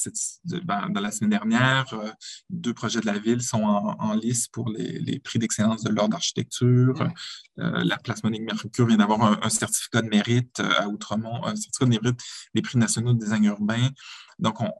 ben, 0.64 0.90
dans 0.90 1.00
la 1.00 1.10
semaine 1.10 1.30
dernière, 1.30 1.86
euh, 1.94 2.10
deux 2.48 2.74
projets 2.74 3.00
de 3.00 3.06
la 3.06 3.18
ville 3.18 3.42
sont 3.42 3.62
en, 3.62 4.14
lice 4.14 4.48
pour 4.48 4.68
les, 4.70 5.18
prix 5.20 5.38
d'excellence 5.38 5.82
de 5.82 5.90
l'ordre 5.90 6.10
d'architecture. 6.10 7.08
Euh, 7.58 7.84
la 7.84 7.98
place 7.98 8.22
Monique 8.24 8.42
Mercure 8.42 8.86
vient 8.86 8.96
d'avoir 8.96 9.44
un, 9.44 9.48
certificat 9.48 10.02
de 10.02 10.08
mérite 10.08 10.60
à 10.60 10.88
Outremont, 10.88 11.44
un 11.44 11.56
certificat 11.56 11.84
de 11.84 11.90
mérite 11.90 12.20
des 12.54 12.62
prix 12.62 12.78
nationaux 12.78 13.12
de 13.12 13.18
design 13.18 13.44
urbain. 13.44 13.88
Donc, 14.38 14.60
on, 14.60 14.70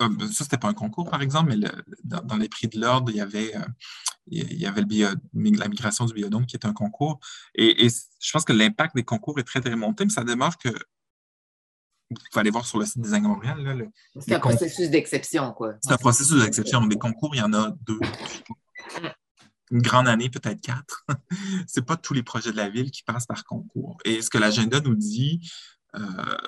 ça, 0.00 0.44
c'était 0.44 0.58
pas 0.58 0.68
un 0.68 0.74
concours, 0.74 1.08
par 1.08 1.22
exemple, 1.22 1.54
mais 1.56 1.68
dans, 2.04 2.36
les 2.36 2.48
prix 2.48 2.66
de 2.66 2.80
l'ordre, 2.80 3.10
il 3.10 3.16
y 3.16 3.20
avait, 3.20 3.54
il 4.26 4.58
y 4.58 4.66
avait 4.66 4.82
la 4.82 5.68
migration 5.68 6.06
du 6.06 6.14
biodôme 6.14 6.46
qui 6.46 6.56
est 6.56 6.66
un 6.66 6.72
concours. 6.72 7.20
Et, 7.54 7.86
et 7.86 7.88
je 7.88 8.32
pense 8.32 8.44
que 8.44 8.52
l'impact 8.52 8.96
des 8.96 9.04
concours 9.04 9.38
est 9.38 9.44
très, 9.44 9.60
très 9.60 9.76
monté, 9.76 10.04
mais 10.04 10.10
ça 10.10 10.24
démontre 10.24 10.58
que 10.58 10.70
vous 12.18 12.26
pouvez 12.30 12.40
aller 12.40 12.50
voir 12.50 12.66
sur 12.66 12.78
le 12.78 12.86
site 12.86 13.00
Design 13.00 13.24
Montréal. 13.24 13.90
C'est 14.20 14.34
un 14.34 14.40
processus 14.40 14.90
d'exception, 14.90 15.52
quoi. 15.52 15.74
C'est 15.82 15.92
un 15.92 15.96
processus 15.96 16.42
d'exception. 16.42 16.84
Des 16.86 16.96
concours, 16.96 17.34
il 17.34 17.38
y 17.38 17.42
en 17.42 17.52
a 17.52 17.74
deux. 17.86 18.00
Une 19.70 19.80
grande 19.80 20.08
année, 20.08 20.28
peut-être 20.28 20.60
quatre. 20.60 21.06
Ce 21.66 21.80
n'est 21.80 21.86
pas 21.86 21.96
tous 21.96 22.14
les 22.14 22.22
projets 22.22 22.52
de 22.52 22.56
la 22.56 22.68
ville 22.68 22.90
qui 22.90 23.02
passent 23.02 23.26
par 23.26 23.44
concours. 23.44 23.98
Et 24.04 24.20
ce 24.20 24.28
que 24.28 24.38
l'agenda 24.38 24.80
nous 24.80 24.94
dit, 24.94 25.40
euh, 25.96 26.00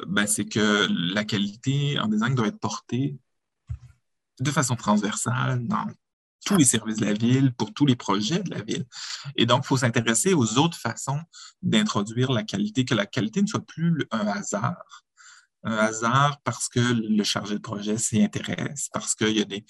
ben, 0.06 0.26
c'est 0.26 0.44
que 0.44 0.86
la 1.14 1.24
qualité 1.24 1.98
en 1.98 2.08
design 2.08 2.34
doit 2.34 2.48
être 2.48 2.60
portée 2.60 3.16
de 4.40 4.50
façon 4.50 4.76
transversale 4.76 5.66
dans 5.66 5.86
tous 6.44 6.56
les 6.56 6.64
services 6.64 6.96
de 6.96 7.06
la 7.06 7.14
ville, 7.14 7.52
pour 7.54 7.72
tous 7.72 7.86
les 7.86 7.96
projets 7.96 8.42
de 8.42 8.50
la 8.50 8.62
ville. 8.62 8.84
Et 9.36 9.46
donc, 9.46 9.62
il 9.64 9.66
faut 9.66 9.76
s'intéresser 9.78 10.34
aux 10.34 10.58
autres 10.58 10.76
façons 10.76 11.20
d'introduire 11.62 12.32
la 12.32 12.42
qualité, 12.42 12.84
que 12.84 12.94
la 12.94 13.06
qualité 13.06 13.42
ne 13.42 13.46
soit 13.46 13.64
plus 13.64 14.06
un 14.10 14.26
hasard, 14.26 15.04
un 15.64 15.76
hasard 15.76 16.40
parce 16.44 16.68
que 16.68 16.80
le 16.80 17.24
chargé 17.24 17.54
de 17.54 17.60
projet 17.60 17.98
s'y 17.98 18.22
intéresse, 18.22 18.88
parce 18.92 19.14
qu'il 19.14 19.36
y 19.36 19.40
a 19.40 19.44
des 19.44 19.64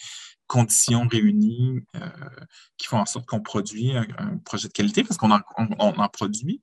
conditions 0.46 1.06
réunies 1.08 1.80
euh, 1.96 2.08
qui 2.76 2.86
font 2.86 2.98
en 2.98 3.06
sorte 3.06 3.26
qu'on 3.26 3.40
produit 3.40 3.96
un, 3.96 4.38
projet 4.44 4.68
de 4.68 4.72
qualité, 4.72 5.04
parce 5.04 5.16
qu'on 5.16 5.30
en, 5.30 5.40
en, 5.56 6.08
produit 6.08 6.60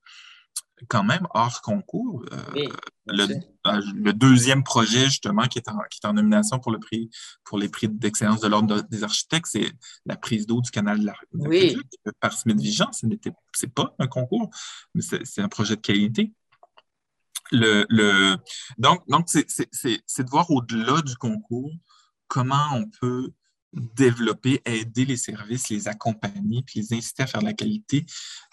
quand 0.88 1.04
même 1.04 1.28
hors 1.34 1.62
concours. 1.62 2.24
Euh, 2.32 2.68
euh, 3.10 3.28
le, 3.94 4.14
deuxième 4.14 4.64
projet, 4.64 5.06
justement, 5.06 5.44
qui 5.44 5.60
est, 5.60 5.70
en, 5.70 5.78
qui 5.90 6.00
est 6.04 6.08
en 6.08 6.14
nomination 6.14 6.60
pour, 6.60 6.72
le 6.72 6.80
prix, 6.80 7.10
pour 7.44 7.58
les 7.58 7.70
prix 7.70 7.88
d'excellence 7.88 8.42
de 8.42 8.48
l'Ordre 8.48 8.82
des 8.90 9.04
architectes, 9.04 9.48
c'est 9.52 9.72
la 10.06 10.16
prise 10.16 10.48
d'eau 10.48 10.62
du 10.62 10.72
canal 10.72 11.00
de 11.00 11.06
la, 11.06 11.14
oui. 11.34 11.78
par 12.20 12.34
Smith 12.34 12.60
Vigent. 12.60 12.92
Ce 12.94 13.06
n'est 13.06 13.20
pas 13.74 13.96
un 14.00 14.08
concours, 14.08 14.50
mais 14.96 15.02
c'est 15.02 15.42
un 15.42 15.50
projet 15.50 15.76
de 15.76 15.82
qualité. 15.82 16.34
Le, 17.52 18.38
donc, 18.78 19.08
donc 19.08 19.28
c'est 19.30 19.45
de 19.47 20.30
voir 20.30 20.49
au-delà 20.52 21.02
du 21.02 21.16
concours 21.16 21.72
comment 22.28 22.68
on 22.74 22.86
peut 22.99 23.32
développer, 23.74 24.62
aider 24.66 25.06
les 25.06 25.18
services, 25.18 25.70
les 25.70 25.88
accompagner, 25.88 26.62
puis 26.66 26.82
les 26.82 26.93
inciter 26.93 27.24
à 27.24 27.28
faire 27.28 27.41
de 27.41 27.45
la 27.45 27.54
qualité 27.54 28.06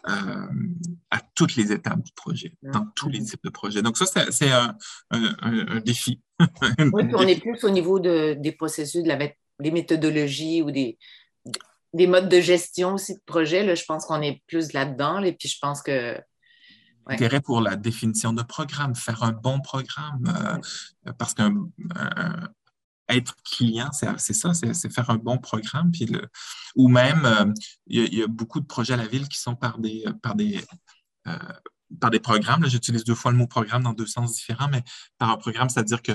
euh, 0.08 0.46
à 1.10 1.20
toutes 1.34 1.56
les 1.56 1.72
étapes 1.72 2.02
du 2.02 2.12
projet, 2.12 2.52
dans 2.62 2.86
tous 2.94 3.08
les 3.08 3.22
types 3.22 3.42
de 3.42 3.50
projets. 3.50 3.82
Donc 3.82 3.98
ça, 3.98 4.06
c'est 4.30 4.50
un, 4.50 5.80
défi. 5.84 6.20
oui, 6.92 7.04
puis 7.04 7.14
on 7.16 7.26
est 7.26 7.40
plus 7.40 7.64
au 7.64 7.70
niveau 7.70 7.98
de, 7.98 8.36
des 8.38 8.52
processus, 8.52 9.02
de 9.02 9.08
la, 9.08 9.18
des 9.58 9.70
méthodologies 9.70 10.62
ou 10.62 10.70
des, 10.70 10.98
des 11.92 12.06
modes 12.06 12.28
de 12.28 12.40
gestion 12.40 12.94
aussi 12.94 13.14
de 13.14 13.20
projet. 13.26 13.64
Là, 13.64 13.74
je 13.74 13.84
pense 13.84 14.06
qu'on 14.06 14.22
est 14.22 14.42
plus 14.46 14.72
là-dedans. 14.72 15.22
Et 15.22 15.32
puis 15.32 15.48
je 15.48 15.58
pense 15.60 15.82
que 15.82 16.16
intérêt 17.08 17.40
pour 17.40 17.60
la 17.60 17.76
définition 17.76 18.32
de 18.32 18.42
programme, 18.42 18.94
faire 18.94 19.22
un 19.22 19.32
bon 19.32 19.60
programme, 19.60 20.24
euh, 21.06 21.12
parce 21.18 21.34
qu'être 21.34 21.54
être 23.08 23.34
client, 23.42 23.90
c'est 23.92 24.34
ça, 24.34 24.52
c'est 24.54 24.92
faire 24.92 25.10
un 25.10 25.16
bon 25.16 25.38
programme. 25.38 25.90
Puis 25.90 26.06
le, 26.06 26.28
ou 26.76 26.88
même, 26.88 27.24
euh, 27.24 27.52
il 27.86 28.14
y, 28.14 28.22
a 28.22 28.26
beaucoup 28.26 28.60
de 28.60 28.66
projets 28.66 28.94
à 28.94 28.98
la 28.98 29.06
ville 29.06 29.28
qui 29.28 29.40
sont 29.40 29.56
par 29.56 29.78
des, 29.78 30.04
par 30.22 30.34
des, 30.34 30.62
euh, 31.26 31.38
par 32.00 32.10
des 32.10 32.20
programmes. 32.20 32.66
J'utilise 32.66 33.04
deux 33.04 33.14
fois 33.14 33.30
le 33.32 33.38
mot 33.38 33.46
programme 33.46 33.82
dans 33.82 33.94
deux 33.94 34.06
sens 34.06 34.34
différents, 34.34 34.68
mais 34.68 34.82
par 35.16 35.30
un 35.30 35.36
programme, 35.36 35.70
c'est-à-dire 35.70 36.02
que, 36.02 36.12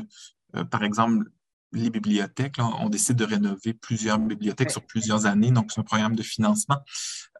par 0.69 0.83
exemple, 0.83 1.25
les 1.73 1.89
bibliothèques. 1.89 2.57
on 2.59 2.89
décide 2.89 3.15
de 3.15 3.25
rénover 3.25 3.73
plusieurs 3.73 4.19
bibliothèques 4.19 4.71
sur 4.71 4.85
plusieurs 4.85 5.25
années, 5.25 5.51
donc 5.51 5.71
c'est 5.71 5.81
un 5.81 5.83
programme 5.83 6.15
de 6.15 6.23
financement. 6.23 6.79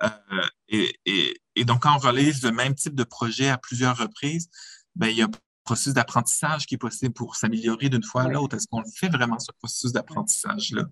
Euh, 0.04 0.42
et, 0.68 1.64
donc, 1.66 1.84
quand 1.84 1.96
on 1.96 2.00
relise 2.00 2.44
le 2.44 2.52
même 2.52 2.76
type 2.76 2.96
de 2.96 3.04
projet 3.04 3.50
à 3.50 3.58
plusieurs 3.58 3.98
reprises, 3.98 4.50
ben, 4.96 5.08
il 5.08 5.18
y 5.18 5.22
a 5.22 5.26
un 5.26 5.32
processus 5.64 5.94
d'apprentissage 5.94 6.66
qui 6.66 6.76
est 6.76 6.80
possible 6.80 7.14
pour 7.14 7.36
s'améliorer 7.36 7.90
d'une 7.90 8.04
fois 8.04 8.24
à 8.24 8.28
l'autre. 8.28 8.58
Est-ce 8.58 8.68
qu'on 8.68 8.84
fait 8.96 9.10
vraiment 9.10 9.40
ce 9.40 9.52
processus 9.60 9.94
d'apprentissage-là? 9.94 10.84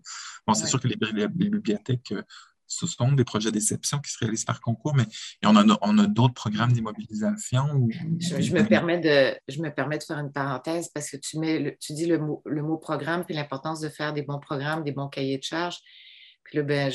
Bon, 0.47 0.53
c'est 0.53 0.67
sûr 0.67 0.79
que 0.79 0.87
les, 0.87 0.95
bibliothèques 1.27 2.13
euh, 2.13 2.23
ce 2.71 2.87
sont 2.87 3.11
des 3.11 3.25
projets 3.25 3.51
d'exception 3.51 3.99
qui 3.99 4.11
se 4.11 4.17
réalisent 4.19 4.45
par 4.45 4.61
concours, 4.61 4.95
mais 4.95 5.03
on 5.43 5.55
a, 5.57 5.77
on 5.81 5.97
a 5.97 6.07
d'autres 6.07 6.33
programmes 6.33 6.71
d'immobilisation. 6.71 7.89
Je, 8.19 8.53
me 8.53 8.65
permets 8.65 8.99
de, 8.99 9.37
je 9.49 9.61
me 9.61 9.69
permets 9.69 9.97
de 9.97 10.03
faire 10.03 10.19
une 10.19 10.31
parenthèse 10.31 10.87
parce 10.87 11.09
que 11.09 11.17
tu, 11.17 11.37
mets 11.37 11.77
tu 11.81 11.91
dis 11.93 12.05
le 12.05 12.17
mot, 12.17 12.41
le 12.45 12.63
mot 12.63 12.77
programme 12.77 13.25
puis 13.25 13.35
l'importance 13.35 13.81
de 13.81 13.89
faire 13.89 14.13
des 14.13 14.21
bons 14.21 14.39
programmes, 14.39 14.83
des 14.83 14.93
bons 14.93 15.09
cahiers 15.09 15.37
de 15.37 15.43
charges. 15.43 15.79
Puis 16.43 16.57
là, 16.57 16.63
ben, 16.63 16.89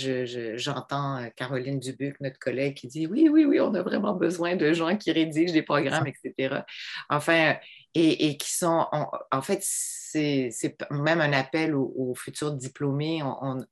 j'entends 0.56 1.18
euh, 1.18 1.28
Caroline 1.36 1.78
Dubuc, 1.78 2.16
notre 2.20 2.38
collègue, 2.38 2.74
qui 2.74 2.88
dit 2.88 3.06
Oui, 3.06 3.28
oui, 3.30 3.44
oui, 3.44 3.60
on 3.60 3.74
a 3.74 3.82
vraiment 3.82 4.14
besoin 4.14 4.56
de 4.56 4.72
gens 4.72 4.96
qui 4.96 5.12
rédigent 5.12 5.52
des 5.52 5.62
programmes, 5.62 6.06
etc. 6.06 6.62
Enfin, 7.10 7.56
et, 7.94 8.36
qui 8.38 8.50
sont. 8.50 8.86
en 9.30 9.42
fait, 9.42 9.60
c'est 9.62 10.76
même 10.90 11.20
un 11.20 11.32
appel 11.32 11.74
aux, 11.74 12.14
futurs 12.16 12.52
diplômés. 12.52 13.22
on, 13.22 13.64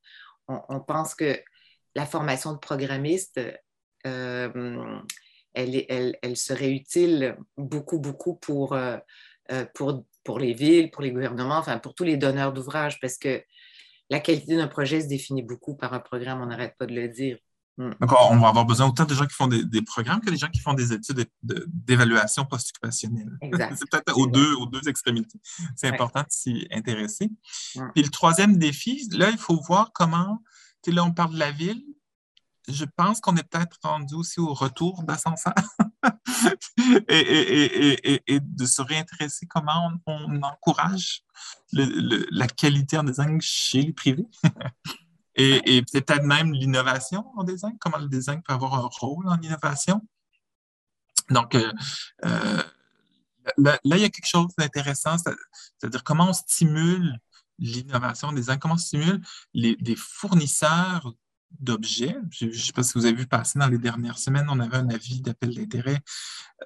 on 0.47 0.81
pense 0.81 1.15
que 1.15 1.39
la 1.95 2.07
formation 2.07 2.53
de 2.53 2.59
programmiste, 2.59 3.41
euh, 4.07 5.01
elle, 5.55 6.17
elle, 6.21 6.37
serait 6.37 6.73
utile 6.73 7.37
beaucoup, 7.57 7.99
beaucoup 7.99 8.35
pour, 8.35 8.73
euh, 8.73 8.97
euh, 9.53 9.65
pour, 9.75 10.05
pour 10.25 10.39
les 10.39 10.53
villes, 10.53 10.91
pour 10.91 11.03
les 11.03 11.13
gouvernements, 11.13 11.59
enfin 11.59 11.79
pour 11.79 11.95
tous 11.95 12.05
les 12.05 12.17
donneurs 12.17 12.53
d'ouvrages, 12.53 12.99
parce 13.01 13.19
que 13.19 13.43
la 14.11 14.21
qualité 14.21 14.57
d'un 14.57 14.69
projet 14.69 15.01
se 15.01 15.07
définit 15.07 15.43
beaucoup 15.43 15.77
par 15.77 15.95
un 15.95 16.01
programme, 16.01 16.43
on 16.43 16.47
n'arrête 16.47 16.75
pas 16.79 16.87
de 16.87 16.95
le 16.95 17.09
dire. 17.09 17.39
Hmm. 17.77 17.91
Donc, 18.01 18.13
on 18.31 18.37
va 18.39 18.49
avoir 18.49 18.65
besoin 18.65 18.89
autant 18.89 19.05
de 19.05 19.15
gens 19.15 19.27
qui 19.27 19.35
font 19.35 19.49
des, 19.49 19.83
programmes 19.83 20.21
que 20.21 20.31
des 20.31 20.37
gens 20.37 20.49
qui 20.49 20.61
font 20.61 20.75
des 20.75 20.93
études 20.93 21.27
d'évaluation 21.43 22.45
post-occupationnelle. 22.45 23.37
C'est 23.77 23.91
peut-être 23.91 24.17
aux 24.17 24.27
deux, 24.27 24.55
aux 24.57 24.67
deux 24.67 24.89
extrémités. 24.89 25.41
C'est 25.75 25.89
important 25.89 26.21
de 26.21 26.29
s'y 26.29 26.69
intéresser. 26.71 27.31
Hmm. 27.75 27.89
Puis 27.95 28.03
le 28.05 28.11
troisième 28.11 28.59
défi, 28.59 29.09
là, 29.13 29.31
il 29.31 29.39
faut 29.39 29.61
voir 29.61 29.91
comment 29.93 30.41
là, 30.93 31.05
on 31.05 31.13
parle 31.13 31.35
de 31.35 31.39
la 31.39 31.51
ville. 31.51 31.83
Je 32.69 32.85
pense 32.97 33.21
qu'on 33.21 33.37
est 33.37 33.43
peut-être 33.43 33.79
rendu 33.83 34.15
aussi 34.15 34.41
au 34.41 34.55
retour 34.55 35.03
d'ascenseur. 35.03 35.55
et, 37.09 38.41
de 38.41 38.67
se 38.67 38.83
réintéresser 38.83 39.47
comment 39.47 39.91
on, 40.07 40.43
encourage 40.43 41.23
la 41.73 42.47
qualité 42.47 42.99
en 42.99 43.05
design 43.05 43.41
chez 43.41 43.83
les 43.83 43.93
privés. 43.93 44.27
et, 45.35 45.83
peut-être 45.93 46.25
même 46.25 46.53
l'innovation 46.53 47.27
en 47.37 47.45
design, 47.45 47.77
comment 47.79 47.99
le 47.99 48.09
design 48.09 48.43
peut 48.43 48.55
avoir 48.55 48.75
un 48.75 48.89
rôle 49.01 49.29
en 49.29 49.41
innovation. 49.41 50.07
Donc, 51.31 51.55
euh, 51.55 51.73
euh, 52.25 52.63
là, 53.57 53.79
il 53.85 53.99
y 53.99 54.05
a 54.05 54.11
quelque 54.11 54.29
chose 54.29 54.53
d'intéressant, 54.59 55.17
c'est-à-dire 55.19 56.05
comment 56.05 56.31
on 56.31 56.33
stimule 56.33 57.19
l'innovation 57.59 58.33
design, 58.33 58.59
comment 58.59 58.75
on 58.75 58.79
stimule 58.79 59.21
les, 59.53 59.97
fournisseurs 59.97 61.15
d'objets. 61.61 62.17
Je 62.31 62.47
ne 62.47 62.53
sais 62.53 62.73
pas 62.73 62.83
si 62.83 62.95
vous 62.95 63.07
avez 63.07 63.15
vu 63.15 63.27
passer 63.27 63.59
dans 63.59 63.69
les 63.69 63.79
dernières 63.79 64.19
semaines, 64.19 64.47
on 64.49 64.59
avait 64.59 64.77
un 64.77 64.89
avis 64.91 65.21
d'appel 65.21 65.55
d'intérêt 65.55 66.01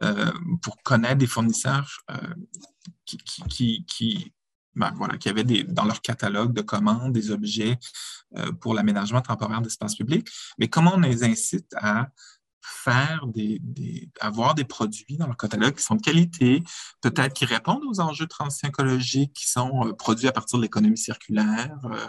euh, 0.02 0.32
pour 0.62 0.82
connaître 0.82 1.19
des 1.19 1.27
fournisseurs 1.27 2.05
qui, 3.05 3.85
qui, 3.86 4.32
ben, 4.78 4.94
qui 5.19 5.28
avaient 5.28 5.44
des, 5.44 5.65
dans 5.65 5.85
leur 5.85 6.01
catalogue 6.01 6.52
de 6.52 6.62
commandes 6.62 7.12
des 7.12 7.31
objets 7.32 7.78
euh, 8.36 8.52
pour 8.52 8.74
l'aménagement 8.74 9.20
temporaire 9.20 9.60
d'espace 9.60 9.97
public. 9.97 10.28
Mais 10.59 10.69
comment 10.69 10.94
on 10.94 11.01
les 11.01 11.24
incite 11.24 11.74
à 11.77 12.09
avoir 14.20 14.55
des 14.55 14.65
produits 14.65 15.16
dans 15.16 15.27
leur 15.27 15.36
catalogue 15.36 15.74
qui 15.74 15.82
sont 15.82 15.97
de 15.97 16.03
qualité, 16.03 16.62
peut-être 17.01 17.35
qui 17.35 17.45
répondent 17.45 17.85
aux 17.85 18.01
enjeux 18.01 18.27
transition 18.27 18.69
écologique, 18.69 19.32
qui 19.35 19.49
sont 19.49 19.86
euh, 19.86 19.93
produits 19.93 20.28
à 20.28 20.32
partir 20.32 20.59
de 20.59 20.62
l'économie 20.62 20.99
circulaire, 20.99 21.78
euh, 21.85 22.07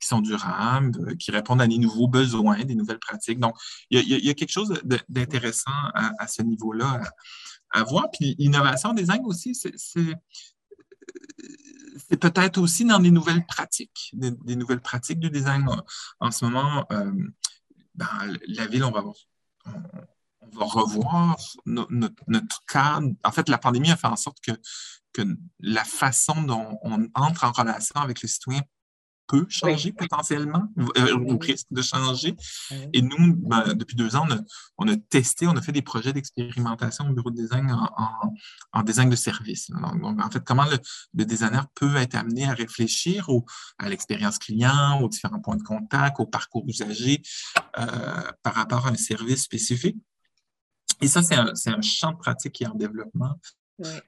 qui 0.00 0.08
sont 0.08 0.20
durables, 0.20 1.16
qui 1.16 1.30
répondent 1.30 1.62
à 1.62 1.66
des 1.66 1.78
nouveaux 1.78 2.08
besoins, 2.08 2.64
des 2.64 2.74
nouvelles 2.74 2.98
pratiques. 2.98 3.38
Donc, 3.38 3.54
il 3.90 4.00
y 4.00 4.30
a, 4.30 4.34
quelque 4.34 4.52
chose 4.52 4.72
d'intéressant 5.08 5.70
à, 5.94 6.26
ce 6.26 6.42
niveau-là 6.42 7.00
à, 7.70 7.82
voir. 7.84 8.10
Puis 8.12 8.34
l'innovation 8.38 8.92
design 8.92 9.22
aussi, 9.24 9.54
c'est 9.54 9.76
peut-être 12.16 12.58
aussi 12.58 12.84
dans 12.84 12.98
des 12.98 13.10
nouvelles 13.10 13.44
pratiques, 13.46 14.10
des, 14.14 14.56
nouvelles 14.56 14.80
pratiques 14.80 15.20
du 15.20 15.30
design. 15.30 15.66
En, 16.20 16.30
ce 16.30 16.44
moment, 16.44 16.86
euh, 16.92 17.12
dans 17.94 18.06
la 18.48 18.66
ville, 18.66 18.84
on 18.84 18.90
va, 18.90 19.02
on, 19.66 20.48
va 20.58 20.64
revoir 20.64 21.36
notre, 21.66 22.64
cadre. 22.66 23.08
En 23.24 23.32
fait, 23.32 23.48
la 23.48 23.58
pandémie 23.58 23.90
a 23.90 23.96
fait 23.96 24.06
en 24.06 24.16
sorte 24.16 24.38
que, 24.40 24.52
la 25.60 25.84
façon 25.84 26.42
dont 26.42 26.78
on 26.82 27.06
entre 27.14 27.44
en 27.44 27.52
relation 27.52 27.96
avec 27.96 28.22
le 28.22 28.28
citoyen 28.28 28.62
peut 29.32 29.46
changer 29.48 29.92
potentiellement, 29.92 30.68
euh, 30.98 31.16
ou 31.16 31.38
risque 31.38 31.68
de 31.70 31.80
changer. 31.80 32.36
Et 32.92 33.00
nous, 33.00 33.34
ben, 33.34 33.72
depuis 33.72 33.96
deux 33.96 34.14
ans, 34.14 34.28
on 34.76 34.88
a, 34.88 34.96
testé, 35.08 35.46
on 35.46 35.56
a 35.56 35.62
fait 35.62 35.72
des 35.72 35.80
projets 35.80 36.12
d'expérimentation 36.12 37.08
au 37.08 37.14
bureau 37.14 37.30
de 37.30 37.36
design 37.36 37.74
en, 38.72 38.82
design 38.82 39.08
de 39.08 39.16
service. 39.16 39.70
Donc, 39.70 40.22
en 40.22 40.30
fait, 40.30 40.44
comment 40.44 40.66
le, 40.66 41.24
designer 41.24 41.66
peut 41.74 41.96
être 41.96 42.14
amené 42.14 42.44
à 42.44 42.52
réfléchir 42.52 43.26
à 43.78 43.88
l'expérience 43.88 44.38
client, 44.38 45.00
aux 45.00 45.08
différents 45.08 45.40
points 45.40 45.56
de 45.56 45.62
contact, 45.62 46.20
au 46.20 46.26
parcours 46.26 46.64
usager 46.66 47.22
euh, 47.78 47.84
par 48.42 48.54
rapport 48.54 48.86
à 48.86 48.90
un 48.90 48.96
service 48.96 49.44
spécifique. 49.44 49.96
Et 51.00 51.08
ça, 51.08 51.22
c'est 51.22 51.36
un, 51.36 51.52
un, 51.66 51.80
champ 51.80 52.12
de 52.12 52.18
pratique 52.18 52.52
qui 52.52 52.64
est 52.64 52.68
en 52.68 52.74
développement 52.74 53.38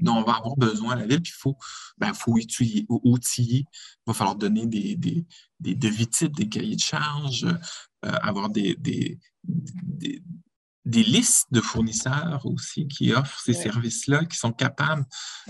dont 0.01 0.17
on 0.17 0.23
va 0.23 0.37
avoir 0.37 0.57
besoin 0.57 0.93
à 0.93 0.97
la 0.97 1.07
ville. 1.07 1.23
Puis 1.23 1.33
il 1.35 1.41
faut, 1.41 1.57
ben, 1.99 2.13
faut 2.15 2.33
outiller, 2.33 2.87
outiller, 2.89 3.65
il 3.69 4.03
va 4.07 4.15
falloir 4.15 4.37
donner 4.37 4.67
des, 4.67 4.97
des, 4.97 5.27
des 5.61 5.75
devis 5.75 6.09
types, 6.09 6.35
des 6.35 6.49
cahiers 6.49 6.77
de 6.77 6.81
charges, 6.81 7.45
euh, 7.45 8.13
avoir 8.23 8.51
des, 8.51 8.75
des, 8.77 9.19
des, 9.43 11.03
listes 11.03 11.47
de 11.51 11.61
fournisseurs 11.61 12.45
aussi 12.45 12.87
qui 12.89 13.13
offrent 13.13 13.41
ces 13.41 13.55
services-là, 13.55 14.25
qui 14.25 14.37
sont 14.37 14.53
capables 14.53 15.05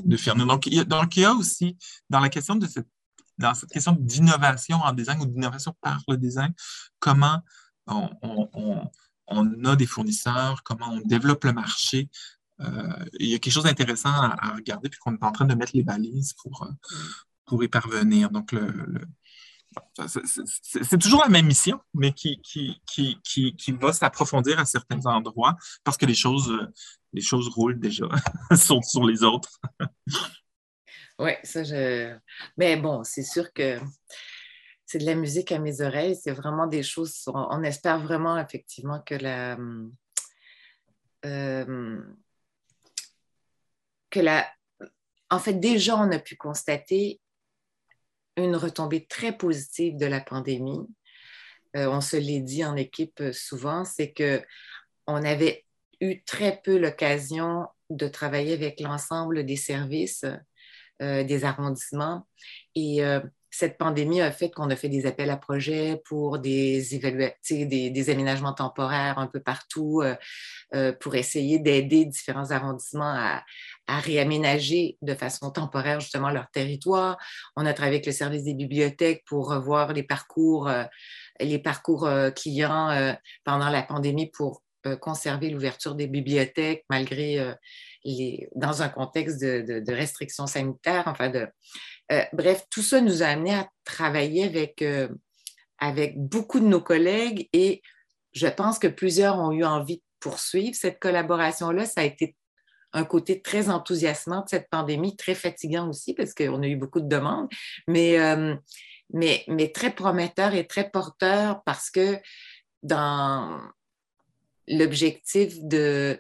de 0.05 0.17
faire. 0.17 0.37
Donc 0.37 0.67
il, 0.67 0.75
y 0.75 0.81
a, 0.81 0.85
donc, 0.85 1.17
il 1.17 1.21
y 1.21 1.25
a 1.25 1.33
aussi, 1.33 1.77
dans 2.11 2.21
la 2.21 2.29
question 2.29 2.55
de 2.57 2.67
cette, 2.67 2.89
dans 3.39 3.55
cette 3.55 3.71
question 3.71 3.97
d'innovation 3.99 4.77
en 4.77 4.93
design 4.93 5.21
ou 5.21 5.27
d'innovation 5.27 5.75
par 5.81 6.01
le 6.09 6.17
design, 6.17 6.53
comment 7.01 7.41
on, 7.87 8.09
on, 8.23 8.91
on 9.27 9.65
a 9.65 9.77
des 9.77 9.87
fournisseurs, 9.87 10.63
comment 10.63 10.93
on 10.93 11.01
développe 11.01 11.45
le 11.45 11.53
marché, 11.53 12.11
il 12.59 13.27
y 13.27 13.35
a 13.35 13.39
quelque 13.39 13.53
chose 13.53 13.65
d'intéressant 13.65 14.11
à, 14.11 14.55
regarder, 14.55 14.89
puis 14.89 14.99
qu'on 14.99 15.15
est 15.15 15.25
en 15.25 15.33
train 15.33 15.45
de 15.45 15.55
mettre 15.55 15.73
les 15.75 15.83
balises 15.83 16.35
pour, 16.35 16.63
euh, 16.63 16.71
pour 17.47 17.63
y 17.65 17.69
parvenir. 17.69 18.31
Donc, 18.31 18.55
c'est 20.07 20.99
toujours 20.99 21.23
la 21.23 21.29
même 21.29 21.47
mission, 21.47 21.81
mais 21.95 22.13
qui, 22.13 22.41
qui, 22.43 22.81
qui, 22.87 23.21
qui, 23.57 23.73
va 23.73 23.93
s'approfondir 23.93 24.59
à 24.59 24.65
certains 24.65 25.05
endroits 25.07 25.57
parce 25.83 25.97
que 25.97 26.07
les 26.07 26.15
choses, 26.15 26.53
les 27.13 27.21
choses 27.21 27.49
roulent 27.49 27.81
déjà 27.81 28.07
sur, 28.57 29.05
les 29.05 29.23
autres. 29.23 29.61
oui, 31.19 31.33
ça, 31.43 31.65
je. 31.65 32.17
Mais 32.57 32.77
bon, 32.77 33.03
c'est 33.05 33.23
sûr 33.23 33.53
que 33.53 33.81
c'est 34.87 34.99
de 34.99 35.07
la 35.07 35.15
musique 35.15 35.51
à 35.53 35.59
mes 35.59 35.81
oreilles. 35.81 36.17
C'est 36.17 36.33
vraiment 36.33 36.67
des 36.67 36.83
choses. 36.83 37.23
On, 37.27 37.63
espère 37.63 38.01
vraiment, 38.01 38.39
effectivement, 38.39 39.01
que 39.01 39.15
la. 39.15 39.57
Euh, 41.25 42.01
que. 44.15 44.41
En 45.31 45.39
fait, 45.39 45.55
déjà, 45.55 45.97
on 45.97 46.11
a 46.13 46.19
pu 46.19 46.37
constater 46.37 47.21
une 48.37 48.57
retombée 48.57 49.07
très 49.07 49.37
positive 49.37 49.97
de 49.97 50.07
la 50.07 50.21
pandémie. 50.21 50.87
Euh, 51.77 51.89
on 51.89 52.01
se 52.01 52.17
l'est 52.17 52.41
dit 52.41 52.65
en 52.65 52.77
équipe 52.77 53.23
souvent, 53.33 53.85
c'est 53.85 54.13
que 54.13 54.43
on 55.07 55.25
avait 55.25 55.65
eu 56.01 56.23
très 56.25 56.61
peu 56.63 56.79
l'occasion 56.79 57.67
de 57.91 58.09
travailler 58.09 58.55
avec 58.55 58.81
l'ensemble 58.81 59.45
des 59.45 59.57
services 59.57 60.25
euh, 61.03 61.25
des 61.25 61.45
arrondissements. 61.45 62.27
Et 62.75 63.05
euh, 63.05 63.21
cette 63.55 63.79
pandémie 63.79 64.21
a 64.21 64.33
fait 64.33 64.51
qu'on 64.51 64.69
a 64.71 64.77
fait 64.77 64.89
des 64.89 65.07
appels 65.07 65.31
à 65.31 65.37
projets 65.37 66.03
pour 66.07 66.41
des, 66.41 66.83
des, 67.51 67.91
des 67.91 68.11
aménagements 68.11 68.53
temporaires 68.53 69.19
un 69.19 69.29
peu 69.29 69.41
partout 69.41 70.03
euh, 70.03 70.17
euh, 70.75 70.93
pour 70.93 71.15
essayer 71.15 71.61
d'aider 71.61 72.05
différents 72.05 72.51
arrondissements 72.51 73.15
à, 73.15 73.45
à, 73.87 74.01
réaménager 74.01 74.99
de 75.03 75.15
façon 75.15 75.51
temporaire 75.51 76.01
justement 76.01 76.31
leur 76.31 76.51
territoire. 76.51 77.17
On 77.57 77.67
a 77.67 77.73
travaillé 77.73 77.97
avec 77.97 78.07
le 78.07 78.13
service 78.13 78.45
des 78.45 78.55
bibliothèques 78.55 79.25
pour 79.27 79.49
revoir 79.51 79.93
les 79.93 80.03
parcours, 80.03 80.69
euh, 80.69 80.85
les 81.41 81.59
parcours 81.59 82.09
clients 82.37 83.15
pendant 83.45 83.69
la 83.69 83.83
pandémie 83.83 84.31
pour 84.31 84.63
conserver 85.01 85.51
l'ouverture 85.51 85.95
des 85.95 86.07
bibliothèques 86.07 86.85
malgré 86.91 87.55
les, 88.05 88.49
dans 88.55 88.83
un 88.83 88.89
contexte 88.89 89.41
de, 89.41 89.93
restrictions 89.93 90.47
sanitaires, 90.47 91.05
enfin 91.07 91.33
euh, 92.13 92.23
bref, 92.33 92.65
tout 92.71 92.83
ça 92.83 93.01
nous 93.01 93.23
a 93.23 93.27
amené 93.27 93.55
à 93.55 93.69
travailler 93.85 94.45
avec, 94.45 94.83
euh, 94.83 95.09
avec 95.79 96.19
beaucoup 96.19 96.61
de 96.61 96.67
nos 96.67 96.81
collègues 96.81 97.49
et 97.53 97.83
je 98.33 98.47
pense 98.47 98.79
que 98.79 98.89
plusieurs 98.89 99.39
ont 99.39 99.53
eu 99.53 99.65
envie 99.65 99.97
de 99.97 100.03
poursuivre 100.21 100.75
cette 100.75 100.99
collaboration-là. 100.99 101.87
Ça 101.87 102.03
a 102.03 102.05
été 102.05 102.37
un 102.95 103.05
côté 103.05 103.43
très 103.43 103.69
enthousiasmant 103.69 104.43
de 104.43 104.49
cette 104.49 104.71
pandémie, 104.71 105.17
très 105.17 105.35
fatigant 105.35 105.89
aussi 105.89 106.15
parce 106.15 106.33
qu'on 106.33 106.63
a 106.63 106.67
eu 106.67 106.77
beaucoup 106.77 107.01
de 107.01 107.09
demandes, 107.09 107.49
mais, 107.87 108.19
euh, 108.19 108.55
mais, 109.11 109.73
très 109.75 109.95
prometteur 109.95 110.55
et 110.55 110.67
très 110.67 110.91
porteur 110.91 111.63
parce 111.65 111.91
que 111.91 112.19
dans 112.83 113.61
l'objectif 114.69 115.63
de 115.63 116.19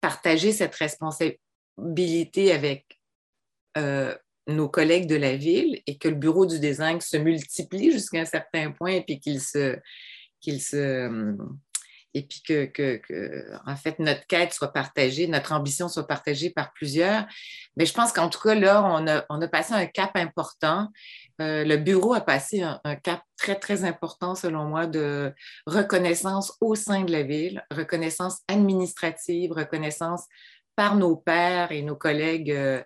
partager 0.00 0.52
cette 0.52 0.74
responsabilité 0.74 2.52
avec 2.52 3.00
nos 4.46 4.68
collègues 4.68 5.06
de 5.06 5.16
la 5.16 5.36
ville 5.36 5.80
et 5.86 5.96
que 5.96 6.08
le 6.08 6.14
bureau 6.14 6.46
du 6.46 6.58
design 6.58 7.00
se 7.00 7.16
multiplie 7.16 7.92
jusqu'à 7.92 8.20
un 8.20 8.24
certain 8.24 8.72
point 8.72 8.92
et 8.92 9.02
puis 9.02 9.18
qu'il 9.20 9.40
se, 9.40 9.78
qu'il 10.40 10.60
se 10.60 11.36
et 12.14 12.22
puis 12.22 12.42
que, 12.42 12.70
en 13.66 13.76
fait, 13.76 13.98
notre 13.98 14.26
quête 14.26 14.52
soit 14.52 14.72
partagée, 14.72 15.28
notre 15.28 15.52
ambition 15.52 15.88
soit 15.88 16.06
partagée 16.06 16.50
par 16.50 16.72
plusieurs. 16.72 17.26
Mais 17.76 17.86
je 17.86 17.94
pense 17.94 18.12
qu'en 18.12 18.28
tout 18.28 18.40
cas, 18.40 18.54
là, 18.54 18.82
on 18.84 19.06
a, 19.06 19.24
on 19.30 19.40
a 19.40 19.48
passé 19.48 19.74
un 19.74 19.86
cap 19.86 20.16
important. 20.16 20.88
Euh, 21.40 21.64
le 21.64 21.76
bureau 21.76 22.12
a 22.12 22.20
passé 22.20 22.62
un, 22.62 22.96
cap 22.96 23.22
très, 23.38 23.54
très 23.54 23.84
important, 23.84 24.34
selon 24.34 24.64
moi, 24.64 24.86
de 24.86 25.32
reconnaissance 25.66 26.56
au 26.60 26.74
sein 26.74 27.04
de 27.04 27.12
la 27.12 27.22
ville, 27.22 27.64
reconnaissance 27.70 28.40
administrative, 28.48 29.52
reconnaissance 29.52 30.24
par 30.74 30.96
nos 30.96 31.16
pairs 31.16 31.70
et 31.72 31.82
nos 31.82 31.96
collègues 31.96 32.50
euh, 32.50 32.82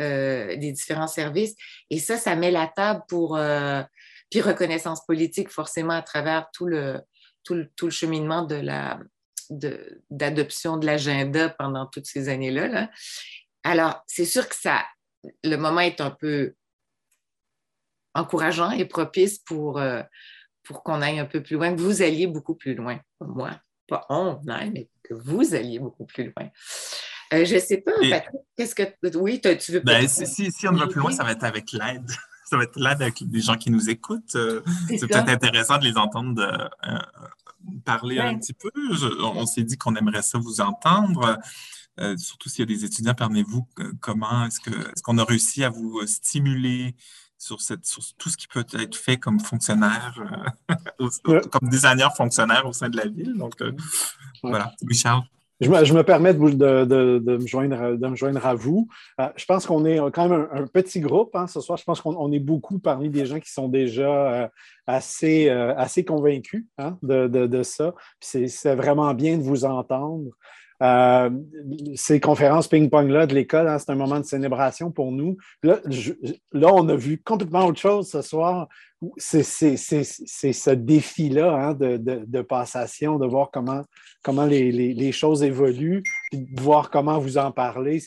euh, 0.00 0.56
des 0.56 0.72
différents 0.72 1.08
services. 1.08 1.54
Et 1.90 1.98
ça, 1.98 2.18
ça 2.18 2.36
met 2.36 2.50
la 2.50 2.66
table 2.66 3.02
pour, 3.08 3.38
puis 4.30 4.40
reconnaissance 4.42 5.04
politique 5.06 5.50
forcément 5.50 5.94
à 5.94 6.02
travers 6.02 6.50
tout 6.52 6.66
le, 6.66 7.00
tout 7.46 7.54
le, 7.54 7.70
tout 7.76 7.86
le 7.86 7.92
cheminement 7.92 8.42
de 8.42 8.56
la, 8.56 8.98
d'adoption 10.10 10.76
de, 10.76 10.86
l'agenda 10.86 11.48
pendant 11.50 11.86
toutes 11.86 12.06
ces 12.06 12.28
années-là. 12.28 12.68
Là. 12.68 12.90
Alors, 13.62 14.02
c'est 14.06 14.24
sûr 14.24 14.48
que 14.48 14.56
ça, 14.56 14.84
le 15.44 15.56
moment 15.56 15.80
est 15.80 16.00
un 16.00 16.10
peu 16.10 16.54
encourageant 18.14 18.70
et 18.70 18.84
propice 18.84 19.38
pour, 19.38 19.80
pour 20.62 20.82
qu'on 20.82 21.00
aille 21.00 21.18
un 21.18 21.26
peu 21.26 21.42
plus 21.42 21.56
loin, 21.56 21.74
que 21.74 21.80
vous 21.80 22.02
alliez 22.02 22.26
beaucoup 22.26 22.54
plus 22.54 22.74
loin. 22.74 22.98
Moi, 23.20 23.50
pas 23.88 24.04
on 24.08 24.40
mais 24.44 24.88
que 25.02 25.14
vous 25.14 25.54
alliez 25.54 25.78
beaucoup 25.78 26.06
plus 26.06 26.32
loin. 26.36 26.50
je 27.30 27.54
ne 27.54 27.60
sais 27.60 27.78
pas, 27.78 27.92
Patrick, 28.10 28.40
qu'est-ce 28.56 28.74
que. 28.74 29.16
Oui, 29.16 29.40
tu 29.40 29.72
veux 29.72 29.80
ben, 29.80 30.08
si, 30.08 30.50
si, 30.50 30.68
on 30.68 30.72
va 30.72 30.86
plus 30.86 31.00
loin, 31.00 31.12
ça 31.12 31.24
va 31.24 31.32
être 31.32 31.44
avec 31.44 31.72
l'aide. 31.72 32.10
Ça 32.48 32.56
va 32.56 32.62
être 32.62 32.78
l'aide 32.78 33.02
avec 33.02 33.28
des 33.28 33.40
gens 33.40 33.56
qui 33.56 33.70
nous 33.70 33.90
écoutent. 33.90 34.36
C'est 34.88 35.06
peut-être 35.08 35.28
intéressant 35.28 35.78
de 35.78 35.84
les 35.84 35.96
entendre 35.96 36.70
parler 37.84 38.18
un 38.18 38.38
petit 38.38 38.52
peu. 38.52 38.70
on 39.20 39.46
s'est 39.46 39.64
dit 39.64 39.76
qu'on 39.76 39.94
aimerait 39.96 40.22
ça 40.22 40.38
vous 40.38 40.60
entendre. 40.60 41.38
Euh, 41.98 42.16
surtout 42.18 42.50
s'il 42.50 42.60
y 42.60 42.62
a 42.62 42.76
des 42.76 42.84
étudiants 42.84 43.14
parmi 43.14 43.42
vous, 43.42 43.66
comment 44.00 44.44
est-ce 44.44 44.60
que 44.60 44.70
est-ce 44.70 45.02
qu'on 45.02 45.16
a 45.16 45.24
réussi 45.24 45.64
à 45.64 45.70
vous 45.70 46.00
euh, 46.00 46.06
stimuler 46.06 46.94
sur, 47.38 47.62
cette, 47.62 47.86
sur 47.86 48.02
tout 48.18 48.28
ce 48.28 48.36
qui 48.36 48.48
peut 48.48 48.66
être 48.74 48.96
fait 48.96 49.16
comme 49.16 49.40
fonctionnaire, 49.40 50.14
euh, 51.00 51.40
comme 51.50 51.68
designer 51.68 52.14
fonctionnaire 52.14 52.66
au 52.66 52.74
sein 52.74 52.90
de 52.90 52.98
la 52.98 53.06
ville. 53.06 53.34
Donc, 53.38 53.54
voilà. 54.42 54.72
Richard. 54.86 55.24
Je 55.60 55.70
me, 55.70 56.02
permets 56.02 56.34
de, 56.34 56.40
me 56.40 57.46
joindre, 57.46 58.46
à 58.46 58.54
vous. 58.54 58.88
je 59.36 59.44
pense 59.46 59.66
qu'on 59.66 59.86
est 59.86 59.98
quand 60.12 60.28
même 60.28 60.48
un, 60.52 60.66
petit 60.66 61.00
groupe 61.00 61.34
hein, 61.34 61.46
ce 61.46 61.60
soir. 61.60 61.78
Je 61.78 61.84
pense 61.84 62.00
qu'on 62.00 62.30
est 62.32 62.40
beaucoup 62.40 62.78
parmi 62.78 63.08
des 63.08 63.24
gens 63.24 63.40
qui 63.40 63.50
sont 63.50 63.68
déjà 63.68 64.50
assez, 64.86 65.48
assez 65.48 66.04
convaincus 66.04 66.66
hein, 66.76 66.98
de, 67.02 67.62
ça. 67.62 67.94
C'est 68.20 68.74
vraiment 68.74 69.12
bien 69.14 69.38
de 69.38 69.42
vous 69.42 69.64
entendre. 69.64 70.30
Euh, 70.82 71.30
ces 71.94 72.20
conférences 72.20 72.68
ping-pong-là 72.68 73.26
de 73.26 73.34
l'école, 73.34 73.68
hein, 73.68 73.78
c'est 73.78 73.90
un 73.90 73.96
moment 73.96 74.20
de 74.20 74.24
célébration 74.24 74.90
pour 74.90 75.10
nous. 75.10 75.36
Là, 75.62 75.78
là, 76.52 76.72
on 76.72 76.88
a 76.88 76.96
vu 76.96 77.20
complètement 77.22 77.66
autre 77.66 77.80
chose 77.80 78.10
ce 78.10 78.20
soir. 78.20 78.68
C'est 79.16 79.42
ce 79.42 80.70
défi-là 80.70 81.54
hein, 81.54 81.74
de, 81.74 81.96
de, 81.98 82.42
passation, 82.42 83.18
de 83.18 83.26
voir 83.26 83.50
comment, 83.50 83.82
comment 84.22 84.46
les, 84.46 84.72
les, 84.72 85.12
choses 85.12 85.42
évoluent, 85.42 86.02
de 86.32 86.60
voir 86.60 86.90
comment 86.90 87.18
vous 87.18 87.36
en 87.36 87.52
parlez. 87.52 88.02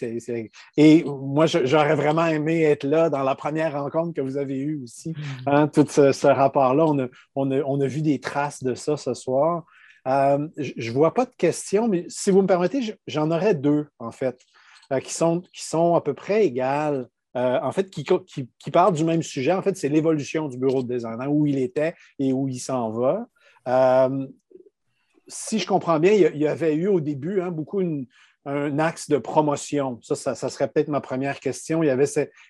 Et 0.78 1.04
moi, 1.04 1.46
j'aurais 1.46 1.96
vraiment 1.96 2.26
aimé 2.26 2.64
être 2.64 2.86
là 2.86 3.10
dans 3.10 3.24
la 3.24 3.36
première 3.36 3.74
rencontre 3.74 4.14
que 4.14 4.22
vous 4.22 4.38
avez 4.38 4.58
eue 4.58 4.82
aussi. 4.84 5.14
Hein, 5.46 5.68
tout 5.68 5.86
ce, 5.88 6.12
ce 6.12 6.28
rapport-là, 6.28 6.86
on 6.86 7.00
a, 7.00 7.08
on, 7.36 7.52
a, 7.52 7.62
on 7.62 7.80
a 7.82 7.88
vu 7.88 8.02
des 8.02 8.20
traces 8.20 8.64
de 8.64 8.74
ça 8.74 8.98
ce 8.98 9.14
soir. 9.14 9.66
Euh, 10.10 10.48
je 10.58 10.90
ne 10.90 10.94
vois 10.94 11.14
pas 11.14 11.26
de 11.26 11.36
questions, 11.36 11.88
mais 11.88 12.06
si 12.10 12.32
vous 12.32 12.42
me 12.42 12.48
permettez, 12.48 12.96
j'en 13.08 13.30
aurais 13.32 13.54
deux, 13.54 13.88
en 14.00 14.12
fait, 14.12 14.42
euh, 14.92 15.00
qui, 15.00 15.14
sont, 15.14 15.42
qui 15.54 15.64
sont 15.64 15.96
à 15.96 16.02
peu 16.02 16.14
près 16.14 16.46
égales. 16.46 17.08
Euh, 17.38 17.60
en 17.62 17.72
fait, 17.72 17.92
qui, 17.92 18.04
qui, 18.04 18.72
parlent 18.72 18.96
du 18.96 19.04
même 19.04 19.22
sujet. 19.22 19.52
En 19.52 19.62
fait, 19.62 19.78
c'est 19.78 19.88
l'évolution 19.88 20.48
du 20.48 20.58
bureau 20.58 20.82
de 20.82 20.92
design, 20.96 21.22
hein, 21.22 21.28
où 21.28 21.46
il 21.46 21.60
était 21.60 21.94
et 22.18 22.34
où 22.34 22.48
il 22.48 22.60
s'en 22.60 22.90
va. 22.90 23.28
si 25.28 25.60
je 25.60 25.68
comprends 25.68 26.00
bien, 26.00 26.12
il 26.12 26.38
y 26.38 26.48
avait 26.48 26.74
eu 26.74 26.88
au 26.88 27.00
début 27.00 27.40
hein, 27.40 27.52
beaucoup 27.52 27.82
une, 27.82 28.08
un 28.50 28.80
axe 28.80 29.10
de 29.10 29.18
promotion. 29.18 30.00
Ça, 30.02 30.16
ça, 30.16 30.50
serait 30.50 30.68
peut-être 30.68 30.88
ma 30.88 31.02
première 31.02 31.40
question. 31.40 31.84
Il 31.84 31.88
y 31.88 31.90
avait 31.90 32.06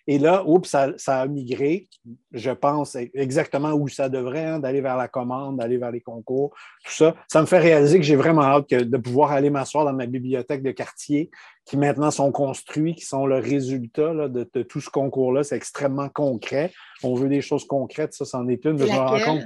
Et 0.08 0.18
là, 0.18 0.44
oups, 0.46 0.70
ça, 0.70 1.20
a 1.20 1.28
migré, 1.28 1.88
je 2.32 2.52
pense, 2.52 2.96
exactement 2.96 3.74
où 3.74 3.88
ça 3.88 4.08
devrait, 4.08 4.46
hein, 4.46 4.60
d'aller 4.60 4.82
vers 4.82 4.96
la 4.96 5.08
commande, 5.08 5.58
d'aller 5.58 5.78
vers 5.78 5.92
les 5.92 6.02
concours, 6.02 6.54
tout 6.86 6.92
ça. 6.92 7.16
Ça 7.28 7.42
me 7.42 7.46
fait 7.46 7.60
réaliser 7.60 8.00
que 8.00 8.06
j'ai 8.06 8.16
vraiment 8.16 8.44
hâte 8.44 8.70
de 8.70 8.98
pouvoir 8.98 9.32
aller 9.32 9.50
m'asseoir 9.50 9.86
dans 9.86 9.94
ma 9.94 10.06
bibliothèque 10.06 10.64
de 10.64 10.72
quartier, 10.72 11.30
qui 11.66 11.78
maintenant 11.78 12.12
sont 12.12 12.32
construits, 12.32 12.96
qui 12.96 13.06
sont 13.06 13.26
le 13.26 13.38
résultat 13.38 14.30
de, 14.30 14.64
tout 14.64 14.82
ce 14.82 14.90
concours-là. 14.90 15.44
C'est 15.44 15.58
extrêmement 15.58 16.10
concret. 16.10 16.72
On 17.04 17.14
veut 17.14 17.30
des 17.30 17.42
choses 17.42 17.68
concrètes, 17.68 18.14
ça, 18.14 18.26
c'en 18.26 18.48
est 18.48 18.64
une. 18.66 18.78
Je 18.78 18.86
me 18.86 18.90
rends 18.90 19.20
compte. 19.20 19.44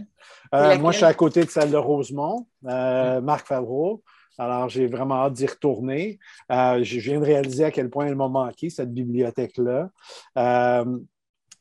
Euh, 0.53 0.77
moi, 0.77 0.91
je 0.91 0.97
suis 0.97 1.05
à 1.05 1.13
côté 1.13 1.43
de 1.43 1.49
celle 1.49 1.71
de 1.71 1.77
Rosemont, 1.77 2.47
euh, 2.67 3.21
Marc 3.21 3.47
Favreau. 3.47 4.03
Alors, 4.37 4.69
j'ai 4.69 4.87
vraiment 4.87 5.15
hâte 5.15 5.33
d'y 5.33 5.45
retourner. 5.45 6.19
Euh, 6.51 6.83
je 6.83 6.99
viens 6.99 7.19
de 7.19 7.25
réaliser 7.25 7.65
à 7.65 7.71
quel 7.71 7.89
point 7.89 8.07
elle 8.07 8.15
m'a 8.15 8.27
manqué, 8.27 8.69
cette 8.69 8.93
bibliothèque-là. 8.93 9.89
Euh, 10.37 10.99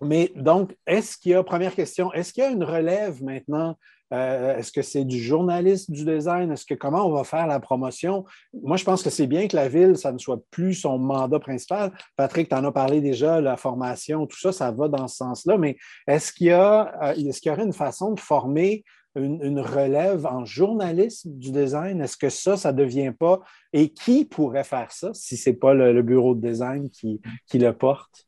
mais 0.01 0.32
donc, 0.35 0.77
est-ce 0.86 1.16
qu'il 1.16 1.32
y 1.32 1.35
a, 1.35 1.43
première 1.43 1.74
question, 1.74 2.12
est-ce 2.12 2.32
qu'il 2.32 2.43
y 2.43 2.47
a 2.47 2.51
une 2.51 2.65
relève 2.65 3.23
maintenant? 3.23 3.77
Euh, 4.12 4.59
est-ce 4.59 4.70
que 4.73 4.82
c'est 4.82 5.05
du 5.05 5.19
journalisme 5.19 5.93
du 5.93 6.05
design? 6.05 6.53
Est-ce 6.53 6.66
que 6.66 6.74
comment 6.74 7.07
on 7.07 7.12
va 7.12 7.24
faire 7.24 7.47
la 7.47 7.61
promotion? 7.61 8.24
Moi, 8.53 8.77
je 8.77 8.85
pense 8.85 9.03
que 9.03 9.09
c'est 9.09 9.27
bien 9.27 9.49
que 9.49 9.57
la 9.57 9.69
ville, 9.69 9.97
ça 9.97 10.12
ne 10.12 10.19
soit 10.19 10.39
plus 10.51 10.74
son 10.74 10.99
mandat 10.99 11.39
principal. 11.39 11.93
Patrick, 12.16 12.49
tu 12.49 12.55
en 12.55 12.65
as 12.65 12.73
parlé 12.73 13.01
déjà, 13.01 13.40
la 13.40 13.57
formation, 13.57 14.27
tout 14.27 14.39
ça, 14.39 14.53
ça 14.53 14.70
va 14.70 14.89
dans 14.89 15.09
ce 15.09 15.16
sens-là. 15.16 15.57
Mais 15.57 15.78
est-ce 16.07 16.32
qu'il 16.32 16.49
y, 16.49 16.53
a, 16.53 17.15
est-ce 17.16 17.40
qu'il 17.40 17.51
y 17.51 17.55
aurait 17.55 17.65
une 17.65 17.73
façon 17.73 18.12
de 18.12 18.20
former 18.20 18.85
une, 19.14 19.60
relève 19.60 20.26
en 20.26 20.44
journalisme 20.44 21.36
du 21.39 21.52
design? 21.52 22.01
Est-ce 22.01 22.16
que 22.16 22.30
ça, 22.30 22.56
ça 22.56 22.72
ne 22.72 22.78
devient 22.78 23.12
pas... 23.18 23.40
Et 23.72 23.93
qui 23.93 24.24
pourrait 24.24 24.64
faire 24.64 24.93
ça 24.93 25.12
si 25.14 25.36
ce 25.36 25.51
n'est 25.51 25.56
pas 25.56 25.74
le, 25.74 26.02
bureau 26.02 26.34
de 26.34 26.47
design 26.47 26.90
qui, 26.90 27.20
qui 27.47 27.59
le 27.59 27.72
porte? 27.72 28.26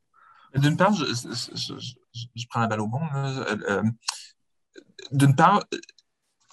D'une 0.54 0.76
part, 0.76 0.94
je, 0.94 1.04
je, 1.04 2.46
prends 2.48 2.60
la 2.60 2.68
balle 2.68 2.80
au 2.80 2.86
monde. 2.86 3.08
Euh, 3.14 3.56
euh, 3.68 3.82
d'une 5.10 5.34
part, 5.34 5.64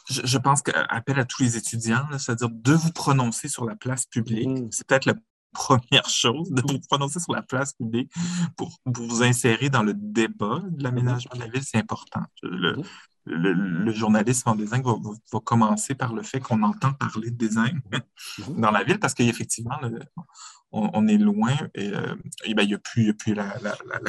je, 0.10 0.38
pense 0.38 0.62
qu'appel 0.62 1.20
à 1.20 1.26
tous 1.26 1.44
les 1.44 1.58
étudiants, 1.58 2.08
c'est-à-dire 2.18 2.49
de 2.49 2.74
vous 2.74 2.91
prononcer 2.91 3.48
sur 3.48 3.66
la 3.66 3.76
place 3.76 4.06
publique. 4.06 4.49
Mm. 4.49 4.68
C'est 4.72 4.88
peut-être 4.88 5.06
la 5.06 5.14
première 5.53 6.08
chose, 6.08 6.49
de 6.52 6.62
vous 6.62 6.80
prononcer 6.90 7.20
sur 7.20 7.34
la 7.34 7.41
place 7.41 7.74
publique 7.74 8.12
pour, 8.56 8.72
vous 8.86 9.24
insérer 9.24 9.70
dans 9.70 9.84
le 9.84 9.94
débat 9.94 10.62
de 10.70 10.84
l'aménagement 10.84 11.36
de 11.36 11.41
la 11.41 11.48
ville, 11.48 11.64
c'est 11.64 11.78
important. 11.78 12.24
Le, 12.41 12.78
mm 13.26 13.84
le, 13.85 13.91
journalisme 13.93 14.49
en 14.49 14.56
design 14.56 14.84
va, 14.84 15.39
commencer 15.41 15.95
par 15.95 16.14
le 16.14 16.23
fait 16.23 16.39
qu'on 16.39 16.64
entend 16.64 16.93
parler 16.93 17.30
de 17.30 17.35
design 17.35 17.81
mhm. 17.91 18.61
dans 18.61 18.72
la 18.72 18.84
ville 18.84 18.99
parce 18.99 19.14
qu'effectivement, 19.14 19.80
on, 20.72 21.07
est 21.07 21.18
loin 21.18 21.56
et, 21.76 21.89
euh, 21.89 22.15
ben, 22.15 22.64
il 22.64 22.68
n'y 22.68 22.73
a 22.73 22.80
plus, 22.80 23.14
plus 23.15 23.34
la, 23.34 23.53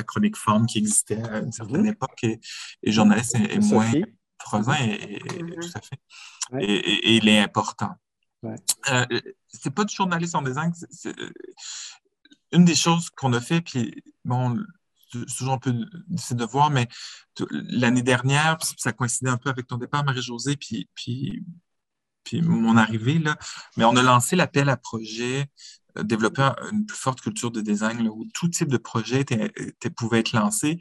chronique 0.07 0.37
forme 0.37 0.67
qui 0.67 0.79
existait 0.79 1.23
à 1.23 1.39
une 1.39 1.53
certaine 1.53 1.83
mhm. 1.83 1.89
époque 1.89 2.25
et, 2.25 2.41
le 2.83 2.93
journaliste 2.93 3.35
est, 3.35 3.59
moins 3.59 3.91
présent 4.39 4.75
et, 4.75 5.21
mhm. 5.41 5.61
tout 5.61 5.71
à 5.75 5.81
fait. 5.81 6.01
Et, 6.61 7.17
il 7.17 7.29
est 7.29 7.41
important. 7.41 7.91
Ouais. 8.43 8.57
Euh, 8.91 9.07
c'est 9.49 9.73
pas 9.73 9.85
du 9.85 9.95
journalisme 9.95 10.39
en 10.39 10.43
design, 10.43 10.73
c'est 10.91 11.15
une 12.53 12.65
des 12.65 12.75
choses 12.75 13.09
qu'on 13.11 13.33
a 13.33 13.41
fait, 13.41 13.61
puis 13.61 14.03
bon, 14.25 14.59
toujours 15.13 15.55
un 15.55 15.59
peu 15.59 15.73
difficile 16.09 16.37
de 16.37 16.45
voir, 16.45 16.71
mais 16.71 16.89
l'année 17.51 18.03
dernière, 18.03 18.59
ça 18.77 18.93
coïncidait 18.93 19.31
un 19.31 19.37
peu 19.37 19.51
avec 19.51 19.67
ton 19.67 19.77
départ, 19.77 20.05
Marie-Josée, 20.05 20.57
puis, 20.57 20.89
puis, 20.95 21.43
puis 22.25 22.43
mon 22.43 22.77
arrivée, 22.77 23.19
là, 23.19 23.37
mais 23.77 23.85
on 23.85 23.97
a 23.97 24.03
lancé 24.03 24.37
l'appel 24.37 24.69
à 24.69 24.77
projet 24.77 25.49
euh, 25.99 26.03
développer 26.03 26.49
une 26.71 26.87
plus 26.87 26.97
forte 26.97 27.21
culture 27.21 27.51
de 27.51 27.61
design 27.61 28.09
où 28.09 28.27
tout 28.33 28.49
type 28.49 28.69
de 28.69 28.79
projet 28.79 29.25
pouvait 29.97 30.21
être 30.21 30.33
lancé. 30.33 30.79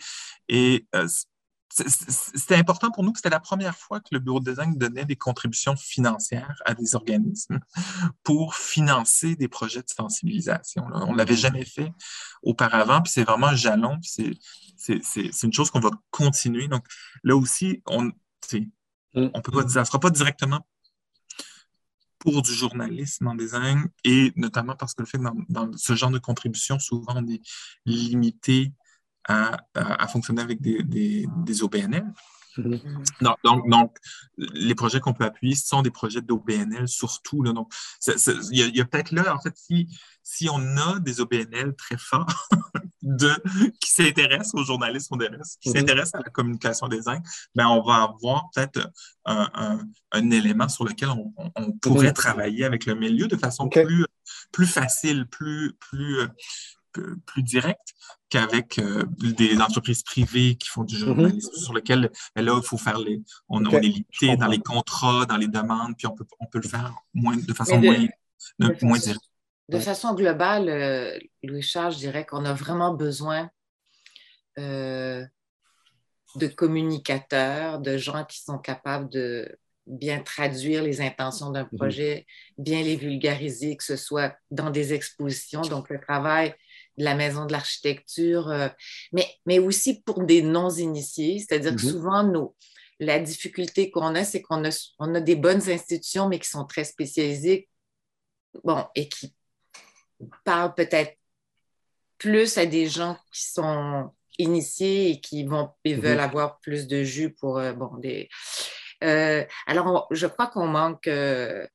Et 0.47 0.87
euh, 0.95 1.07
c'était 1.73 2.55
important 2.55 2.91
pour 2.91 3.03
nous 3.03 3.11
que 3.11 3.19
c'était 3.19 3.29
la 3.29 3.39
première 3.39 3.77
fois 3.77 3.99
que 3.99 4.09
le 4.11 4.19
bureau 4.19 4.39
de 4.39 4.49
design 4.49 4.75
donnait 4.77 5.05
des 5.05 5.15
contributions 5.15 5.75
financières 5.75 6.61
à 6.65 6.73
des 6.73 6.95
organismes 6.95 7.59
pour 8.23 8.55
financer 8.55 9.35
des 9.35 9.47
projets 9.47 9.81
de 9.81 9.89
sensibilisation. 9.89 10.85
On 10.93 11.13
ne 11.13 11.17
l'avait 11.17 11.35
jamais 11.35 11.65
fait 11.65 11.93
auparavant, 12.43 13.01
puis 13.01 13.11
c'est 13.13 13.23
vraiment 13.23 13.47
un 13.47 13.55
jalon, 13.55 13.99
c'est 14.01 15.43
une 15.43 15.53
chose 15.53 15.71
qu'on 15.71 15.79
va 15.79 15.91
continuer. 16.09 16.67
Donc 16.67 16.85
là 17.23 17.35
aussi, 17.35 17.81
on 17.87 18.03
mm. 18.03 18.11
on 19.13 19.41
peut 19.41 19.51
pas 19.51 19.63
dire, 19.63 19.71
ça 19.71 19.79
ne 19.81 19.85
sera 19.85 19.99
pas 19.99 20.09
directement 20.09 20.65
pour 22.19 22.41
du 22.41 22.53
journalisme 22.53 23.27
en 23.27 23.35
design 23.35 23.89
et 24.03 24.31
notamment 24.35 24.75
parce 24.75 24.93
que 24.93 25.01
le 25.01 25.07
fait 25.07 25.17
que 25.17 25.23
dans, 25.23 25.35
dans 25.49 25.71
ce 25.75 25.95
genre 25.95 26.11
de 26.11 26.19
contribution, 26.19 26.77
souvent 26.77 27.13
on 27.15 27.27
est 27.27 27.41
limité 27.85 28.73
à, 29.27 30.07
fonctionner 30.07 30.41
avec 30.41 30.61
des, 30.61 30.83
des, 30.83 31.63
OBNL. 31.63 32.05
Mm-hmm. 32.57 33.35
Donc, 33.43 33.69
donc, 33.69 33.97
les 34.37 34.75
projets 34.75 34.99
qu'on 34.99 35.13
peut 35.13 35.23
appuyer 35.23 35.55
sont 35.55 35.81
des 35.81 35.91
projets 35.91 36.21
d'OBNL 36.21 36.87
surtout. 36.87 37.43
Là, 37.43 37.53
donc, 37.53 37.71
il 38.51 38.75
y 38.75 38.81
a, 38.81 38.85
peut-être 38.85 39.11
là, 39.11 39.33
en 39.33 39.39
fait, 39.39 39.55
si, 39.55 39.87
si 40.21 40.49
on 40.49 40.77
a 40.77 40.99
des 40.99 41.21
OBNL 41.21 41.75
très 41.77 41.97
forts 41.97 42.49
de, 43.01 43.31
qui 43.79 43.91
s'intéressent 43.91 44.55
aux 44.55 44.65
journalistes 44.65 45.09
qui 45.09 45.69
mm-hmm. 45.69 45.77
s'intéressent 45.77 46.15
à 46.15 46.23
la 46.25 46.29
communication 46.29 46.87
design, 46.87 47.21
ben, 47.55 47.67
on 47.67 47.81
va 47.81 48.03
avoir 48.03 48.49
peut-être 48.53 48.89
un, 49.25 49.79
un, 50.11 50.31
élément 50.31 50.67
sur 50.67 50.83
lequel 50.83 51.09
on, 51.09 51.33
on 51.55 51.71
pourrait 51.71 52.13
travailler 52.13 52.65
avec 52.65 52.85
le 52.85 52.95
milieu 52.95 53.27
de 53.27 53.37
façon 53.37 53.69
plus, 53.69 54.05
plus 54.51 54.67
facile, 54.67 55.25
plus, 55.27 55.73
plus, 55.79 56.27
plus 57.25 57.43
direct 57.43 57.93
qu'avec 58.29 58.79
euh, 58.79 59.05
des 59.19 59.57
entreprises 59.59 60.03
privées 60.03 60.55
qui 60.55 60.67
font 60.69 60.83
du 60.83 60.95
mhm. 60.95 61.05
journalisme, 61.05 61.53
sur 61.53 61.73
lequel 61.73 62.09
ben 62.35 62.45
là, 62.45 62.59
il 62.61 62.65
faut 62.65 62.77
faire 62.77 62.97
les. 62.97 63.21
On, 63.49 63.63
est 63.63 63.79
limité 63.79 64.35
dans 64.37 64.47
les 64.47 64.59
contrats, 64.59 65.25
dans 65.25 65.37
les 65.37 65.47
demandes, 65.47 65.95
puis 65.97 66.07
on 66.07 66.15
peut, 66.15 66.25
on 66.39 66.45
peut 66.45 66.59
le 66.63 66.67
faire 66.67 66.93
moins, 67.13 67.35
de 67.35 67.53
façon 67.53 67.79
moins, 67.79 68.07
moins 68.81 68.97
directe. 68.97 69.23
De 69.69 69.79
façon 69.79 70.13
globale, 70.15 70.69
euh, 70.69 71.17
Louis-Charles, 71.43 71.93
je 71.93 71.99
dirais 71.99 72.25
qu'on 72.25 72.43
a 72.45 72.53
vraiment 72.53 72.93
besoin 72.93 73.49
euh, 74.59 75.25
de 76.35 76.47
communicateurs, 76.47 77.79
de 77.79 77.97
gens 77.97 78.25
qui 78.25 78.41
sont 78.41 78.57
capables 78.57 79.09
de, 79.09 79.57
bien 79.87 80.19
traduire 80.19 80.83
les 80.83 81.01
intentions 81.01 81.51
d'un 81.51 81.67
mhm. 81.71 81.77
projet, 81.77 82.25
bien 82.57 82.81
les 82.81 82.95
vulgariser, 82.95 83.75
que 83.75 83.83
ce 83.83 83.95
soit 83.95 84.35
dans 84.49 84.69
des 84.69 84.93
expositions, 84.93 85.61
donc 85.61 85.89
le 85.89 85.99
travail 85.99 86.53
de 86.97 87.03
la 87.03 87.15
maison 87.15 87.45
de 87.45 87.51
l'architecture, 87.51 88.49
euh, 88.49 88.69
mais, 89.11 89.27
mais 89.45 89.59
aussi 89.59 90.01
pour 90.01 90.23
des 90.23 90.41
non-initiés, 90.41 91.39
c'est-à-dire 91.39 91.75
que 91.75 91.85
mhm. 91.85 91.91
souvent, 91.91 92.23
nos, 92.23 92.55
la 92.99 93.19
difficulté 93.19 93.89
qu'on 93.91 94.15
a, 94.15 94.23
c'est 94.23 94.41
qu'on 94.41 94.63
a, 94.63 94.91
on 94.99 95.15
a 95.15 95.21
des 95.21 95.35
bonnes 95.35 95.69
institutions, 95.69 96.27
mais 96.27 96.39
qui 96.39 96.49
sont 96.49 96.65
très 96.65 96.83
spécialisées, 96.83 97.67
bon, 98.63 98.85
et 98.95 99.09
qui 99.09 99.33
parlent 100.43 100.75
peut-être 100.75 101.17
plus 102.17 102.57
à 102.57 102.65
des 102.67 102.87
gens 102.87 103.17
qui 103.33 103.49
sont 103.49 104.11
initiés 104.37 105.11
et 105.11 105.19
qui 105.19 105.43
vont 105.43 105.71
et 105.83 105.95
mhm. 105.95 106.01
veulent 106.01 106.19
avoir 106.19 106.59
plus 106.59 106.87
de 106.87 107.03
jus 107.03 107.31
pour 107.31 107.57
euh, 107.57 107.73
bon 107.73 107.97
des 107.97 108.29
euh, 109.03 109.43
alors 109.65 110.07
je 110.11 110.27
crois 110.27 110.47
qu'on 110.47 110.67
manque 110.67 111.07
euh, 111.07 111.65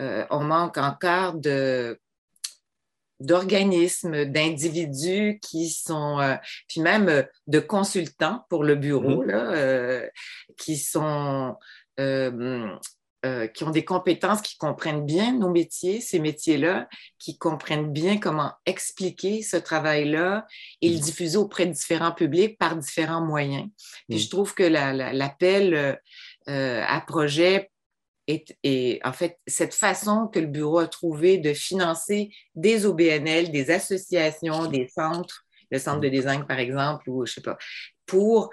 on 0.00 0.40
manque 0.40 0.78
encore 0.78 1.34
de 1.34 2.00
d'organismes, 3.24 4.24
d'individus 4.24 5.38
qui 5.42 5.70
sont, 5.70 6.38
puis 6.68 6.80
même 6.80 7.26
de 7.46 7.60
consultants 7.60 8.44
pour 8.48 8.64
le 8.64 8.74
bureau, 8.74 9.22
mhm. 9.22 9.28
là, 9.30 10.02
qui 10.56 10.76
sont 10.76 11.56
euh, 13.24 13.46
qui 13.46 13.62
ont 13.62 13.70
des 13.70 13.84
compétences, 13.84 14.42
qui 14.42 14.56
comprennent 14.56 15.06
bien 15.06 15.32
nos 15.32 15.48
métiers, 15.48 16.00
ces 16.00 16.18
métiers-là, 16.18 16.88
qui 17.20 17.38
comprennent 17.38 17.92
bien 17.92 18.18
comment 18.18 18.50
expliquer 18.66 19.42
ce 19.42 19.56
travail-là 19.56 20.44
et 20.80 20.88
le 20.88 20.96
mm. 20.96 21.00
diffuser 21.00 21.36
auprès 21.36 21.66
de 21.66 21.70
différents 21.70 22.10
publics 22.10 22.58
par 22.58 22.74
différents 22.74 23.24
moyens. 23.24 23.68
Et 24.08 24.16
mm. 24.16 24.18
je 24.18 24.28
trouve 24.28 24.54
que 24.54 24.64
l'appel 24.64 25.74
euh, 25.74 25.94
euh, 26.48 26.84
à 26.84 27.00
projet 27.00 27.70
est, 28.26 29.00
en 29.04 29.12
fait 29.12 29.38
cette 29.46 29.74
façon 29.74 30.28
que 30.32 30.38
le 30.38 30.46
bureau 30.46 30.78
a 30.78 30.86
trouvé 30.86 31.38
de 31.38 31.52
financer 31.52 32.30
des 32.54 32.86
OBNL, 32.86 33.50
des 33.50 33.70
associations, 33.70 34.66
des 34.66 34.88
centres, 34.88 35.44
le 35.70 35.78
centre 35.78 36.00
de 36.00 36.08
design 36.08 36.46
par 36.46 36.58
exemple, 36.58 37.08
ou 37.10 37.26
je 37.26 37.34
sais 37.34 37.40
pas, 37.40 37.58
pour 38.06 38.50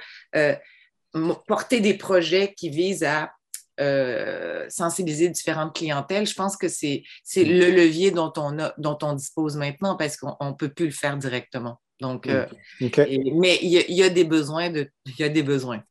porter 1.47 1.81
des 1.81 1.95
projets 1.95 2.53
qui 2.55 2.69
visent 2.69 3.03
à 3.03 3.31
euh, 3.79 4.65
sensibiliser 4.67 5.29
différentes 5.29 5.73
clientèles, 5.73 6.27
je 6.27 6.33
pense 6.33 6.57
que 6.57 6.67
c'est 6.67 7.03
le 7.37 7.71
levier 7.71 8.11
dont 8.11 8.33
on, 8.35 8.59
a, 8.59 8.73
dont 8.77 8.97
on 9.01 9.13
dispose 9.13 9.55
maintenant 9.55 9.95
parce 9.95 10.17
qu'on 10.17 10.35
ne 10.41 10.51
peut 10.51 10.67
plus 10.67 10.87
le 10.87 10.91
faire 10.91 11.17
directement. 11.17 11.79
Donc, 12.01 12.27
euh, 12.27 12.45
mais 12.81 13.57
il 13.61 13.71
y, 13.71 14.03
a 14.03 14.09
des 14.09 14.25
besoins. 14.25 14.69
De, 14.69 14.89
il 15.05 15.19
y 15.19 15.23
a 15.23 15.29
des 15.29 15.43
besoins. 15.43 15.81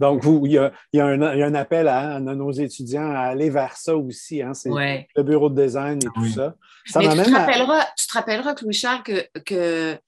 Donc, 0.00 0.22
vous, 0.22 0.42
il 0.46 0.52
y, 0.52 0.58
a, 0.58 0.72
il, 0.92 0.98
y 0.98 1.00
a 1.00 1.06
un, 1.06 1.34
il 1.34 1.38
y 1.38 1.42
a, 1.42 1.46
un, 1.46 1.54
appel 1.54 1.88
à, 1.88 2.20
nos 2.20 2.52
étudiants 2.52 3.10
à 3.10 3.20
aller 3.20 3.50
vers 3.50 3.76
ça 3.76 3.96
aussi. 3.96 4.42
Hein? 4.42 4.54
C'est 4.54 4.70
le 4.70 5.22
bureau 5.22 5.48
de 5.48 5.62
design 5.62 5.98
et 5.98 6.08
tout 6.14 6.28
ça. 6.28 6.54
ça 6.86 7.00
Mais 7.00 7.08
tu, 7.08 7.30
te 7.30 7.36
rappelleras, 7.36 7.86
tu 7.96 8.06
te 8.06 8.12
rappelleras, 8.12 8.54
Louis-Charles, 8.62 9.02
que, 9.02 9.26
que 9.44 9.98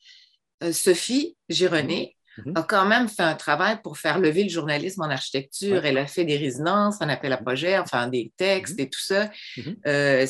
euh, 0.62 0.72
Sophie 0.72 1.36
Gironnet, 1.48 2.14
a 2.38 2.60
mhm. 2.60 2.66
quand 2.68 2.86
même 2.86 3.08
fait 3.08 3.22
un 3.22 3.34
travail 3.34 3.80
pour 3.82 3.98
faire 3.98 4.18
lever 4.18 4.42
le 4.44 4.48
journalisme 4.48 5.02
en 5.02 5.10
architecture. 5.10 5.84
Elle 5.84 5.98
a 5.98 6.06
fait 6.06 6.24
des 6.24 6.36
résidences, 6.36 7.00
un 7.00 7.08
appel 7.08 7.32
à 7.32 7.36
projet, 7.36 7.78
enfin 7.78 8.08
des 8.08 8.32
textes 8.36 8.78
mhm. 8.78 8.84
et 8.84 8.90
tout 8.90 9.00
ça. 9.00 9.30
Mhm. 9.56 9.76
Euh, 9.86 10.26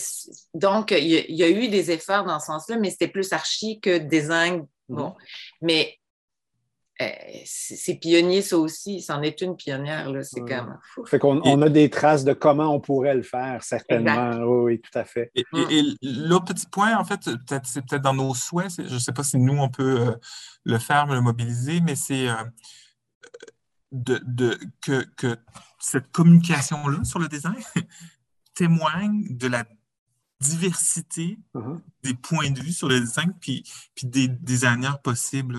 donc, 0.52 0.90
il 0.90 1.06
y, 1.06 1.42
a 1.42 1.48
eu 1.48 1.68
des 1.68 1.90
efforts 1.90 2.24
dans 2.24 2.38
ce 2.40 2.46
sens-là, 2.46 2.76
mais 2.78 2.90
c'était 2.90 3.09
plus 3.09 3.32
archi 3.32 3.80
que 3.80 3.98
design. 3.98 4.66
Bon. 4.88 5.14
Mais 5.62 5.98
c'est 7.44 7.96
pionnier, 7.96 8.42
ça 8.42 8.56
aussi. 8.56 9.00
C'en 9.00 9.22
est 9.22 9.40
une 9.40 9.56
pionnière, 9.56 10.10
là. 10.10 10.22
C'est 10.22 10.40
comme. 10.40 10.78
Fait 11.06 11.18
qu'on 11.18 11.40
on 11.44 11.62
a 11.62 11.68
des 11.68 11.90
traces 11.90 12.24
de 12.24 12.32
comment 12.32 12.74
on 12.74 12.80
pourrait 12.80 13.14
le 13.14 13.22
faire, 13.22 13.62
certainement. 13.62 14.36
Oui, 14.44 14.80
tout 14.80 14.96
à 14.98 15.04
fait. 15.04 15.32
Et, 15.34 15.44
mm. 15.52 15.96
l'autre 16.02 16.46
petit 16.46 16.66
point, 16.66 16.96
en 16.96 17.04
fait, 17.04 17.24
peut-être, 17.24 17.66
c'est 17.66 17.82
peut-être 17.82 18.02
dans 18.02 18.14
nos 18.14 18.34
souhaits. 18.34 18.70
Je 18.78 18.94
ne 18.94 18.98
sais 18.98 19.12
pas 19.12 19.24
si 19.24 19.38
nous, 19.38 19.56
on 19.56 19.68
peut 19.68 20.00
euh, 20.00 20.12
le 20.64 20.78
faire, 20.78 21.06
le 21.06 21.20
mobiliser, 21.20 21.80
mais 21.80 21.96
c'est 21.96 22.28
euh, 22.28 22.34
de, 23.90 24.20
de, 24.24 24.58
que, 24.80 25.04
que 25.16 25.36
cette 25.80 26.10
communication-là 26.12 27.02
sur 27.04 27.18
le 27.18 27.28
design 27.28 27.54
témoigne 28.54 29.36
de 29.36 29.48
la 29.48 29.64
diversité 30.40 31.38
uh-huh. 31.54 31.80
Des 32.05 32.14
points 32.14 32.51
de 32.51 32.60
vue 32.60 32.72
sur 32.72 32.89
le 32.89 33.01
design, 33.01 33.32
puis, 33.40 33.64
puis 33.94 34.06
des 34.06 34.28
designers 34.28 34.98
possibles. 35.02 35.56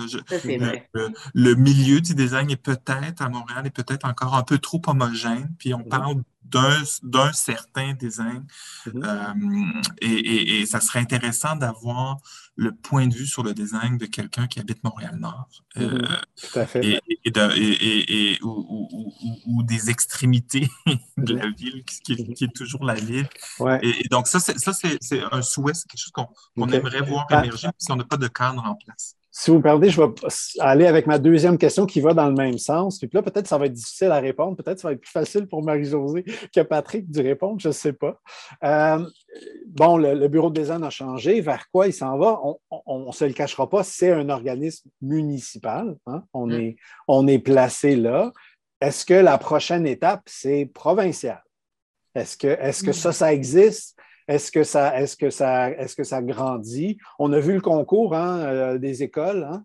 le, 1.34 1.54
milieu 1.54 2.00
du 2.00 2.14
design 2.14 2.50
est 2.50 2.56
peut-être 2.56 3.20
à 3.20 3.28
Montréal 3.28 3.66
est 3.66 3.70
peut-être 3.70 4.06
encore 4.06 4.34
un 4.34 4.42
peu 4.42 4.58
trop 4.58 4.80
homogène, 4.86 5.52
puis 5.58 5.74
on 5.74 5.80
uh-huh. 5.80 5.88
parle 5.88 6.22
d'un 6.44 7.32
certain 7.32 7.94
design. 7.94 8.44
Uh-huh. 8.86 9.04
Euh, 9.04 9.82
et, 10.00 10.60
et, 10.60 10.66
ça 10.66 10.80
serait 10.80 11.00
intéressant 11.00 11.56
d'avoir 11.56 12.18
le 12.56 12.72
point 12.72 13.06
de 13.06 13.14
vue 13.14 13.26
sur 13.26 13.42
le 13.42 13.52
design 13.52 13.98
de 13.98 14.06
quelqu'un 14.06 14.46
qui 14.46 14.58
habite 14.60 14.82
Montréal-Nord. 14.82 15.48
Euh, 15.76 16.00
Tout 16.36 16.58
à 16.58 16.66
fait. 16.66 16.84
Et, 16.84 17.00
et 17.24 18.38
ou, 18.42 18.88
ou, 19.46 19.62
des 19.62 19.90
extrémités 19.90 20.68
de 21.18 21.34
la 21.34 21.50
ville, 21.50 21.84
qui, 21.84 22.12
est 22.12 22.54
toujours 22.54 22.84
la 22.84 22.94
ville. 22.94 23.28
Ouais. 23.58 23.78
Et, 23.82 24.08
donc, 24.08 24.26
ça, 24.26 24.40
c'est 24.40 25.22
un 25.30 25.42
souhait, 25.42 25.74
c'est 25.74 25.86
quelque 25.88 26.00
chose 26.00 26.12
qu'on 26.12 26.28
aimerait 26.56 27.02
voir 27.02 27.26
émerger 27.30 27.68
si 27.78 27.92
on 27.92 27.96
n'a 27.96 28.04
pas 28.04 28.16
de 28.16 28.28
cadre 28.28 28.64
en 28.64 28.74
place. 28.74 29.16
Si 29.38 29.50
vous 29.50 29.58
me 29.58 29.62
permettez, 29.62 29.90
je 29.90 30.00
vais 30.00 30.08
aller 30.60 30.86
avec 30.86 31.06
ma 31.06 31.18
deuxième 31.18 31.58
question 31.58 31.84
qui 31.84 32.00
va 32.00 32.14
dans 32.14 32.26
le 32.26 32.34
même 32.34 32.56
sens. 32.56 32.98
Puis 32.98 33.10
là, 33.12 33.20
peut-être 33.20 33.46
ça 33.46 33.58
va 33.58 33.66
être 33.66 33.74
difficile 33.74 34.10
à 34.10 34.18
répondre. 34.18 34.56
Peut-être 34.56 34.80
ça 34.80 34.88
va 34.88 34.92
être 34.94 35.02
plus 35.02 35.10
facile 35.10 35.46
pour 35.46 35.62
Marie-Josée 35.62 36.24
que 36.54 36.62
Patrick 36.62 37.10
d'y 37.10 37.20
répondre. 37.20 37.60
Je 37.60 37.68
ne 37.68 37.72
sais 37.74 37.92
pas. 37.92 38.18
Euh, 38.64 39.06
bon, 39.66 39.98
le, 39.98 40.26
bureau 40.28 40.48
de 40.48 40.58
design 40.58 40.82
a 40.84 40.88
changé. 40.88 41.42
Vers 41.42 41.68
quoi 41.70 41.86
il 41.86 41.92
s'en 41.92 42.16
va? 42.16 42.40
On 42.70 43.08
ne 43.08 43.12
se 43.12 43.26
le 43.26 43.34
cachera 43.34 43.68
pas, 43.68 43.84
c'est 43.84 44.10
un 44.10 44.30
organisme 44.30 44.88
municipal. 45.02 45.96
Hein. 46.06 46.22
On, 46.32 46.46
mm. 46.46 46.52
est, 46.52 46.76
on 47.06 47.26
est 47.26 47.38
placé 47.38 47.94
là. 47.94 48.32
Est-ce 48.80 49.04
que 49.04 49.12
la 49.12 49.36
prochaine 49.36 49.86
étape, 49.86 50.22
c'est 50.24 50.64
provincial? 50.64 51.44
Est-ce 52.14 52.38
que, 52.38 52.46
est 52.46 52.70
-ce 52.70 52.82
que 52.82 52.90
mm. 52.90 52.94
ça, 52.94 53.12
ça 53.12 53.34
existe? 53.34 53.98
Est-ce 54.28 54.50
que 54.50 54.64
ça, 54.64 54.98
est-ce 55.00 55.16
que 55.16 55.30
ça, 55.30 55.70
est-ce 55.70 55.94
que 55.94 56.02
ça 56.02 56.20
grandit? 56.20 56.98
On 57.18 57.32
a 57.32 57.38
vu 57.38 57.54
le 57.54 57.60
concours 57.60 58.14
hein, 58.14 58.40
euh, 58.40 58.78
des 58.78 59.02
écoles 59.02 59.46
hein, 59.48 59.62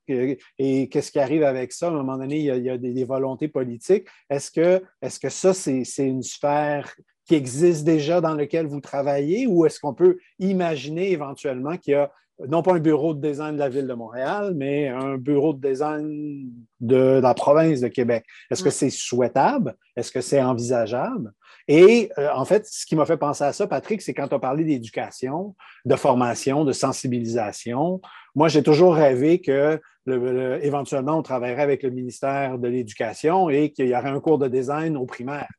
et 0.60 0.88
qu'est-ce 0.90 1.12
qui 1.12 1.20
arrive 1.20 1.44
avec 1.44 1.72
ça? 1.72 1.88
À 1.88 1.90
un 1.90 1.94
moment 1.94 2.18
donné, 2.18 2.38
il 2.38 2.46
y 2.46 2.70
a, 2.70 2.78
des, 2.78 3.04
volontés 3.04 3.48
politiques. 3.48 4.08
Est-ce 4.30 4.52
que, 4.52 4.84
est-ce 5.02 5.20
que 5.20 5.30
ça, 5.30 5.54
c'est, 5.54 5.84
une 5.98 6.22
sphère 6.22 6.94
qui 7.26 7.36
existe 7.36 7.84
déjà 7.84 8.22
dans 8.22 8.36
laquelle 8.36 8.68
vous 8.68 8.82
travaillez 8.82 9.48
ou 9.48 9.66
est-ce 9.66 9.80
qu'on 9.80 9.94
peut 9.94 10.18
imaginer 10.38 11.12
éventuellement 11.12 11.78
qu'il 11.78 11.94
y 11.94 11.96
a 11.96 12.12
non 12.48 12.64
pas 12.64 12.74
un 12.74 12.80
bureau 12.80 13.14
de 13.14 13.28
design 13.28 13.54
de 13.54 13.60
la 13.60 13.70
ville 13.70 13.88
de 13.88 13.94
Montréal, 13.94 14.54
mais 14.56 14.88
un 14.90 15.18
bureau 15.18 15.54
de 15.54 15.68
design 15.68 16.50
de 16.80 17.20
la 17.22 17.34
province 17.34 17.82
de 17.82 17.88
Québec? 17.88 18.26
Est-ce 18.52 18.64
que 18.64 18.70
c'est 18.70 18.90
souhaitable? 18.90 19.76
Est-ce 19.96 20.12
que 20.12 20.22
c'est 20.22 20.42
envisageable? 20.42 21.34
Et 21.68 22.12
euh, 22.18 22.30
en 22.34 22.46
fait, 22.46 22.66
ce 22.68 22.86
qui 22.86 22.96
m'a 22.96 23.06
fait 23.06 23.18
penser 23.18 23.44
à 23.44 23.54
ça, 23.54 23.68
Patrick, 23.68 24.02
c'est 24.02 24.14
quand 24.14 24.28
tu 24.28 24.36
as 24.36 24.40
parlé 24.40 24.64
d'éducation, 24.64 25.56
de 25.86 25.96
formation, 25.96 26.66
de 26.66 26.74
sensibilisation. 26.74 28.02
Moi, 28.36 28.48
j'ai 28.48 28.64
toujours 28.64 28.96
rêvé 28.96 29.42
que 29.42 29.80
éventuellement, 30.08 31.18
on 31.18 31.22
travaillerait 31.22 31.62
avec 31.62 31.84
le 31.84 31.92
ministère 31.92 32.58
de 32.58 32.68
l'Éducation 32.68 33.50
et 33.50 33.72
qu'il 33.72 33.88
y 33.88 33.96
aurait 33.96 34.10
un 34.10 34.20
cours 34.20 34.40
de 34.40 34.48
design 34.48 34.98
au 34.98 35.06
primaire. 35.06 35.50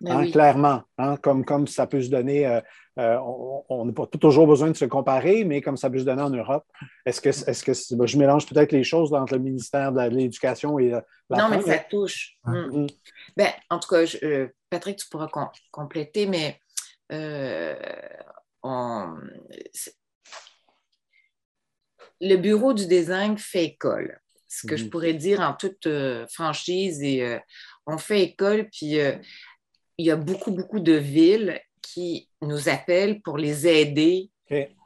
Ben 0.00 0.18
hein, 0.18 0.30
clairement, 0.30 0.82
hein, 0.96 1.16
comme, 1.16 1.44
comme 1.44 1.66
ça 1.66 1.88
peut 1.88 2.00
se 2.00 2.08
donner, 2.08 2.46
euh, 2.46 2.60
euh, 3.00 3.18
on 3.68 3.84
n'a 3.84 3.92
pas 3.92 4.06
toujours 4.06 4.46
besoin 4.46 4.70
de 4.70 4.76
se 4.76 4.84
comparer, 4.84 5.44
mais 5.44 5.60
comme 5.60 5.76
ça 5.76 5.90
peut 5.90 5.98
se 5.98 6.04
donner 6.04 6.22
en 6.22 6.30
Europe. 6.30 6.64
Est-ce 7.04 7.20
que, 7.20 7.30
est-ce 7.30 7.64
que 7.64 7.96
ben, 7.96 8.06
je 8.06 8.16
mélange 8.16 8.46
peut-être 8.46 8.70
les 8.70 8.84
choses 8.84 9.12
entre 9.12 9.34
le 9.34 9.40
ministère 9.40 9.90
de 9.90 10.00
l'Éducation 10.02 10.78
et 10.78 10.90
la 10.90 11.04
Non, 11.30 11.48
mais 11.50 11.62
ça 11.62 11.78
touche. 11.78 12.36
Mm. 12.44 12.82
Mm. 12.82 12.86
Ben, 13.36 13.48
en 13.70 13.80
tout 13.80 13.88
cas, 13.88 14.04
je, 14.04 14.48
Patrick, 14.70 14.98
tu 14.98 15.08
pourras 15.08 15.28
compléter, 15.70 16.26
mais 16.26 16.60
euh, 17.12 17.74
le 22.20 22.36
bureau 22.36 22.74
du 22.74 22.86
design 22.86 23.38
fait 23.38 23.64
école. 23.64 24.20
Ce 24.48 24.66
que 24.66 24.76
je 24.76 24.84
mhm. 24.84 24.90
pourrais 24.90 25.14
dire 25.14 25.40
en 25.40 25.54
toute 25.54 25.86
euh, 25.86 26.26
franchise, 26.28 27.02
et 27.02 27.22
euh, 27.22 27.38
on 27.86 27.98
fait 27.98 28.22
école, 28.22 28.68
puis 28.70 28.96
il 29.98 30.06
y 30.06 30.10
a 30.10 30.16
beaucoup, 30.16 30.50
beaucoup 30.50 30.80
de 30.80 30.92
villes 30.92 31.60
qui 31.82 32.28
nous 32.42 32.68
appellent 32.68 33.20
pour 33.22 33.38
les 33.38 33.66
aider 33.66 34.30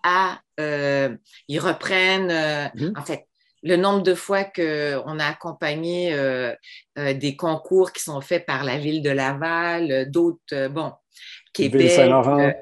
à. 0.02 0.40
ils 0.58 1.60
reprennent, 1.60 2.70
mhm. 2.74 2.94
en 2.96 3.04
fait, 3.04 3.26
le 3.62 3.76
nombre 3.76 4.02
de 4.02 4.14
fois 4.14 4.44
qu'on 4.44 5.18
a 5.18 5.24
accompagné 5.26 6.12
euh, 6.14 6.54
euh, 6.98 7.14
des 7.14 7.36
concours 7.36 7.92
qui 7.92 8.02
sont 8.02 8.20
faits 8.20 8.44
par 8.46 8.64
la 8.64 8.78
ville 8.78 9.02
de 9.02 9.10
Laval, 9.10 9.90
euh, 9.90 10.04
d'autres, 10.04 10.68
bon, 10.68 10.92
Québec. 11.52 11.90
Saint-Laurent. 11.90 12.52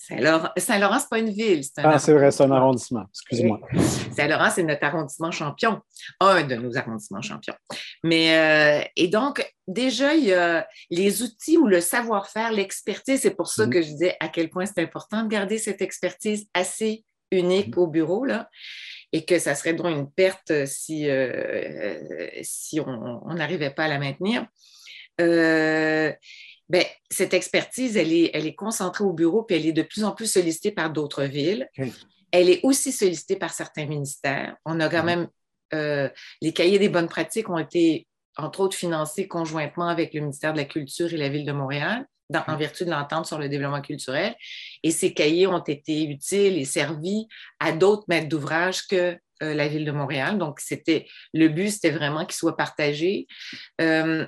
Saint-Laurent, 0.00 0.48
Saint-Laurent, 0.56 0.98
c'est 1.00 1.08
pas 1.10 1.18
une 1.18 1.28
ville. 1.30 1.60
ah, 1.78 1.98
c'est 1.98 2.14
vrai, 2.14 2.30
c'est 2.30 2.44
un 2.44 2.50
arrondissement. 2.50 3.04
Excusez-moi. 3.10 3.60
Saint-Laurent, 4.16 4.48
c'est 4.48 4.62
notre 4.62 4.84
arrondissement 4.84 5.30
champion, 5.30 5.80
un 6.20 6.44
de 6.44 6.54
nos 6.54 6.78
arrondissements 6.78 7.20
champions. 7.20 7.54
Mais, 8.02 8.90
et 8.96 9.08
donc, 9.08 9.44
déjà, 9.66 10.14
il 10.14 10.24
y 10.24 10.32
a 10.32 10.66
les 10.88 11.22
outils 11.22 11.58
ou 11.58 11.66
le 11.66 11.80
savoir-faire, 11.82 12.52
l'expertise. 12.52 13.20
C'est 13.20 13.34
pour 13.34 13.48
ça 13.48 13.66
Mhm. 13.66 13.72
que 13.72 13.82
je 13.82 13.88
disais 13.88 14.16
à 14.20 14.28
quel 14.28 14.48
point 14.48 14.64
c'est 14.64 14.80
important 14.82 15.24
de 15.24 15.28
garder 15.28 15.58
cette 15.58 15.82
expertise 15.82 16.46
assez 16.54 17.04
unique 17.30 17.76
Mhm. 17.76 17.82
au 17.82 17.86
bureau, 17.88 18.24
là, 18.24 18.48
et 19.12 19.24
que 19.24 19.38
ça 19.38 19.54
serait 19.54 19.74
donc 19.74 19.86
une 19.86 20.10
perte 20.10 20.66
si, 20.66 21.08
euh, 21.08 21.32
euh, 21.32 22.28
si 22.42 22.80
on 22.80 23.34
n'arrivait 23.34 23.70
pas 23.70 23.84
à 23.84 23.88
la 23.88 23.98
maintenir. 23.98 24.46
Euh, 25.20 26.12
ben, 26.68 26.84
cette 27.10 27.32
expertise, 27.32 27.96
elle 27.96 28.12
est, 28.12 28.30
elle 28.34 28.46
est 28.46 28.54
concentrée 28.54 29.04
au 29.04 29.12
bureau, 29.12 29.42
puis 29.42 29.56
elle 29.56 29.66
est 29.66 29.72
de 29.72 29.82
plus 29.82 30.04
en 30.04 30.12
plus 30.12 30.30
sollicitée 30.30 30.70
par 30.70 30.90
d'autres 30.90 31.24
villes. 31.24 31.68
Elle 32.30 32.50
est 32.50 32.60
aussi 32.62 32.92
sollicitée 32.92 33.36
par 33.36 33.52
certains 33.52 33.86
ministères. 33.86 34.54
On 34.66 34.78
a 34.80 34.88
quand 34.88 35.02
même, 35.02 35.28
euh, 35.72 36.10
les 36.42 36.52
cahiers 36.52 36.78
des 36.78 36.90
bonnes 36.90 37.08
pratiques 37.08 37.48
ont 37.48 37.58
été, 37.58 38.06
entre 38.36 38.60
autres, 38.60 38.76
financés 38.76 39.26
conjointement 39.26 39.88
avec 39.88 40.12
le 40.12 40.20
ministère 40.20 40.52
de 40.52 40.58
la 40.58 40.66
Culture 40.66 41.12
et 41.12 41.16
la 41.16 41.30
Ville 41.30 41.46
de 41.46 41.52
Montréal, 41.52 42.06
dans- 42.30 42.44
en 42.46 42.52
Mhm. 42.52 42.58
vertu 42.58 42.84
de 42.84 42.90
l'entente 42.90 43.26
sur 43.26 43.38
le 43.38 43.48
développement 43.48 43.80
culturel. 43.80 44.34
Et 44.82 44.90
ces 44.90 45.14
cahiers 45.14 45.46
ont 45.46 45.62
été 45.62 46.04
utiles 46.04 46.58
et 46.58 46.64
servis 46.64 47.26
à 47.60 47.72
d'autres 47.72 48.04
maîtres 48.08 48.28
d'ouvrage 48.28 48.86
que 48.86 49.16
euh, 49.42 49.54
la 49.54 49.68
Ville 49.68 49.84
de 49.84 49.92
Montréal. 49.92 50.36
Donc, 50.36 50.58
c'était 50.58 51.06
le 51.32 51.46
but, 51.48 51.70
c'était 51.70 51.90
vraiment 51.92 52.24
qu'ils 52.26 52.34
soient 52.34 52.56
partagés. 52.56 53.28
Euh, 53.80 54.26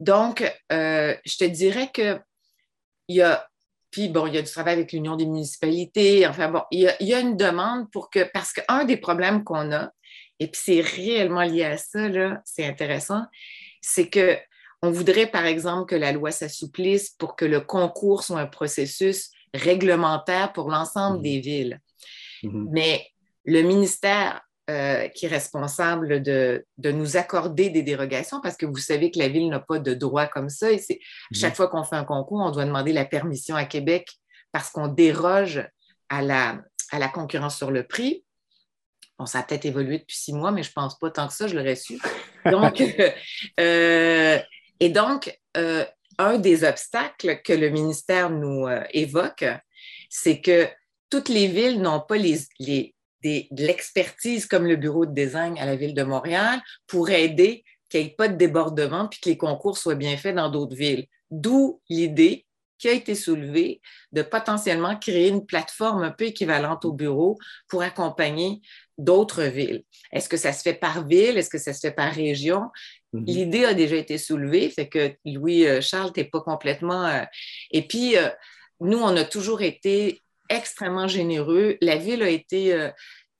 donc, 0.00 0.42
euh, 0.72 1.14
je 1.26 1.36
te 1.36 1.44
dirais 1.44 1.90
que 1.92 2.18
il 3.08 3.16
y 3.16 3.22
a, 3.22 3.46
puis 3.90 4.08
bon, 4.08 4.26
il 4.26 4.34
y 4.34 4.38
a 4.38 4.42
du 4.42 4.50
travail 4.50 4.74
avec 4.74 4.92
l'Union 4.92 5.14
des 5.16 5.26
municipalités. 5.26 6.26
Enfin 6.26 6.48
bon, 6.50 6.62
il 6.70 6.80
y 6.80 6.88
a, 6.88 6.96
il 7.00 7.06
y 7.06 7.14
a 7.14 7.20
une 7.20 7.36
demande 7.36 7.90
pour 7.92 8.08
que, 8.10 8.24
parce 8.32 8.52
qu'un 8.52 8.84
des 8.84 8.96
problèmes 8.96 9.44
qu'on 9.44 9.72
a, 9.72 9.90
et 10.40 10.48
puis 10.48 10.60
c'est 10.62 10.80
réellement 10.80 11.42
lié 11.42 11.64
à 11.64 11.76
ça, 11.76 12.08
là, 12.08 12.40
c'est 12.44 12.66
intéressant, 12.66 13.22
c'est 13.80 14.08
que 14.08 14.38
on 14.82 14.90
voudrait, 14.90 15.26
par 15.26 15.46
exemple, 15.46 15.86
que 15.90 15.96
la 15.96 16.12
loi 16.12 16.30
s'assouplisse 16.30 17.10
pour 17.10 17.34
que 17.36 17.44
le 17.44 17.60
concours 17.60 18.22
soit 18.24 18.40
un 18.40 18.46
processus 18.46 19.30
réglementaire 19.54 20.52
pour 20.52 20.70
l'ensemble 20.70 21.16
Mhm. 21.18 21.22
des 21.22 21.40
villes. 21.40 21.80
Mhm. 22.42 22.68
Mais 22.70 23.06
le 23.44 23.62
ministère 23.62 24.42
euh, 24.68 25.06
qui 25.08 25.26
est 25.26 25.28
responsable 25.28 26.22
de, 26.22 26.66
de 26.78 26.90
nous 26.90 27.16
accorder 27.16 27.70
des 27.70 27.84
dérogations, 27.84 28.40
parce 28.40 28.56
que 28.56 28.66
vous 28.66 28.78
savez 28.78 29.12
que 29.12 29.18
la 29.20 29.28
ville 29.28 29.48
n'a 29.48 29.60
pas 29.60 29.78
de 29.78 29.94
droit 29.94 30.26
comme 30.26 30.48
ça. 30.48 30.72
Et 30.72 30.78
c'est, 30.78 30.98
Mhm. 31.30 31.38
chaque 31.40 31.54
fois 31.54 31.68
qu'on 31.68 31.84
fait 31.84 31.94
un 31.94 32.04
concours, 32.04 32.40
on 32.40 32.50
doit 32.50 32.64
demander 32.64 32.92
la 32.92 33.04
permission 33.04 33.54
à 33.54 33.64
Québec 33.64 34.08
parce 34.50 34.70
qu'on 34.70 34.88
déroge 34.88 35.64
à 36.08 36.20
la, 36.20 36.60
à 36.90 36.98
la 36.98 37.06
concurrence 37.08 37.56
sur 37.56 37.70
le 37.70 37.84
prix. 37.86 38.24
Bon, 39.18 39.24
ça 39.26 39.38
a 39.38 39.42
peut-être 39.44 39.66
évolué 39.66 40.00
depuis 40.00 40.16
six 40.16 40.32
mois, 40.32 40.50
mais 40.50 40.64
je 40.64 40.70
ne 40.70 40.74
pense 40.74 40.98
pas 40.98 41.10
tant 41.12 41.28
que 41.28 41.32
ça, 41.32 41.46
je 41.46 41.54
l'aurais 41.56 41.76
su. 41.76 42.00
Donc, 42.44 42.82
euh, 43.60 44.38
et 44.80 44.88
donc, 44.88 45.38
euh, 45.56 45.84
un 46.18 46.38
des 46.38 46.64
obstacles 46.64 47.40
que 47.42 47.52
le 47.52 47.70
ministère 47.70 48.30
nous 48.30 48.66
euh, 48.66 48.82
évoque, 48.90 49.44
c'est 50.08 50.40
que 50.40 50.66
toutes 51.10 51.28
les 51.28 51.46
villes 51.46 51.80
n'ont 51.80 52.00
pas 52.00 52.18
de 52.18 53.62
l'expertise 53.62 54.46
comme 54.46 54.66
le 54.66 54.76
bureau 54.76 55.06
de 55.06 55.14
design 55.14 55.58
à 55.58 55.66
la 55.66 55.76
ville 55.76 55.94
de 55.94 56.02
Montréal 56.02 56.60
pour 56.86 57.10
aider 57.10 57.64
qu'il 57.88 58.00
n'y 58.00 58.06
ait 58.08 58.14
pas 58.16 58.28
de 58.28 58.36
débordement 58.36 59.08
puis 59.08 59.20
que 59.20 59.28
les 59.28 59.36
concours 59.36 59.78
soient 59.78 59.94
bien 59.94 60.16
faits 60.16 60.36
dans 60.36 60.50
d'autres 60.50 60.76
villes. 60.76 61.06
D'où 61.30 61.80
l'idée 61.88 62.46
qui 62.78 62.88
a 62.88 62.92
été 62.92 63.14
soulevée 63.14 63.80
de 64.12 64.22
potentiellement 64.22 64.96
créer 64.96 65.28
une 65.28 65.46
plateforme 65.46 66.02
un 66.02 66.10
peu 66.10 66.24
équivalente 66.24 66.84
au 66.84 66.92
bureau 66.92 67.38
pour 67.68 67.82
accompagner 67.82 68.60
d'autres 68.98 69.44
villes. 69.44 69.82
Est-ce 70.12 70.28
que 70.28 70.36
ça 70.36 70.52
se 70.52 70.62
fait 70.62 70.74
par 70.74 71.06
ville? 71.06 71.36
Est-ce 71.36 71.50
que 71.50 71.58
ça 71.58 71.72
se 71.72 71.80
fait 71.80 71.92
par 71.92 72.12
région? 72.12 72.70
Mhm. 73.12 73.24
L'idée 73.26 73.64
a 73.64 73.74
déjà 73.74 73.96
été 73.96 74.18
soulevée, 74.18 74.68
fait 74.70 74.88
que 74.88 75.14
Louis-Charles, 75.24 76.12
tu 76.12 76.20
n'es 76.20 76.26
pas 76.26 76.40
complètement... 76.40 77.06
euh, 77.06 77.22
Et 77.70 77.82
puis, 77.82 78.16
euh, 78.16 78.28
nous, 78.80 78.98
on 78.98 79.16
a 79.16 79.24
toujours 79.24 79.62
été 79.62 80.20
extrêmement 80.48 81.08
généreux. 81.08 81.76
La 81.80 81.96
ville 81.96 82.22
a 82.22 82.28
été... 82.28 82.72
euh, 82.72 82.90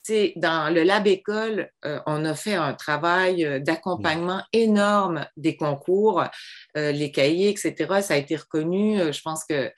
tu 0.05 0.13
sais, 0.13 0.33
dans 0.37 0.73
le 0.73 0.83
lab 0.83 1.05
école, 1.05 1.69
euh, 1.83 1.99
on 2.05 2.23
a 2.23 2.33
fait 2.33 2.53
un 2.53 2.73
travail 2.73 3.43
euh, 3.43 3.59
d'accompagnement 3.59 4.41
énorme 4.53 5.27
des 5.35 5.57
concours, 5.57 6.23
euh, 6.77 6.93
les 6.93 7.11
cahiers, 7.11 7.49
etc. 7.49 8.01
Ça 8.01 8.13
a 8.13 8.17
été 8.17 8.37
reconnu. 8.37 9.01
Euh, 9.01 9.11
je 9.11 9.21
pense 9.21 9.43
que 9.43 9.69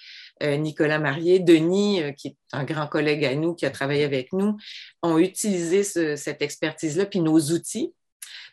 euh, 0.43 0.55
Nicolas 0.57 0.99
Marié, 0.99 1.39
Denis, 1.39 2.03
euh, 2.03 2.11
qui 2.11 2.27
est 2.27 2.35
un 2.51 2.63
grand 2.63 2.85
collègue 2.85 3.25
à 3.25 3.33
nous, 3.33 3.55
qui 3.55 3.65
a 3.65 3.71
travaillé 3.71 4.03
avec 4.03 4.31
nous, 4.31 4.55
ont 5.01 5.17
utilisé 5.17 5.83
ce- 5.83 6.15
cette 6.15 6.43
expertise-là, 6.43 7.07
puis 7.07 7.21
nos 7.21 7.39
outils. 7.39 7.95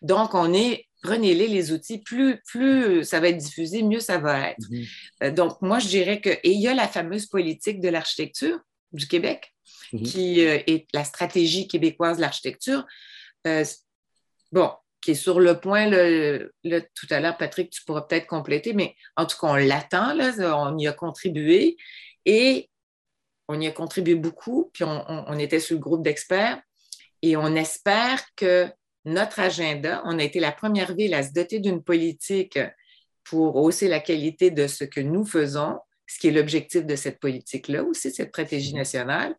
Donc, 0.00 0.34
on 0.34 0.54
est, 0.54 0.85
prenez-les, 1.02 1.48
les 1.48 1.72
outils, 1.72 1.98
plus, 1.98 2.40
plus 2.46 3.04
ça 3.04 3.20
va 3.20 3.28
être 3.28 3.36
diffusé, 3.36 3.82
mieux 3.82 4.00
ça 4.00 4.18
va 4.18 4.50
être. 4.50 4.70
Mhm. 4.70 4.84
Euh, 5.22 5.30
donc, 5.30 5.60
moi, 5.62 5.78
je 5.78 5.88
dirais 5.88 6.20
que, 6.20 6.30
et 6.30 6.50
il 6.50 6.60
y 6.60 6.68
a 6.68 6.74
la 6.74 6.88
fameuse 6.88 7.26
politique 7.26 7.80
de 7.80 7.88
l'architecture 7.88 8.58
du 8.92 9.06
Québec, 9.06 9.52
Mhm. 9.92 10.02
qui 10.02 10.44
euh, 10.44 10.58
est 10.66 10.86
la 10.94 11.04
stratégie 11.04 11.68
québécoise 11.68 12.16
de 12.16 12.22
l'architecture. 12.22 12.84
Euh, 13.46 13.64
bon, 14.50 14.72
qui 15.00 15.12
est 15.12 15.14
sur 15.14 15.38
le 15.38 15.60
point, 15.60 15.88
là, 15.88 16.80
tout 16.94 17.06
à 17.10 17.20
l'heure, 17.20 17.36
Patrick, 17.36 17.70
tu 17.70 17.84
pourras 17.84 18.02
peut-être 18.02 18.26
compléter, 18.26 18.72
mais 18.72 18.96
en 19.16 19.26
tout 19.26 19.36
cas, 19.40 19.48
on 19.48 19.54
l'attend, 19.56 20.14
là, 20.14 20.32
on 20.58 20.76
y 20.78 20.88
a 20.88 20.92
contribué 20.92 21.76
et 22.24 22.68
on 23.48 23.60
y 23.60 23.68
a 23.68 23.70
contribué 23.70 24.16
beaucoup, 24.16 24.70
puis 24.72 24.82
on, 24.82 25.04
on- 25.08 25.24
on 25.28 25.38
était 25.38 25.60
sur 25.60 25.74
le 25.76 25.80
groupe 25.80 26.02
d'experts 26.02 26.60
et 27.22 27.36
on 27.36 27.54
espère 27.54 28.24
que 28.34 28.68
notre 29.06 29.40
agenda, 29.40 30.02
on 30.04 30.18
a 30.18 30.22
été 30.22 30.40
la 30.40 30.52
première 30.52 30.94
ville 30.94 31.14
à 31.14 31.22
se 31.22 31.32
doter 31.32 31.60
d'une 31.60 31.82
politique 31.82 32.58
pour 33.24 33.56
hausser 33.56 33.88
la 33.88 34.00
qualité 34.00 34.50
de 34.50 34.66
ce 34.66 34.84
que 34.84 35.00
nous 35.00 35.24
faisons, 35.24 35.78
ce 36.06 36.18
qui 36.18 36.28
est 36.28 36.32
l'objectif 36.32 36.84
de 36.84 36.94
cette 36.96 37.18
politique-là 37.18 37.82
aussi, 37.82 38.12
cette 38.12 38.28
stratégie 38.28 38.74
nationale. 38.74 39.34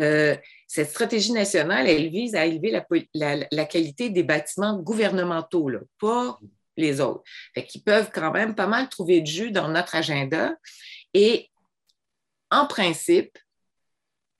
Euh, 0.00 0.36
cette 0.68 0.90
stratégie 0.90 1.32
nationale, 1.32 1.88
elle 1.88 2.08
vise 2.10 2.34
à 2.34 2.46
élever 2.46 2.70
la, 2.70 2.80
po- 2.82 2.96
la- 3.14 3.46
la 3.50 3.64
qualité 3.64 4.10
des 4.10 4.22
bâtiments 4.22 4.78
gouvernementaux, 4.78 5.68
là, 5.68 5.80
pas 6.00 6.38
les 6.76 7.00
autres. 7.00 7.22
Fait 7.54 7.66
peuvent 7.84 8.10
quand 8.12 8.32
même 8.32 8.54
pas 8.54 8.66
mal 8.66 8.88
trouver 8.88 9.20
de 9.20 9.26
jus 9.26 9.50
dans 9.50 9.68
notre 9.68 9.94
agenda. 9.94 10.54
Et 11.14 11.48
en 12.50 12.66
principe, 12.66 13.38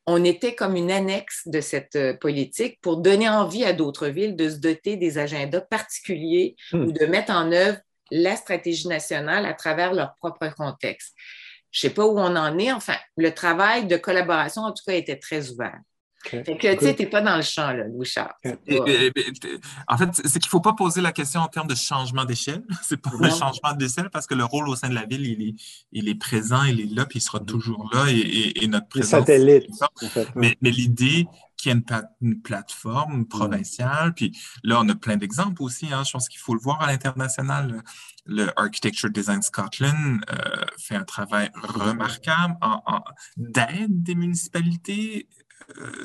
on 0.07 0.25
était 0.25 0.55
comme 0.55 0.77
une 0.77 0.91
annexe 0.91 1.43
de 1.47 1.61
cette 1.61 1.97
euh, 1.97 2.15
politique 2.15 2.79
pour 2.81 2.99
donner 2.99 3.29
envie 3.29 3.65
à 3.65 3.73
d'autres 3.73 4.09
villes 4.09 4.37
de 4.37 4.49
se 4.49 4.57
doter 4.57 4.97
des 4.97 5.19
agendas 5.19 5.63
particuliers 5.63 6.57
Hmm. 6.73 6.87
ou 6.87 6.93
de 6.93 7.07
mettre 7.07 7.33
en 7.33 7.53
œuvre 7.53 7.79
la 8.11 8.37
stratégie 8.37 8.89
nationale 8.89 9.47
à 9.47 9.55
travers 9.55 9.93
leur 9.93 10.15
propre 10.17 10.49
contexte. 10.57 11.15
Je 11.71 11.87
ne 11.87 11.91
sais 11.91 11.95
pas 11.95 12.07
où 12.07 12.19
on 12.19 12.37
en 12.37 12.59
est. 12.59 12.73
Enfin, 12.73 12.97
le 13.17 13.33
travail 13.33 13.87
de 13.87 13.97
collaboration, 13.97 14.63
en 14.63 14.73
tout 14.73 14.83
cas, 14.87 14.95
était 14.95 15.19
très 15.19 15.51
ouvert. 15.51 15.79
OK. 16.33 16.45
Fait 16.45 16.57
que, 16.57 16.75
tu 16.75 16.85
sais, 16.85 16.95
tu 16.95 17.03
n'es 17.03 17.09
pas 17.09 17.21
dans 17.21 17.37
le 17.37 17.43
champ, 17.43 17.73
là, 17.73 17.85
Louis-Charles. 17.89 18.33
OK. 18.45 18.57
Et- 18.67 18.75
et- 19.07 19.07
et- 19.17 19.61
en 19.89 19.97
fait, 19.99 20.09
c'est 20.15 20.39
qu'il 20.41 20.47
ne 20.47 20.51
faut 20.51 20.61
pas 20.61 20.73
poser 20.75 21.01
la 21.01 21.13
question 21.13 21.41
en 21.41 21.49
termes 21.49 21.69
de 21.69 21.75
changement 21.75 22.25
d'échelle. 22.25 22.65
C'est 22.83 22.97
pas 23.01 23.11
un 23.21 23.29
Non. 23.29 23.37
changement 23.37 23.73
d'échelle 23.75 24.11
parce 24.11 24.27
que 24.27 24.35
le 24.35 24.45
rôle 24.45 24.69
au 24.69 24.77
sein 24.77 24.89
de 24.89 24.95
la 24.95 25.05
ville, 25.07 25.27
il 25.27 25.49
est, 25.49 25.55
il 25.93 26.09
est 26.09 26.15
présent, 26.15 26.65
il 26.65 26.81
est 26.81 26.95
là, 26.95 27.07
puis 27.07 27.19
il 27.19 27.23
sera 27.23 27.41
toujours 27.41 27.91
là 27.93 28.07
et, 28.11 28.17
et- 28.19 28.65
et 28.65 28.67
notre 28.69 28.87
Les 28.95 29.01
présence. 29.01 29.11
satellites, 29.27 29.71
en 30.03 30.07
fait. 30.09 30.29
Mais, 30.35 30.57
mais 30.61 30.71
l'idée 30.71 31.27
qu'il 31.57 31.71
y 31.71 31.75
ait 31.75 31.79
une, 31.79 31.85
pla- 31.85 32.11
une 32.21 32.41
plateforme 32.43 33.25
provinciale, 33.27 34.13
puis 34.15 34.37
là, 34.63 34.79
on 34.83 34.89
a 34.91 34.95
plein 34.95 35.17
d'exemples 35.17 35.63
aussi. 35.63 35.87
Hein, 35.91 36.03
je 36.05 36.11
pense 36.13 36.29
qu'il 36.29 36.39
faut 36.41 36.53
le 36.55 36.61
voir 36.61 36.83
à 36.83 36.87
l'international. 36.87 37.83
Le 38.27 38.49
Architecture 38.61 39.09
Design 39.09 39.41
Scotland 39.41 40.21
euh, 40.31 40.65
fait 40.79 40.97
un 40.97 41.05
travail 41.05 41.51
remarquable 41.63 42.57
en, 42.61 42.83
en- 42.87 43.05
d'aide 43.37 44.03
des 44.03 44.15
municipalités 44.15 45.29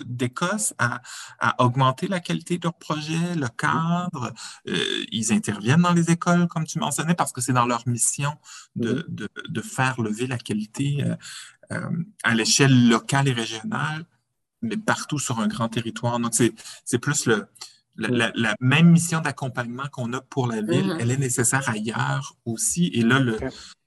d'Écosse 0.06 0.74
à, 0.80 1.02
à 1.40 1.64
augmenter 1.64 2.08
la 2.08 2.20
qualité 2.20 2.58
de 2.58 2.64
leurs 2.64 2.74
projets, 2.74 3.36
le 3.36 3.48
cadre. 3.48 4.34
Euh, 4.68 5.06
ils 5.12 5.32
interviennent 5.32 5.82
dans 5.82 5.94
les 5.94 6.10
écoles, 6.10 6.48
comme 6.48 6.66
tu 6.66 6.80
mentionnais, 6.80 7.14
parce 7.16 7.32
que 7.32 7.42
c'est 7.42 7.54
dans 7.54 7.66
leur 7.66 7.88
mission 7.88 8.34
de, 8.76 9.06
de, 9.08 9.30
de 9.48 9.62
faire 9.62 10.02
lever 10.02 10.28
la 10.28 10.38
qualité 10.38 11.04
euh, 11.04 11.16
euh, 11.72 11.90
à 12.24 12.34
l'échelle 12.34 12.90
locale 12.90 13.28
et 13.28 13.34
régionale 13.34 14.06
mais 14.62 14.78
partout 14.78 15.20
sur 15.20 15.40
un 15.40 15.48
grand 15.48 15.70
territoire. 15.70 16.20
Donc, 16.20 16.34
c'est, 16.36 17.00
plus 17.00 17.26
le, 17.26 17.48
la, 17.96 18.56
même 18.60 18.92
mission 18.92 19.20
d'accompagnement 19.20 19.88
qu'on 19.92 20.14
a 20.14 20.22
pour 20.22 20.48
la 20.48 20.62
ville, 20.62 20.88
Mhm. 20.88 20.98
elle 21.00 21.12
est 21.12 21.18
nécessaire 21.18 21.68
ailleurs 21.70 22.36
aussi. 22.46 22.88
Et 22.94 23.02
là, 23.02 23.20
le. 23.20 23.38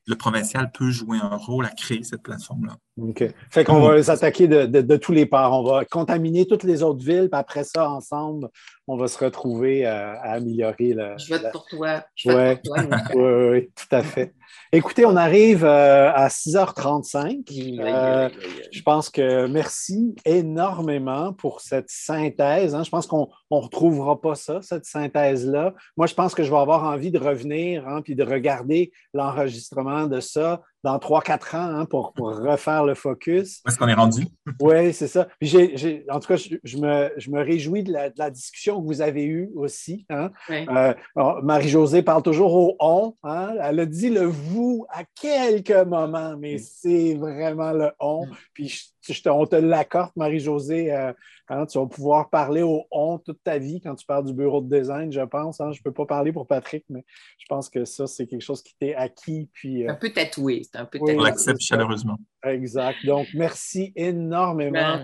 Le 0.07 0.17
provincial 0.17 0.71
peut 0.73 0.91
jouer 0.91 1.19
un 1.23 1.37
rôle 1.37 1.65
à 1.65 1.71
créer 1.71 2.03
cette 2.03 2.23
plateforme-là. 2.23 2.77
OK. 3.01 3.25
Fait 3.51 3.65
qu'on 3.65 3.81
va 3.81 3.97
les 3.97 4.11
attaquer 4.11 4.47
de, 4.49 4.97
tous 4.97 5.13
les 5.13 5.27
parts. 5.27 5.53
On 5.53 5.65
va 5.65 5.85
contaminer 5.85 6.47
toutes 6.47 6.63
les 6.63 6.83
autres 6.83 7.05
villes, 7.05 7.29
puis 7.31 7.41
après 7.41 7.65
ça, 7.65 7.91
ensemble, 7.91 8.49
on 8.87 8.97
va 8.97 9.09
se 9.09 9.23
retrouver 9.23 9.87
à, 9.87 10.21
améliorer 10.23 10.93
le. 10.93 11.15
Je 11.19 11.35
vote 11.35 11.51
pour 11.53 11.67
toi. 11.67 12.05
Oui, 12.27 12.35
oui, 13.15 13.71
tout 13.75 13.97
à 13.97 14.03
fait. 14.03 14.35
Écoutez, 14.73 15.07
on 15.07 15.15
arrive 15.15 15.65
euh, 15.65 16.13
à 16.13 16.29
6h35. 16.29 17.81
Euh, 17.81 18.29
je 18.73 18.83
pense 18.83 19.09
que 19.09 19.47
merci 19.47 20.17
énormément 20.25 21.33
pour 21.33 21.61
cette 21.61 21.89
synthèse. 21.89 22.75
Hein. 22.75 22.83
Je 22.83 22.91
pense 22.91 23.07
qu'on 23.07 23.29
ne 23.51 23.57
retrouvera 23.57 24.21
pas 24.21 24.35
ça, 24.35 24.61
cette 24.63 24.85
synthèse-là. 24.85 25.75
Moi, 25.97 26.07
je 26.07 26.15
pense 26.15 26.35
que 26.35 26.43
je 26.43 26.51
vais 26.51 26.59
avoir 26.59 26.85
envie 26.85 27.11
de 27.11 27.19
revenir 27.19 27.87
hein, 27.87 28.03
puis 28.03 28.17
de 28.17 28.25
regarder 28.25 28.91
l'enregistrement 29.13 30.07
de 30.07 30.21
ça 30.21 30.61
dans 30.85 30.99
3-4 30.99 31.57
ans 31.57 31.81
hein, 31.81 31.85
pour, 31.87 32.13
refaire 32.17 32.85
le 32.85 32.95
focus. 32.95 33.63
Où 33.65 33.69
est-ce 33.71 33.79
qu'on 33.79 33.89
est 33.89 33.95
rendu? 33.95 34.27
oui, 34.61 34.93
c'est 34.93 35.09
ça. 35.09 35.27
en 36.11 36.21
tout 36.21 36.29
cas, 36.29 36.37
je, 36.37 36.77
me, 36.77 37.43
réjouis 37.43 37.83
de 37.83 37.93
la, 37.93 38.31
discussion 38.31 38.81
que 38.81 38.87
vous 38.87 39.01
avez 39.01 39.25
eue 39.25 39.51
aussi. 39.57 40.05
Hein. 40.11 40.31
Euh, 40.51 40.95
Marie-Josée 41.43 42.03
parle 42.03 42.23
toujours 42.23 42.55
au 42.55 42.77
on. 42.81 43.15
Hein. 43.23 43.55
Elle 43.63 43.81
a 43.81 43.87
dit 43.87 44.11
le 44.11 44.25
vous 44.25 44.87
à 44.91 45.05
quelques 45.21 45.71
moments, 45.71 46.37
mais 46.37 46.59
c'est 46.59 47.15
vraiment 47.15 47.73
le 47.73 47.91
on. 47.99 48.27
On 49.27 49.47
te 49.47 49.57
l'accorde, 49.57 50.13
Marie-Josée. 50.17 50.93
Euh, 50.93 51.13
Hein, 51.49 51.67
tu 51.67 51.79
vas 51.79 51.85
pouvoir 51.85 52.31
parler 52.31 52.63
au 52.63 52.87
on 52.91 53.19
toute 53.19 53.43
ta 53.45 53.59
vie 53.59 53.79
quand 53.83 53.95
tu 53.95 54.07
parles 54.07 54.25
du 54.25 54.33
bureau 54.33 54.63
de 54.63 54.79
design, 54.79 55.13
je 55.13 55.21
pense. 55.21 55.61
Hein. 55.61 55.73
Je 55.73 55.81
ne 55.81 55.83
peux 55.83 55.93
pas 55.93 56.07
parler 56.07 56.33
pour 56.33 56.47
Patrick, 56.47 56.87
mais 56.89 57.05
je 57.39 57.45
pense 57.51 57.69
que 57.69 57.85
ça, 57.85 58.07
c'est 58.07 58.27
quelque 58.27 58.41
chose 58.41 58.63
qui 58.63 58.75
t'est 58.81 58.95
acquis. 58.95 59.51
Puis, 59.53 59.87
euh, 59.87 59.91
un 59.91 59.95
peu 59.95 60.11
tatoué. 60.11 60.63
C'est 60.65 60.79
un 60.79 60.87
peu 60.87 60.99
On 61.03 61.23
l'accepte 61.23 61.61
chaleureusement. 61.61 62.17
Exact. 62.45 62.97
Donc, 63.05 63.27
merci 63.35 63.93
énormément 63.95 64.99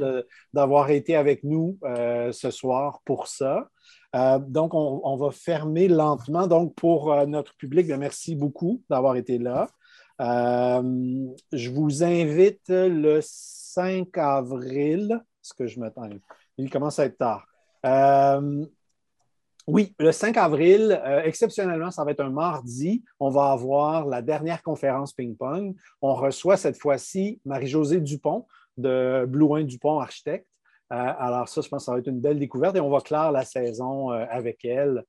d'avoir 0.54 0.90
été 0.90 1.14
avec 1.14 1.44
nous 1.44 1.78
euh, 1.84 2.32
ce 2.32 2.50
soir 2.50 3.02
pour 3.04 3.26
ça. 3.26 3.68
Euh, 4.16 4.38
donc, 4.38 4.72
on, 4.72 5.16
va 5.16 5.30
fermer 5.32 5.88
lentement. 5.88 6.46
Donc, 6.46 6.74
pour 6.74 7.14
notre 7.26 7.54
public, 7.56 7.86
ben, 7.86 7.98
merci 7.98 8.34
beaucoup 8.34 8.82
d'avoir 8.88 9.16
été 9.16 9.36
là. 9.36 9.68
je 10.18 11.70
vous 11.70 12.02
invite 12.02 12.70
le 12.70 13.20
5 13.74 14.16
avril 14.18 15.20
ce 15.40 15.54
que 15.54 15.66
je 15.66 15.78
m'attends. 15.80 16.08
Il 16.58 16.70
commence 16.70 16.98
à 16.98 17.06
être 17.06 17.18
tard. 17.18 17.46
Euh, 17.86 18.64
oui, 19.66 19.94
le 19.98 20.12
5 20.12 20.36
avril, 20.36 21.00
euh, 21.04 21.22
exceptionnellement, 21.22 21.90
ça 21.90 22.04
va 22.04 22.10
être 22.10 22.20
un 22.20 22.30
mardi. 22.30 23.04
On 23.20 23.30
va 23.30 23.52
avoir 23.52 24.06
la 24.06 24.22
dernière 24.22 24.62
conférence 24.62 25.12
ping-pong. 25.12 25.74
On 26.02 26.14
reçoit 26.14 26.56
cette 26.56 26.78
fois-ci 26.78 27.40
Marie-Josée 27.44 28.00
Dupont 28.00 28.46
de 28.76 29.24
Blouin 29.26 29.64
Dupont 29.64 30.00
Architecte. 30.00 30.46
Euh, 30.92 30.96
alors, 30.96 31.48
ça, 31.48 31.60
je 31.60 31.68
pense 31.68 31.82
que 31.82 31.86
ça 31.86 31.92
va 31.92 31.98
être 31.98 32.08
une 32.08 32.20
belle 32.20 32.38
découverte 32.38 32.76
et 32.76 32.80
on 32.80 32.90
va 32.90 33.00
clore 33.00 33.30
la 33.30 33.44
saison 33.44 34.10
avec 34.10 34.64
elle. 34.64 35.04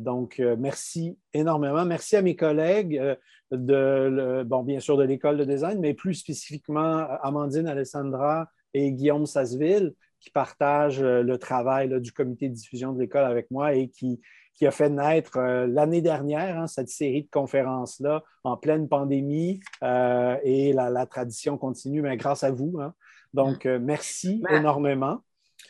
Donc, 0.00 0.42
merci 0.58 1.18
énormément. 1.32 1.84
Merci 1.84 2.16
à 2.16 2.22
mes 2.22 2.36
collègues 2.36 3.02
de, 3.50 4.42
bon, 4.44 4.62
bien 4.62 4.80
sûr, 4.80 4.96
de 4.96 5.04
l'école 5.04 5.36
de 5.36 5.44
design, 5.44 5.80
mais 5.80 5.94
plus 5.94 6.14
spécifiquement 6.14 7.06
Amandine 7.22 7.68
Alessandra, 7.68 8.48
et 8.76 8.92
Guillaume 8.92 9.26
Sasseville, 9.26 9.94
qui 10.20 10.30
partage 10.30 11.02
euh, 11.02 11.22
le 11.22 11.38
travail 11.38 12.00
du 12.00 12.12
comité 12.12 12.48
de 12.48 12.54
diffusion 12.54 12.92
de 12.92 13.00
l'école 13.00 13.24
avec 13.24 13.50
moi 13.50 13.74
et 13.74 13.88
qui, 13.88 14.20
a 14.62 14.70
fait 14.70 14.88
naître 14.88 15.36
euh, 15.36 15.66
l'année 15.66 16.00
dernière 16.00 16.58
hein, 16.58 16.66
cette 16.66 16.88
série 16.88 17.22
de 17.24 17.30
conférences-là 17.30 18.22
en 18.42 18.56
pleine 18.56 18.88
pandémie 18.88 19.60
euh, 19.82 20.36
et 20.42 20.72
la, 20.72 21.06
tradition 21.06 21.58
continue, 21.58 22.02
mais 22.02 22.16
grâce 22.16 22.42
à 22.42 22.50
vous. 22.50 22.78
Hein. 22.80 22.94
Donc, 23.34 23.66
merci 23.66 24.42
énormément. 24.50 25.20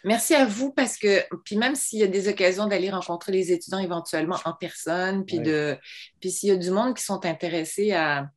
Merci 0.06 0.34
à 0.34 0.46
vous 0.46 0.72
parce 0.72 0.96
que, 0.96 1.22
puis 1.44 1.56
même 1.56 1.74
s'il 1.74 1.98
y 1.98 2.04
a 2.04 2.06
des 2.06 2.28
occasions 2.28 2.66
d'aller 2.66 2.90
rencontrer 2.90 3.32
les 3.32 3.52
étudiants 3.52 3.80
éventuellement 3.80 4.38
en 4.44 4.54
personne, 4.54 5.26
puis, 5.26 5.40
de, 5.40 5.76
puis 6.20 6.30
s'il 6.30 6.48
y 6.48 6.52
a 6.52 6.56
du 6.56 6.70
monde 6.70 6.94
qui 6.96 7.02
sont 7.02 7.26
intéressés 7.26 7.92
à, 7.92 8.28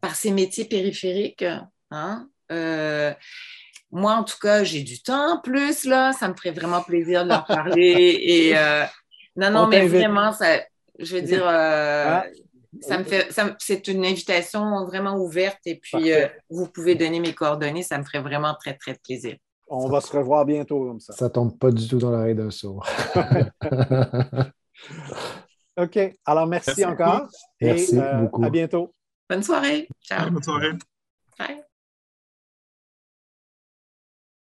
par 0.00 0.14
ces 0.14 0.32
métiers 0.32 0.64
périphériques, 0.64 1.44
hein, 1.90 2.28
moi, 3.92 4.14
en 4.14 4.24
tout 4.24 4.38
cas, 4.40 4.64
j'ai 4.64 4.82
du 4.82 5.02
temps 5.02 5.34
en 5.34 5.40
plus, 5.40 5.84
là. 5.84 6.12
Ça 6.14 6.26
me 6.28 6.34
ferait 6.34 6.50
vraiment 6.50 6.82
plaisir 6.82 7.24
de 7.24 7.28
leur 7.28 7.44
parler. 7.44 8.18
Et 8.22 8.56
euh, 8.56 8.84
non, 9.36 9.50
non, 9.50 9.66
mais 9.66 9.86
vraiment, 9.86 10.32
ça, 10.32 10.62
je 10.98 11.16
veux 11.16 11.22
dire, 11.22 11.46
euh, 11.46 12.04
ah. 12.06 12.24
ça 12.80 12.96
me 12.96 13.04
fait, 13.04 13.28
c'est 13.58 13.88
une 13.88 14.06
invitation 14.06 14.86
vraiment 14.86 15.16
ouverte. 15.16 15.60
Et 15.66 15.76
puis, 15.76 16.10
euh, 16.10 16.26
vous 16.48 16.68
pouvez 16.68 16.94
donner 16.94 17.20
mes 17.20 17.34
coordonnées. 17.34 17.82
Ça 17.82 17.98
me 17.98 18.04
ferait 18.04 18.22
vraiment 18.22 18.54
très, 18.54 18.74
très 18.74 18.94
plaisir. 18.94 19.36
On 19.74 19.88
va 19.88 20.02
se 20.02 20.14
revoir 20.14 20.44
bientôt 20.44 20.84
comme 20.84 21.00
ça. 21.00 21.14
Ça 21.14 21.30
tombe 21.30 21.58
pas 21.58 21.70
du 21.70 21.88
tout 21.88 21.98
dans 21.98 22.10
l'oreille 22.10 22.34
d'un 22.34 22.50
sourd. 22.50 22.86
OK. 25.78 25.98
Alors, 26.26 26.46
merci, 26.46 26.84
encore. 26.84 27.28
Merci 27.60 27.98
beaucoup. 28.20 28.44
À 28.44 28.50
bientôt. 28.50 28.94
Bonne 29.30 29.42
soirée. 29.42 29.88
Ciao. 30.02 30.30
Bonne 30.30 30.42
soirée. 30.42 30.72
Bye. 31.38 31.62